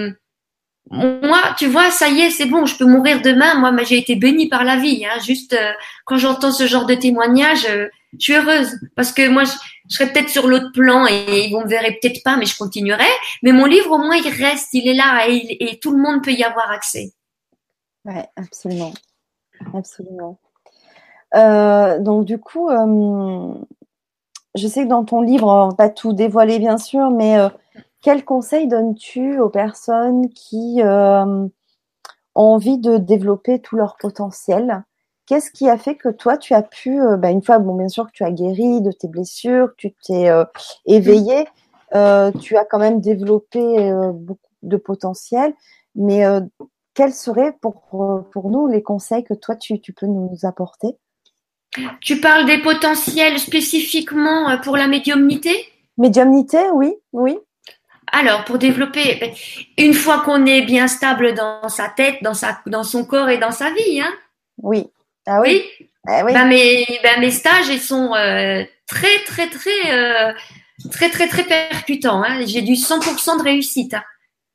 moi, 0.90 1.54
tu 1.56 1.66
vois, 1.66 1.90
ça 1.90 2.08
y 2.08 2.20
est, 2.20 2.30
c'est 2.30 2.46
bon, 2.46 2.66
je 2.66 2.76
peux 2.76 2.84
mourir 2.84 3.22
demain. 3.22 3.54
Moi, 3.54 3.84
j'ai 3.84 3.98
été 3.98 4.16
bénie 4.16 4.48
par 4.48 4.64
la 4.64 4.76
vie. 4.76 5.04
Hein. 5.06 5.20
Juste 5.20 5.52
euh, 5.52 5.72
quand 6.04 6.16
j'entends 6.16 6.50
ce 6.50 6.66
genre 6.66 6.84
de 6.84 6.94
témoignage, 6.94 7.64
euh, 7.66 7.88
Je 8.18 8.24
suis 8.24 8.34
heureuse 8.34 8.76
parce 8.96 9.12
que 9.12 9.28
moi, 9.28 9.44
je, 9.44 9.52
serais 9.88 10.12
peut-être 10.12 10.28
sur 10.28 10.48
l'autre 10.48 10.72
plan 10.72 11.06
et 11.06 11.46
ils 11.46 11.52
vont 11.52 11.62
me 11.62 11.68
verraient 11.68 11.96
peut-être 12.02 12.24
pas, 12.24 12.36
mais 12.36 12.46
je 12.46 12.56
continuerai. 12.56 13.04
Mais 13.44 13.52
mon 13.52 13.66
livre, 13.66 13.92
au 13.92 13.98
moins, 13.98 14.16
il 14.16 14.28
reste, 14.28 14.70
il 14.72 14.88
est 14.88 14.94
là 14.94 15.26
et, 15.28 15.78
tout 15.80 15.92
le 15.92 16.02
monde 16.02 16.24
peut 16.24 16.32
y 16.32 16.42
avoir 16.42 16.70
accès. 16.72 17.12
Ouais, 18.04 18.26
absolument, 18.34 18.94
absolument. 19.74 20.40
Euh, 21.34 21.98
donc 22.00 22.24
du 22.24 22.38
coup, 22.38 22.68
euh, 22.70 23.54
je 24.54 24.66
sais 24.66 24.84
que 24.84 24.88
dans 24.88 25.04
ton 25.04 25.20
livre, 25.20 25.46
on 25.46 25.68
va 25.68 25.74
pas 25.74 25.88
tout 25.88 26.12
dévoiler 26.12 26.58
bien 26.58 26.78
sûr, 26.78 27.10
mais 27.10 27.38
euh, 27.38 27.48
quel 28.02 28.24
conseil 28.24 28.66
donnes-tu 28.66 29.38
aux 29.40 29.50
personnes 29.50 30.28
qui 30.30 30.80
ont 30.82 31.50
envie 32.34 32.78
de 32.78 32.96
développer 32.96 33.60
tout 33.60 33.76
leur 33.76 33.96
potentiel? 33.98 34.84
Qu'est-ce 35.26 35.50
qui 35.52 35.68
a 35.68 35.78
fait 35.78 35.94
que 35.94 36.08
toi, 36.08 36.36
tu 36.36 36.54
as 36.54 36.62
pu, 36.62 36.98
bah, 37.18 37.30
une 37.30 37.42
fois, 37.42 37.60
bon, 37.60 37.76
bien 37.76 37.88
sûr 37.88 38.06
que 38.06 38.12
tu 38.12 38.24
as 38.24 38.32
guéri 38.32 38.80
de 38.80 38.90
tes 38.90 39.06
blessures, 39.06 39.68
que 39.70 39.76
tu 39.76 39.94
t'es 40.04 40.28
éveillé, 40.86 41.46
tu 42.40 42.56
as 42.56 42.64
quand 42.64 42.78
même 42.78 43.00
développé 43.00 43.92
beaucoup 44.14 44.40
de 44.62 44.76
potentiel, 44.76 45.54
mais 45.94 46.24
quels 46.94 47.12
seraient 47.12 47.52
pour, 47.60 47.82
pour 48.32 48.50
nous 48.50 48.66
les 48.66 48.82
conseils 48.82 49.22
que 49.22 49.34
toi, 49.34 49.54
tu, 49.54 49.80
tu 49.80 49.92
peux 49.92 50.06
nous 50.06 50.34
apporter? 50.42 50.96
Tu 52.00 52.20
parles 52.20 52.46
des 52.46 52.58
potentiels 52.58 53.38
spécifiquement 53.38 54.50
euh, 54.50 54.56
pour 54.56 54.76
la 54.76 54.86
médiumnité? 54.86 55.54
Médiumnité, 55.98 56.58
oui, 56.74 56.94
oui. 57.12 57.38
Alors, 58.12 58.44
pour 58.44 58.58
développer, 58.58 59.18
ben, 59.20 59.30
une 59.78 59.94
fois 59.94 60.20
qu'on 60.20 60.44
est 60.46 60.62
bien 60.62 60.88
stable 60.88 61.34
dans 61.34 61.68
sa 61.68 61.88
tête, 61.88 62.16
dans 62.22 62.34
sa, 62.34 62.60
dans 62.66 62.82
son 62.82 63.04
corps 63.04 63.28
et 63.28 63.38
dans 63.38 63.52
sa 63.52 63.70
vie, 63.70 64.00
hein 64.00 64.12
Oui. 64.58 64.88
Ah 65.26 65.40
oui. 65.40 65.62
Ah 66.08 66.24
ben, 66.24 66.46
mes, 66.46 66.86
ben, 67.02 67.20
mes 67.20 67.30
stages, 67.30 67.68
ils 67.68 67.80
sont 67.80 68.14
euh, 68.14 68.64
très, 68.88 69.18
très, 69.26 69.48
très, 69.48 69.92
euh, 69.92 70.32
très, 70.90 71.10
très, 71.10 71.28
très 71.28 71.44
percutants. 71.44 72.22
Hein. 72.24 72.44
J'ai 72.46 72.62
du 72.62 72.72
100% 72.72 73.38
de 73.38 73.42
réussite. 73.44 73.94
Hein. 73.94 74.02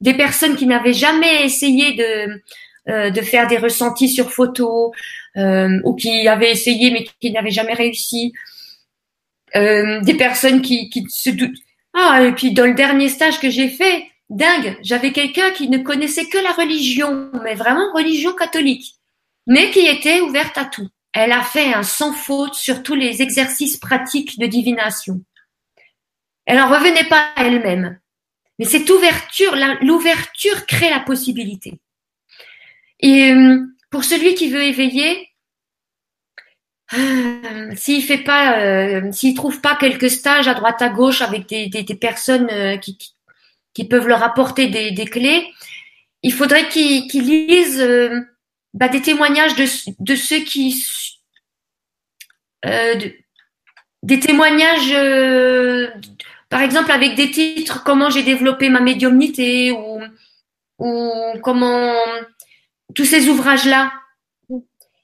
Des 0.01 0.15
personnes 0.15 0.57
qui 0.57 0.65
n'avaient 0.65 0.93
jamais 0.93 1.45
essayé 1.45 1.93
de, 1.93 3.09
de 3.09 3.21
faire 3.21 3.47
des 3.47 3.57
ressentis 3.57 4.09
sur 4.09 4.31
photo, 4.31 4.91
euh, 5.37 5.79
ou 5.83 5.95
qui 5.95 6.27
avaient 6.27 6.51
essayé 6.51 6.91
mais 6.91 7.05
qui 7.19 7.31
n'avaient 7.31 7.51
jamais 7.51 7.73
réussi. 7.73 8.33
Euh, 9.55 10.01
des 10.01 10.15
personnes 10.15 10.61
qui, 10.61 10.89
qui 10.89 11.05
se 11.09 11.29
doutent. 11.29 11.57
Ah, 11.93 12.21
et 12.23 12.33
puis 12.33 12.51
dans 12.51 12.65
le 12.65 12.73
dernier 12.73 13.07
stage 13.07 13.39
que 13.39 13.49
j'ai 13.49 13.69
fait, 13.69 14.05
dingue, 14.29 14.77
j'avais 14.81 15.13
quelqu'un 15.13 15.51
qui 15.51 15.69
ne 15.69 15.77
connaissait 15.77 16.25
que 16.25 16.37
la 16.37 16.51
religion, 16.51 17.31
mais 17.41 17.55
vraiment 17.55 17.93
religion 17.93 18.33
catholique, 18.33 18.95
mais 19.47 19.71
qui 19.71 19.85
était 19.85 20.19
ouverte 20.19 20.57
à 20.57 20.65
tout. 20.65 20.89
Elle 21.13 21.31
a 21.31 21.41
fait 21.41 21.73
un 21.73 21.83
sans 21.83 22.11
faute 22.11 22.55
sur 22.55 22.83
tous 22.83 22.95
les 22.95 23.21
exercices 23.21 23.77
pratiques 23.77 24.37
de 24.37 24.45
divination. 24.45 25.21
Elle 26.45 26.59
en 26.59 26.67
revenait 26.67 27.07
pas 27.07 27.29
elle-même. 27.37 27.97
Mais 28.59 28.65
cette 28.65 28.89
ouverture, 28.89 29.55
l'ouverture 29.81 30.65
crée 30.65 30.89
la 30.89 30.99
possibilité. 30.99 31.79
Et 32.99 33.31
euh, 33.31 33.65
pour 33.95 34.03
celui 34.03 34.35
qui 34.35 34.49
veut 34.49 34.61
éveiller, 34.61 35.29
euh, 36.95 37.71
s'il 37.77 38.03
fait 38.03 38.21
euh, 38.27 39.33
trouve 39.37 39.61
pas 39.61 39.77
quelques 39.77 40.09
stages 40.09 40.49
à 40.49 40.53
droite 40.53 40.81
à 40.81 40.89
gauche 40.89 41.21
avec 41.21 41.47
des, 41.47 41.69
personnes 41.95 42.49
euh, 42.51 42.75
qui, 42.75 43.87
peuvent 43.89 44.09
leur 44.09 44.21
apporter 44.21 44.67
des, 44.67 45.05
clés, 45.05 45.47
il 46.23 46.33
faudrait 46.33 46.67
qu'il 46.67 47.07
qu 47.07 47.21
lise 47.21 47.81
bah, 48.73 48.89
des 48.89 49.01
témoignages 49.01 49.55
de, 49.55 50.15
ceux 50.15 50.39
qui, 50.39 50.75
des 54.03 54.19
témoignages, 54.19 54.91
par 56.49 56.59
exemple 56.59 56.91
avec 56.91 57.15
des 57.15 57.31
titres 57.31 57.81
comment 57.85 58.09
j'ai 58.09 58.23
développé 58.23 58.67
ma 58.67 58.81
médiumnité 58.81 59.71
ou 59.71 61.39
comment 61.41 61.95
tous 62.93 63.05
ces 63.05 63.27
ouvrages-là. 63.29 63.91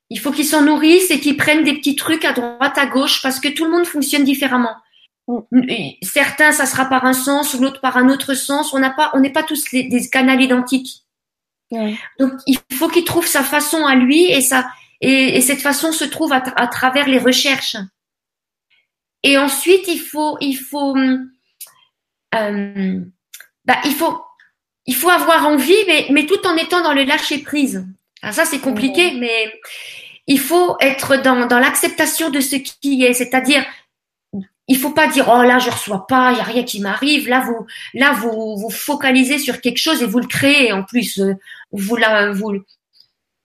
Il 0.10 0.20
faut 0.20 0.32
qu'ils 0.32 0.46
s'en 0.46 0.62
nourrissent 0.62 1.10
et 1.10 1.20
qu'ils 1.20 1.38
prennent 1.38 1.64
des 1.64 1.74
petits 1.74 1.96
trucs 1.96 2.26
à 2.26 2.34
droite, 2.34 2.78
à 2.78 2.86
gauche, 2.86 3.22
parce 3.22 3.40
que 3.40 3.48
tout 3.48 3.66
le 3.66 3.72
monde 3.72 3.86
fonctionne 3.86 4.24
différemment. 4.24 4.76
Certains, 6.02 6.52
ça 6.52 6.66
sera 6.66 6.86
par 6.86 7.06
un 7.06 7.14
sens, 7.14 7.54
l'autre 7.54 7.80
par 7.80 7.96
un 7.96 8.10
autre 8.10 8.34
sens. 8.34 8.74
On 8.74 8.80
n'a 8.80 8.90
pas, 8.90 9.12
on 9.14 9.20
n'est 9.22 9.32
pas 9.32 9.44
tous 9.44 9.64
des 9.72 10.10
canaux 10.12 10.40
identiques. 10.40 11.04
Donc, 12.20 12.34
il 12.48 12.58
faut 12.74 12.90
qu'il 12.90 13.06
trouve 13.06 13.26
sa 13.26 13.44
façon 13.44 13.86
à 13.86 13.96
lui 13.96 14.26
et 14.26 14.42
ça, 14.42 14.70
et, 15.00 15.42
cette 15.42 15.62
façon 15.62 15.92
se 15.92 16.04
trouve 16.04 16.34
à, 16.34 16.68
travers 16.68 17.08
les 17.08 17.18
recherches. 17.18 17.78
Et 19.24 19.38
ensuite, 19.38 19.88
il 19.88 20.00
faut, 20.00 20.38
il 20.42 20.56
faut, 20.56 20.96
euh, 22.36 23.00
bah, 23.66 23.78
il 23.86 23.94
faut 23.94 24.20
il 24.86 24.96
faut 24.96 25.10
avoir 25.10 25.48
envie, 25.48 25.74
mais, 25.88 26.08
mais 26.10 26.26
tout 26.26 26.46
en 26.46 26.56
étant 26.56 26.82
dans 26.82 26.94
le 26.94 27.04
lâcher 27.04 27.40
prise. 27.40 27.86
Alors 28.22 28.36
ça, 28.36 28.46
c'est 28.46 28.60
compliqué, 28.60 29.14
mais 29.20 29.54
il 30.28 30.40
faut 30.40 30.76
être 30.80 31.18
dans, 31.22 31.46
dans 31.48 31.60
l'acceptation 31.60 32.30
de 32.30 32.40
ce 32.40 32.56
qui 32.56 33.04
est, 33.04 33.14
c'est-à-dire 33.14 33.64
il 34.68 34.78
faut 34.78 34.92
pas 34.92 35.08
dire 35.08 35.30
oh 35.30 35.44
là 35.44 35.60
je 35.60 35.70
reçois 35.70 36.08
pas, 36.08 36.32
il 36.32 36.38
y 36.38 36.40
a 36.40 36.44
rien 36.44 36.64
qui 36.64 36.80
m'arrive. 36.80 37.28
Là 37.28 37.42
vous 37.42 37.66
là 37.94 38.14
vous 38.14 38.56
vous 38.58 38.70
focalisez 38.70 39.38
sur 39.38 39.60
quelque 39.60 39.80
chose 39.80 40.02
et 40.02 40.06
vous 40.06 40.20
le 40.20 40.28
créez 40.28 40.72
en 40.72 40.84
plus. 40.84 41.20
Euh, 41.20 41.34
vous 41.72 41.98
la 41.98 42.32
vous 42.32 42.54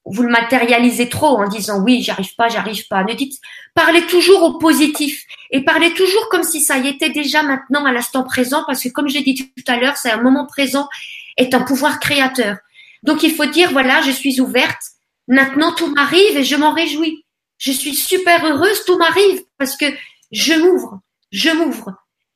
vous 0.04 0.22
le 0.22 0.28
matérialisez 0.28 1.08
trop 1.08 1.38
en 1.38 1.48
disant 1.48 1.82
oui 1.82 2.02
j'arrive 2.02 2.34
pas, 2.36 2.48
j'arrive 2.48 2.86
pas. 2.86 3.02
Ne 3.02 3.14
dites 3.14 3.40
parlez 3.74 4.06
toujours 4.06 4.42
au 4.44 4.58
positif 4.58 5.24
et 5.50 5.64
parlez 5.64 5.92
toujours 5.94 6.28
comme 6.28 6.44
si 6.44 6.60
ça 6.60 6.78
y 6.78 6.86
était 6.86 7.10
déjà 7.10 7.42
maintenant 7.42 7.84
à 7.84 7.92
l'instant 7.92 8.22
présent 8.22 8.62
parce 8.66 8.82
que 8.82 8.88
comme 8.90 9.08
j'ai 9.08 9.22
dit 9.22 9.34
tout 9.34 9.64
à 9.66 9.78
l'heure 9.78 9.96
c'est 9.96 10.10
un 10.10 10.22
moment 10.22 10.46
présent 10.46 10.88
est 11.36 11.54
un 11.54 11.62
pouvoir 11.62 12.00
créateur. 12.00 12.56
Donc 13.02 13.22
il 13.22 13.34
faut 13.34 13.46
dire, 13.46 13.70
voilà, 13.72 14.02
je 14.02 14.10
suis 14.10 14.40
ouverte, 14.40 14.80
maintenant 15.28 15.72
tout 15.72 15.92
m'arrive 15.94 16.36
et 16.36 16.44
je 16.44 16.56
m'en 16.56 16.72
réjouis. 16.72 17.24
Je 17.58 17.72
suis 17.72 17.94
super 17.94 18.44
heureuse, 18.44 18.84
tout 18.84 18.98
m'arrive 18.98 19.42
parce 19.58 19.76
que 19.76 19.86
je 20.32 20.54
m'ouvre, 20.54 21.00
je 21.30 21.50
m'ouvre. 21.50 21.92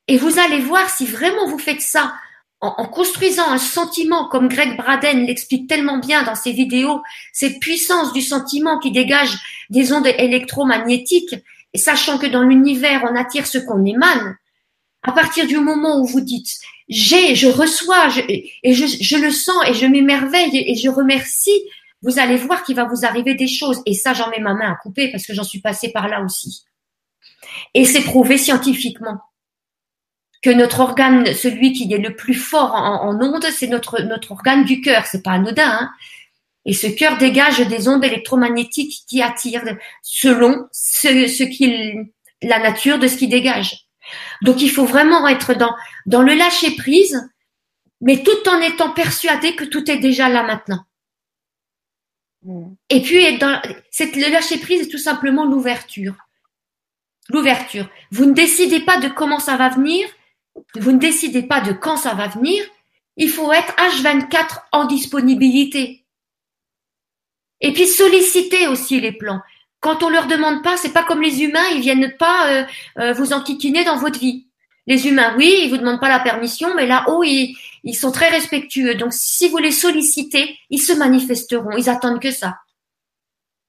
Et 0.08 0.16
vous 0.16 0.38
allez 0.38 0.60
voir 0.60 0.88
si 0.88 1.06
vraiment 1.06 1.46
vous 1.46 1.58
faites 1.58 1.82
ça 1.82 2.14
en, 2.60 2.86
construisant 2.86 3.50
un 3.50 3.58
sentiment, 3.58 4.28
comme 4.28 4.48
Greg 4.48 4.76
Braden 4.76 5.24
l'explique 5.24 5.66
tellement 5.66 5.98
bien 5.98 6.22
dans 6.22 6.34
ses 6.34 6.52
vidéos, 6.52 7.00
cette 7.32 7.58
puissance 7.58 8.12
du 8.12 8.20
sentiment 8.20 8.78
qui 8.78 8.92
dégage 8.92 9.38
des 9.70 9.92
ondes 9.92 10.06
électromagnétiques, 10.06 11.36
et 11.72 11.78
sachant 11.78 12.18
que 12.18 12.26
dans 12.26 12.42
l'univers, 12.42 13.04
on 13.10 13.16
attire 13.16 13.46
ce 13.46 13.58
qu'on 13.58 13.84
émane, 13.84 14.36
à 15.02 15.12
partir 15.12 15.46
du 15.46 15.58
moment 15.58 16.00
où 16.00 16.06
vous 16.06 16.20
dites 16.20 16.58
j'ai, 16.90 17.34
je 17.34 17.46
reçois, 17.46 18.08
et 18.28 18.74
je, 18.74 18.84
je, 18.84 19.16
le 19.16 19.30
sens 19.30 19.56
et 19.68 19.74
je 19.74 19.86
m'émerveille 19.86 20.50
et 20.54 20.74
je 20.74 20.90
remercie, 20.90 21.62
vous 22.02 22.18
allez 22.18 22.36
voir 22.36 22.64
qu'il 22.64 22.76
va 22.76 22.84
vous 22.84 23.04
arriver 23.04 23.34
des 23.34 23.46
choses. 23.46 23.80
Et 23.86 23.94
ça, 23.94 24.12
j'en 24.12 24.28
mets 24.28 24.40
ma 24.40 24.54
main 24.54 24.72
à 24.72 24.74
couper 24.74 25.10
parce 25.10 25.24
que 25.24 25.32
j'en 25.32 25.44
suis 25.44 25.60
passée 25.60 25.92
par 25.92 26.08
là 26.08 26.22
aussi. 26.22 26.64
Et 27.74 27.84
c'est 27.84 28.02
prouvé 28.02 28.36
scientifiquement 28.36 29.20
que 30.42 30.50
notre 30.50 30.80
organe, 30.80 31.32
celui 31.34 31.72
qui 31.72 31.92
est 31.92 31.98
le 31.98 32.16
plus 32.16 32.34
fort 32.34 32.74
en, 32.74 33.08
en 33.08 33.22
ondes, 33.22 33.46
c'est 33.52 33.68
notre, 33.68 34.02
notre 34.02 34.32
organe 34.32 34.64
du 34.64 34.80
cœur. 34.80 35.06
C'est 35.06 35.22
pas 35.22 35.32
anodin. 35.32 35.68
Hein 35.68 35.90
et 36.66 36.72
ce 36.72 36.86
cœur 36.86 37.18
dégage 37.18 37.60
des 37.60 37.88
ondes 37.88 38.04
électromagnétiques 38.04 39.04
qui 39.08 39.22
attirent 39.22 39.64
selon 40.02 40.66
ce, 40.72 41.26
ce 41.26 41.44
qu'il, 41.44 42.10
la 42.42 42.58
nature 42.58 42.98
de 42.98 43.08
ce 43.08 43.16
qui 43.16 43.28
dégage. 43.28 43.86
Donc 44.42 44.62
il 44.62 44.70
faut 44.70 44.84
vraiment 44.84 45.26
être 45.28 45.54
dans, 45.54 45.74
dans 46.06 46.22
le 46.22 46.34
lâcher 46.34 46.76
prise, 46.76 47.20
mais 48.00 48.22
tout 48.22 48.48
en 48.48 48.60
étant 48.60 48.92
persuadé 48.92 49.54
que 49.56 49.64
tout 49.64 49.90
est 49.90 49.98
déjà 49.98 50.28
là 50.28 50.42
maintenant. 50.42 50.84
Mm. 52.42 52.72
Et 52.88 53.02
puis 53.02 53.38
dans, 53.38 53.60
le 53.62 54.32
lâcher 54.32 54.58
prise 54.58 54.82
est 54.82 54.90
tout 54.90 54.98
simplement 54.98 55.44
l'ouverture. 55.44 56.14
L'ouverture. 57.28 57.88
Vous 58.10 58.24
ne 58.24 58.32
décidez 58.32 58.80
pas 58.80 58.98
de 58.98 59.08
comment 59.08 59.38
ça 59.38 59.56
va 59.56 59.68
venir, 59.68 60.08
vous 60.74 60.92
ne 60.92 60.98
décidez 60.98 61.42
pas 61.42 61.60
de 61.60 61.72
quand 61.72 61.96
ça 61.96 62.14
va 62.14 62.26
venir, 62.28 62.64
il 63.16 63.28
faut 63.28 63.52
être 63.52 63.74
H24 63.76 64.62
en 64.72 64.86
disponibilité. 64.86 66.04
Et 67.60 67.72
puis 67.72 67.86
solliciter 67.86 68.66
aussi 68.68 69.00
les 69.00 69.12
plans. 69.12 69.40
Quand 69.80 70.02
on 70.02 70.10
leur 70.10 70.26
demande 70.26 70.62
pas, 70.62 70.76
c'est 70.76 70.92
pas 70.92 71.02
comme 71.02 71.22
les 71.22 71.42
humains, 71.42 71.66
ils 71.74 71.80
viennent 71.80 72.14
pas 72.18 72.50
euh, 72.50 72.64
euh, 72.98 73.12
vous 73.14 73.32
enquiquiner 73.32 73.84
dans 73.84 73.96
votre 73.96 74.20
vie. 74.20 74.46
Les 74.86 75.06
humains, 75.08 75.34
oui, 75.36 75.62
ils 75.64 75.70
vous 75.70 75.78
demandent 75.78 76.00
pas 76.00 76.08
la 76.08 76.20
permission, 76.20 76.74
mais 76.74 76.86
là-haut, 76.86 77.22
ils, 77.22 77.56
ils 77.84 77.94
sont 77.94 78.12
très 78.12 78.28
respectueux. 78.28 78.94
Donc, 78.94 79.12
si 79.12 79.48
vous 79.48 79.58
les 79.58 79.70
sollicitez, 79.70 80.58
ils 80.68 80.82
se 80.82 80.92
manifesteront. 80.92 81.76
Ils 81.76 81.88
attendent 81.88 82.20
que 82.20 82.30
ça. 82.30 82.58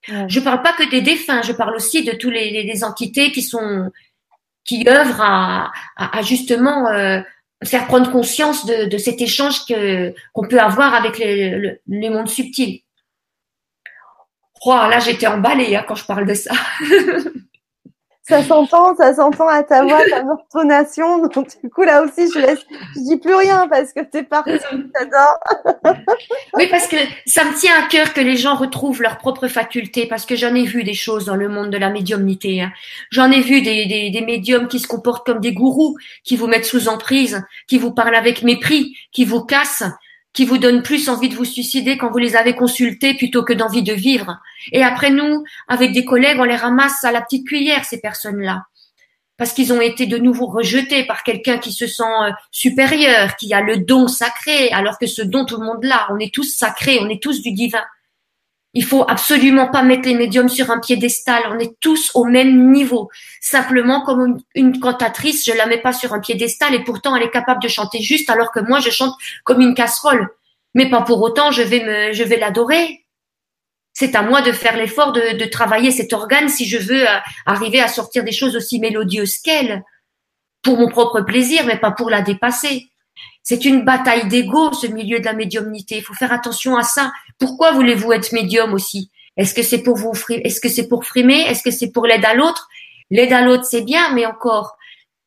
Je 0.07 0.39
parle 0.39 0.63
pas 0.63 0.73
que 0.73 0.89
des 0.89 1.01
défunts, 1.01 1.43
je 1.43 1.51
parle 1.51 1.75
aussi 1.75 2.03
de 2.03 2.13
tous 2.13 2.31
les, 2.31 2.63
les, 2.63 2.83
entités 2.83 3.31
qui 3.31 3.43
sont 3.43 3.91
qui 4.63 4.83
œuvrent 4.87 5.21
à, 5.21 5.71
à, 5.95 6.21
justement 6.23 6.87
euh, 6.87 7.21
faire 7.63 7.85
prendre 7.85 8.11
conscience 8.11 8.65
de, 8.65 8.85
de 8.85 8.97
cet 8.97 9.21
échange 9.21 9.65
que 9.65 10.13
qu'on 10.33 10.47
peut 10.47 10.59
avoir 10.59 10.95
avec 10.95 11.19
les, 11.19 11.79
les 11.87 12.09
mondes 12.09 12.29
subtils. 12.29 12.81
Oh, 14.65 14.71
là, 14.73 14.99
j'étais 14.99 15.27
emballée 15.27 15.75
hein, 15.75 15.83
quand 15.87 15.95
je 15.95 16.05
parle 16.05 16.25
de 16.25 16.33
ça. 16.33 16.51
Ça 18.23 18.43
s'entend, 18.43 18.95
ça 18.95 19.15
s'entend 19.15 19.47
à 19.47 19.63
ta 19.63 19.83
voix, 19.83 19.99
ta 20.07 20.21
intonation. 20.21 21.27
Donc 21.27 21.47
du 21.61 21.69
coup 21.69 21.81
là 21.81 22.03
aussi, 22.03 22.31
je 22.31 22.39
laisse, 22.39 22.59
je 22.95 23.01
dis 23.01 23.17
plus 23.17 23.33
rien 23.33 23.67
parce 23.67 23.91
que 23.91 23.99
t'es 24.01 24.21
parti. 24.23 24.51
J'adore. 24.51 25.39
oui, 26.53 26.67
parce 26.69 26.87
que 26.87 26.97
ça 27.25 27.43
me 27.43 27.53
tient 27.59 27.73
à 27.77 27.87
cœur 27.87 28.13
que 28.13 28.21
les 28.21 28.37
gens 28.37 28.55
retrouvent 28.55 29.01
leurs 29.01 29.17
propres 29.17 29.47
facultés, 29.47 30.05
parce 30.05 30.25
que 30.25 30.35
j'en 30.35 30.53
ai 30.53 30.63
vu 30.63 30.83
des 30.83 30.93
choses 30.93 31.25
dans 31.25 31.35
le 31.35 31.49
monde 31.49 31.71
de 31.71 31.77
la 31.77 31.89
médiumnité. 31.89 32.61
Hein. 32.61 32.71
J'en 33.09 33.31
ai 33.31 33.41
vu 33.41 33.61
des, 33.63 33.87
des, 33.87 34.11
des 34.11 34.21
médiums 34.21 34.67
qui 34.67 34.79
se 34.79 34.87
comportent 34.87 35.25
comme 35.25 35.41
des 35.41 35.53
gourous, 35.53 35.97
qui 36.23 36.37
vous 36.37 36.47
mettent 36.47 36.65
sous 36.65 36.87
emprise, 36.87 37.43
qui 37.67 37.79
vous 37.79 37.91
parlent 37.91 38.15
avec 38.15 38.43
mépris, 38.43 38.95
qui 39.11 39.25
vous 39.25 39.43
cassent 39.43 39.83
qui 40.33 40.45
vous 40.45 40.57
donnent 40.57 40.83
plus 40.83 41.09
envie 41.09 41.29
de 41.29 41.35
vous 41.35 41.45
suicider 41.45 41.97
quand 41.97 42.09
vous 42.09 42.17
les 42.17 42.35
avez 42.35 42.55
consultés 42.55 43.13
plutôt 43.13 43.43
que 43.43 43.53
d'envie 43.53 43.83
de 43.83 43.93
vivre. 43.93 44.39
Et 44.71 44.83
après 44.83 45.09
nous, 45.09 45.43
avec 45.67 45.91
des 45.91 46.05
collègues, 46.05 46.39
on 46.39 46.45
les 46.45 46.55
ramasse 46.55 47.03
à 47.03 47.11
la 47.11 47.21
petite 47.21 47.47
cuillère, 47.47 47.85
ces 47.85 47.99
personnes-là. 47.99 48.63
Parce 49.37 49.53
qu'ils 49.53 49.73
ont 49.73 49.81
été 49.81 50.05
de 50.05 50.17
nouveau 50.17 50.45
rejetés 50.45 51.03
par 51.03 51.23
quelqu'un 51.23 51.57
qui 51.57 51.73
se 51.73 51.87
sent 51.87 52.03
euh, 52.03 52.31
supérieur, 52.51 53.35
qui 53.37 53.53
a 53.53 53.61
le 53.61 53.77
don 53.77 54.07
sacré, 54.07 54.69
alors 54.69 54.99
que 54.99 55.07
ce 55.07 55.21
don, 55.21 55.45
tout 55.45 55.57
le 55.57 55.65
monde 55.65 55.83
l'a. 55.83 56.07
On 56.11 56.19
est 56.19 56.33
tous 56.33 56.55
sacrés, 56.55 56.99
on 57.01 57.09
est 57.09 57.21
tous 57.21 57.41
du 57.41 57.51
divin. 57.51 57.83
Il 58.73 58.85
faut 58.85 59.03
absolument 59.07 59.67
pas 59.67 59.83
mettre 59.83 60.07
les 60.07 60.15
médiums 60.15 60.47
sur 60.47 60.71
un 60.71 60.79
piédestal. 60.79 61.43
On 61.49 61.59
est 61.59 61.77
tous 61.81 62.11
au 62.15 62.23
même 62.23 62.71
niveau. 62.71 63.09
Simplement, 63.41 64.01
comme 64.01 64.39
une, 64.55 64.79
cantatrice, 64.79 65.45
je 65.45 65.51
la 65.51 65.65
mets 65.65 65.81
pas 65.81 65.91
sur 65.91 66.13
un 66.13 66.19
piédestal 66.19 66.73
et 66.73 66.83
pourtant 66.83 67.15
elle 67.15 67.23
est 67.23 67.31
capable 67.31 67.61
de 67.61 67.67
chanter 67.67 68.01
juste 68.01 68.29
alors 68.29 68.51
que 68.51 68.61
moi 68.61 68.79
je 68.79 68.89
chante 68.89 69.13
comme 69.43 69.59
une 69.59 69.73
casserole. 69.73 70.29
Mais 70.73 70.89
pas 70.89 71.01
pour 71.01 71.21
autant, 71.21 71.51
je 71.51 71.63
vais 71.63 71.83
me, 71.83 72.13
je 72.13 72.23
vais 72.23 72.37
l'adorer. 72.37 73.05
C'est 73.91 74.15
à 74.15 74.21
moi 74.21 74.41
de 74.41 74.53
faire 74.53 74.77
l'effort 74.77 75.11
de, 75.11 75.37
de, 75.37 75.45
travailler 75.45 75.91
cet 75.91 76.13
organe 76.13 76.47
si 76.47 76.65
je 76.65 76.77
veux 76.77 77.09
euh, 77.09 77.17
arriver 77.45 77.81
à 77.81 77.89
sortir 77.89 78.23
des 78.23 78.31
choses 78.31 78.55
aussi 78.55 78.79
mélodieuses 78.79 79.37
qu'elle. 79.39 79.83
Pour 80.61 80.77
mon 80.77 80.87
propre 80.87 81.21
plaisir, 81.21 81.65
mais 81.65 81.77
pas 81.77 81.91
pour 81.91 82.09
la 82.09 82.21
dépasser. 82.21 82.91
C'est 83.43 83.65
une 83.65 83.83
bataille 83.83 84.27
d'ego, 84.27 84.71
ce 84.73 84.87
milieu 84.87 85.19
de 85.19 85.25
la 85.25 85.33
médiumnité. 85.33 85.97
Il 85.97 86.03
faut 86.03 86.13
faire 86.13 86.31
attention 86.31 86.77
à 86.77 86.83
ça. 86.83 87.11
Pourquoi 87.41 87.71
voulez-vous 87.71 88.13
être 88.13 88.31
médium 88.33 88.71
aussi? 88.73 89.09
Est-ce 89.35 89.55
que 89.55 89.63
c'est 89.63 89.81
pour 89.81 89.97
vous, 89.97 90.13
frimer? 90.13 90.45
Est-ce 90.45 90.61
que 91.63 91.71
c'est 91.71 91.91
pour 91.91 92.05
l'aide 92.05 92.23
à 92.23 92.35
l'autre? 92.35 92.69
L'aide 93.09 93.33
à 93.33 93.41
l'autre, 93.41 93.65
c'est 93.65 93.81
bien, 93.81 94.13
mais 94.13 94.27
encore, 94.27 94.77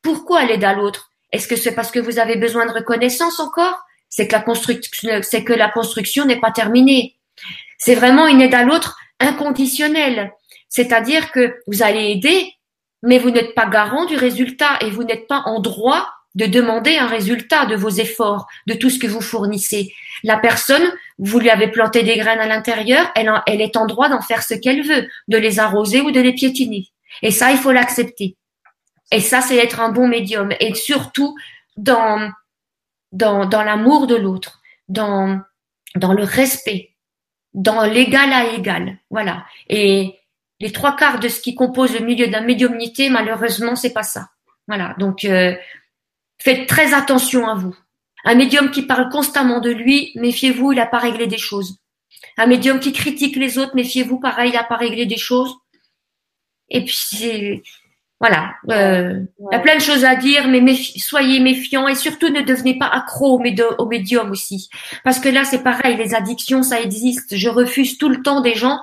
pourquoi 0.01 0.45
l'aide 0.45 0.63
à 0.63 0.73
l'autre? 0.73 1.11
Est-ce 1.33 1.47
que 1.49 1.57
c'est 1.57 1.73
parce 1.73 1.91
que 1.91 1.99
vous 1.99 2.17
avez 2.17 2.37
besoin 2.37 2.65
de 2.65 2.71
reconnaissance 2.71 3.41
encore? 3.41 3.77
C'est 4.07 4.27
que 4.27 4.33
la 4.33 4.39
construction, 4.39 5.19
c'est 5.23 5.43
que 5.43 5.51
la 5.51 5.69
construction 5.69 6.23
n'est 6.23 6.39
pas 6.39 6.51
terminée. 6.51 7.17
C'est 7.77 7.95
vraiment 7.95 8.27
une 8.27 8.41
aide 8.41 8.55
à 8.55 8.63
l'autre 8.63 8.97
inconditionnelle. 9.19 10.31
C'est-à-dire 10.69 11.33
que 11.33 11.57
vous 11.67 11.83
allez 11.83 12.11
aider, 12.11 12.53
mais 13.03 13.17
vous 13.17 13.29
n'êtes 13.29 13.55
pas 13.55 13.65
garant 13.65 14.05
du 14.05 14.15
résultat 14.15 14.77
et 14.79 14.89
vous 14.89 15.03
n'êtes 15.03 15.27
pas 15.27 15.43
en 15.45 15.59
droit 15.59 16.07
de 16.35 16.45
demander 16.45 16.97
un 16.97 17.07
résultat 17.07 17.65
de 17.65 17.75
vos 17.75 17.89
efforts, 17.89 18.47
de 18.67 18.73
tout 18.73 18.89
ce 18.89 18.99
que 18.99 19.07
vous 19.07 19.21
fournissez. 19.21 19.93
La 20.23 20.37
personne, 20.37 20.83
vous 21.17 21.39
lui 21.39 21.49
avez 21.49 21.69
planté 21.69 22.03
des 22.03 22.17
graines 22.17 22.39
à 22.39 22.47
l'intérieur, 22.47 23.09
elle, 23.15 23.31
elle 23.47 23.61
est 23.61 23.77
en 23.77 23.85
droit 23.85 24.09
d'en 24.09 24.21
faire 24.21 24.43
ce 24.43 24.53
qu'elle 24.53 24.83
veut, 24.83 25.07
de 25.27 25.37
les 25.37 25.59
arroser 25.59 26.01
ou 26.01 26.11
de 26.11 26.19
les 26.19 26.33
piétiner. 26.33 26.87
Et 27.21 27.31
ça, 27.31 27.51
il 27.51 27.57
faut 27.57 27.71
l'accepter. 27.71 28.35
Et 29.11 29.21
ça, 29.21 29.41
c'est 29.41 29.57
être 29.57 29.79
un 29.79 29.89
bon 29.89 30.07
médium. 30.07 30.51
Et 30.59 30.73
surtout 30.73 31.35
dans, 31.77 32.29
dans, 33.11 33.45
dans 33.45 33.63
l'amour 33.63 34.07
de 34.07 34.15
l'autre, 34.15 34.61
dans, 34.89 35.39
dans 35.95 36.13
le 36.13 36.23
respect, 36.23 36.95
dans 37.53 37.85
l'égal 37.85 38.33
à 38.33 38.53
égal. 38.53 38.97
Voilà. 39.09 39.45
Et 39.69 40.19
les 40.59 40.71
trois 40.71 40.95
quarts 40.95 41.19
de 41.19 41.29
ce 41.29 41.39
qui 41.39 41.55
compose 41.55 41.97
le 41.97 42.05
milieu 42.05 42.27
la 42.27 42.41
médiumnité, 42.41 43.09
malheureusement, 43.09 43.75
c'est 43.75 43.93
pas 43.93 44.03
ça. 44.03 44.29
Voilà. 44.67 44.95
Donc, 44.99 45.23
euh, 45.23 45.55
Faites 46.39 46.67
très 46.67 46.93
attention 46.93 47.47
à 47.47 47.55
vous. 47.55 47.75
Un 48.23 48.35
médium 48.35 48.71
qui 48.71 48.81
parle 48.81 49.09
constamment 49.09 49.59
de 49.59 49.69
lui, 49.69 50.11
méfiez-vous, 50.15 50.71
il 50.71 50.77
n'a 50.77 50.87
pas 50.87 50.99
réglé 50.99 51.27
des 51.27 51.37
choses. 51.37 51.77
Un 52.37 52.47
médium 52.47 52.79
qui 52.79 52.91
critique 52.91 53.35
les 53.35 53.57
autres, 53.57 53.75
méfiez-vous, 53.75 54.19
pareil, 54.19 54.49
il 54.49 54.55
n'a 54.55 54.63
pas 54.63 54.77
réglé 54.77 55.05
des 55.05 55.17
choses. 55.17 55.55
Et 56.69 56.83
puis, 56.83 57.61
voilà, 58.19 58.55
euh, 58.71 59.19
il 59.39 59.47
y 59.51 59.55
a 59.55 59.59
plein 59.59 59.75
de 59.75 59.81
choses 59.81 60.05
à 60.05 60.15
dire, 60.15 60.47
mais 60.47 60.75
soyez 60.97 61.39
méfiants 61.39 61.87
et 61.87 61.95
surtout 61.95 62.29
ne 62.29 62.41
devenez 62.41 62.77
pas 62.77 62.87
accro 62.87 63.39
au, 63.39 63.43
au 63.77 63.87
médium 63.87 64.31
aussi. 64.31 64.69
Parce 65.03 65.19
que 65.19 65.29
là, 65.29 65.43
c'est 65.43 65.63
pareil, 65.63 65.95
les 65.97 66.15
addictions, 66.15 66.63
ça 66.63 66.81
existe. 66.81 67.35
Je 67.35 67.49
refuse 67.49 67.97
tout 67.97 68.09
le 68.09 68.23
temps 68.23 68.41
des 68.41 68.55
gens, 68.55 68.79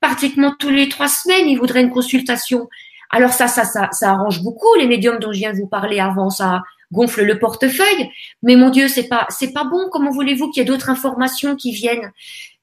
pratiquement 0.00 0.54
tous 0.58 0.68
les 0.68 0.88
trois 0.88 1.08
semaines, 1.08 1.48
ils 1.48 1.58
voudraient 1.58 1.82
une 1.82 1.90
consultation. 1.90 2.68
Alors 3.10 3.32
ça, 3.32 3.48
ça, 3.48 3.64
ça, 3.64 3.88
ça 3.92 4.10
arrange 4.10 4.42
beaucoup 4.42 4.74
les 4.78 4.86
médiums 4.86 5.18
dont 5.18 5.32
je 5.32 5.38
viens 5.38 5.52
de 5.52 5.58
vous 5.58 5.68
parler 5.68 6.00
avant. 6.00 6.28
Ça, 6.28 6.62
gonfle 6.92 7.24
le 7.24 7.38
portefeuille. 7.38 8.10
Mais 8.42 8.56
mon 8.56 8.70
Dieu, 8.70 8.88
c'est 8.88 9.08
pas, 9.08 9.26
c'est 9.30 9.52
pas 9.52 9.64
bon. 9.64 9.88
Comment 9.90 10.10
voulez-vous 10.10 10.50
qu'il 10.50 10.60
y 10.60 10.62
ait 10.62 10.68
d'autres 10.68 10.90
informations 10.90 11.56
qui 11.56 11.72
viennent? 11.72 12.12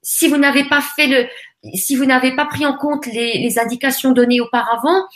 Si 0.02 0.28
vous 0.28 0.36
n'avez 0.36 0.64
pas 0.64 0.80
fait 0.80 1.06
le, 1.06 1.26
si 1.72 1.96
vous 1.96 2.04
n'avez 2.04 2.34
pas 2.36 2.46
pris 2.46 2.66
en 2.66 2.76
compte 2.76 3.06
les, 3.06 3.58
indications 3.58 4.12
données 4.12 4.40
auparavant 4.40 5.06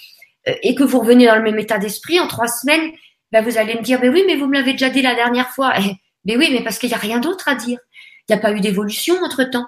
euh, 0.48 0.54
et 0.62 0.74
que 0.74 0.84
vous 0.84 1.00
revenez 1.00 1.26
dans 1.26 1.36
le 1.36 1.42
même 1.42 1.58
état 1.58 1.78
d'esprit 1.78 2.20
en 2.20 2.26
trois 2.26 2.48
semaines, 2.48 2.92
ben 3.32 3.44
vous 3.44 3.58
allez 3.58 3.74
me 3.74 3.82
dire, 3.82 3.98
mais 4.00 4.08
oui, 4.08 4.24
mais 4.26 4.36
vous 4.36 4.46
me 4.46 4.54
l'avez 4.54 4.72
déjà 4.72 4.88
dit 4.88 5.02
la 5.02 5.14
dernière 5.14 5.50
fois. 5.50 5.74
Eh, 5.78 5.92
mais 6.24 6.36
oui, 6.36 6.48
mais 6.52 6.62
parce 6.62 6.78
qu'il 6.78 6.88
n'y 6.88 6.94
a 6.94 6.98
rien 6.98 7.20
d'autre 7.20 7.48
à 7.48 7.54
dire. 7.54 7.78
Il 8.28 8.32
n'y 8.32 8.38
a 8.38 8.40
pas 8.40 8.52
eu 8.52 8.60
d'évolution 8.60 9.16
entre 9.22 9.44
temps. 9.44 9.66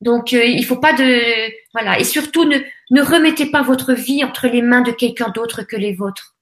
Donc, 0.00 0.32
euh, 0.32 0.44
il 0.44 0.64
faut 0.64 0.76
pas 0.76 0.92
de, 0.92 1.50
voilà. 1.72 1.98
Et 1.98 2.04
surtout, 2.04 2.44
ne, 2.44 2.58
ne 2.90 3.02
remettez 3.02 3.46
pas 3.46 3.62
votre 3.62 3.94
vie 3.94 4.22
entre 4.22 4.48
les 4.48 4.62
mains 4.62 4.82
de 4.82 4.90
quelqu'un 4.90 5.30
d'autre 5.30 5.62
que 5.62 5.76
les 5.76 5.94
vôtres. 5.94 6.33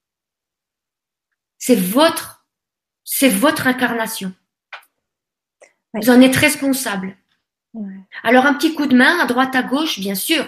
C'est 1.65 1.77
votre, 1.77 2.45
c'est 3.05 3.29
votre 3.29 3.69
incarnation. 3.69 4.33
Vous 5.95 6.11
en 6.11 6.21
êtes 6.21 6.35
responsable. 6.35 7.17
Alors 8.25 8.47
un 8.47 8.55
petit 8.55 8.75
coup 8.75 8.87
de 8.87 8.97
main 8.97 9.21
à 9.21 9.27
droite 9.27 9.55
à 9.55 9.63
gauche, 9.63 10.01
bien 10.01 10.17
sûr. 10.17 10.45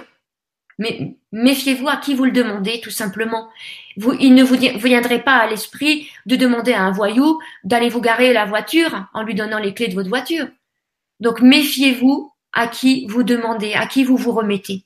Mais 0.76 1.16
méfiez-vous 1.30 1.86
à 1.86 1.98
qui 1.98 2.16
vous 2.16 2.24
le 2.24 2.32
demandez, 2.32 2.80
tout 2.80 2.90
simplement. 2.90 3.48
Vous, 3.96 4.14
il 4.14 4.34
ne 4.34 4.42
vous 4.42 4.56
viendrait 4.56 5.22
pas 5.22 5.36
à 5.36 5.46
l'esprit 5.46 6.10
de 6.26 6.34
demander 6.34 6.72
à 6.72 6.82
un 6.82 6.90
voyou 6.90 7.40
d'aller 7.62 7.90
vous 7.90 8.00
garer 8.00 8.32
la 8.32 8.44
voiture 8.44 9.06
en 9.14 9.22
lui 9.22 9.36
donnant 9.36 9.60
les 9.60 9.72
clés 9.72 9.86
de 9.86 9.94
votre 9.94 10.08
voiture. 10.08 10.48
Donc 11.20 11.40
méfiez-vous 11.40 12.32
à 12.52 12.66
qui 12.66 13.06
vous 13.06 13.22
demandez, 13.22 13.74
à 13.74 13.86
qui 13.86 14.02
vous 14.02 14.16
vous 14.16 14.32
remettez. 14.32 14.84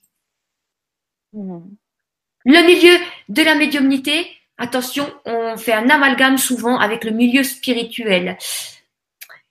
Le 1.33 2.67
milieu 2.67 3.03
de 3.31 3.43
la 3.43 3.55
médiumnité, 3.55 4.38
attention, 4.59 5.13
on 5.25 5.57
fait 5.57 5.73
un 5.73 5.89
amalgame 5.89 6.39
souvent 6.39 6.79
avec 6.79 7.05
le 7.05 7.13
milieu 7.13 7.43
spirituel. 7.43 8.37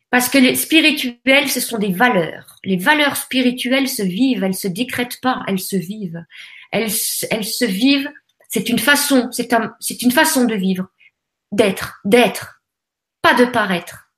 Parce 0.09 0.29
que 0.29 0.37
les 0.37 0.55
spirituels, 0.55 1.49
ce 1.49 1.59
sont 1.59 1.77
des 1.77 1.91
valeurs. 1.91 2.55
Les 2.63 2.77
valeurs 2.77 3.17
spirituelles 3.17 3.89
se 3.89 4.03
vivent, 4.03 4.43
elles 4.43 4.55
se 4.55 4.67
décrètent 4.67 5.19
pas, 5.21 5.41
elles 5.47 5.59
se 5.59 5.75
vivent. 5.75 6.23
Elles, 6.71 6.91
elles 7.29 7.45
se 7.45 7.65
vivent, 7.65 8.09
c'est 8.49 8.69
une 8.69 8.79
façon, 8.79 9.29
c'est 9.31 9.53
un, 9.53 9.75
c'est 9.79 10.01
une 10.01 10.11
façon 10.11 10.45
de 10.45 10.55
vivre, 10.55 10.87
d'être, 11.51 11.99
d'être, 12.05 12.61
pas 13.21 13.33
de 13.33 13.45
paraître. 13.45 14.11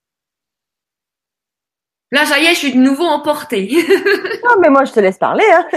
Là, 2.12 2.26
ça 2.26 2.40
y 2.40 2.46
est, 2.46 2.54
je 2.54 2.60
suis 2.60 2.74
de 2.74 2.80
nouveau 2.80 3.06
emportée. 3.06 3.70
non, 4.44 4.60
mais 4.60 4.70
moi, 4.70 4.86
je 4.86 4.94
te 4.94 5.00
laisse 5.00 5.20
parler. 5.20 5.46
Hein. 5.52 5.68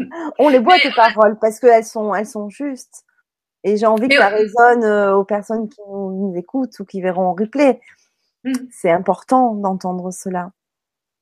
On 0.38 0.48
les 0.48 0.60
boit 0.60 0.78
tes 0.78 0.92
paroles 0.92 1.38
parce 1.38 1.60
qu'elles 1.60 1.84
sont, 1.84 2.14
elles 2.14 2.26
sont 2.26 2.48
justes. 2.48 3.04
Et 3.64 3.76
j'ai 3.76 3.86
envie 3.86 4.08
que 4.08 4.16
ça 4.16 4.28
résonne 4.28 4.84
euh, 4.84 5.16
aux 5.16 5.24
personnes 5.24 5.68
qui 5.68 5.80
nous 5.88 6.32
écoutent 6.36 6.78
ou 6.80 6.84
qui 6.84 7.00
verront 7.00 7.28
en 7.28 7.34
replay. 7.34 7.80
Hmm. 8.44 8.52
C'est 8.70 8.90
important 8.90 9.54
d'entendre 9.54 10.10
cela. 10.12 10.50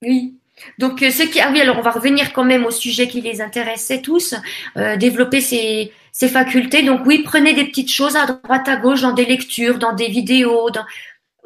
Oui. 0.02 0.38
Donc, 0.78 1.02
euh, 1.02 1.10
ce 1.10 1.22
qui, 1.24 1.40
ah 1.40 1.50
oui, 1.52 1.60
alors 1.60 1.78
on 1.78 1.82
va 1.82 1.90
revenir 1.90 2.32
quand 2.32 2.44
même 2.44 2.64
au 2.64 2.70
sujet 2.70 3.08
qui 3.08 3.20
les 3.20 3.40
intéressait 3.40 4.02
tous, 4.02 4.34
euh, 4.76 4.96
développer 4.96 5.40
ces, 5.40 5.92
ces 6.12 6.28
facultés. 6.28 6.82
Donc 6.82 7.02
oui, 7.06 7.22
prenez 7.24 7.54
des 7.54 7.64
petites 7.64 7.92
choses 7.92 8.16
à 8.16 8.26
droite 8.26 8.68
à 8.68 8.76
gauche 8.76 9.02
dans 9.02 9.12
des 9.12 9.24
lectures, 9.24 9.78
dans 9.78 9.92
des 9.92 10.08
vidéos, 10.08 10.70
dans, 10.70 10.84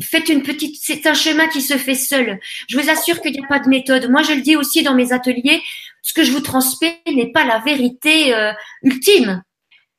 faites 0.00 0.28
une 0.28 0.42
petite, 0.42 0.76
c'est 0.80 1.06
un 1.06 1.14
chemin 1.14 1.48
qui 1.48 1.62
se 1.62 1.76
fait 1.76 1.94
seul. 1.94 2.38
Je 2.68 2.78
vous 2.78 2.90
assure 2.90 3.20
qu'il 3.20 3.32
n'y 3.32 3.44
a 3.44 3.48
pas 3.48 3.60
de 3.60 3.68
méthode. 3.68 4.10
Moi, 4.10 4.22
je 4.22 4.32
le 4.32 4.40
dis 4.40 4.56
aussi 4.56 4.82
dans 4.82 4.94
mes 4.94 5.12
ateliers, 5.12 5.60
ce 6.02 6.12
que 6.12 6.22
je 6.22 6.32
vous 6.32 6.40
transmets 6.40 7.00
n'est 7.06 7.32
pas 7.32 7.44
la 7.44 7.60
vérité 7.60 8.34
ultime 8.82 9.42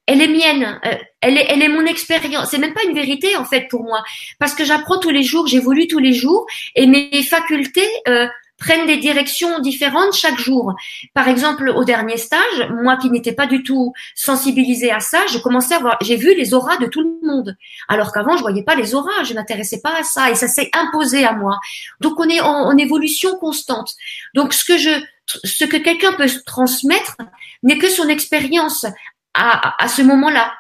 elle 0.06 0.22
est 0.22 0.28
mienne, 0.28 0.80
euh, 0.86 0.96
elle 1.22 1.38
est, 1.38 1.46
elle 1.50 1.62
est 1.62 1.70
mon 1.70 1.86
expérience. 1.86 2.50
C'est 2.52 2.58
même 2.58 2.74
pas 2.74 2.84
une 2.88 2.96
vérité 2.96 3.36
en 3.38 3.46
fait 3.46 3.68
pour 3.70 3.84
moi, 3.84 4.04
parce 4.40 4.54
que 4.54 4.66
j'apprends 4.66 5.00
tous 5.00 5.10
les 5.12 5.24
jours, 5.24 5.48
j'évolue 5.48 5.88
tous 5.88 6.00
les 6.00 6.14
jours, 6.14 6.46
et 6.76 6.88
mes 6.88 7.24
facultés 7.24 7.88
euh, 8.08 8.28
prennent 8.58 8.86
des 8.86 8.98
directions 8.98 9.60
différentes 9.60 10.14
chaque 10.14 10.38
jour. 10.38 10.74
Par 11.14 11.28
exemple, 11.28 11.70
au 11.70 11.84
dernier 11.84 12.18
stage, 12.18 12.70
moi 12.82 12.98
qui 12.98 13.10
n'étais 13.10 13.34
pas 13.34 13.46
du 13.46 13.64
tout 13.64 13.94
sensibilisée 14.16 14.92
à 14.92 15.00
ça, 15.00 15.20
je 15.28 15.38
commençais 15.38 15.76
à 15.76 15.80
voir, 15.80 15.98
j'ai 16.02 16.16
vu 16.16 16.36
les 16.36 16.54
auras 16.54 16.78
de 16.78 16.86
tout 16.86 17.02
le 17.02 17.28
monde, 17.28 17.58
alors 17.88 18.12
qu'avant 18.14 18.38
je 18.38 18.42
voyais 18.42 18.64
pas 18.64 18.76
les 18.76 18.96
auras, 18.96 19.24
je 19.24 19.34
m'intéressais 19.34 19.82
pas 19.82 19.98
à 20.00 20.04
ça, 20.04 20.32
et 20.32 20.36
ça 20.36 20.48
s'est 20.48 20.70
imposé 20.74 21.26
à 21.26 21.34
moi. 21.34 21.60
Donc 22.00 22.20
on 22.20 22.30
est 22.30 22.42
en, 22.42 22.68
en 22.68 22.78
évolution 22.78 23.38
constante. 23.38 23.96
Donc 24.34 24.54
ce 24.54 24.66
que 24.66 24.78
je 24.78 24.92
ce 25.26 25.64
que 25.64 25.78
quelqu'un 25.78 26.14
peut 26.14 26.30
transmettre 26.46 27.16
n'est 27.64 27.78
que 27.78 27.90
son 27.90 28.10
expérience 28.10 28.86
à, 29.34 29.88
ce 29.88 30.02
moment-là, 30.02 30.54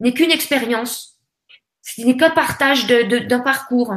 n'est 0.00 0.12
qu'une 0.12 0.30
expérience, 0.30 1.18
ce 1.82 2.02
n'est 2.02 2.16
qu'un 2.16 2.30
partage 2.30 2.86
d'un 2.86 3.40
parcours, 3.40 3.94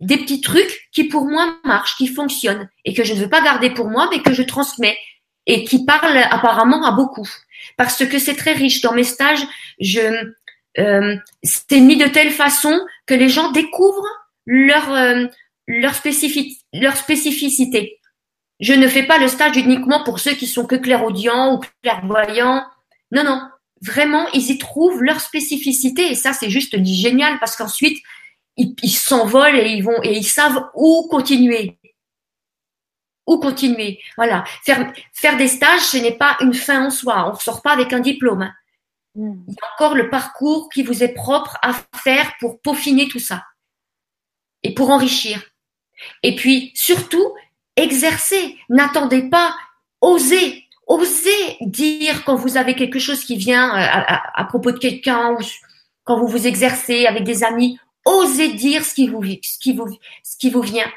des 0.00 0.16
petits 0.16 0.40
trucs 0.40 0.88
qui 0.92 1.04
pour 1.04 1.26
moi 1.26 1.58
marchent, 1.64 1.96
qui 1.96 2.08
fonctionnent 2.08 2.68
et 2.84 2.94
que 2.94 3.04
je 3.04 3.14
ne 3.14 3.20
veux 3.20 3.28
pas 3.28 3.42
garder 3.42 3.70
pour 3.70 3.88
moi, 3.88 4.08
mais 4.10 4.22
que 4.22 4.32
je 4.32 4.42
transmets 4.42 4.96
et 5.46 5.64
qui 5.64 5.84
parlent 5.84 6.18
apparemment 6.30 6.84
à 6.84 6.92
beaucoup. 6.92 7.28
Parce 7.76 8.04
que 8.06 8.18
c'est 8.18 8.36
très 8.36 8.52
riche. 8.52 8.80
Dans 8.80 8.92
mes 8.92 9.04
stages, 9.04 9.44
je 9.80 10.32
euh, 10.78 11.16
c'est 11.42 11.80
mis 11.80 11.96
de 11.96 12.06
telle 12.06 12.30
façon 12.30 12.80
que 13.06 13.14
les 13.14 13.28
gens 13.28 13.50
découvrent 13.52 14.06
leur 14.46 14.90
euh, 14.92 15.26
leur, 15.68 15.94
leur 16.72 16.96
spécificité. 16.96 18.00
Je 18.60 18.72
ne 18.72 18.88
fais 18.88 19.02
pas 19.02 19.18
le 19.18 19.28
stage 19.28 19.56
uniquement 19.56 20.02
pour 20.04 20.18
ceux 20.20 20.34
qui 20.34 20.46
sont 20.46 20.66
que 20.66 20.76
clairaudients 20.76 21.54
ou 21.54 21.60
clairvoyants. 21.82 22.64
Non, 23.12 23.24
non. 23.24 23.40
Vraiment, 23.80 24.26
ils 24.32 24.50
y 24.50 24.58
trouvent 24.58 25.02
leur 25.02 25.20
spécificité 25.20 26.10
et 26.10 26.14
ça, 26.14 26.32
c'est 26.32 26.50
juste 26.50 26.76
génial 26.84 27.38
parce 27.38 27.56
qu'ensuite, 27.56 28.02
ils 28.56 28.90
s'envolent 28.90 29.56
et 29.56 29.70
ils 29.70 29.82
vont 29.82 30.02
et 30.02 30.16
ils 30.16 30.26
savent 30.26 30.70
où 30.74 31.08
continuer. 31.10 31.78
Où 33.26 33.38
continuer. 33.38 34.00
Voilà. 34.16 34.44
Faire, 34.64 34.92
faire 35.12 35.36
des 35.36 35.48
stages, 35.48 35.80
ce 35.80 35.96
n'est 35.96 36.16
pas 36.16 36.36
une 36.40 36.54
fin 36.54 36.86
en 36.86 36.90
soi. 36.90 37.28
On 37.28 37.34
ne 37.34 37.38
sort 37.38 37.62
pas 37.62 37.72
avec 37.72 37.92
un 37.92 38.00
diplôme. 38.00 38.42
Hein. 38.42 38.54
Mm. 39.14 39.44
Il 39.48 39.54
y 39.54 39.56
a 39.56 39.74
encore 39.74 39.94
le 39.94 40.10
parcours 40.10 40.68
qui 40.70 40.82
vous 40.82 41.02
est 41.02 41.14
propre 41.14 41.58
à 41.62 41.74
faire 42.02 42.32
pour 42.40 42.60
peaufiner 42.60 43.08
tout 43.08 43.20
ça 43.20 43.44
et 44.62 44.74
pour 44.74 44.90
enrichir. 44.90 45.42
Et 46.22 46.34
puis, 46.36 46.72
surtout, 46.74 47.34
exercer. 47.76 48.58
N'attendez 48.68 49.28
pas. 49.28 49.54
Osez. 50.00 50.61
Osez 50.92 51.56
dire 51.62 52.22
quand 52.24 52.34
vous 52.34 52.58
avez 52.58 52.74
quelque 52.74 52.98
chose 52.98 53.24
qui 53.24 53.36
vient 53.36 53.70
euh, 53.74 54.16
à, 54.34 54.44
propos 54.44 54.72
de 54.72 54.78
quelqu'un 54.78 55.32
ou 55.32 55.38
quand 56.04 56.18
vous 56.18 56.26
vous 56.26 56.46
exercez 56.46 57.06
avec 57.06 57.24
des 57.24 57.44
amis. 57.44 57.78
Osez 58.04 58.52
dire 58.52 58.84
ce 58.84 58.92
qui 58.92 59.06
vous, 59.08 59.20
vient. 60.60 60.90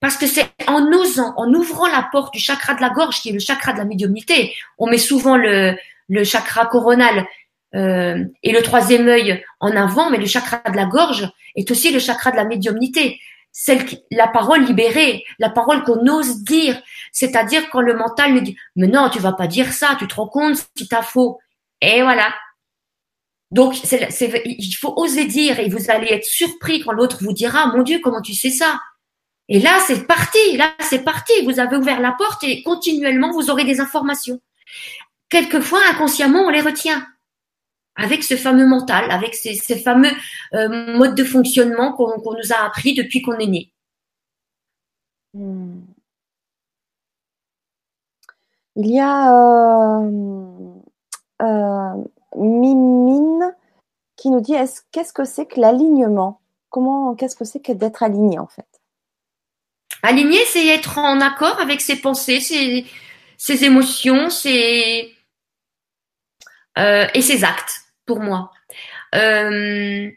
Parce 0.00 0.16
que 0.16 0.26
c'est 0.26 0.46
en 0.66 0.90
osant, 0.92 1.34
en 1.36 1.52
ouvrant 1.52 1.88
la 1.88 2.08
porte 2.10 2.32
du 2.32 2.40
chakra 2.40 2.74
de 2.74 2.80
la 2.80 2.88
gorge, 2.88 3.20
qui 3.20 3.28
est 3.28 3.32
le 3.32 3.38
chakra 3.38 3.74
de 3.74 3.78
la 3.78 3.84
médiumnité. 3.84 4.54
On 4.78 4.86
met 4.86 4.98
souvent 4.98 5.36
le, 5.36 5.76
le 6.08 6.24
chakra 6.24 6.64
coronal 6.64 7.26
euh, 7.74 8.24
et 8.42 8.52
le 8.52 8.62
troisième 8.62 9.08
œil 9.08 9.44
en 9.60 9.76
avant, 9.76 10.08
mais 10.08 10.18
le 10.18 10.26
chakra 10.26 10.62
de 10.70 10.76
la 10.76 10.86
gorge 10.86 11.28
est 11.54 11.70
aussi 11.70 11.92
le 11.92 11.98
chakra 11.98 12.30
de 12.30 12.36
la 12.36 12.44
médiumnité. 12.46 13.20
Celle 13.56 13.86
qui, 13.86 14.02
la 14.10 14.26
parole 14.26 14.64
libérée, 14.64 15.24
la 15.38 15.48
parole 15.48 15.84
qu'on 15.84 16.04
ose 16.08 16.42
dire, 16.42 16.82
c'est-à-dire 17.12 17.70
quand 17.70 17.80
le 17.80 17.94
mental 17.94 18.34
nous 18.34 18.40
dit 18.40 18.56
mais 18.74 18.88
non 18.88 19.08
tu 19.10 19.20
vas 19.20 19.32
pas 19.32 19.46
dire 19.46 19.72
ça, 19.72 19.94
tu 19.96 20.08
te 20.08 20.16
rends 20.16 20.26
compte 20.26 20.56
si 20.76 20.88
t'as 20.88 21.02
faux. 21.02 21.38
Et 21.80 22.02
voilà. 22.02 22.34
Donc 23.52 23.76
c'est, 23.76 24.10
il 24.44 24.72
faut 24.72 24.92
oser 24.96 25.26
dire 25.26 25.60
et 25.60 25.68
vous 25.68 25.88
allez 25.88 26.08
être 26.08 26.24
surpris 26.24 26.80
quand 26.80 26.90
l'autre 26.90 27.18
vous 27.22 27.32
dira 27.32 27.66
mon 27.66 27.84
Dieu 27.84 28.00
comment 28.02 28.20
tu 28.20 28.34
sais 28.34 28.50
ça? 28.50 28.80
Et 29.48 29.60
là 29.60 29.78
c'est 29.86 30.04
parti, 30.08 30.56
là 30.56 30.74
c'est 30.80 31.04
parti. 31.04 31.32
Vous 31.44 31.60
avez 31.60 31.76
ouvert 31.76 32.00
la 32.00 32.10
porte 32.10 32.42
et 32.42 32.64
continuellement 32.64 33.30
vous 33.30 33.50
aurez 33.50 33.64
des 33.64 33.80
informations. 33.80 34.40
Quelquefois 35.28 35.78
inconsciemment 35.92 36.40
on 36.40 36.50
les 36.50 36.60
retient 36.60 37.06
avec 37.96 38.24
ce 38.24 38.36
fameux 38.36 38.66
mental, 38.66 39.10
avec 39.10 39.34
ces, 39.34 39.54
fameux 39.78 40.10
euh, 40.54 40.96
modes 40.96 41.14
de 41.14 41.24
fonctionnement 41.24 41.92
qu'on 41.92 42.08
nous 42.08 42.52
a 42.52 42.66
appris 42.66 42.94
depuis 42.94 43.22
qu'on 43.22 43.38
est 43.38 43.46
né. 43.46 43.72
Hmm. 45.32 45.80
Il 48.76 48.90
y 48.90 48.98
a 48.98 50.00
euh, 50.00 50.10
euh, 51.42 52.04
Mimine 52.36 53.54
qui 54.16 54.30
nous 54.30 54.40
dit 54.40 54.54
qu'est-ce 54.90 55.12
que 55.12 55.24
c'est 55.24 55.46
que 55.46 55.60
l'alignement? 55.60 56.40
Comment 56.70 57.14
qu'est-ce 57.14 57.36
que 57.36 57.44
c'est 57.44 57.60
que 57.60 57.70
d'être 57.70 58.02
aligné 58.02 58.40
en 58.40 58.48
fait? 58.48 58.66
Aligné, 60.02 60.38
c'est 60.46 60.66
être 60.66 60.98
en 60.98 61.20
accord 61.20 61.60
avec 61.60 61.80
ses 61.80 61.96
pensées, 61.96 62.40
ses, 62.40 62.84
ses 63.38 63.64
émotions, 63.64 64.28
ses 64.28 65.14
et 66.76 67.22
ses 67.22 67.44
actes 67.44 67.83
pour 68.06 68.20
moi. 68.20 68.50
Euh, 69.14 70.10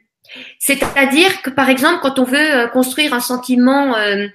c'est-à-dire 0.60 1.42
que 1.42 1.50
par 1.50 1.70
exemple, 1.70 2.00
quand 2.02 2.20
on 2.20 2.24
veut 2.24 2.56
euh, 2.56 2.68
construire 2.68 3.14
un 3.14 3.20
sentiment 3.20 3.96
euh, 3.96 4.28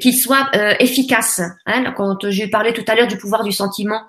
qui 0.00 0.12
soit 0.12 0.50
efficace, 0.80 1.40
hein, 1.64 1.94
quand 1.96 2.28
j'ai 2.28 2.48
parlé 2.48 2.74
tout 2.74 2.84
à 2.86 2.94
l'heure 2.94 3.06
du 3.06 3.16
pouvoir 3.16 3.42
du 3.42 3.52
sentiment, 3.52 4.02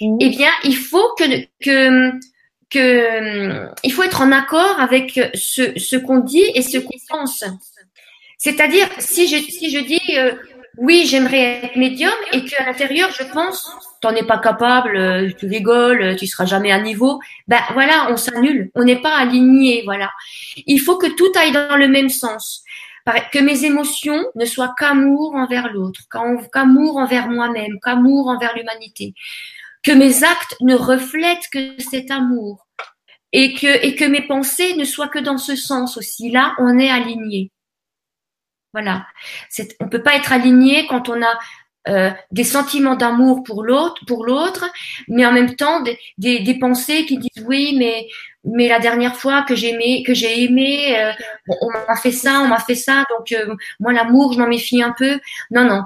mmh. 0.00 0.16
eh 0.20 0.28
bien, 0.30 0.50
il 0.64 0.76
faut 0.76 1.14
que, 1.16 1.24
que 1.62 2.12
que 2.68 3.68
il 3.84 3.92
faut 3.92 4.02
être 4.02 4.20
en 4.20 4.32
accord 4.32 4.80
avec 4.80 5.20
ce, 5.34 5.78
ce 5.78 5.96
qu'on 5.96 6.18
dit 6.18 6.44
et 6.54 6.62
ce 6.62 6.78
qu'on 6.78 6.98
pense. 7.08 7.44
C'est-à-dire, 8.36 8.88
si 8.98 9.28
je 9.28 9.36
si 9.36 9.70
je 9.70 9.78
dis 9.78 10.00
oui, 10.78 11.06
j'aimerais 11.06 11.64
être 11.64 11.76
médium 11.76 12.12
et 12.32 12.44
qu'à 12.44 12.64
l'intérieur, 12.64 13.10
je 13.10 13.24
pense, 13.24 13.70
t'en 14.00 14.14
es 14.14 14.24
pas 14.24 14.38
capable, 14.38 14.96
euh, 14.96 15.30
tu 15.38 15.46
rigoles, 15.46 16.16
tu 16.16 16.26
seras 16.26 16.46
jamais 16.46 16.72
à 16.72 16.80
niveau. 16.80 17.20
Ben 17.46 17.60
voilà, 17.74 18.08
on 18.10 18.16
s'annule, 18.16 18.70
on 18.74 18.84
n'est 18.84 19.00
pas 19.00 19.16
aligné, 19.16 19.82
voilà. 19.84 20.10
Il 20.66 20.80
faut 20.80 20.96
que 20.96 21.14
tout 21.14 21.30
aille 21.38 21.52
dans 21.52 21.76
le 21.76 21.88
même 21.88 22.08
sens, 22.08 22.64
que 23.32 23.38
mes 23.38 23.64
émotions 23.64 24.24
ne 24.34 24.44
soient 24.44 24.74
qu'amour 24.78 25.34
envers 25.34 25.72
l'autre, 25.72 26.00
qu'amour 26.52 26.96
envers 26.96 27.28
moi-même, 27.28 27.78
qu'amour 27.82 28.28
envers 28.28 28.56
l'humanité, 28.56 29.14
que 29.82 29.92
mes 29.92 30.24
actes 30.24 30.56
ne 30.60 30.74
reflètent 30.74 31.48
que 31.52 31.80
cet 31.80 32.10
amour 32.10 32.66
et 33.32 33.54
que 33.54 33.84
et 33.84 33.94
que 33.94 34.04
mes 34.04 34.22
pensées 34.22 34.76
ne 34.76 34.84
soient 34.84 35.08
que 35.08 35.18
dans 35.18 35.38
ce 35.38 35.56
sens 35.56 35.96
aussi. 35.96 36.30
Là, 36.30 36.54
on 36.58 36.78
est 36.78 36.90
aligné. 36.90 37.50
Voilà. 38.72 39.06
On 39.80 39.88
peut 39.88 40.02
pas 40.02 40.16
être 40.16 40.32
aligné 40.32 40.86
quand 40.86 41.08
on 41.08 41.22
a 41.22 41.38
euh, 41.88 42.12
des 42.30 42.44
sentiments 42.44 42.94
d'amour 42.94 43.42
pour 43.42 43.64
l'autre, 43.64 44.04
pour 44.06 44.24
l'autre, 44.24 44.70
mais 45.08 45.26
en 45.26 45.32
même 45.32 45.56
temps 45.56 45.80
des, 45.80 45.98
des, 46.16 46.38
des, 46.38 46.56
pensées 46.56 47.06
qui 47.06 47.18
disent 47.18 47.44
oui, 47.44 47.74
mais 47.76 48.06
mais 48.44 48.68
la 48.68 48.78
dernière 48.78 49.16
fois 49.16 49.42
que 49.42 49.56
j'ai 49.56 49.70
aimé, 49.70 50.04
que 50.06 50.14
j'ai 50.14 50.44
aimé, 50.44 50.96
euh, 50.96 51.12
on 51.60 51.70
m'a 51.88 51.96
fait 51.96 52.12
ça, 52.12 52.40
on 52.40 52.46
m'a 52.46 52.60
fait 52.60 52.76
ça, 52.76 53.04
donc 53.10 53.32
euh, 53.32 53.56
moi 53.80 53.92
l'amour, 53.92 54.32
je 54.32 54.38
m'en 54.38 54.46
méfie 54.46 54.80
un 54.80 54.94
peu. 54.96 55.18
Non, 55.50 55.64
non. 55.64 55.82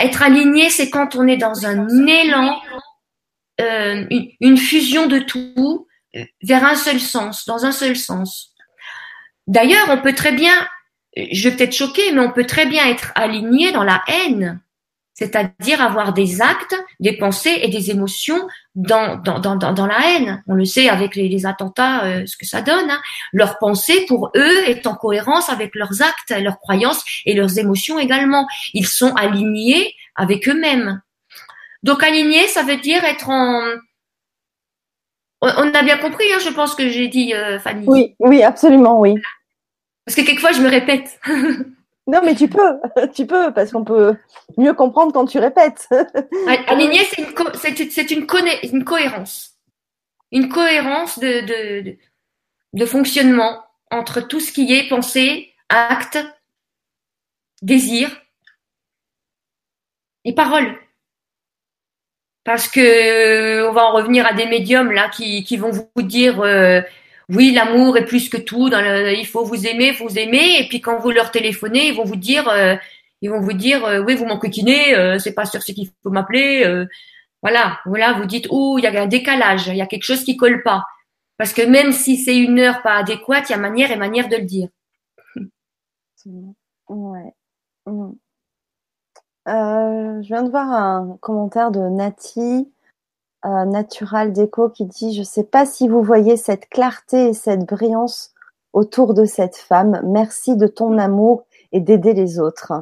Être 0.00 0.22
aligné, 0.22 0.70
c'est 0.70 0.88
quand 0.88 1.16
on 1.16 1.26
est 1.26 1.36
dans 1.36 1.66
un 1.66 1.86
élan, 2.06 2.58
une, 3.58 4.30
une 4.40 4.56
fusion 4.56 5.06
de 5.06 5.18
tout 5.18 5.86
vers 6.42 6.64
un 6.64 6.76
seul 6.76 6.98
sens, 6.98 7.44
dans 7.44 7.66
un 7.66 7.72
seul 7.72 7.94
sens. 7.94 8.54
D'ailleurs, 9.46 9.86
on 9.90 10.00
peut 10.00 10.14
très 10.14 10.32
bien 10.32 10.66
je 11.16 11.48
vais 11.48 11.56
peut-être 11.56 11.74
choquer, 11.74 12.12
mais 12.12 12.20
on 12.20 12.30
peut 12.30 12.46
très 12.46 12.66
bien 12.66 12.86
être 12.86 13.12
aligné 13.14 13.72
dans 13.72 13.84
la 13.84 14.02
haine, 14.06 14.60
c'est-à-dire 15.14 15.80
avoir 15.80 16.12
des 16.12 16.42
actes, 16.42 16.76
des 17.00 17.16
pensées 17.16 17.58
et 17.62 17.68
des 17.68 17.90
émotions 17.90 18.46
dans, 18.74 19.16
dans, 19.16 19.38
dans, 19.38 19.56
dans 19.56 19.86
la 19.86 19.98
haine. 20.10 20.42
On 20.46 20.54
le 20.54 20.66
sait 20.66 20.90
avec 20.90 21.16
les, 21.16 21.46
attentats, 21.46 22.04
euh, 22.04 22.26
ce 22.26 22.36
que 22.36 22.44
ça 22.44 22.60
donne. 22.60 22.90
Hein. 22.90 23.00
Leur 23.32 23.58
pensée, 23.58 24.04
pour 24.06 24.30
eux, 24.36 24.68
est 24.68 24.86
en 24.86 24.94
cohérence 24.94 25.48
avec 25.48 25.74
leurs 25.74 26.02
actes, 26.02 26.38
leurs 26.38 26.58
croyances 26.58 27.02
et 27.24 27.32
leurs 27.32 27.58
émotions 27.58 27.98
également. 27.98 28.46
Ils 28.74 28.86
sont 28.86 29.14
alignés 29.14 29.94
avec 30.16 30.46
eux-mêmes. 30.48 31.00
Donc 31.82 32.02
aligné, 32.02 32.46
ça 32.48 32.62
veut 32.62 32.76
dire 32.76 33.02
être 33.04 33.30
en... 33.30 33.62
On 35.40 35.74
a 35.74 35.82
bien 35.82 35.98
compris, 35.98 36.24
hein, 36.34 36.38
je 36.44 36.50
pense 36.50 36.74
que 36.74 36.88
j'ai 36.88 37.08
dit, 37.08 37.32
euh, 37.32 37.58
Fanny. 37.58 37.84
Oui, 37.86 38.16
oui, 38.18 38.42
absolument, 38.42 39.00
oui. 39.00 39.14
Parce 40.06 40.14
que 40.14 40.22
quelquefois, 40.22 40.52
je 40.52 40.62
me 40.62 40.68
répète. 40.68 41.20
non, 42.06 42.20
mais 42.24 42.36
tu 42.36 42.48
peux, 42.48 42.80
tu 43.14 43.26
peux, 43.26 43.52
parce 43.52 43.72
qu'on 43.72 43.84
peut 43.84 44.16
mieux 44.56 44.72
comprendre 44.72 45.12
quand 45.12 45.26
tu 45.26 45.38
répètes. 45.38 45.88
Aligner, 46.68 47.04
c'est 47.04 47.22
une, 47.22 47.88
c'est 47.90 48.10
une, 48.12 48.26
une, 48.72 48.84
cohérence. 48.84 49.56
Une 50.30 50.48
cohérence 50.48 51.18
de, 51.18 51.82
de, 51.84 51.96
de, 52.72 52.86
fonctionnement 52.86 53.64
entre 53.90 54.20
tout 54.20 54.40
ce 54.40 54.52
qui 54.52 54.72
est 54.72 54.88
pensée, 54.88 55.52
acte, 55.68 56.18
désir 57.62 58.08
et 60.24 60.34
parole. 60.34 60.78
Parce 62.44 62.68
que 62.68 63.68
on 63.68 63.72
va 63.72 63.86
en 63.86 63.92
revenir 63.92 64.24
à 64.24 64.32
des 64.32 64.46
médiums 64.46 64.92
là 64.92 65.08
qui, 65.08 65.42
qui 65.42 65.56
vont 65.56 65.72
vous 65.72 66.02
dire 66.02 66.40
euh, 66.42 66.80
oui, 67.28 67.52
l'amour 67.52 67.96
est 67.96 68.04
plus 68.04 68.28
que 68.28 68.36
tout. 68.36 68.68
Il 68.68 69.26
faut 69.26 69.44
vous 69.44 69.66
aimer, 69.66 69.92
vous 69.92 70.18
aimer. 70.18 70.60
Et 70.60 70.68
puis 70.68 70.80
quand 70.80 70.98
vous 71.00 71.10
leur 71.10 71.30
téléphonez, 71.30 71.88
ils 71.88 71.94
vont 71.94 72.04
vous 72.04 72.16
dire, 72.16 72.48
euh, 72.48 72.76
ils 73.22 73.30
vont 73.30 73.40
vous 73.40 73.52
dire, 73.52 73.84
euh, 73.84 74.00
oui, 74.00 74.14
vous 74.14 74.26
m'enquiquinez, 74.26 74.94
euh, 74.94 75.18
c'est 75.18 75.34
pas 75.34 75.46
sur 75.46 75.62
ce 75.62 75.72
qu'il 75.72 75.88
faut 76.02 76.10
m'appeler. 76.10 76.64
Euh. 76.64 76.86
voilà, 77.42 77.78
voilà, 77.86 78.14
vous 78.14 78.26
dites, 78.26 78.46
oh, 78.50 78.76
il 78.78 78.84
y 78.84 78.86
a 78.86 79.02
un 79.02 79.06
décalage, 79.06 79.68
il 79.68 79.76
y 79.76 79.82
a 79.82 79.86
quelque 79.86 80.04
chose 80.04 80.24
qui 80.24 80.36
colle 80.36 80.62
pas. 80.62 80.84
Parce 81.38 81.52
que 81.52 81.62
même 81.62 81.92
si 81.92 82.16
c'est 82.16 82.36
une 82.36 82.58
heure 82.60 82.82
pas 82.82 82.94
adéquate, 82.96 83.48
il 83.48 83.52
y 83.52 83.54
a 83.54 83.58
manière 83.58 83.90
et 83.90 83.96
manière 83.96 84.28
de 84.28 84.36
le 84.36 84.44
dire. 84.44 84.68
Ouais. 86.88 87.32
Mm. 87.86 88.12
je 89.46 90.26
viens 90.26 90.42
de 90.42 90.50
voir 90.50 90.70
un 90.70 91.18
commentaire 91.20 91.70
de 91.70 91.80
Nati 91.80 92.68
euh, 93.46 93.64
Natural 93.64 94.32
Déco 94.32 94.70
qui 94.70 94.84
dit 94.86 95.14
Je 95.14 95.20
ne 95.20 95.24
sais 95.24 95.44
pas 95.44 95.66
si 95.66 95.88
vous 95.88 96.02
voyez 96.02 96.36
cette 96.36 96.68
clarté 96.68 97.28
et 97.28 97.32
cette 97.32 97.64
brillance 97.64 98.32
autour 98.72 99.14
de 99.14 99.24
cette 99.24 99.56
femme. 99.56 100.00
Merci 100.04 100.56
de 100.56 100.66
ton 100.66 100.98
amour 100.98 101.46
et 101.72 101.80
d'aider 101.80 102.12
les 102.12 102.38
autres. 102.38 102.72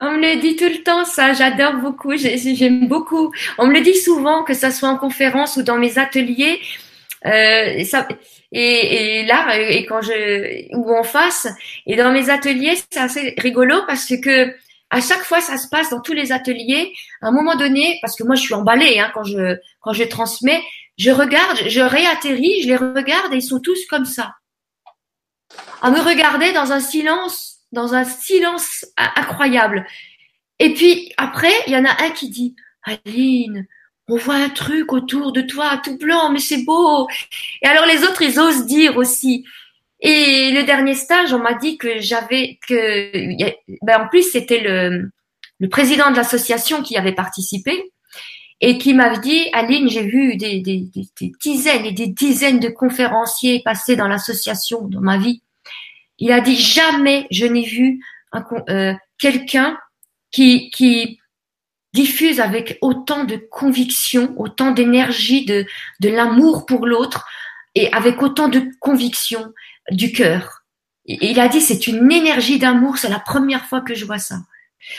On 0.00 0.10
me 0.10 0.18
le 0.18 0.40
dit 0.40 0.56
tout 0.56 0.64
le 0.64 0.82
temps, 0.82 1.04
ça, 1.04 1.32
j'adore 1.32 1.74
beaucoup, 1.74 2.16
j'aime 2.16 2.88
beaucoup. 2.88 3.32
On 3.58 3.68
me 3.68 3.74
le 3.74 3.82
dit 3.82 3.94
souvent, 3.94 4.42
que 4.42 4.52
ça 4.52 4.72
soit 4.72 4.88
en 4.88 4.96
conférence 4.96 5.56
ou 5.56 5.62
dans 5.62 5.78
mes 5.78 5.96
ateliers. 5.96 6.58
Euh, 7.24 7.84
ça, 7.84 8.08
et, 8.50 9.20
et, 9.20 9.26
là, 9.26 9.56
et 9.56 9.86
quand 9.86 10.02
je 10.02 10.76
ou 10.76 10.92
en 10.92 11.04
face, 11.04 11.46
et 11.86 11.94
dans 11.94 12.12
mes 12.12 12.30
ateliers, 12.30 12.74
c'est 12.90 12.98
assez 12.98 13.34
rigolo 13.38 13.76
parce 13.86 14.12
que 14.20 14.52
à 14.90 15.00
chaque 15.00 15.22
fois, 15.22 15.40
ça 15.40 15.56
se 15.56 15.68
passe 15.68 15.88
dans 15.88 16.00
tous 16.00 16.12
les 16.12 16.32
ateliers. 16.32 16.92
À 17.22 17.28
un 17.28 17.32
moment 17.32 17.56
donné, 17.56 17.98
parce 18.02 18.14
que 18.14 18.24
moi, 18.24 18.34
je 18.34 18.42
suis 18.42 18.54
emballée 18.54 18.98
hein, 18.98 19.10
quand 19.14 19.24
je 19.24 19.56
quand 19.82 19.92
je 19.92 20.04
transmets, 20.04 20.62
je 20.96 21.10
regarde, 21.10 21.58
je 21.66 21.80
réatterris, 21.80 22.62
je 22.62 22.68
les 22.68 22.76
regarde 22.76 23.32
et 23.32 23.36
ils 23.36 23.42
sont 23.42 23.60
tous 23.60 23.84
comme 23.86 24.04
ça, 24.04 24.32
à 25.82 25.90
me 25.90 26.00
regarder 26.00 26.52
dans 26.52 26.72
un 26.72 26.80
silence, 26.80 27.58
dans 27.72 27.94
un 27.94 28.04
silence 28.04 28.86
incroyable. 28.96 29.86
Et 30.58 30.72
puis 30.74 31.12
après, 31.16 31.52
il 31.66 31.72
y 31.72 31.76
en 31.76 31.84
a 31.84 32.02
un 32.02 32.10
qui 32.10 32.30
dit 32.30 32.54
Aline, 32.84 33.66
on 34.08 34.16
voit 34.16 34.36
un 34.36 34.50
truc 34.50 34.92
autour 34.92 35.32
de 35.32 35.42
toi, 35.42 35.80
tout 35.82 35.98
blanc, 35.98 36.30
mais 36.30 36.38
c'est 36.38 36.64
beau. 36.64 37.08
Et 37.62 37.66
alors 37.66 37.86
les 37.86 38.04
autres, 38.04 38.22
ils 38.22 38.38
osent 38.38 38.66
dire 38.66 38.96
aussi. 38.96 39.44
Et 40.00 40.50
le 40.52 40.64
dernier 40.64 40.94
stage, 40.94 41.32
on 41.32 41.38
m'a 41.38 41.54
dit 41.54 41.78
que 41.78 42.00
j'avais 42.00 42.58
que, 42.68 43.12
ben 43.82 44.02
en 44.02 44.08
plus 44.08 44.30
c'était 44.30 44.60
le, 44.60 45.10
le 45.60 45.68
président 45.68 46.10
de 46.10 46.16
l'association 46.16 46.82
qui 46.82 46.96
avait 46.96 47.14
participé 47.14 47.92
et 48.64 48.78
qui 48.78 48.94
m'avait 48.94 49.18
dit, 49.18 49.48
Aline, 49.52 49.90
j'ai 49.90 50.06
vu 50.06 50.36
des, 50.36 50.60
des, 50.60 50.88
des, 50.94 51.32
dizaines 51.42 51.84
et 51.84 51.90
des 51.90 52.06
dizaines 52.06 52.60
de 52.60 52.68
conférenciers 52.68 53.60
passer 53.64 53.96
dans 53.96 54.06
l'association 54.06 54.86
dans 54.86 55.00
ma 55.00 55.18
vie. 55.18 55.42
Il 56.18 56.30
a 56.30 56.40
dit 56.40 56.56
jamais 56.56 57.26
je 57.32 57.44
n'ai 57.44 57.64
vu 57.64 58.00
euh, 58.68 58.94
quelqu'un 59.18 59.76
qui, 60.30 60.70
qui 60.70 61.18
diffuse 61.92 62.38
avec 62.38 62.78
autant 62.82 63.24
de 63.24 63.36
conviction, 63.36 64.32
autant 64.36 64.70
d'énergie, 64.70 65.44
de, 65.44 65.66
de 65.98 66.08
l'amour 66.08 66.64
pour 66.64 66.86
l'autre 66.86 67.26
et 67.74 67.92
avec 67.92 68.22
autant 68.22 68.48
de 68.48 68.62
conviction 68.78 69.52
du 69.90 70.12
cœur. 70.12 70.62
Il 71.04 71.40
a 71.40 71.48
dit 71.48 71.60
c'est 71.60 71.88
une 71.88 72.12
énergie 72.12 72.60
d'amour, 72.60 72.96
c'est 72.96 73.08
la 73.08 73.18
première 73.18 73.66
fois 73.66 73.80
que 73.80 73.94
je 73.94 74.04
vois 74.04 74.20
ça. 74.20 74.36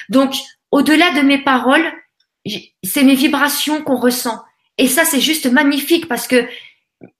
Donc, 0.10 0.36
au-delà 0.72 1.12
de 1.12 1.22
mes 1.22 1.42
paroles, 1.42 1.90
c'est 2.84 3.04
mes 3.04 3.16
vibrations 3.16 3.82
qu'on 3.82 3.96
ressent. 3.96 4.44
Et 4.78 4.88
ça, 4.88 5.06
c'est 5.06 5.22
juste 5.22 5.46
magnifique 5.46 6.08
parce 6.08 6.28
que 6.28 6.48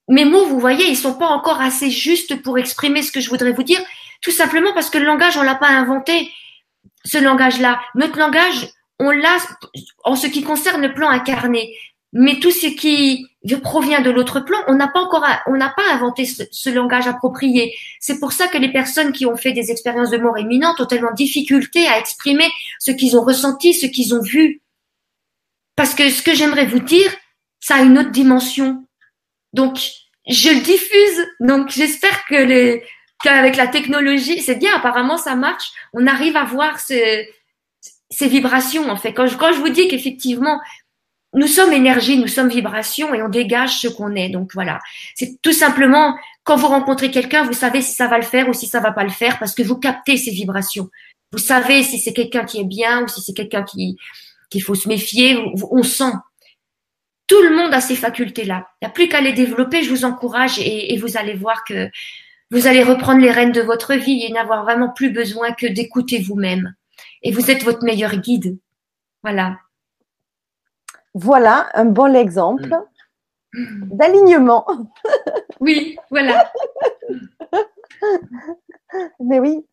mes 0.08 0.24
mots, 0.24 0.46
vous 0.46 0.60
voyez, 0.60 0.86
ils 0.88 0.96
sont 0.96 1.14
pas 1.14 1.28
encore 1.28 1.60
assez 1.60 1.90
justes 1.90 2.42
pour 2.42 2.58
exprimer 2.58 3.02
ce 3.02 3.12
que 3.12 3.20
je 3.20 3.30
voudrais 3.30 3.52
vous 3.52 3.62
dire, 3.62 3.80
tout 4.22 4.30
simplement 4.30 4.72
parce 4.72 4.90
que 4.90 4.98
le 4.98 5.04
langage, 5.04 5.36
on 5.36 5.42
l'a 5.42 5.54
pas 5.54 5.68
inventé. 5.68 6.30
Ce 7.04 7.18
langage-là, 7.18 7.80
notre 7.94 8.18
langage, 8.18 8.68
on 8.98 9.10
l'a 9.10 9.36
en 10.04 10.16
ce 10.16 10.26
qui 10.26 10.42
concerne 10.42 10.82
le 10.82 10.94
plan 10.94 11.08
incarné. 11.08 11.74
Mais 12.16 12.38
tout 12.38 12.52
ce 12.52 12.68
qui 12.68 13.26
provient 13.62 14.00
de 14.00 14.10
l'autre 14.10 14.38
plan, 14.38 14.56
on 14.68 14.74
n'a 14.76 14.86
pas 14.86 15.00
encore, 15.00 15.26
on 15.48 15.56
n'a 15.56 15.74
pas 15.76 15.82
inventé 15.92 16.24
ce, 16.24 16.70
langage 16.70 17.08
approprié. 17.08 17.74
C'est 17.98 18.20
pour 18.20 18.32
ça 18.32 18.46
que 18.46 18.56
les 18.56 18.70
personnes 18.70 19.12
qui 19.12 19.26
ont 19.26 19.36
fait 19.36 19.52
des 19.52 19.72
expériences 19.72 20.10
de 20.10 20.18
mort 20.18 20.38
imminente 20.38 20.80
ont 20.80 20.86
tellement 20.86 21.10
de 21.10 21.16
difficulté 21.16 21.88
à 21.88 21.98
exprimer 21.98 22.46
ce 22.78 22.92
qu'ils 22.92 23.16
ont 23.16 23.24
ressenti, 23.24 23.74
ce 23.74 23.86
qu'ils 23.86 24.14
ont 24.14 24.22
vu. 24.22 24.62
Parce 25.76 25.94
que 25.94 26.10
ce 26.10 26.22
que 26.22 26.34
j'aimerais 26.34 26.66
vous 26.66 26.80
dire, 26.80 27.10
ça 27.60 27.76
a 27.76 27.82
une 27.82 27.98
autre 27.98 28.10
dimension. 28.10 28.86
Donc, 29.52 29.78
je 30.28 30.50
le 30.50 30.60
diffuse. 30.60 31.26
Donc, 31.40 31.70
j'espère 31.70 32.24
que 32.26 32.34
les, 32.34 32.82
qu'avec 33.22 33.56
la 33.56 33.66
technologie, 33.66 34.40
c'est 34.40 34.56
bien. 34.56 34.74
Apparemment, 34.76 35.16
ça 35.16 35.34
marche. 35.34 35.72
On 35.92 36.06
arrive 36.06 36.36
à 36.36 36.44
voir 36.44 36.78
ce, 36.80 37.24
ces 38.10 38.28
vibrations, 38.28 38.88
en 38.88 38.96
fait. 38.96 39.12
Quand 39.12 39.26
je, 39.26 39.36
quand 39.36 39.52
je 39.52 39.58
vous 39.58 39.70
dis 39.70 39.88
qu'effectivement, 39.88 40.60
nous 41.34 41.48
sommes 41.48 41.72
énergie, 41.72 42.16
nous 42.16 42.28
sommes 42.28 42.48
vibration 42.48 43.12
et 43.12 43.22
on 43.22 43.28
dégage 43.28 43.80
ce 43.80 43.88
qu'on 43.88 44.14
est. 44.14 44.28
Donc 44.28 44.52
voilà, 44.54 44.78
c'est 45.14 45.40
tout 45.42 45.52
simplement 45.52 46.16
quand 46.44 46.56
vous 46.56 46.68
rencontrez 46.68 47.10
quelqu'un, 47.10 47.42
vous 47.44 47.52
savez 47.52 47.82
si 47.82 47.94
ça 47.94 48.06
va 48.06 48.18
le 48.18 48.24
faire 48.24 48.48
ou 48.48 48.52
si 48.52 48.66
ça 48.66 48.80
va 48.80 48.92
pas 48.92 49.02
le 49.02 49.10
faire 49.10 49.38
parce 49.38 49.54
que 49.54 49.62
vous 49.62 49.76
captez 49.76 50.16
ces 50.16 50.30
vibrations. 50.30 50.90
Vous 51.32 51.38
savez 51.38 51.82
si 51.82 51.98
c'est 51.98 52.12
quelqu'un 52.12 52.44
qui 52.44 52.60
est 52.60 52.64
bien 52.64 53.02
ou 53.02 53.08
si 53.08 53.20
c'est 53.20 53.34
quelqu'un 53.34 53.64
qui 53.64 53.96
qu'il 54.50 54.62
faut 54.62 54.74
se 54.74 54.88
méfier. 54.88 55.36
On 55.70 55.82
sent. 55.82 56.12
Tout 57.26 57.42
le 57.42 57.56
monde 57.56 57.72
a 57.72 57.80
ces 57.80 57.96
facultés-là. 57.96 58.66
Il 58.80 58.84
n'y 58.84 58.90
a 58.90 58.92
plus 58.92 59.08
qu'à 59.08 59.20
les 59.20 59.32
développer. 59.32 59.82
Je 59.82 59.90
vous 59.90 60.04
encourage 60.04 60.58
et, 60.58 60.92
et 60.92 60.98
vous 60.98 61.16
allez 61.16 61.34
voir 61.34 61.64
que 61.64 61.88
vous 62.50 62.66
allez 62.66 62.82
reprendre 62.82 63.20
les 63.20 63.30
rênes 63.30 63.52
de 63.52 63.62
votre 63.62 63.94
vie 63.94 64.24
et 64.24 64.32
n'avoir 64.32 64.64
vraiment 64.64 64.90
plus 64.90 65.10
besoin 65.10 65.52
que 65.52 65.66
d'écouter 65.66 66.20
vous-même. 66.20 66.74
Et 67.22 67.32
vous 67.32 67.50
êtes 67.50 67.64
votre 67.64 67.84
meilleur 67.84 68.16
guide. 68.16 68.58
Voilà. 69.22 69.58
Voilà 71.14 71.68
un 71.74 71.86
bon 71.86 72.14
exemple 72.14 72.68
mm. 73.54 73.96
d'alignement. 73.96 74.66
Oui, 75.60 75.96
voilà. 76.10 76.52
mais 79.20 79.40
oui. 79.40 79.64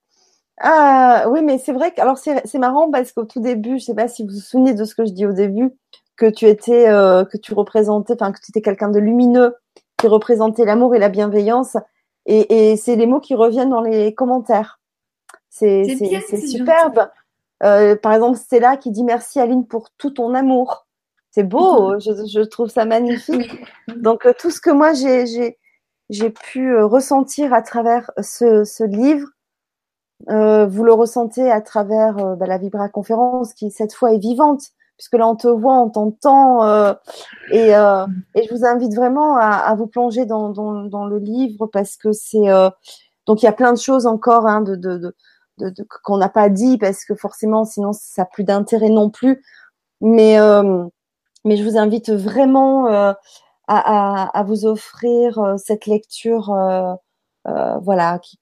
Ah, 0.63 1.25
oui, 1.29 1.41
mais 1.43 1.57
c'est 1.57 1.73
vrai 1.73 1.91
que 1.91 2.01
alors 2.01 2.17
c'est 2.17 2.57
marrant 2.59 2.91
parce 2.91 3.11
qu'au 3.11 3.25
tout 3.25 3.39
début, 3.39 3.79
je 3.79 3.85
sais 3.85 3.95
pas 3.95 4.07
si 4.07 4.23
vous 4.23 4.33
vous 4.33 4.39
souvenez 4.39 4.73
de 4.73 4.85
ce 4.85 4.95
que 4.95 5.05
je 5.05 5.11
dis 5.11 5.25
au 5.25 5.33
début, 5.33 5.71
que 6.17 6.27
tu 6.27 6.45
étais, 6.47 6.87
euh, 6.89 7.25
que 7.25 7.37
tu 7.37 7.53
représentais, 7.53 8.13
enfin 8.13 8.31
que 8.31 8.39
tu 8.39 8.51
étais 8.51 8.61
quelqu'un 8.61 8.89
de 8.89 8.99
lumineux, 8.99 9.55
qui 9.97 10.07
représentait 10.07 10.65
l'amour 10.65 10.95
et 10.95 10.99
la 10.99 11.09
bienveillance, 11.09 11.77
et, 12.25 12.75
c'est 12.77 12.95
les 12.95 13.07
mots 13.07 13.19
qui 13.19 13.35
reviennent 13.35 13.71
dans 13.71 13.81
les 13.81 14.13
commentaires. 14.13 14.79
C'est 15.49 15.85
superbe. 16.47 17.09
Euh, 17.63 17.95
par 17.95 18.13
exemple, 18.13 18.37
Stella 18.37 18.77
qui 18.77 18.91
dit 18.91 19.03
merci 19.03 19.39
Aline 19.39 19.67
pour 19.67 19.89
tout 19.97 20.11
ton 20.11 20.33
amour. 20.33 20.87
C'est 21.31 21.43
beau, 21.43 21.97
je, 21.99 22.41
trouve 22.41 22.69
ça 22.69 22.85
magnifique. 22.85 23.51
Donc 23.95 24.25
euh, 24.25 24.33
tout 24.37 24.51
ce 24.51 24.59
que 24.59 24.69
moi 24.69 24.93
j'ai 24.93 25.57
j'ai 26.09 26.29
pu 26.29 26.73
euh, 26.73 26.85
ressentir 26.85 27.53
à 27.53 27.61
travers 27.61 28.11
ce, 28.21 28.65
ce 28.65 28.83
livre, 28.83 29.27
euh, 30.29 30.65
vous 30.67 30.83
le 30.83 30.93
ressentez 30.93 31.51
à 31.51 31.61
travers 31.61 32.17
euh, 32.17 32.35
bah, 32.35 32.45
la 32.47 32.57
Vibra 32.57 32.89
conférence 32.89 33.53
qui 33.53 33.71
cette 33.71 33.93
fois 33.93 34.13
est 34.13 34.19
vivante, 34.19 34.61
puisque 34.97 35.13
là 35.13 35.27
on 35.27 35.35
te 35.35 35.47
voit, 35.47 35.79
on 35.79 35.89
t'entend, 35.89 36.63
et, 37.51 37.69
et 37.69 38.43
je 38.43 38.53
vous 38.53 38.65
invite 38.65 38.93
vraiment 38.93 39.35
à, 39.37 39.47
à 39.47 39.75
vous 39.75 39.87
plonger 39.87 40.25
dans, 40.25 40.49
dans, 40.49 40.83
dans, 40.83 41.05
le 41.05 41.17
livre 41.17 41.65
parce 41.65 41.97
que 41.97 42.11
c'est 42.11 42.45
donc 43.25 43.41
il 43.41 43.45
y 43.45 43.47
a 43.47 43.53
plein 43.53 43.73
de 43.73 43.79
choses 43.79 44.05
encore 44.05 44.45
hein, 44.45 44.61
de, 44.61 44.75
de, 44.75 45.15
de, 45.57 45.87
qu'on 46.03 46.17
n'a 46.17 46.29
pas 46.29 46.49
dit 46.49 46.77
parce 46.77 47.03
que 47.03 47.15
forcément 47.15 47.65
sinon 47.65 47.93
ça 47.93 48.21
n'a 48.21 48.25
plus 48.25 48.43
d'intérêt 48.43 48.89
non 48.89 49.09
plus, 49.09 49.41
mais 50.01 50.37
mais 51.43 51.57
je 51.57 51.63
vous 51.63 51.77
invite 51.77 52.11
vraiment 52.11 52.87
euh, 52.87 53.13
à, 53.67 54.37
à, 54.37 54.43
vous 54.43 54.65
offrir 54.65 55.39
euh, 55.39 55.57
cette 55.57 55.85
lecture, 55.85 56.51
euh, 56.51 56.93
voilà, 57.79 58.19
qui, 58.19 58.37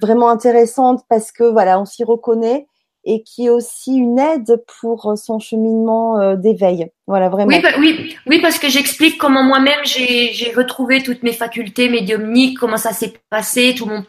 vraiment 0.00 0.28
intéressante 0.28 1.02
parce 1.08 1.32
que 1.32 1.44
voilà, 1.44 1.80
on 1.80 1.84
s'y 1.84 2.04
reconnaît 2.04 2.66
et 3.04 3.22
qui 3.22 3.46
est 3.46 3.50
aussi 3.50 3.94
une 3.94 4.18
aide 4.18 4.62
pour 4.80 5.14
son 5.16 5.38
cheminement 5.38 6.34
d'éveil. 6.34 6.90
Voilà, 7.06 7.28
vraiment. 7.28 7.48
Oui, 7.56 7.62
oui, 7.78 8.16
oui, 8.26 8.40
parce 8.40 8.58
que 8.58 8.68
j'explique 8.68 9.18
comment 9.18 9.42
moi-même 9.42 9.80
j'ai 9.84 10.52
retrouvé 10.54 11.02
toutes 11.02 11.22
mes 11.22 11.32
facultés 11.32 11.88
médiumniques, 11.88 12.58
comment 12.58 12.76
ça 12.76 12.92
s'est 12.92 13.14
passé, 13.30 13.74
tout 13.76 13.86
mon 13.86 14.04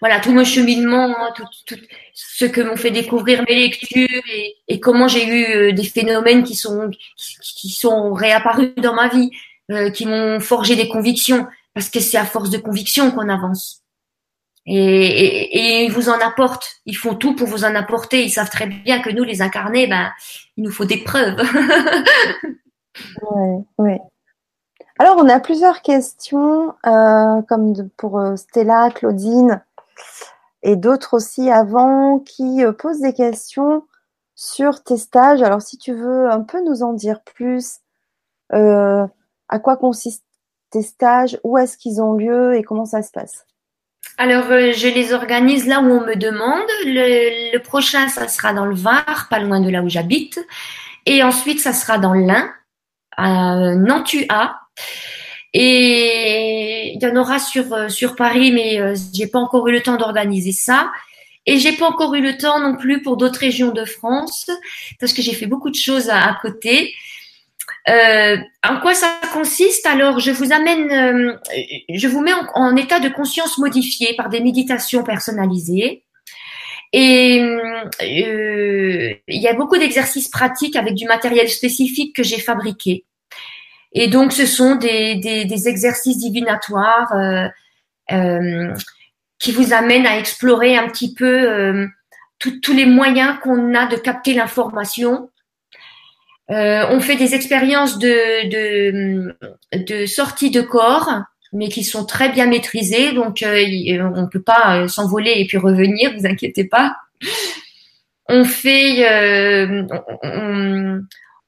voilà 0.00 0.20
tout 0.20 0.32
mon 0.32 0.44
cheminement, 0.44 1.08
hein, 1.08 1.30
tout, 1.34 1.44
tout 1.66 1.80
ce 2.14 2.44
que 2.44 2.60
m'ont 2.60 2.76
fait 2.76 2.90
découvrir 2.90 3.42
mes 3.48 3.54
lectures 3.54 4.22
et, 4.32 4.56
et 4.68 4.80
comment 4.80 5.08
j'ai 5.08 5.26
eu 5.26 5.44
euh, 5.44 5.72
des 5.72 5.84
phénomènes 5.84 6.44
qui 6.44 6.54
sont 6.54 6.90
qui, 7.16 7.70
sont 7.70 8.12
réapparus 8.12 8.74
dans 8.76 8.94
ma 8.94 9.08
vie, 9.08 9.30
euh, 9.72 9.90
qui 9.90 10.06
m'ont 10.06 10.40
forgé 10.40 10.76
des 10.76 10.88
convictions, 10.88 11.46
parce 11.74 11.90
que 11.90 12.00
c'est 12.00 12.16
à 12.16 12.24
force 12.24 12.50
de 12.50 12.58
convictions 12.58 13.10
qu'on 13.10 13.28
avance. 13.28 13.82
Et, 14.70 15.80
et, 15.80 15.84
ils 15.84 15.92
vous 15.92 16.10
en 16.10 16.20
apportent. 16.20 16.68
Ils 16.84 16.96
font 16.96 17.14
tout 17.14 17.34
pour 17.34 17.46
vous 17.46 17.64
en 17.64 17.74
apporter. 17.74 18.22
Ils 18.22 18.30
savent 18.30 18.50
très 18.50 18.66
bien 18.66 19.00
que 19.00 19.10
nous, 19.10 19.24
les 19.24 19.40
incarnés, 19.40 19.86
ben, 19.86 20.10
il 20.56 20.64
nous 20.64 20.70
faut 20.70 20.84
des 20.84 20.98
preuves. 20.98 21.40
ouais, 23.32 23.64
ouais. 23.78 24.00
Alors, 24.98 25.16
on 25.16 25.28
a 25.28 25.40
plusieurs 25.40 25.80
questions, 25.80 26.74
euh, 26.86 27.40
comme 27.48 27.88
pour 27.96 28.18
euh, 28.18 28.36
Stella, 28.36 28.90
Claudine 28.90 29.62
et 30.62 30.76
d'autres 30.76 31.14
aussi 31.14 31.50
avant 31.50 32.18
qui 32.18 32.64
euh, 32.64 32.72
posent 32.72 33.00
des 33.00 33.12
questions 33.12 33.84
sur 34.34 34.82
tes 34.82 34.96
stages. 34.96 35.42
Alors 35.42 35.62
si 35.62 35.78
tu 35.78 35.92
veux 35.92 36.30
un 36.30 36.42
peu 36.42 36.62
nous 36.64 36.82
en 36.82 36.92
dire 36.92 37.22
plus, 37.22 37.80
euh, 38.52 39.06
à 39.48 39.58
quoi 39.58 39.76
consistent 39.76 40.24
tes 40.70 40.82
stages, 40.82 41.40
où 41.44 41.58
est-ce 41.58 41.76
qu'ils 41.78 42.02
ont 42.02 42.14
lieu 42.14 42.56
et 42.56 42.62
comment 42.62 42.84
ça 42.84 43.02
se 43.02 43.10
passe? 43.10 43.46
Alors, 44.16 44.50
euh, 44.50 44.72
je 44.72 44.88
les 44.88 45.12
organise 45.12 45.66
là 45.66 45.80
où 45.80 45.90
on 45.90 46.04
me 46.04 46.16
demande. 46.16 46.66
Le, 46.84 47.52
le, 47.52 47.58
prochain, 47.58 48.08
ça 48.08 48.26
sera 48.28 48.52
dans 48.52 48.66
le 48.66 48.74
Var, 48.74 49.28
pas 49.30 49.38
loin 49.38 49.60
de 49.60 49.70
là 49.70 49.82
où 49.82 49.88
j'habite. 49.88 50.44
Et 51.06 51.22
ensuite, 51.22 51.60
ça 51.60 51.72
sera 51.72 51.98
dans 51.98 52.14
l'Ain, 52.14 52.50
à 53.16 53.74
Nantua. 53.74 54.56
Et 55.54 56.92
il 56.94 57.02
y 57.02 57.06
en 57.06 57.16
aura 57.16 57.38
sur 57.38 57.90
sur 57.90 58.16
Paris, 58.16 58.52
mais 58.52 58.94
j'ai 59.14 59.26
pas 59.26 59.38
encore 59.38 59.66
eu 59.68 59.72
le 59.72 59.82
temps 59.82 59.96
d'organiser 59.96 60.52
ça. 60.52 60.90
Et 61.48 61.58
j'ai 61.58 61.72
pas 61.72 61.86
encore 61.88 62.14
eu 62.14 62.20
le 62.20 62.36
temps 62.36 62.60
non 62.60 62.76
plus 62.76 63.00
pour 63.00 63.16
d'autres 63.16 63.40
régions 63.40 63.72
de 63.72 63.86
France 63.86 64.50
parce 65.00 65.14
que 65.14 65.22
j'ai 65.22 65.32
fait 65.32 65.46
beaucoup 65.46 65.70
de 65.70 65.74
choses 65.74 66.10
à, 66.10 66.36
côté. 66.42 66.94
Euh, 67.88 68.36
en 68.66 68.80
quoi 68.80 68.94
ça 68.94 69.18
consiste 69.32 69.86
Alors, 69.86 70.18
je 70.20 70.30
vous 70.30 70.52
amène, 70.52 70.90
euh, 70.92 71.36
je 71.92 72.06
vous 72.06 72.20
mets 72.20 72.32
en, 72.54 72.76
état 72.76 73.00
de 73.00 73.08
conscience 73.08 73.58
modifié 73.58 74.14
par 74.16 74.28
des 74.28 74.40
méditations 74.40 75.02
personnalisées. 75.04 76.04
Et 76.92 77.40
euh, 77.40 79.14
il 79.28 79.42
y 79.42 79.48
a 79.48 79.54
beaucoup 79.54 79.76
d'exercices 79.76 80.28
pratiques 80.28 80.76
avec 80.76 80.94
du 80.94 81.06
matériel 81.06 81.48
spécifique 81.48 82.16
que 82.16 82.22
j'ai 82.22 82.40
fabriqué. 82.40 83.04
Et 83.92 84.08
donc, 84.08 84.32
ce 84.32 84.46
sont 84.46 84.76
des, 84.76 85.16
des, 85.16 85.44
des 85.44 85.68
exercices 85.68 86.18
divinatoires 86.18 87.12
euh, 87.14 87.48
euh 88.12 88.74
qui 89.38 89.52
vous 89.52 89.72
amène 89.72 90.04
à 90.04 90.18
explorer 90.18 90.76
un 90.76 90.88
petit 90.88 91.14
peu 91.14 91.48
euh, 91.48 91.86
tous 92.38 92.72
les 92.72 92.86
moyens 92.86 93.38
qu'on 93.40 93.72
a 93.74 93.86
de 93.86 93.96
capter 93.96 94.34
l'information. 94.34 95.30
Euh, 96.50 96.86
on 96.90 97.00
fait 97.00 97.16
des 97.16 97.34
expériences 97.34 97.98
de, 97.98 98.48
de, 98.48 99.36
de, 99.74 100.06
sortie 100.06 100.50
de 100.50 100.62
corps, 100.62 101.10
mais 101.52 101.68
qui 101.68 101.84
sont 101.84 102.06
très 102.06 102.30
bien 102.30 102.46
maîtrisées, 102.46 103.12
donc 103.12 103.42
euh, 103.42 103.64
on 104.14 104.22
ne 104.22 104.28
peut 104.28 104.42
pas 104.42 104.78
euh, 104.78 104.88
s'envoler 104.88 105.34
et 105.36 105.46
puis 105.46 105.58
revenir, 105.58 106.14
vous 106.18 106.26
inquiétez 106.26 106.64
pas. 106.64 106.96
On 108.30 108.44
fait, 108.44 109.06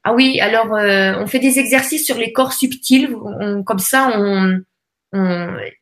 ah 0.02 0.14
oui, 0.14 0.40
alors 0.40 0.70
on 0.70 1.26
fait 1.26 1.38
des 1.38 1.58
exercices 1.58 2.06
sur 2.06 2.16
les 2.16 2.32
corps 2.32 2.54
subtils, 2.54 3.14
comme 3.66 3.78
ça 3.78 4.10
on, 4.14 4.60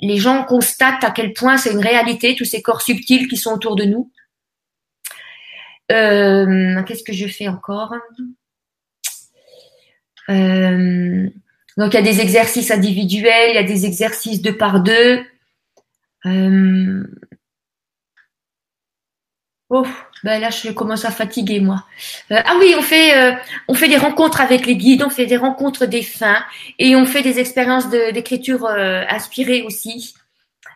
les 0.01 0.17
gens 0.17 0.45
constatent 0.45 1.05
à 1.05 1.13
quel 1.13 1.35
point 1.35 1.57
c'est 1.57 1.71
une 1.71 1.79
réalité, 1.79 2.35
tous 2.35 2.45
ces 2.45 2.63
corps 2.63 2.83
subtils 2.83 3.29
qui 3.29 3.37
sont 3.37 3.53
autour 3.53 3.77
de 3.77 3.85
nous. 3.85 4.11
Qu'est-ce 5.89 7.05
que 7.05 7.13
je 7.13 7.29
fais 7.29 7.47
encore? 7.47 7.95
Donc 10.29 11.95
il 11.95 11.95
y 11.95 11.99
a 11.99 12.03
des 12.03 12.21
exercices 12.21 12.71
individuels, 12.71 13.51
il 13.51 13.55
y 13.55 13.59
a 13.59 13.63
des 13.63 13.87
exercices 13.87 14.43
deux 14.43 14.57
par 14.57 14.81
deux. 14.81 15.25
Euh, 16.27 17.05
oh, 19.71 19.87
ben 20.25 20.41
là, 20.41 20.51
je 20.51 20.71
commence 20.71 21.05
à 21.05 21.13
fatiguer 21.13 21.61
moi. 21.61 21.85
Euh, 22.33 22.41
ah 22.45 22.57
oui, 22.59 22.75
on 22.77 22.83
fait 22.83 23.17
euh, 23.17 23.33
on 23.69 23.75
fait 23.75 23.89
des 23.89 23.97
rencontres 23.97 24.41
avec 24.41 24.67
les 24.67 24.77
guides, 24.77 25.05
on 25.05 25.11
fait 25.11 25.27
des 25.27 25.37
rencontres 25.37 25.87
des 25.87 26.03
fins 26.03 26.45
et 26.81 26.97
on 26.97 27.07
fait 27.07 27.23
des 27.23 27.39
expériences 27.39 27.89
d'écriture 27.89 28.67
euh, 28.67 29.05
inspirée 29.09 29.63
aussi. 29.63 30.15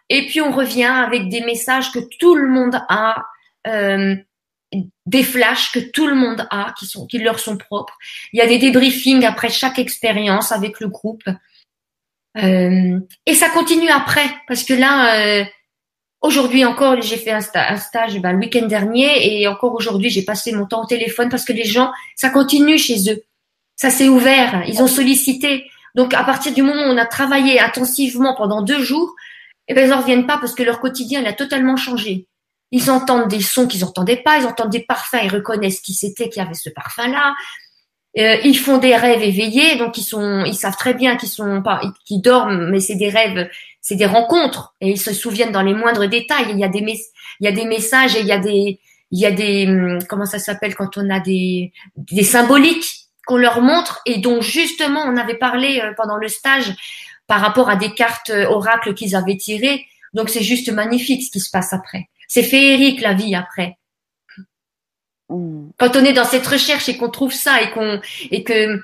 Et 0.08 0.26
puis 0.26 0.40
on 0.40 0.52
revient 0.52 0.84
avec 0.84 1.28
des 1.28 1.40
messages 1.40 1.90
que 1.90 1.98
tout 2.18 2.36
le 2.36 2.48
monde 2.48 2.80
a, 2.88 3.24
des 5.06 5.22
flashs 5.22 5.72
que 5.72 5.78
tout 5.78 6.06
le 6.06 6.14
monde 6.14 6.46
a, 6.50 6.72
qui 6.78 6.86
sont 6.86 7.06
qui 7.06 7.18
leur 7.18 7.38
sont 7.38 7.56
propres. 7.56 7.96
Il 8.32 8.38
y 8.38 8.42
a 8.42 8.46
des 8.46 8.58
débriefings 8.58 9.24
après 9.24 9.50
chaque 9.50 9.78
expérience 9.78 10.52
avec 10.52 10.80
le 10.80 10.88
groupe. 10.88 11.24
et 12.36 13.34
ça 13.34 13.48
continue 13.50 13.90
après 13.90 14.28
parce 14.48 14.64
que 14.64 14.74
là 14.74 15.44
Aujourd'hui 16.22 16.64
encore, 16.64 17.02
j'ai 17.02 17.16
fait 17.16 17.32
un, 17.32 17.40
stage 17.40 18.20
ben, 18.20 18.32
le 18.32 18.38
week-end 18.38 18.66
dernier 18.66 19.40
et 19.40 19.48
encore 19.48 19.74
aujourd'hui, 19.74 20.08
j'ai 20.08 20.22
passé 20.22 20.52
mon 20.52 20.66
temps 20.66 20.84
au 20.84 20.86
téléphone 20.86 21.28
parce 21.28 21.44
que 21.44 21.52
les 21.52 21.64
gens, 21.64 21.90
ça 22.14 22.30
continue 22.30 22.78
chez 22.78 23.10
eux. 23.10 23.24
Ça 23.74 23.90
s'est 23.90 24.08
ouvert, 24.08 24.62
ils 24.68 24.80
ont 24.80 24.86
sollicité. 24.86 25.68
Donc 25.96 26.14
à 26.14 26.22
partir 26.22 26.54
du 26.54 26.62
moment 26.62 26.82
où 26.82 26.92
on 26.92 26.96
a 26.96 27.06
travaillé 27.06 27.58
intensivement 27.58 28.36
pendant 28.36 28.62
deux 28.62 28.80
jours, 28.80 29.12
eh 29.66 29.74
ben, 29.74 29.84
ils 29.84 29.90
n'en 29.90 30.00
reviennent 30.00 30.26
pas 30.26 30.38
parce 30.38 30.54
que 30.54 30.62
leur 30.62 30.78
quotidien 30.78 31.20
il 31.20 31.26
a 31.26 31.32
totalement 31.32 31.76
changé. 31.76 32.28
Ils 32.72 32.90
entendent 32.90 33.28
des 33.28 33.40
sons 33.40 33.68
qu'ils 33.68 33.82
n'entendaient 33.82 34.22
pas, 34.22 34.38
ils 34.38 34.46
entendent 34.46 34.70
des 34.70 34.84
parfums, 34.84 35.20
ils 35.22 35.30
reconnaissent 35.30 35.80
qui 35.80 35.94
c'était 35.94 36.28
qui 36.28 36.40
avait 36.40 36.54
ce 36.54 36.70
parfum-là. 36.70 37.34
Euh, 38.18 38.36
ils 38.44 38.58
font 38.58 38.78
des 38.78 38.94
rêves 38.96 39.22
éveillés, 39.22 39.76
donc 39.76 39.96
ils 39.96 40.02
sont, 40.02 40.44
ils 40.44 40.54
savent 40.54 40.76
très 40.76 40.92
bien 40.92 41.16
qu'ils 41.16 41.30
sont 41.30 41.62
pas, 41.62 41.80
qu'ils 42.04 42.20
dorment, 42.20 42.68
mais 42.70 42.80
c'est 42.80 42.96
des 42.96 43.08
rêves 43.08 43.48
c'est 43.82 43.96
des 43.96 44.06
rencontres 44.06 44.74
et 44.80 44.90
ils 44.90 45.00
se 45.00 45.12
souviennent 45.12 45.50
dans 45.50 45.62
les 45.62 45.74
moindres 45.74 46.08
détails. 46.08 46.46
Il 46.50 46.58
y 46.58 46.64
a 46.64 46.68
des 46.68 46.80
il 46.80 47.44
y 47.44 47.48
a 47.48 47.52
des 47.52 47.64
messages 47.64 48.16
et 48.16 48.20
il 48.20 48.26
y 48.26 48.32
a 48.32 48.38
des 48.38 48.78
il 49.10 49.20
y 49.20 49.26
a 49.26 49.32
des 49.32 49.66
hum, 49.66 49.98
comment 50.08 50.24
ça 50.24 50.38
s'appelle 50.38 50.74
quand 50.74 50.96
on 50.96 51.10
a 51.10 51.20
des 51.20 51.72
des 51.96 52.22
symboliques 52.22 53.08
qu'on 53.26 53.36
leur 53.36 53.60
montre 53.60 54.00
et 54.06 54.18
dont 54.18 54.40
justement 54.40 55.02
on 55.04 55.16
avait 55.16 55.36
parlé 55.36 55.80
euh, 55.80 55.92
pendant 55.96 56.16
le 56.16 56.28
stage 56.28 56.72
par 57.26 57.40
rapport 57.40 57.68
à 57.68 57.76
des 57.76 57.92
cartes 57.92 58.30
euh, 58.30 58.46
oracles 58.46 58.94
qu'ils 58.94 59.16
avaient 59.16 59.36
tirées. 59.36 59.84
Donc 60.14 60.28
c'est 60.30 60.42
juste 60.42 60.70
magnifique 60.70 61.24
ce 61.24 61.30
qui 61.30 61.40
se 61.40 61.50
passe 61.50 61.72
après. 61.72 62.08
C'est 62.34 62.44
féerique 62.44 63.02
la 63.02 63.12
vie 63.12 63.34
après. 63.34 63.76
Mmh. 65.28 65.68
Quand 65.78 65.96
on 65.96 66.04
est 66.06 66.14
dans 66.14 66.24
cette 66.24 66.46
recherche 66.46 66.88
et 66.88 66.96
qu'on 66.96 67.10
trouve 67.10 67.34
ça 67.34 67.60
et 67.60 67.70
qu'on 67.72 68.00
et 68.30 68.42
que 68.42 68.82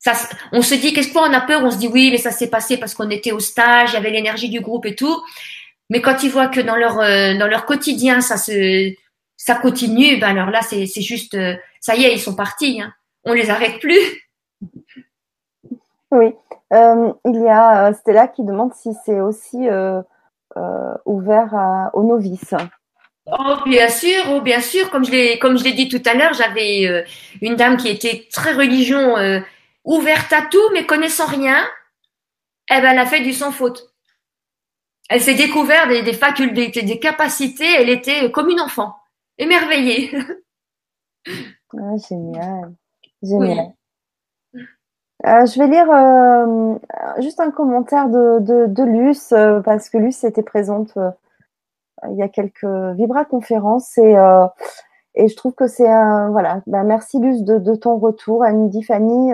ça, 0.00 0.14
on 0.50 0.62
se 0.62 0.74
dit 0.74 0.92
qu'est-ce 0.92 1.12
qu'on 1.12 1.32
a 1.32 1.40
peur, 1.40 1.62
on 1.62 1.70
se 1.70 1.78
dit 1.78 1.86
oui, 1.86 2.10
mais 2.10 2.18
ça 2.18 2.32
s'est 2.32 2.50
passé 2.50 2.76
parce 2.76 2.96
qu'on 2.96 3.08
était 3.10 3.30
au 3.30 3.38
stage, 3.38 3.90
il 3.90 3.94
y 3.94 3.96
avait 3.98 4.10
l'énergie 4.10 4.48
du 4.48 4.60
groupe 4.60 4.84
et 4.84 4.96
tout. 4.96 5.16
Mais 5.90 6.02
quand 6.02 6.24
ils 6.24 6.30
voient 6.30 6.48
que 6.48 6.60
dans 6.60 6.74
leur 6.74 6.98
euh, 6.98 7.38
dans 7.38 7.46
leur 7.46 7.66
quotidien 7.66 8.20
ça 8.20 8.36
se 8.36 8.92
ça 9.36 9.54
continue, 9.54 10.18
ben 10.18 10.30
alors 10.30 10.50
là 10.50 10.62
c'est 10.62 10.86
c'est 10.86 11.00
juste 11.00 11.34
euh, 11.34 11.54
ça 11.80 11.94
y 11.94 12.02
est, 12.02 12.12
ils 12.12 12.20
sont 12.20 12.34
partis. 12.34 12.82
Hein. 12.82 12.92
On 13.22 13.32
les 13.32 13.48
arrête 13.48 13.78
plus. 13.78 14.28
Oui, 16.10 16.34
euh, 16.72 17.12
il 17.26 17.42
y 17.42 17.48
a 17.48 17.92
Stella 17.92 18.26
qui 18.26 18.42
demande 18.42 18.74
si 18.74 18.90
c'est 19.04 19.20
aussi 19.20 19.68
ouvert 21.06 21.90
aux 21.92 22.02
novices. 22.02 22.54
Oh 23.30 23.56
bien 23.66 23.88
sûr, 23.88 24.22
oh 24.30 24.40
bien 24.40 24.60
sûr. 24.60 24.90
Comme 24.90 25.04
je 25.04 25.10
l'ai 25.10 25.38
comme 25.38 25.58
je 25.58 25.64
l'ai 25.64 25.72
dit 25.72 25.88
tout 25.88 26.02
à 26.06 26.14
l'heure, 26.14 26.34
j'avais 26.34 27.04
une 27.42 27.56
dame 27.56 27.76
qui 27.76 27.88
était 27.88 28.26
très 28.32 28.52
religion 28.52 29.16
ouverte 29.84 30.32
à 30.32 30.42
tout, 30.42 30.70
mais 30.72 30.86
connaissant 30.86 31.26
rien, 31.26 31.66
eh 32.70 32.80
ben, 32.80 32.90
elle 32.92 32.98
a 32.98 33.06
fait 33.06 33.20
du 33.20 33.32
sans 33.32 33.52
faute. 33.52 33.94
Elle 35.08 35.22
s'est 35.22 35.34
découverte 35.34 35.88
des, 35.88 36.12
facultés, 36.12 36.68
des 36.68 36.98
capacités, 37.00 37.66
elle 37.78 37.88
était 37.88 38.30
comme 38.30 38.50
une 38.50 38.60
enfant, 38.60 38.94
émerveillée. 39.38 40.12
Ah, 41.74 41.96
génial, 42.08 42.74
génial. 43.22 43.74
Euh, 45.26 45.46
je 45.46 45.58
vais 45.58 45.66
lire 45.66 45.90
euh, 45.90 47.20
juste 47.20 47.40
un 47.40 47.50
commentaire 47.50 48.08
de, 48.08 48.66
de, 48.66 48.82
Luce, 48.84 49.32
euh, 49.32 49.60
parce 49.60 49.90
que 49.90 49.98
Luce 49.98 50.24
était 50.24 50.42
présente 50.42 50.96
il 52.10 52.16
y 52.16 52.22
a 52.22 52.28
quelques 52.28 52.64
Vibra 52.64 53.24
conférences 53.24 53.98
et, 53.98 54.16
et 55.14 55.28
je 55.28 55.36
trouve 55.36 55.54
que 55.54 55.66
c'est 55.66 55.88
un. 55.88 56.30
Voilà, 56.30 56.62
ben, 56.66 56.84
merci 56.84 57.18
Luce 57.18 57.42
de, 57.42 57.74
ton 57.74 57.98
retour. 57.98 58.44
Elle 58.44 58.58
nous 58.58 58.68
dit 58.68 58.82
Fanny, 58.82 59.32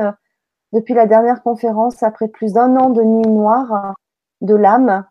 depuis 0.73 0.95
la 0.95 1.07
dernière 1.07 1.43
conférence, 1.43 2.03
après 2.03 2.28
plus 2.28 2.55
d'un 2.55 2.77
an 2.77 2.91
de 2.91 3.03
nuit 3.03 3.28
noire 3.28 3.95
de 4.41 4.55
l'âme, 4.55 5.05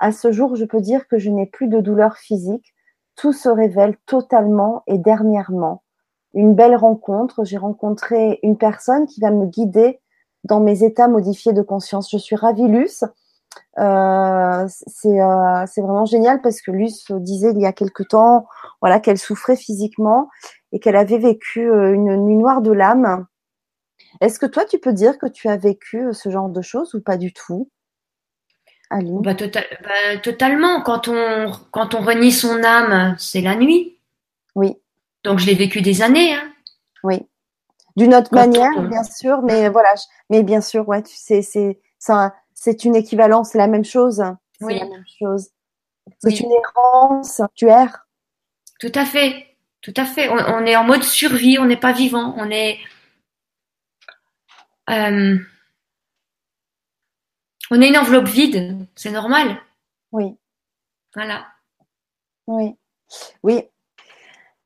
à 0.00 0.12
ce 0.12 0.32
jour, 0.32 0.56
je 0.56 0.64
peux 0.64 0.80
dire 0.80 1.06
que 1.06 1.18
je 1.18 1.30
n'ai 1.30 1.46
plus 1.46 1.68
de 1.68 1.80
douleur 1.80 2.16
physique. 2.16 2.74
Tout 3.16 3.34
se 3.34 3.50
révèle 3.50 3.96
totalement 4.06 4.82
et 4.86 4.96
dernièrement. 4.96 5.82
Une 6.32 6.54
belle 6.54 6.74
rencontre. 6.74 7.44
J'ai 7.44 7.58
rencontré 7.58 8.40
une 8.42 8.56
personne 8.56 9.06
qui 9.06 9.20
va 9.20 9.30
me 9.30 9.44
guider 9.44 10.00
dans 10.44 10.60
mes 10.60 10.84
états 10.84 11.06
modifiés 11.06 11.52
de 11.52 11.60
conscience. 11.60 12.10
Je 12.10 12.16
suis 12.16 12.34
ravie, 12.34 12.66
Luce. 12.66 13.04
Euh, 13.78 14.66
c'est 14.68 15.20
euh, 15.20 15.64
vraiment 15.76 16.04
génial 16.04 16.40
parce 16.42 16.60
que 16.60 16.70
Luce 16.70 17.10
disait 17.10 17.52
il 17.52 17.60
y 17.60 17.66
a 17.66 17.72
quelque 17.72 18.02
temps 18.02 18.46
voilà 18.80 19.00
qu'elle 19.00 19.18
souffrait 19.18 19.56
physiquement 19.56 20.28
et 20.72 20.80
qu'elle 20.80 20.96
avait 20.96 21.18
vécu 21.18 21.70
euh, 21.70 21.92
une 21.94 22.16
nuit 22.16 22.36
noire 22.36 22.62
de 22.62 22.72
l'âme 22.72 23.26
est-ce 24.20 24.38
que 24.38 24.46
toi, 24.46 24.64
tu 24.64 24.78
peux 24.78 24.92
dire 24.92 25.18
que 25.18 25.26
tu 25.26 25.48
as 25.48 25.56
vécu 25.56 26.06
euh, 26.06 26.12
ce 26.12 26.30
genre 26.30 26.48
de 26.48 26.62
choses 26.62 26.94
ou 26.94 27.00
pas 27.00 27.16
du 27.16 27.32
tout? 27.32 27.70
Bah, 28.90 29.34
tota-, 29.34 29.64
bah, 29.82 30.18
Totalement. 30.22 30.82
Quand 30.82 31.06
on, 31.08 31.52
quand 31.70 31.94
on 31.94 32.00
renie 32.00 32.32
son 32.32 32.62
âme, 32.64 33.14
c'est 33.18 33.40
la 33.40 33.54
nuit. 33.54 33.96
Oui. 34.56 34.76
Donc, 35.22 35.38
je 35.38 35.46
l'ai 35.46 35.54
vécu 35.54 35.80
des 35.80 36.02
années. 36.02 36.34
Hein. 36.34 36.52
Oui. 37.04 37.26
D'une 37.96 38.14
autre 38.14 38.34
manière, 38.34 38.82
bien 38.82 39.04
sûr, 39.04 39.42
mais 39.42 39.68
voilà. 39.68 39.94
Mais 40.28 40.42
bien 40.42 40.60
sûr, 40.60 40.88
ouais, 40.88 41.02
tu 41.02 41.14
sais, 41.14 41.42
c'est, 41.42 41.78
c'est 42.60 42.84
une 42.84 42.94
équivalence, 42.94 43.52
c'est 43.52 43.58
la 43.58 43.68
même 43.68 43.86
chose. 43.86 44.22
C'est 44.60 44.74
la 44.74 44.84
même 44.84 45.04
chose. 45.18 45.48
C'est 46.18 46.40
une 46.40 46.52
errance, 46.52 47.40
tu 47.54 47.68
erres. 47.68 48.06
Tout 48.78 48.92
à 48.94 49.06
fait. 49.06 49.56
Tout 49.80 49.94
à 49.96 50.04
fait. 50.04 50.28
on 50.28 50.66
est 50.66 50.76
en 50.76 50.84
mode 50.84 51.02
survie, 51.02 51.58
on 51.58 51.64
n'est 51.64 51.78
pas 51.78 51.92
vivant. 51.92 52.34
On 52.36 52.50
est, 52.50 52.78
euh, 54.90 55.38
on 57.70 57.80
est 57.80 57.88
une 57.88 57.96
enveloppe 57.96 58.28
vide, 58.28 58.86
c'est 58.94 59.10
normal. 59.10 59.56
Oui. 60.12 60.36
Voilà. 61.14 61.46
Oui. 62.46 62.76
Oui. 63.42 63.62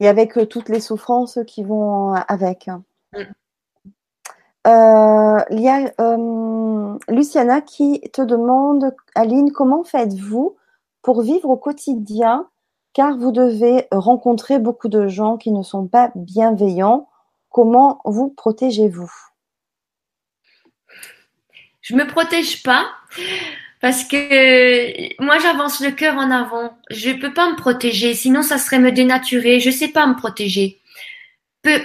Et 0.01 0.09
avec 0.09 0.37
euh, 0.37 0.47
toutes 0.47 0.69
les 0.69 0.81
souffrances 0.81 1.39
qui 1.47 1.63
vont 1.63 2.13
avec. 2.13 2.69
Mm. 3.13 3.23
Euh, 4.67 5.39
il 5.51 5.61
y 5.61 5.69
a 5.69 5.93
euh, 6.01 6.99
Luciana 7.09 7.61
qui 7.61 8.01
te 8.13 8.23
demande, 8.23 8.95
Aline, 9.15 9.53
comment 9.53 9.85
faites-vous 9.85 10.57
pour 11.03 11.21
vivre 11.23 11.51
au 11.51 11.57
quotidien? 11.57 12.49
Car 12.95 13.19
vous 13.19 13.33
devez 13.33 13.87
rencontrer 13.91 14.59
beaucoup 14.59 14.89
de 14.89 15.09
gens 15.09 15.37
qui 15.37 15.51
ne 15.51 15.63
sont 15.63 15.87
pas 15.87 16.13
bienveillants. 16.15 17.09
Comment 17.51 18.01
vous 18.05 18.29
protégez-vous? 18.31 19.13
Je 21.83 21.95
me 21.95 22.07
protège 22.07 22.63
pas 22.63 22.87
parce 23.81 24.05
que 24.05 25.23
moi 25.23 25.39
j'avance 25.39 25.81
le 25.81 25.91
cœur 25.91 26.17
en 26.17 26.31
avant. 26.31 26.71
Je 26.89 27.11
peux 27.11 27.35
pas 27.35 27.51
me 27.51 27.57
protéger, 27.57 28.15
sinon 28.15 28.43
ça 28.43 28.57
serait 28.57 28.79
me 28.79 28.93
dénaturer. 28.93 29.61
Je 29.61 29.71
sais 29.71 29.89
pas 29.89 30.07
me 30.07 30.17
protéger. 30.17 30.81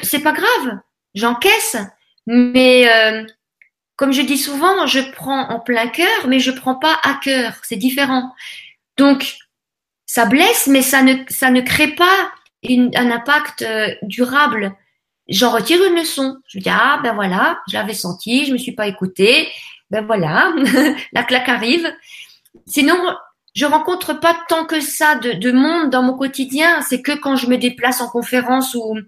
C'est 0.03 0.23
pas 0.23 0.31
grave, 0.31 0.79
j'encaisse, 1.15 1.77
mais 2.31 2.87
euh, 2.87 3.25
comme 3.95 4.13
je 4.13 4.21
dis 4.21 4.37
souvent, 4.37 4.85
je 4.85 4.99
prends 5.13 5.49
en 5.49 5.59
plein 5.59 5.87
cœur, 5.87 6.27
mais 6.27 6.39
je 6.39 6.51
prends 6.51 6.75
pas 6.75 6.99
à 7.01 7.15
cœur. 7.15 7.53
C'est 7.63 7.75
différent. 7.75 8.31
Donc 8.97 9.35
ça 10.05 10.27
blesse, 10.27 10.67
mais 10.67 10.83
ça 10.83 11.01
ne, 11.01 11.15
ça 11.29 11.49
ne 11.49 11.61
crée 11.61 11.95
pas 11.95 12.31
un 12.63 13.11
impact 13.11 13.63
euh, 13.63 13.87
durable. 14.03 14.75
J'en 15.27 15.49
retire 15.49 15.83
une 15.83 15.95
leçon. 15.95 16.37
Je 16.47 16.59
me 16.59 16.63
dis, 16.63 16.69
ah 16.69 16.99
ben 17.01 17.15
voilà, 17.15 17.61
je 17.67 17.73
l'avais 17.73 17.95
senti, 17.95 18.45
je 18.45 18.53
me 18.53 18.59
suis 18.59 18.73
pas 18.73 18.85
écoutée, 18.85 19.49
ben 19.89 20.05
voilà, 20.05 20.53
la 21.13 21.23
claque 21.23 21.49
arrive. 21.49 21.91
Sinon, 22.67 22.95
je 23.55 23.65
rencontre 23.65 24.13
pas 24.13 24.37
tant 24.47 24.65
que 24.65 24.81
ça 24.81 25.15
de, 25.15 25.31
de 25.31 25.51
monde 25.51 25.89
dans 25.89 26.03
mon 26.03 26.15
quotidien. 26.15 26.83
C'est 26.83 27.01
que 27.01 27.13
quand 27.13 27.37
je 27.37 27.47
me 27.47 27.57
déplace 27.57 28.01
en 28.01 28.07
conférence 28.07 28.75
ou, 28.75 28.99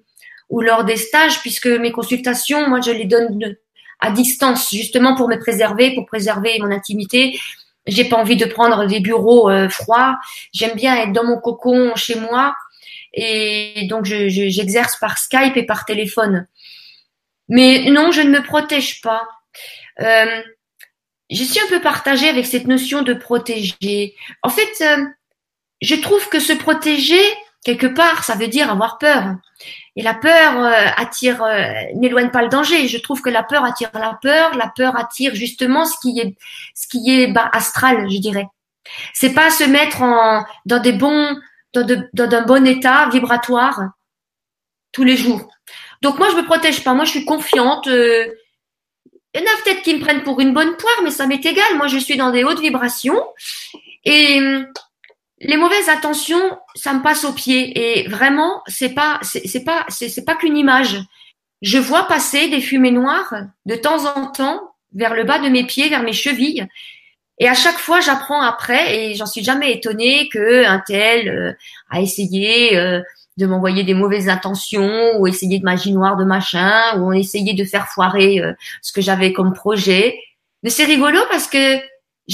ou 0.51 0.61
lors 0.61 0.83
des 0.83 0.97
stages, 0.97 1.39
puisque 1.39 1.67
mes 1.67 1.91
consultations, 1.91 2.67
moi, 2.67 2.81
je 2.81 2.91
les 2.91 3.05
donne 3.05 3.55
à 3.99 4.11
distance, 4.11 4.69
justement 4.71 5.15
pour 5.15 5.27
me 5.27 5.37
préserver, 5.39 5.95
pour 5.95 6.05
préserver 6.05 6.59
mon 6.59 6.71
intimité. 6.71 7.39
J'ai 7.87 8.05
pas 8.05 8.17
envie 8.17 8.35
de 8.35 8.45
prendre 8.45 8.85
des 8.85 8.99
bureaux 8.99 9.49
euh, 9.49 9.69
froids. 9.69 10.19
J'aime 10.53 10.75
bien 10.75 10.95
être 10.97 11.13
dans 11.13 11.23
mon 11.23 11.39
cocon 11.39 11.95
chez 11.95 12.15
moi. 12.15 12.53
Et 13.13 13.87
donc, 13.89 14.05
j'exerce 14.05 14.97
par 14.97 15.17
Skype 15.17 15.57
et 15.57 15.65
par 15.65 15.85
téléphone. 15.85 16.47
Mais 17.49 17.89
non, 17.89 18.11
je 18.11 18.21
ne 18.21 18.29
me 18.29 18.43
protège 18.43 19.01
pas. 19.01 19.27
Euh, 20.01 20.41
je 21.29 21.43
suis 21.43 21.59
un 21.59 21.67
peu 21.67 21.81
partagée 21.81 22.29
avec 22.29 22.45
cette 22.45 22.67
notion 22.67 23.01
de 23.03 23.13
protéger. 23.13 24.15
En 24.43 24.49
fait, 24.49 24.69
euh, 24.81 25.05
je 25.81 25.95
trouve 25.95 26.27
que 26.29 26.39
se 26.39 26.53
protéger, 26.53 27.21
quelque 27.63 27.87
part, 27.87 28.23
ça 28.23 28.35
veut 28.35 28.47
dire 28.47 28.71
avoir 28.71 28.97
peur. 28.97 29.35
Et 29.95 30.01
la 30.01 30.13
peur 30.13 30.57
euh, 30.57 30.87
attire, 30.97 31.43
euh, 31.43 31.71
n'éloigne 31.95 32.29
pas 32.29 32.41
le 32.41 32.49
danger. 32.49 32.87
Je 32.87 32.97
trouve 32.97 33.21
que 33.21 33.29
la 33.29 33.43
peur 33.43 33.63
attire 33.63 33.89
la 33.93 34.17
peur. 34.21 34.55
La 34.55 34.71
peur 34.75 34.95
attire 34.95 35.35
justement 35.35 35.85
ce 35.85 35.99
qui 36.01 36.19
est, 36.19 36.35
ce 36.73 37.31
bas 37.31 37.49
astral, 37.53 38.09
je 38.09 38.17
dirais. 38.17 38.47
C'est 39.13 39.33
pas 39.33 39.49
se 39.51 39.63
mettre 39.63 40.01
en 40.01 40.43
dans 40.65 40.79
des 40.79 40.93
bons, 40.93 41.37
dans, 41.73 41.85
de, 41.85 42.35
un 42.35 42.41
bon 42.45 42.65
état 42.65 43.09
vibratoire 43.09 43.79
tous 44.91 45.03
les 45.03 45.15
jours. 45.15 45.47
Donc 46.01 46.17
moi 46.17 46.29
je 46.31 46.35
me 46.37 46.45
protège 46.45 46.83
pas. 46.83 46.93
Moi 46.93 47.05
je 47.05 47.11
suis 47.11 47.25
confiante. 47.25 47.87
Euh, 47.87 48.27
il 49.33 49.39
y 49.39 49.43
en 49.43 49.47
a 49.47 49.63
peut-être 49.63 49.81
qui 49.83 49.93
me 49.93 50.01
prennent 50.01 50.23
pour 50.23 50.41
une 50.41 50.53
bonne 50.53 50.75
poire, 50.75 50.99
mais 51.03 51.11
ça 51.11 51.27
m'est 51.27 51.45
égal. 51.45 51.77
Moi 51.77 51.87
je 51.87 51.97
suis 51.97 52.17
dans 52.17 52.31
des 52.31 52.43
hautes 52.43 52.59
vibrations 52.59 53.23
et 54.03 54.41
les 55.43 55.57
mauvaises 55.57 55.89
intentions, 55.89 56.57
ça 56.75 56.93
me 56.93 57.01
passe 57.01 57.25
au 57.25 57.33
pied 57.33 57.73
et 57.77 58.07
vraiment, 58.07 58.61
c'est 58.67 58.93
pas, 58.93 59.19
c'est 59.23 59.63
pas, 59.63 59.85
c'est 59.89 60.25
pas 60.25 60.35
qu'une 60.35 60.57
image. 60.57 60.99
Je 61.61 61.77
vois 61.77 62.07
passer 62.07 62.47
des 62.47 62.61
fumées 62.61 62.91
noires 62.91 63.33
de 63.65 63.75
temps 63.75 64.05
en 64.05 64.27
temps 64.27 64.61
vers 64.93 65.13
le 65.13 65.23
bas 65.23 65.39
de 65.39 65.49
mes 65.49 65.63
pieds, 65.63 65.89
vers 65.89 66.03
mes 66.03 66.13
chevilles. 66.13 66.67
Et 67.39 67.47
à 67.47 67.55
chaque 67.55 67.77
fois, 67.77 68.01
j'apprends 68.01 68.41
après 68.41 68.95
et 68.95 69.15
j'en 69.15 69.25
suis 69.25 69.43
jamais 69.43 69.73
étonnée 69.73 70.29
que 70.29 70.65
un 70.65 70.79
tel 70.79 71.27
euh, 71.29 71.53
a 71.89 72.01
essayé 72.01 72.77
euh, 72.77 73.01
de 73.37 73.45
m'envoyer 73.47 73.83
des 73.83 73.95
mauvaises 73.95 74.29
intentions 74.29 75.17
ou 75.17 75.25
essayé 75.25 75.57
de 75.57 75.63
magie 75.63 75.91
noire 75.91 76.17
de 76.17 76.23
machin 76.23 76.99
ou 76.99 77.07
on 77.07 77.13
essayé 77.13 77.55
de 77.55 77.63
faire 77.63 77.87
foirer 77.87 78.39
euh, 78.39 78.53
ce 78.83 78.93
que 78.93 79.01
j'avais 79.01 79.33
comme 79.33 79.53
projet. 79.53 80.19
Mais 80.61 80.69
c'est 80.69 80.85
rigolo 80.85 81.19
parce 81.31 81.47
que 81.47 81.77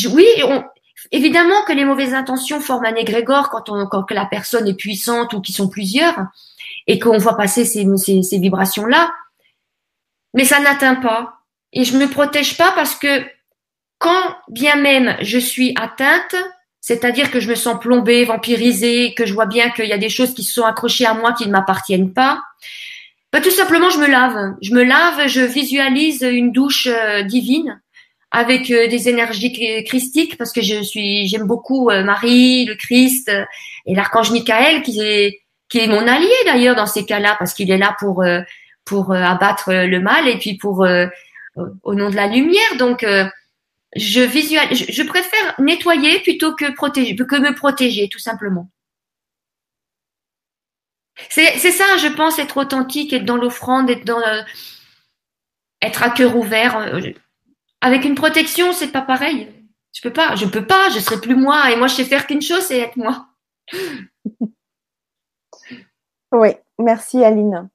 oui, 0.09 0.25
on, 0.43 0.63
Évidemment 1.11 1.64
que 1.68 1.74
les 1.74 1.86
mauvaises 1.86 2.14
intentions 2.14 2.60
forment 2.60 2.86
un 2.86 2.95
égrégore 2.95 3.49
quand, 3.49 3.69
on, 3.69 3.86
quand 3.86 4.10
la 4.11 4.26
personne 4.26 4.68
est 4.68 4.74
puissante 4.74 5.34
ou 5.34 5.41
qui 5.41 5.53
sont 5.53 5.69
plusieurs 5.69 6.15
et 6.88 6.99
qu'on 6.99 7.18
voit 7.18 7.38
passer 7.38 7.65
ces, 7.65 8.40
vibrations-là. 8.40 9.11
Mais 10.34 10.45
ça 10.45 10.60
n'atteint 10.60 10.95
pas. 10.95 11.41
Et 11.74 11.84
je 11.84 11.98
me 11.98 12.07
protège 12.07 12.57
pas 12.57 12.72
parce 12.72 12.95
que 12.95 13.24
quand 13.99 14.36
bien 14.49 14.76
même 14.76 15.15
je 15.22 15.38
suis 15.38 15.74
atteinte, 15.80 16.36
c'est-à-dire 16.82 17.32
que 17.32 17.40
je 17.40 17.49
me 17.49 17.56
sens 17.56 17.80
plombée, 17.80 18.26
vampirisée, 18.26 19.14
que 19.14 19.26
je 19.26 19.34
vois 19.34 19.45
bien 19.45 19.69
qu'il 19.69 19.88
y 19.88 19.94
a 19.94 19.98
des 19.98 20.10
choses 20.10 20.34
qui 20.34 20.44
se 20.44 20.53
sont 20.53 20.65
accrochées 20.65 21.06
à 21.06 21.14
moi 21.14 21.34
qui 21.34 21.45
ne 21.45 21.52
m'appartiennent 21.52 22.14
pas, 22.14 22.41
bah, 23.32 23.41
tout 23.41 23.52
simplement 23.52 23.90
je 23.90 23.99
me 23.99 24.07
lave. 24.07 24.56
Je 24.61 24.74
me 24.74 24.84
lave, 24.84 25.28
je 25.28 25.41
visualise 25.41 26.22
une 26.22 26.52
douche 26.52 26.88
euh, 26.88 27.24
divine 27.24 27.82
avec 28.31 28.69
euh, 28.71 28.87
des 28.87 29.09
énergies 29.09 29.83
christiques 29.85 30.37
parce 30.37 30.51
que 30.51 30.61
je 30.61 30.81
suis 30.83 31.27
j'aime 31.27 31.47
beaucoup 31.47 31.89
euh, 31.89 32.03
Marie, 32.03 32.65
le 32.65 32.75
Christ 32.75 33.29
euh, 33.29 33.45
et 33.85 33.95
l'archange 33.95 34.31
Michael 34.31 34.81
qui 34.83 35.01
est 35.01 35.41
qui 35.69 35.79
est 35.79 35.87
mon 35.87 36.07
allié 36.07 36.33
d'ailleurs 36.45 36.75
dans 36.75 36.87
ces 36.87 37.05
cas-là 37.05 37.35
parce 37.39 37.53
qu'il 37.53 37.71
est 37.71 37.77
là 37.77 37.95
pour 37.99 38.23
pour 38.85 39.13
abattre 39.13 39.73
le 39.73 39.99
mal 39.99 40.27
et 40.29 40.37
puis 40.37 40.55
pour 40.55 40.87
au 41.83 41.95
nom 41.95 42.09
de 42.09 42.15
la 42.15 42.27
lumière 42.27 42.77
donc 42.77 43.05
je 43.95 44.21
visual 44.21 44.73
je, 44.73 45.03
préfère 45.03 45.55
nettoyer 45.59 46.19
plutôt 46.19 46.55
que 46.55 46.73
protéger 46.73 47.15
que 47.15 47.35
me 47.35 47.53
protéger 47.53 48.07
tout 48.07 48.19
simplement. 48.19 48.69
C'est 51.29 51.57
c'est 51.57 51.71
ça 51.71 51.97
je 51.97 52.07
pense 52.07 52.39
être 52.39 52.55
authentique 52.55 53.11
être 53.11 53.25
dans 53.25 53.35
l'offrande 53.35 53.89
être 53.89 54.05
dans 54.05 54.21
être 55.81 56.03
à 56.03 56.09
cœur 56.09 56.37
ouvert 56.37 56.97
avec 57.81 58.05
une 58.05 58.15
protection, 58.15 58.73
c'est 58.73 58.91
pas 58.91 59.01
pareil. 59.01 59.53
Je 59.93 60.01
peux 60.01 60.13
pas, 60.13 60.35
je 60.35 60.45
peux 60.45 60.65
pas, 60.65 60.89
je 60.89 60.99
serai 60.99 61.19
plus 61.19 61.35
moi. 61.35 61.71
Et 61.71 61.75
moi, 61.75 61.87
je 61.87 61.95
sais 61.95 62.03
faire 62.03 62.27
qu'une 62.27 62.41
chose, 62.41 62.61
c'est 62.61 62.79
être 62.79 62.97
moi. 62.97 63.27
Oui, 66.33 66.49
merci 66.77 67.23
Aline. 67.23 67.69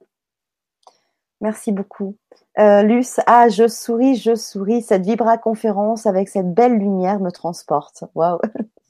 Merci 1.41 1.71
beaucoup. 1.71 2.15
Euh, 2.59 2.83
Luce, 2.83 3.19
ah, 3.25 3.49
je 3.49 3.67
souris, 3.67 4.15
je 4.15 4.35
souris. 4.35 4.83
Cette 4.83 5.05
Vibra 5.05 5.37
conférence 5.37 6.05
avec 6.05 6.29
cette 6.29 6.53
belle 6.53 6.77
lumière 6.77 7.19
me 7.19 7.31
transporte. 7.31 8.03
Waouh. 8.13 8.39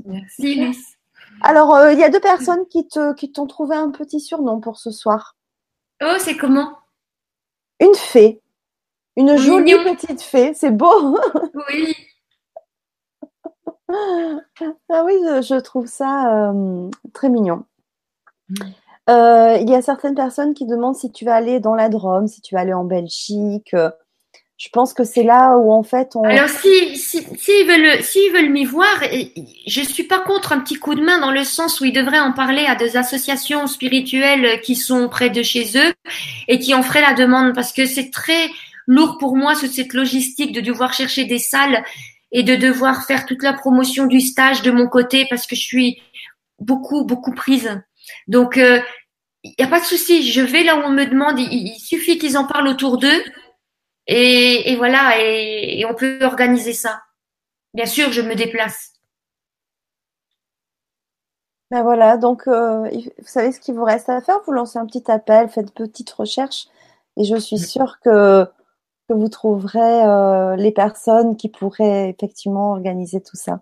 Merci 0.06 0.56
Luce. 0.65 0.98
Alors, 1.41 1.73
euh, 1.76 1.94
il 1.94 1.99
y 1.99 2.03
a 2.03 2.10
deux 2.10 2.19
personnes 2.19 2.68
qui 2.68 2.88
te, 2.88 3.14
qui 3.14 3.31
t'ont 3.31 3.48
trouvé 3.48 3.76
un 3.76 3.90
petit 3.90 4.19
surnom 4.19 4.60
pour 4.60 4.77
ce 4.77 4.91
soir. 4.91 5.38
Oh, 6.03 6.15
c'est 6.19 6.35
comment? 6.35 6.77
Une 7.80 7.95
fée. 7.95 8.43
Une 9.15 9.38
jolie 9.38 9.76
petite 9.84 10.22
fée, 10.22 10.53
c'est 10.53 10.72
beau. 10.72 11.19
oui. 11.69 11.95
Ah 13.90 15.03
oui, 15.06 15.14
je, 15.41 15.60
trouve 15.60 15.88
ça 15.88 16.52
euh, 16.52 16.90
très 17.14 17.30
mignon. 17.30 17.64
Mm. 18.49 18.56
Euh, 19.10 19.57
il 19.60 19.69
y 19.69 19.76
a 19.76 19.81
certaines 19.81 20.15
personnes 20.15 20.53
qui 20.53 20.65
demandent 20.65 20.95
si 20.95 21.11
tu 21.11 21.26
vas 21.26 21.35
aller 21.35 21.60
dans 21.60 21.76
la 21.76 21.90
Drôme, 21.90 22.27
si 22.27 22.41
tu 22.41 22.56
vas 22.56 22.61
aller 22.61 22.73
en 22.73 22.85
Belgique. 22.85 23.76
Je 24.56 24.69
pense 24.69 24.94
que 24.94 25.03
c'est 25.03 25.23
là 25.23 25.57
où 25.57 25.73
en 25.73 25.84
fait 25.84 26.15
on. 26.15 26.23
Alors 26.23 26.48
si 26.48 26.95
s'ils 26.95 27.38
si, 27.38 27.64
veulent 27.64 28.02
s'ils 28.02 28.31
veulent 28.31 28.52
m'y 28.52 28.64
voir, 28.64 28.88
je 29.68 29.81
suis 29.81 30.03
pas 30.03 30.19
contre 30.19 30.53
un 30.53 30.60
petit 30.60 30.76
coup 30.76 30.95
de 30.95 31.03
main 31.03 31.19
dans 31.19 31.31
le 31.31 31.44
sens 31.44 31.81
où 31.81 31.85
ils 31.85 31.91
devraient 31.91 32.19
en 32.19 32.31
parler 32.31 32.65
à 32.65 32.76
des 32.76 32.95
associations 32.95 33.68
spirituelles 33.68 34.61
qui 34.61 34.76
sont 34.76 35.10
près 35.10 35.30
de 35.30 35.41
chez 35.41 35.77
eux 35.77 35.94
et 36.48 36.60
qui 36.60 36.73
en 36.73 36.81
feraient 36.81 37.02
la 37.02 37.14
demande 37.14 37.53
parce 37.53 37.73
que 37.73 37.85
c'est 37.85 38.10
très 38.10 38.49
lourd 38.88 39.18
pour 39.18 39.36
moi 39.36 39.56
cette 39.56 39.94
logistique 39.94 40.54
de 40.54 40.62
devoir 40.62 40.94
chercher 40.94 41.26
des 41.26 41.40
salles 41.40 41.84
et 42.32 42.44
de 42.44 42.56
devoir 42.56 43.06
faire 43.06 43.26
toute 43.26 43.44
la 43.44 43.54
promotion 43.54 44.06
du 44.06 44.20
stage 44.20 44.62
de 44.64 44.72
mon 44.72 44.88
côté 44.88 45.26
parce 45.30 45.48
que 45.48 45.56
je 45.56 45.62
suis 45.62 46.02
beaucoup 46.60 47.06
beaucoup 47.06 47.34
prise. 47.34 47.82
Donc 48.28 48.56
il 48.56 48.64
euh, 48.64 48.80
n'y 49.46 49.66
a 49.66 49.68
pas 49.68 49.80
de 49.80 49.86
souci, 49.86 50.32
je 50.32 50.42
vais 50.42 50.64
là 50.64 50.76
où 50.76 50.80
on 50.80 50.90
me 50.90 51.06
demande, 51.06 51.40
il, 51.40 51.80
suffit 51.80 52.18
qu'ils 52.18 52.38
en 52.38 52.46
parlent 52.46 52.68
autour 52.68 52.98
d'eux 52.98 53.24
et, 54.08 54.76
voilà 54.78 55.20
et, 55.20 55.86
on 55.90 55.94
peut 55.94 56.20
organiser 56.24 56.74
ça. 56.74 57.02
Bien 57.74 57.86
sûr, 57.86 58.12
je 58.12 58.22
me 58.22 58.36
déplace. 58.36 58.92
Ben 61.72 61.82
voilà, 61.82 62.18
donc 62.18 62.48
euh, 62.48 62.88
vous 62.92 63.28
savez 63.28 63.52
ce 63.52 63.60
qu'il 63.60 63.74
vous 63.74 63.84
reste 63.84 64.08
à 64.08 64.22
faire, 64.22 64.40
vous 64.46 64.52
lancez 64.52 64.78
un 64.78 64.86
petit 64.86 65.10
appel, 65.10 65.50
faites 65.50 65.70
une 65.80 65.88
petite 65.88 66.12
recherche 66.12 66.68
et 67.18 67.24
je 67.24 67.36
suis 67.36 67.58
sûre 67.58 68.00
que 68.04 68.48
que 69.14 69.19
vous 69.19 69.30
trouverez 69.30 70.06
euh, 70.06 70.56
les 70.56 70.72
personnes 70.72 71.35
qui 71.38 71.49
pourraient 71.49 72.10
effectivement 72.10 72.72
organiser 72.72 73.22
tout 73.22 73.35
ça. 73.35 73.61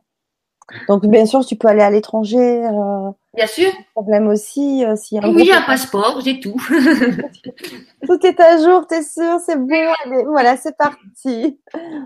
Donc 0.87 1.05
bien 1.05 1.25
sûr, 1.25 1.45
tu 1.45 1.55
peux 1.55 1.67
aller 1.67 1.81
à 1.81 1.89
l'étranger, 1.89 2.65
euh, 2.65 3.11
Bien 3.33 3.47
sûr. 3.47 3.71
Problème 3.93 4.27
aussi. 4.27 4.83
Euh, 4.83 4.95
si 4.97 5.17
oui, 5.23 5.45
j'ai 5.45 5.53
un 5.53 5.61
passeport, 5.61 6.19
j'ai 6.21 6.39
tout. 6.39 6.55
tout 8.07 8.25
est 8.25 8.39
à 8.39 8.57
jour, 8.57 8.85
t'es 8.87 9.03
sûr, 9.03 9.39
c'est 9.45 9.55
bon. 9.55 9.93
Allez, 10.05 10.23
voilà, 10.25 10.57
c'est 10.57 10.75
parti. 10.75 11.59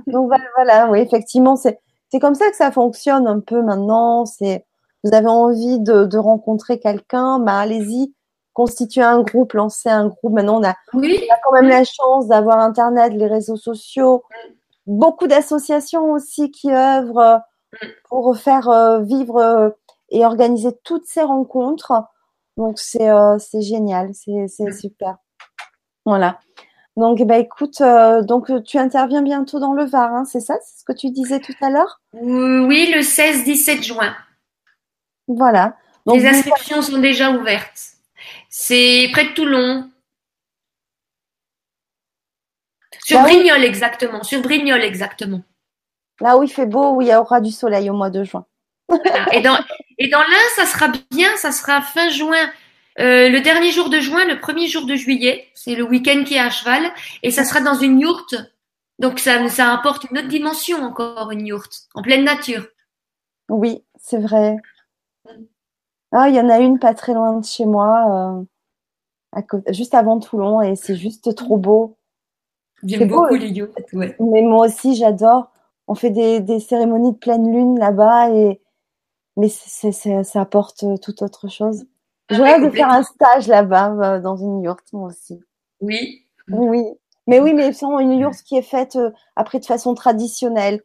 Donc 0.06 0.32
voilà, 0.56 0.90
oui, 0.90 1.00
effectivement, 1.00 1.56
c'est 1.56 1.80
c'est 2.12 2.20
comme 2.20 2.36
ça 2.36 2.50
que 2.50 2.56
ça 2.56 2.72
fonctionne 2.72 3.28
un 3.28 3.40
peu 3.40 3.62
maintenant. 3.64 4.26
C'est 4.26 4.66
vous 5.04 5.14
avez 5.14 5.28
envie 5.28 5.80
de, 5.80 6.06
de 6.06 6.18
rencontrer 6.18 6.80
quelqu'un, 6.80 7.40
bah 7.40 7.58
allez-y, 7.58 8.14
constituer 8.56 9.04
un 9.04 9.22
groupe, 9.22 9.54
lancer 9.54 9.90
un 9.90 10.08
groupe. 10.08 10.34
Maintenant, 10.34 10.60
on 10.60 10.64
a, 10.64 10.74
oui. 10.94 11.20
on 11.30 11.34
a 11.34 11.38
quand 11.44 11.52
même 11.52 11.70
la 11.70 11.84
chance 11.84 12.28
d'avoir 12.28 12.60
Internet, 12.60 13.14
les 13.14 13.28
réseaux 13.28 13.58
sociaux, 13.58 14.24
beaucoup 14.88 15.28
d'associations 15.28 16.12
aussi 16.14 16.50
qui 16.50 16.72
œuvrent 16.72 17.42
pour 18.10 18.36
faire 18.38 18.70
euh, 18.70 19.02
vivre 19.02 19.38
euh, 19.38 19.70
et 20.10 20.26
organiser 20.26 20.70
toutes 20.84 21.06
ces 21.06 21.22
rencontres. 21.22 21.92
Donc 22.58 22.80
c'est 22.80 23.10
euh, 23.10 23.38
génial, 23.60 24.12
c'est 24.14 24.72
super. 24.72 25.18
Voilà. 26.06 26.40
Donc 26.96 27.22
bah 27.24 27.38
écoute, 27.38 27.82
donc 28.22 28.64
tu 28.64 28.78
interviens 28.78 29.22
bientôt 29.22 29.60
dans 29.60 29.74
le 29.74 29.84
Var, 29.84 30.14
hein, 30.14 30.24
c'est 30.24 30.40
ça, 30.40 30.56
c'est 30.64 30.80
ce 30.80 30.86
que 30.86 30.94
tu 30.94 31.12
disais 31.12 31.42
tout 31.42 31.56
à 31.62 31.70
l'heure? 31.70 32.00
Oui, 32.14 32.90
le 32.96 33.02
16-17 33.02 33.84
juin. 33.84 34.16
Voilà. 35.28 35.76
Donc, 36.06 36.16
Les 36.16 36.28
inscriptions 36.28 36.82
sont 36.82 37.00
déjà 37.00 37.32
ouvertes. 37.32 37.95
C'est 38.58 39.10
près 39.12 39.26
de 39.26 39.34
Toulon. 39.34 39.92
Sur 43.04 43.22
Brignoles, 43.22 43.66
exactement. 43.66 44.24
Sur 44.24 44.42
Brignoles, 44.42 44.82
exactement. 44.82 45.42
Là 46.22 46.38
où 46.38 46.44
il 46.44 46.50
fait 46.50 46.66
beau, 46.66 46.96
où 46.96 47.02
il 47.02 47.10
y 47.10 47.14
aura 47.14 47.42
du 47.42 47.52
soleil 47.52 47.90
au 47.90 47.94
mois 47.94 48.10
de 48.10 48.24
juin. 48.24 48.46
Et 49.34 49.42
dans, 49.42 49.60
et 49.98 50.08
dans 50.08 50.22
l'un, 50.22 50.48
ça 50.56 50.66
sera 50.66 50.88
bien, 51.12 51.36
ça 51.36 51.52
sera 51.52 51.82
fin 51.82 52.08
juin. 52.10 52.50
Euh, 53.00 53.28
le 53.28 53.42
dernier 53.42 53.72
jour 53.72 53.90
de 53.90 54.00
juin, 54.00 54.24
le 54.24 54.40
premier 54.40 54.70
jour 54.70 54.86
de 54.86 54.96
juillet, 54.96 55.50
c'est 55.54 55.76
le 55.76 55.84
week-end 55.84 56.24
qui 56.24 56.36
est 56.36 56.40
à 56.40 56.50
cheval, 56.50 56.90
et 57.24 57.32
ça 57.32 57.44
sera 57.44 57.60
dans 57.60 57.76
une 57.76 58.00
yourte. 58.00 58.36
Donc 59.00 59.20
ça, 59.20 59.50
ça 59.50 59.74
apporte 59.74 60.06
une 60.10 60.20
autre 60.20 60.30
dimension 60.30 60.82
encore, 60.82 61.30
une 61.32 61.46
yourte, 61.46 61.90
en 61.94 62.02
pleine 62.02 62.24
nature. 62.24 62.66
Oui, 63.50 63.84
c'est 64.00 64.22
vrai. 64.22 64.56
Ah, 66.18 66.30
il 66.30 66.36
y 66.36 66.40
en 66.40 66.48
a 66.48 66.60
une 66.60 66.80
pas 66.80 66.94
très 66.94 67.14
loin 67.14 67.38
de 67.38 67.46
chez 67.46 67.66
moi, 67.66 68.46
euh, 69.42 69.60
juste 69.68 69.94
avant 69.94 70.18
Toulon, 70.18 70.62
et 70.62 70.78
c'est 70.78 70.96
juste 70.96 71.36
trop 71.36 71.58
beau. 71.58 71.98
J'aime 72.84 73.10
beaucoup 73.10 73.36
les 73.36 73.50
yachts, 73.50 73.92
ouais. 73.92 74.16
Mais 74.22 74.42
moi 74.42 74.66
aussi, 74.66 74.96
j'adore. 74.96 75.52
On 75.88 75.94
fait 75.94 76.12
des, 76.12 76.40
des, 76.40 76.62
cérémonies 76.62 77.12
de 77.12 77.18
pleine 77.18 77.52
lune 77.52 77.78
là-bas, 77.78 78.30
et 78.30 78.62
mais 79.36 79.50
ça 79.50 80.40
apporte 80.40 80.86
tout 81.02 81.22
autre 81.22 81.50
chose. 81.50 81.86
Ah, 82.30 82.36
J'aurais 82.36 82.62
de 82.62 82.70
faire 82.70 82.90
un 82.90 83.04
stage 83.04 83.48
là-bas, 83.48 83.92
euh, 83.92 84.22
dans 84.22 84.38
une 84.38 84.64
yourte, 84.64 84.88
moi 84.94 85.10
aussi. 85.10 85.42
Oui. 85.82 86.26
Oui. 86.48 86.86
Mais 87.28 87.42
oui, 87.42 87.54
mais 87.54 87.74
sans 87.74 88.00
une 88.00 88.14
yourte 88.14 88.42
qui 88.44 88.56
est 88.56 88.62
faite 88.62 88.96
euh, 88.96 89.12
après 89.36 89.60
de 89.60 89.66
façon 89.66 89.94
traditionnelle. 89.96 90.82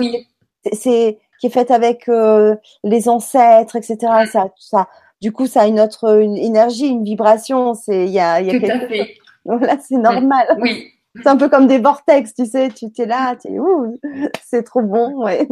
Oui. 0.00 0.26
C'est 0.72 1.20
qui 1.44 1.48
est 1.48 1.50
faite 1.50 1.70
avec 1.70 2.08
euh, 2.08 2.56
les 2.84 3.06
ancêtres, 3.06 3.76
etc. 3.76 3.98
Ça, 4.32 4.46
ça, 4.56 4.88
du 5.20 5.30
coup, 5.30 5.46
ça 5.46 5.60
a 5.60 5.66
une 5.66 5.78
autre 5.78 6.18
une 6.18 6.38
énergie, 6.38 6.86
une 6.86 7.04
vibration. 7.04 7.74
C'est, 7.74 8.06
il 8.06 8.12
y 8.12 8.18
a, 8.18 8.40
y 8.40 8.48
a 8.48 8.58
Tout 8.58 8.64
à 8.64 8.88
fait. 8.88 9.14
Voilà, 9.44 9.76
c'est 9.78 9.98
normal. 9.98 10.56
Oui. 10.58 10.86
C'est 11.16 11.26
un 11.26 11.36
peu 11.36 11.50
comme 11.50 11.66
des 11.66 11.76
vortex, 11.76 12.34
tu 12.34 12.46
sais. 12.46 12.70
Tu 12.70 12.90
t'es 12.90 13.04
là, 13.04 13.36
tu 13.36 13.58
ouh, 13.58 13.98
c'est 14.42 14.62
trop 14.62 14.80
bon, 14.80 15.22
ouais. 15.22 15.46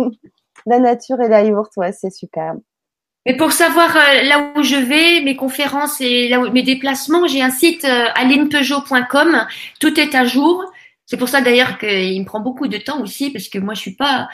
La 0.64 0.78
nature 0.78 1.20
et 1.20 1.28
la 1.28 1.44
yourte, 1.44 1.76
ouais, 1.76 1.92
c'est 1.92 2.10
superbe. 2.10 2.60
Mais 3.26 3.36
pour 3.36 3.52
savoir 3.52 3.94
euh, 3.94 4.22
là 4.22 4.50
où 4.56 4.62
je 4.62 4.76
vais, 4.76 5.20
mes 5.20 5.36
conférences 5.36 6.00
et 6.00 6.28
là 6.30 6.40
où, 6.40 6.50
mes 6.52 6.62
déplacements, 6.62 7.26
j'ai 7.26 7.42
un 7.42 7.50
site 7.50 7.84
euh, 7.84 8.06
alinepeugeot.com. 8.14 9.46
Tout 9.78 10.00
est 10.00 10.14
à 10.14 10.24
jour. 10.24 10.64
C'est 11.04 11.18
pour 11.18 11.28
ça 11.28 11.42
d'ailleurs 11.42 11.76
qu'il 11.76 12.18
me 12.18 12.24
prend 12.24 12.40
beaucoup 12.40 12.68
de 12.68 12.78
temps 12.78 13.02
aussi 13.02 13.30
parce 13.30 13.48
que 13.48 13.58
moi 13.58 13.74
je 13.74 13.80
suis 13.80 13.94
pas 13.94 14.28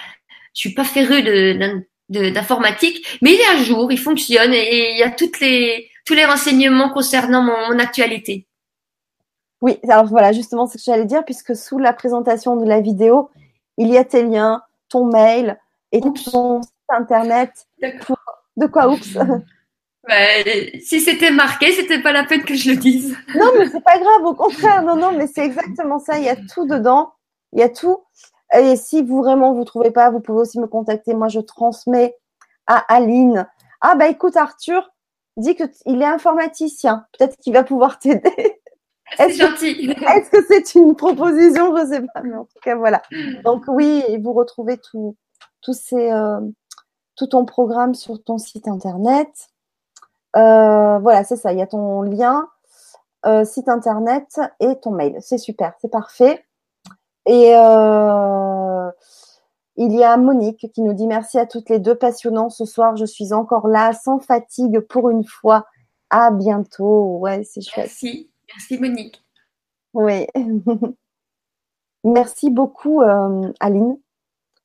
je 0.55 0.61
suis 0.61 0.75
pas 0.75 0.85
férue 0.85 1.23
de, 1.23 1.85
d'informatique, 2.31 3.19
mais 3.23 3.35
il 3.35 3.41
est 3.41 3.61
à 3.61 3.63
jour, 3.63 3.93
il 3.93 3.99
fonctionne 3.99 4.53
et 4.53 4.93
il 4.93 4.99
y 4.99 5.03
a 5.03 5.11
toutes 5.11 5.41
les, 5.41 5.91
tous 6.07 6.15
les 6.15 6.25
renseignements 6.25 6.91
concernant 6.91 7.43
mon, 7.43 7.79
actualité. 7.79 8.47
Oui, 9.61 9.79
alors 9.89 10.07
voilà, 10.07 10.33
justement, 10.33 10.67
ce 10.67 10.75
que 10.79 10.83
j'allais 10.85 11.05
dire, 11.05 11.25
puisque 11.25 11.55
sous 11.55 11.79
la 11.79 11.93
présentation 11.93 12.57
de 12.57 12.67
la 12.67 12.81
vidéo, 12.81 13.31
il 13.77 13.89
y 13.89 13.99
a 13.99 14.05
tes 14.05 14.23
liens, 14.23 14.63
ton 14.89 15.05
mail 15.05 15.59
et 15.93 16.01
ton 16.01 16.63
site 16.63 16.73
internet. 16.89 17.51
De 18.57 18.67
quoi, 18.67 18.89
oups? 18.89 19.19
Bah, 20.09 20.15
Si 20.83 21.01
c'était 21.01 21.31
marqué, 21.31 21.71
c'était 21.73 22.01
pas 22.01 22.13
la 22.13 22.25
peine 22.25 22.43
que 22.43 22.55
je 22.55 22.71
le 22.71 22.77
dise. 22.77 23.15
Non, 23.35 23.51
mais 23.59 23.67
c'est 23.67 23.85
pas 23.85 23.99
grave, 23.99 24.25
au 24.25 24.35
contraire, 24.35 24.83
non, 24.83 24.97
non, 24.97 25.13
mais 25.13 25.27
c'est 25.27 25.45
exactement 25.45 25.99
ça, 25.99 26.19
il 26.19 26.25
y 26.25 26.31
a 26.31 26.37
tout 26.37 26.67
dedans, 26.67 27.13
il 27.53 27.59
y 27.59 27.63
a 27.63 27.69
tout. 27.69 27.99
Et 28.57 28.77
si 28.77 29.03
vous 29.03 29.19
vraiment 29.19 29.53
vous 29.53 29.65
trouvez 29.65 29.91
pas, 29.91 30.11
vous 30.11 30.21
pouvez 30.21 30.41
aussi 30.41 30.59
me 30.59 30.67
contacter. 30.67 31.15
Moi, 31.15 31.29
je 31.29 31.41
transmets 31.41 32.17
à 32.67 32.77
Aline. 32.93 33.47
Ah 33.81 33.95
bah 33.95 34.09
écoute 34.09 34.37
Arthur, 34.37 34.91
dit 35.37 35.55
que 35.55 35.65
il 35.87 36.03
est 36.03 36.07
informaticien. 36.07 37.07
Peut-être 37.17 37.37
qu'il 37.39 37.53
va 37.53 37.65
pouvoir 37.65 37.99
t'aider. 37.99 38.61
C'est 39.17 39.33
gentil. 39.33 39.91
Est-ce 39.91 40.31
que 40.31 40.45
c'est 40.47 40.75
une 40.75 40.95
proposition? 40.95 41.77
Je 41.77 41.87
sais 41.87 42.03
pas, 42.15 42.23
mais 42.23 42.37
en 42.37 42.45
tout 42.45 42.59
cas 42.63 42.77
voilà. 42.77 43.03
Donc 43.45 43.65
oui, 43.69 44.05
vous 44.23 44.33
retrouvez 44.33 44.79
tout, 44.79 45.17
tout 45.63 45.73
ces, 45.73 46.11
euh, 46.11 46.41
tout 47.17 47.27
ton 47.27 47.45
programme 47.45 47.95
sur 47.95 48.23
ton 48.23 48.39
site 48.39 48.69
internet. 48.69 49.29
Euh, 50.37 50.99
voilà, 50.99 51.25
c'est 51.25 51.37
ça. 51.37 51.53
Il 51.53 51.59
y 51.59 51.63
a 51.63 51.67
ton 51.67 52.03
lien, 52.03 52.49
euh, 53.27 53.45
site 53.45 53.69
internet 53.69 54.41
et 54.61 54.79
ton 54.81 54.91
mail. 54.91 55.17
C'est 55.21 55.39
super, 55.39 55.73
c'est 55.81 55.91
parfait. 55.91 56.45
Et 57.29 57.55
euh, 57.55 58.91
il 59.77 59.93
y 59.93 60.03
a 60.03 60.17
Monique 60.17 60.73
qui 60.73 60.81
nous 60.81 60.95
dit 60.95 61.07
merci 61.07 61.39
à 61.39 61.45
toutes 61.47 61.69
les 61.69 61.79
deux, 61.79 61.95
passionnants 61.95 62.49
ce 62.49 62.65
soir. 62.65 62.97
Je 62.97 63.05
suis 63.05 63.35
encore 63.35 63.69
là, 63.69 63.93
sans 63.93 64.19
fatigue 64.19 64.81
pour 64.81 65.11
une 65.11 65.25
fois. 65.25 65.67
À 66.11 66.31
bientôt. 66.31 67.19
Ouais, 67.19 67.45
c'est 67.45 67.61
chouette. 67.61 67.87
Merci, 67.87 68.31
merci 68.49 68.79
Monique. 68.79 69.23
Oui. 69.93 70.27
merci 72.05 72.51
beaucoup, 72.51 73.03
euh, 73.03 73.53
Aline. 73.61 73.99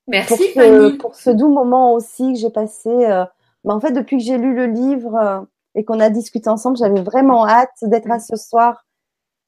Merci 0.08 0.36
pour 0.54 0.64
ce, 0.64 0.98
pour 0.98 1.16
ce 1.16 1.30
doux 1.30 1.50
moment 1.50 1.94
aussi 1.94 2.34
que 2.34 2.40
j'ai 2.40 2.50
passé. 2.50 2.90
Euh, 2.90 3.26
en 3.66 3.82
fait, 3.82 3.92
depuis 3.92 4.18
que 4.18 4.24
j'ai 4.24 4.38
lu 4.38 4.56
le 4.56 4.68
livre 4.68 5.16
euh, 5.16 5.42
et 5.76 5.84
qu'on 5.84 6.00
a 6.00 6.10
discuté 6.10 6.50
ensemble, 6.50 6.78
j'avais 6.78 7.02
vraiment 7.02 7.46
hâte 7.46 7.76
d'être 7.82 8.10
à 8.10 8.20
ce 8.20 8.38
soir 8.38 8.86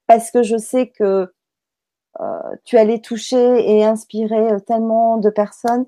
parce 0.06 0.32
que 0.32 0.44
je 0.44 0.58
sais 0.58 0.90
que 0.90 1.34
tu 2.64 2.78
allais 2.78 3.00
toucher 3.00 3.72
et 3.72 3.84
inspirer 3.84 4.54
euh, 4.54 4.60
tellement 4.60 5.18
de 5.18 5.30
personnes. 5.30 5.86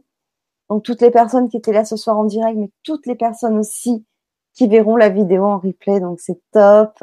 Donc 0.70 0.84
toutes 0.84 1.02
les 1.02 1.12
personnes 1.12 1.50
qui 1.50 1.58
étaient 1.58 1.72
là 1.72 1.86
ce 1.86 1.96
soir 1.96 2.18
en 2.18 2.26
direct, 2.26 2.58
mais 2.58 2.70
toutes 2.84 3.06
les 3.06 3.16
personnes 3.16 3.58
aussi 3.58 4.06
qui 4.54 4.68
verront 4.68 4.96
la 4.96 5.10
vidéo 5.10 5.46
en 5.46 5.60
replay. 5.60 6.00
Donc 6.00 6.20
c'est 6.20 6.42
top. 6.52 7.00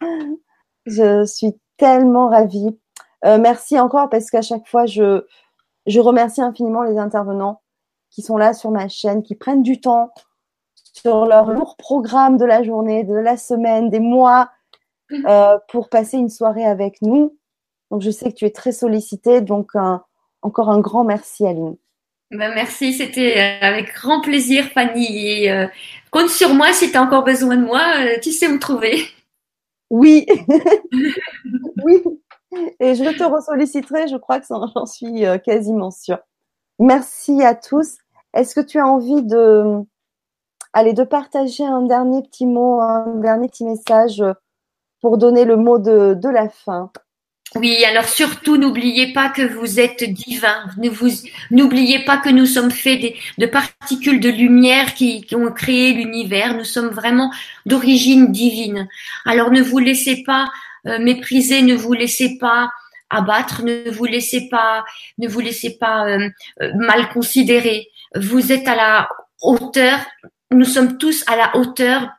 je 0.86 1.24
suis 1.24 1.58
tellement 1.76 2.28
ravie. 2.28 2.78
Euh, 3.24 3.38
merci 3.38 3.78
encore 3.78 4.08
parce 4.08 4.30
qu'à 4.30 4.42
chaque 4.42 4.66
fois, 4.68 4.86
je, 4.86 5.24
je 5.86 6.00
remercie 6.00 6.40
infiniment 6.40 6.82
les 6.82 6.98
intervenants 6.98 7.62
qui 8.10 8.22
sont 8.22 8.36
là 8.36 8.52
sur 8.52 8.70
ma 8.70 8.88
chaîne, 8.88 9.22
qui 9.22 9.34
prennent 9.34 9.62
du 9.62 9.80
temps 9.80 10.10
sur 10.92 11.26
leur 11.26 11.50
lourd 11.50 11.76
programme 11.76 12.36
de 12.36 12.44
la 12.44 12.62
journée, 12.62 13.04
de 13.04 13.14
la 13.14 13.36
semaine, 13.36 13.90
des 13.90 14.00
mois, 14.00 14.50
euh, 15.26 15.58
pour 15.68 15.88
passer 15.88 16.18
une 16.18 16.28
soirée 16.28 16.64
avec 16.64 17.02
nous. 17.02 17.36
Donc, 17.90 18.02
je 18.02 18.10
sais 18.10 18.30
que 18.30 18.36
tu 18.36 18.44
es 18.44 18.50
très 18.50 18.72
sollicitée. 18.72 19.40
Donc, 19.40 19.72
encore 20.42 20.70
un 20.70 20.80
grand 20.80 21.04
merci, 21.04 21.46
Aline. 21.46 21.76
Ben, 22.30 22.54
merci, 22.54 22.92
c'était 22.92 23.38
euh, 23.38 23.66
avec 23.66 23.92
grand 23.92 24.20
plaisir, 24.20 24.64
Fanny. 24.66 25.26
Et, 25.26 25.50
euh, 25.50 25.66
compte 26.12 26.28
sur 26.28 26.54
moi 26.54 26.72
si 26.72 26.90
tu 26.92 26.96
as 26.96 27.02
encore 27.02 27.24
besoin 27.24 27.56
de 27.56 27.64
moi, 27.64 27.82
euh, 27.98 28.20
tu 28.22 28.30
sais 28.30 28.46
où 28.46 28.52
me 28.52 28.60
trouver. 28.60 29.02
Oui, 29.90 30.26
oui. 31.84 32.02
Et 32.78 32.94
je 32.94 33.18
te 33.18 33.24
ressolliciterai, 33.24 34.06
je 34.06 34.16
crois 34.16 34.38
que 34.38 34.46
j'en 34.48 34.86
suis 34.86 35.24
quasiment 35.44 35.90
sûre. 35.90 36.18
Merci 36.78 37.42
à 37.42 37.56
tous. 37.56 37.96
Est-ce 38.32 38.54
que 38.54 38.60
tu 38.60 38.78
as 38.78 38.86
envie 38.86 39.22
de, 39.22 39.78
allez, 40.72 40.92
de 40.92 41.02
partager 41.02 41.64
un 41.64 41.82
dernier 41.82 42.22
petit 42.22 42.46
mot, 42.46 42.80
un 42.80 43.16
dernier 43.16 43.48
petit 43.48 43.64
message 43.64 44.22
pour 45.00 45.18
donner 45.18 45.44
le 45.44 45.56
mot 45.56 45.78
de, 45.78 46.14
de 46.14 46.28
la 46.28 46.48
fin? 46.48 46.92
Oui, 47.56 47.84
alors 47.84 48.04
surtout 48.04 48.56
n'oubliez 48.56 49.12
pas 49.12 49.28
que 49.28 49.42
vous 49.42 49.80
êtes 49.80 50.04
divin. 50.04 50.66
N'oubliez 51.50 52.04
pas 52.04 52.18
que 52.18 52.28
nous 52.28 52.46
sommes 52.46 52.70
faits 52.70 53.12
de 53.38 53.46
particules 53.46 54.20
de 54.20 54.28
lumière 54.28 54.94
qui, 54.94 55.26
ont 55.34 55.50
créé 55.50 55.92
l'univers. 55.92 56.56
Nous 56.56 56.64
sommes 56.64 56.90
vraiment 56.90 57.32
d'origine 57.66 58.30
divine. 58.30 58.88
Alors 59.24 59.50
ne 59.50 59.60
vous 59.62 59.78
laissez 59.78 60.22
pas 60.22 60.48
euh, 60.86 61.00
mépriser, 61.00 61.62
ne 61.62 61.74
vous 61.74 61.92
laissez 61.92 62.38
pas 62.38 62.70
abattre, 63.10 63.64
ne 63.64 63.90
vous 63.90 64.04
laissez 64.04 64.48
pas, 64.48 64.84
ne 65.18 65.26
vous 65.26 65.40
laissez 65.40 65.76
pas 65.76 66.06
euh, 66.06 66.28
euh, 66.62 66.72
mal 66.76 67.08
considérer. 67.08 67.88
Vous 68.14 68.52
êtes 68.52 68.68
à 68.68 68.76
la 68.76 69.08
hauteur. 69.42 69.98
Nous 70.52 70.64
sommes 70.64 70.98
tous 70.98 71.24
à 71.26 71.34
la 71.36 71.56
hauteur 71.56 72.10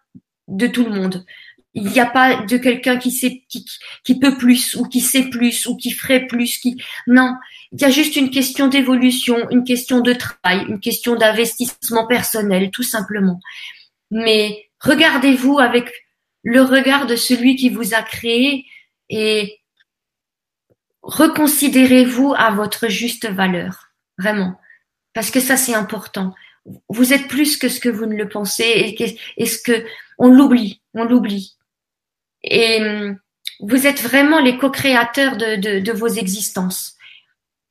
de 0.49 0.67
tout 0.67 0.83
le 0.83 0.91
monde. 0.91 1.25
Il 1.73 1.83
n'y 1.83 1.99
a 1.99 2.05
pas 2.05 2.43
de 2.43 2.57
quelqu'un 2.57 2.97
qui 2.97 3.11
sait 3.11 3.43
qui, 3.47 4.19
peut 4.19 4.37
plus 4.37 4.75
ou 4.75 4.83
qui 4.83 4.99
sait 4.99 5.29
plus 5.29 5.65
ou 5.67 5.77
qui 5.77 5.91
ferait 5.91 6.27
plus 6.27 6.57
qui 6.57 6.81
non, 7.07 7.33
il 7.71 7.81
y 7.81 7.85
a 7.85 7.89
juste 7.89 8.17
une 8.17 8.29
question 8.29 8.67
d'évolution, 8.67 9.49
une 9.49 9.63
question 9.63 10.01
de 10.01 10.11
travail, 10.11 10.65
une 10.67 10.81
question 10.81 11.15
d'investissement 11.15 12.07
personnel 12.07 12.71
tout 12.71 12.83
simplement. 12.83 13.39
Mais 14.09 14.69
regardez-vous 14.81 15.59
avec 15.59 15.91
le 16.43 16.61
regard 16.61 17.05
de 17.05 17.15
celui 17.15 17.55
qui 17.55 17.69
vous 17.69 17.93
a 17.93 18.01
créé 18.01 18.65
et 19.09 19.59
reconsidérez-vous 21.01 22.33
à 22.37 22.51
votre 22.51 22.87
juste 22.87 23.29
valeur, 23.29 23.91
vraiment. 24.17 24.59
Parce 25.13 25.31
que 25.31 25.39
ça, 25.39 25.57
c'est 25.57 25.73
important. 25.73 26.33
Vous 26.89 27.13
êtes 27.13 27.27
plus 27.27 27.57
que 27.57 27.69
ce 27.69 27.79
que 27.79 27.89
vous 27.89 28.05
ne 28.05 28.15
le 28.15 28.29
pensez 28.29 28.95
et, 29.37 29.45
ce 29.45 29.57
que 29.61 29.85
on 30.17 30.29
l'oublie, 30.29 30.81
on 30.93 31.03
l'oublie. 31.03 31.57
Et 32.43 32.81
hum, 32.81 33.19
vous 33.61 33.87
êtes 33.87 34.01
vraiment 34.01 34.39
les 34.39 34.57
co-créateurs 34.57 35.37
de, 35.37 35.79
de, 35.79 35.91
vos 35.91 36.07
existences. 36.07 36.95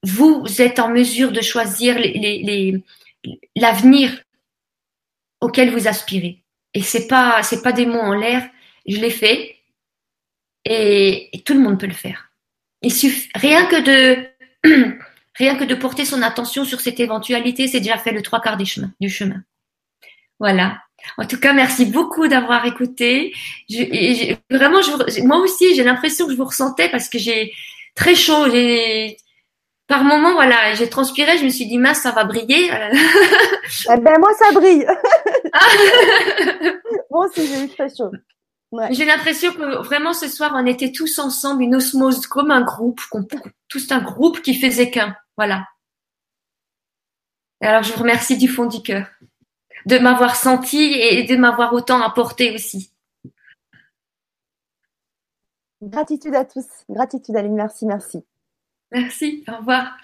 Vous 0.03 0.45
êtes 0.61 0.79
en 0.79 0.89
mesure 0.89 1.33
de 1.33 1.41
choisir 1.41 1.97
l'avenir 3.57 4.11
les, 4.11 4.17
les, 4.17 4.19
auquel 5.41 5.71
vous 5.71 5.89
aspirez. 5.89 6.43
Et 6.75 6.83
c'est 6.83 7.09
pas 7.09 7.43
c'est 7.43 7.63
pas 7.63 7.73
des 7.73 7.87
mots 7.87 7.99
en 7.99 8.15
l'air. 8.15 8.49
Je 8.87 8.99
l'ai 8.99 9.11
fait 9.11 9.57
et, 10.65 11.31
tout 11.45 11.55
le 11.55 11.61
monde 11.61 11.81
peut 11.81 11.87
le 11.87 11.93
faire. 11.93 12.31
Il 12.83 12.93
suffit 12.93 13.29
rien 13.35 13.67
que 13.67 13.81
de 13.81 14.27
rien 15.35 15.57
que 15.57 15.65
de 15.65 15.75
porter 15.75 16.05
son 16.05 16.23
attention 16.23 16.65
sur 16.65 16.81
cette 16.81 17.01
éventualité, 17.01 17.67
c'est 17.67 17.81
déjà 17.81 17.99
fait 17.99 18.13
le 18.13 18.23
trois 18.23 18.41
quarts. 18.41 18.57
Du 18.57 19.11
chemin. 19.11 19.43
Voilà. 20.39 20.79
En 21.19 21.27
tout 21.27 21.39
cas, 21.39 21.53
merci 21.53 21.87
beaucoup 21.87 22.29
d'avoir 22.29 22.65
écouté. 22.67 23.35
Je, 23.69 24.35
vraiment, 24.51 24.83
je, 24.83 25.23
moi 25.23 25.39
aussi, 25.39 25.75
j'ai 25.75 25.85
l'impression 25.85 26.27
que 26.27 26.33
je 26.33 26.37
vous 26.37 26.45
ressentais 26.45 26.89
parce 26.89 27.09
que 27.09 27.19
j'ai 27.19 27.53
très 27.95 28.15
chaud. 28.15 28.51
J'ai 28.51 29.17
par 29.87 30.05
moment, 30.05 30.33
voilà, 30.35 30.75
j'ai 30.75 30.89
transpiré. 30.89 31.37
Je 31.39 31.45
me 31.45 31.49
suis 31.49 31.67
dit, 31.67 31.79
mince, 31.79 32.01
ça 32.01 32.13
va 32.13 32.25
briller. 32.25 32.71
eh 33.93 34.01
ben 34.01 34.19
moi, 34.19 34.31
ça 34.39 34.53
brille. 34.53 34.87
moi 37.11 37.27
aussi, 37.27 37.47
j'ai 37.47 37.65
eu 37.65 37.69
très 37.69 37.89
chaud. 37.89 38.11
J'ai 38.91 39.05
l'impression 39.05 39.53
que 39.53 39.83
vraiment 39.83 40.13
ce 40.13 40.29
soir, 40.29 40.53
on 40.55 40.65
était 40.65 40.93
tous 40.93 41.19
ensemble, 41.19 41.65
une 41.65 41.75
osmose 41.75 42.27
comme 42.27 42.53
un 42.53 42.61
groupe, 42.61 43.01
tous 43.69 43.91
un 43.91 44.01
groupe 44.01 44.43
qui 44.43 44.55
faisait 44.55 44.91
qu'un. 44.91 45.17
Voilà. 45.37 45.65
alors, 47.61 47.83
je 47.83 47.93
vous 47.93 47.99
remercie 47.99 48.37
du 48.37 48.47
fond 48.47 48.67
du 48.67 48.81
cœur 48.83 49.07
de 49.91 49.99
m'avoir 49.99 50.37
senti 50.37 50.79
et 50.79 51.25
de 51.25 51.37
m'avoir 51.37 51.73
autant 51.75 52.01
apporté 52.01 52.55
aussi. 52.55 52.93
Gratitude 55.83 56.35
à 56.35 56.45
tous. 56.45 56.67
Gratitude 56.89 57.37
Aline. 57.37 57.55
Merci, 57.55 57.87
merci. 57.87 58.25
Merci. 58.93 59.45
Au 59.49 59.57
revoir. 59.57 59.97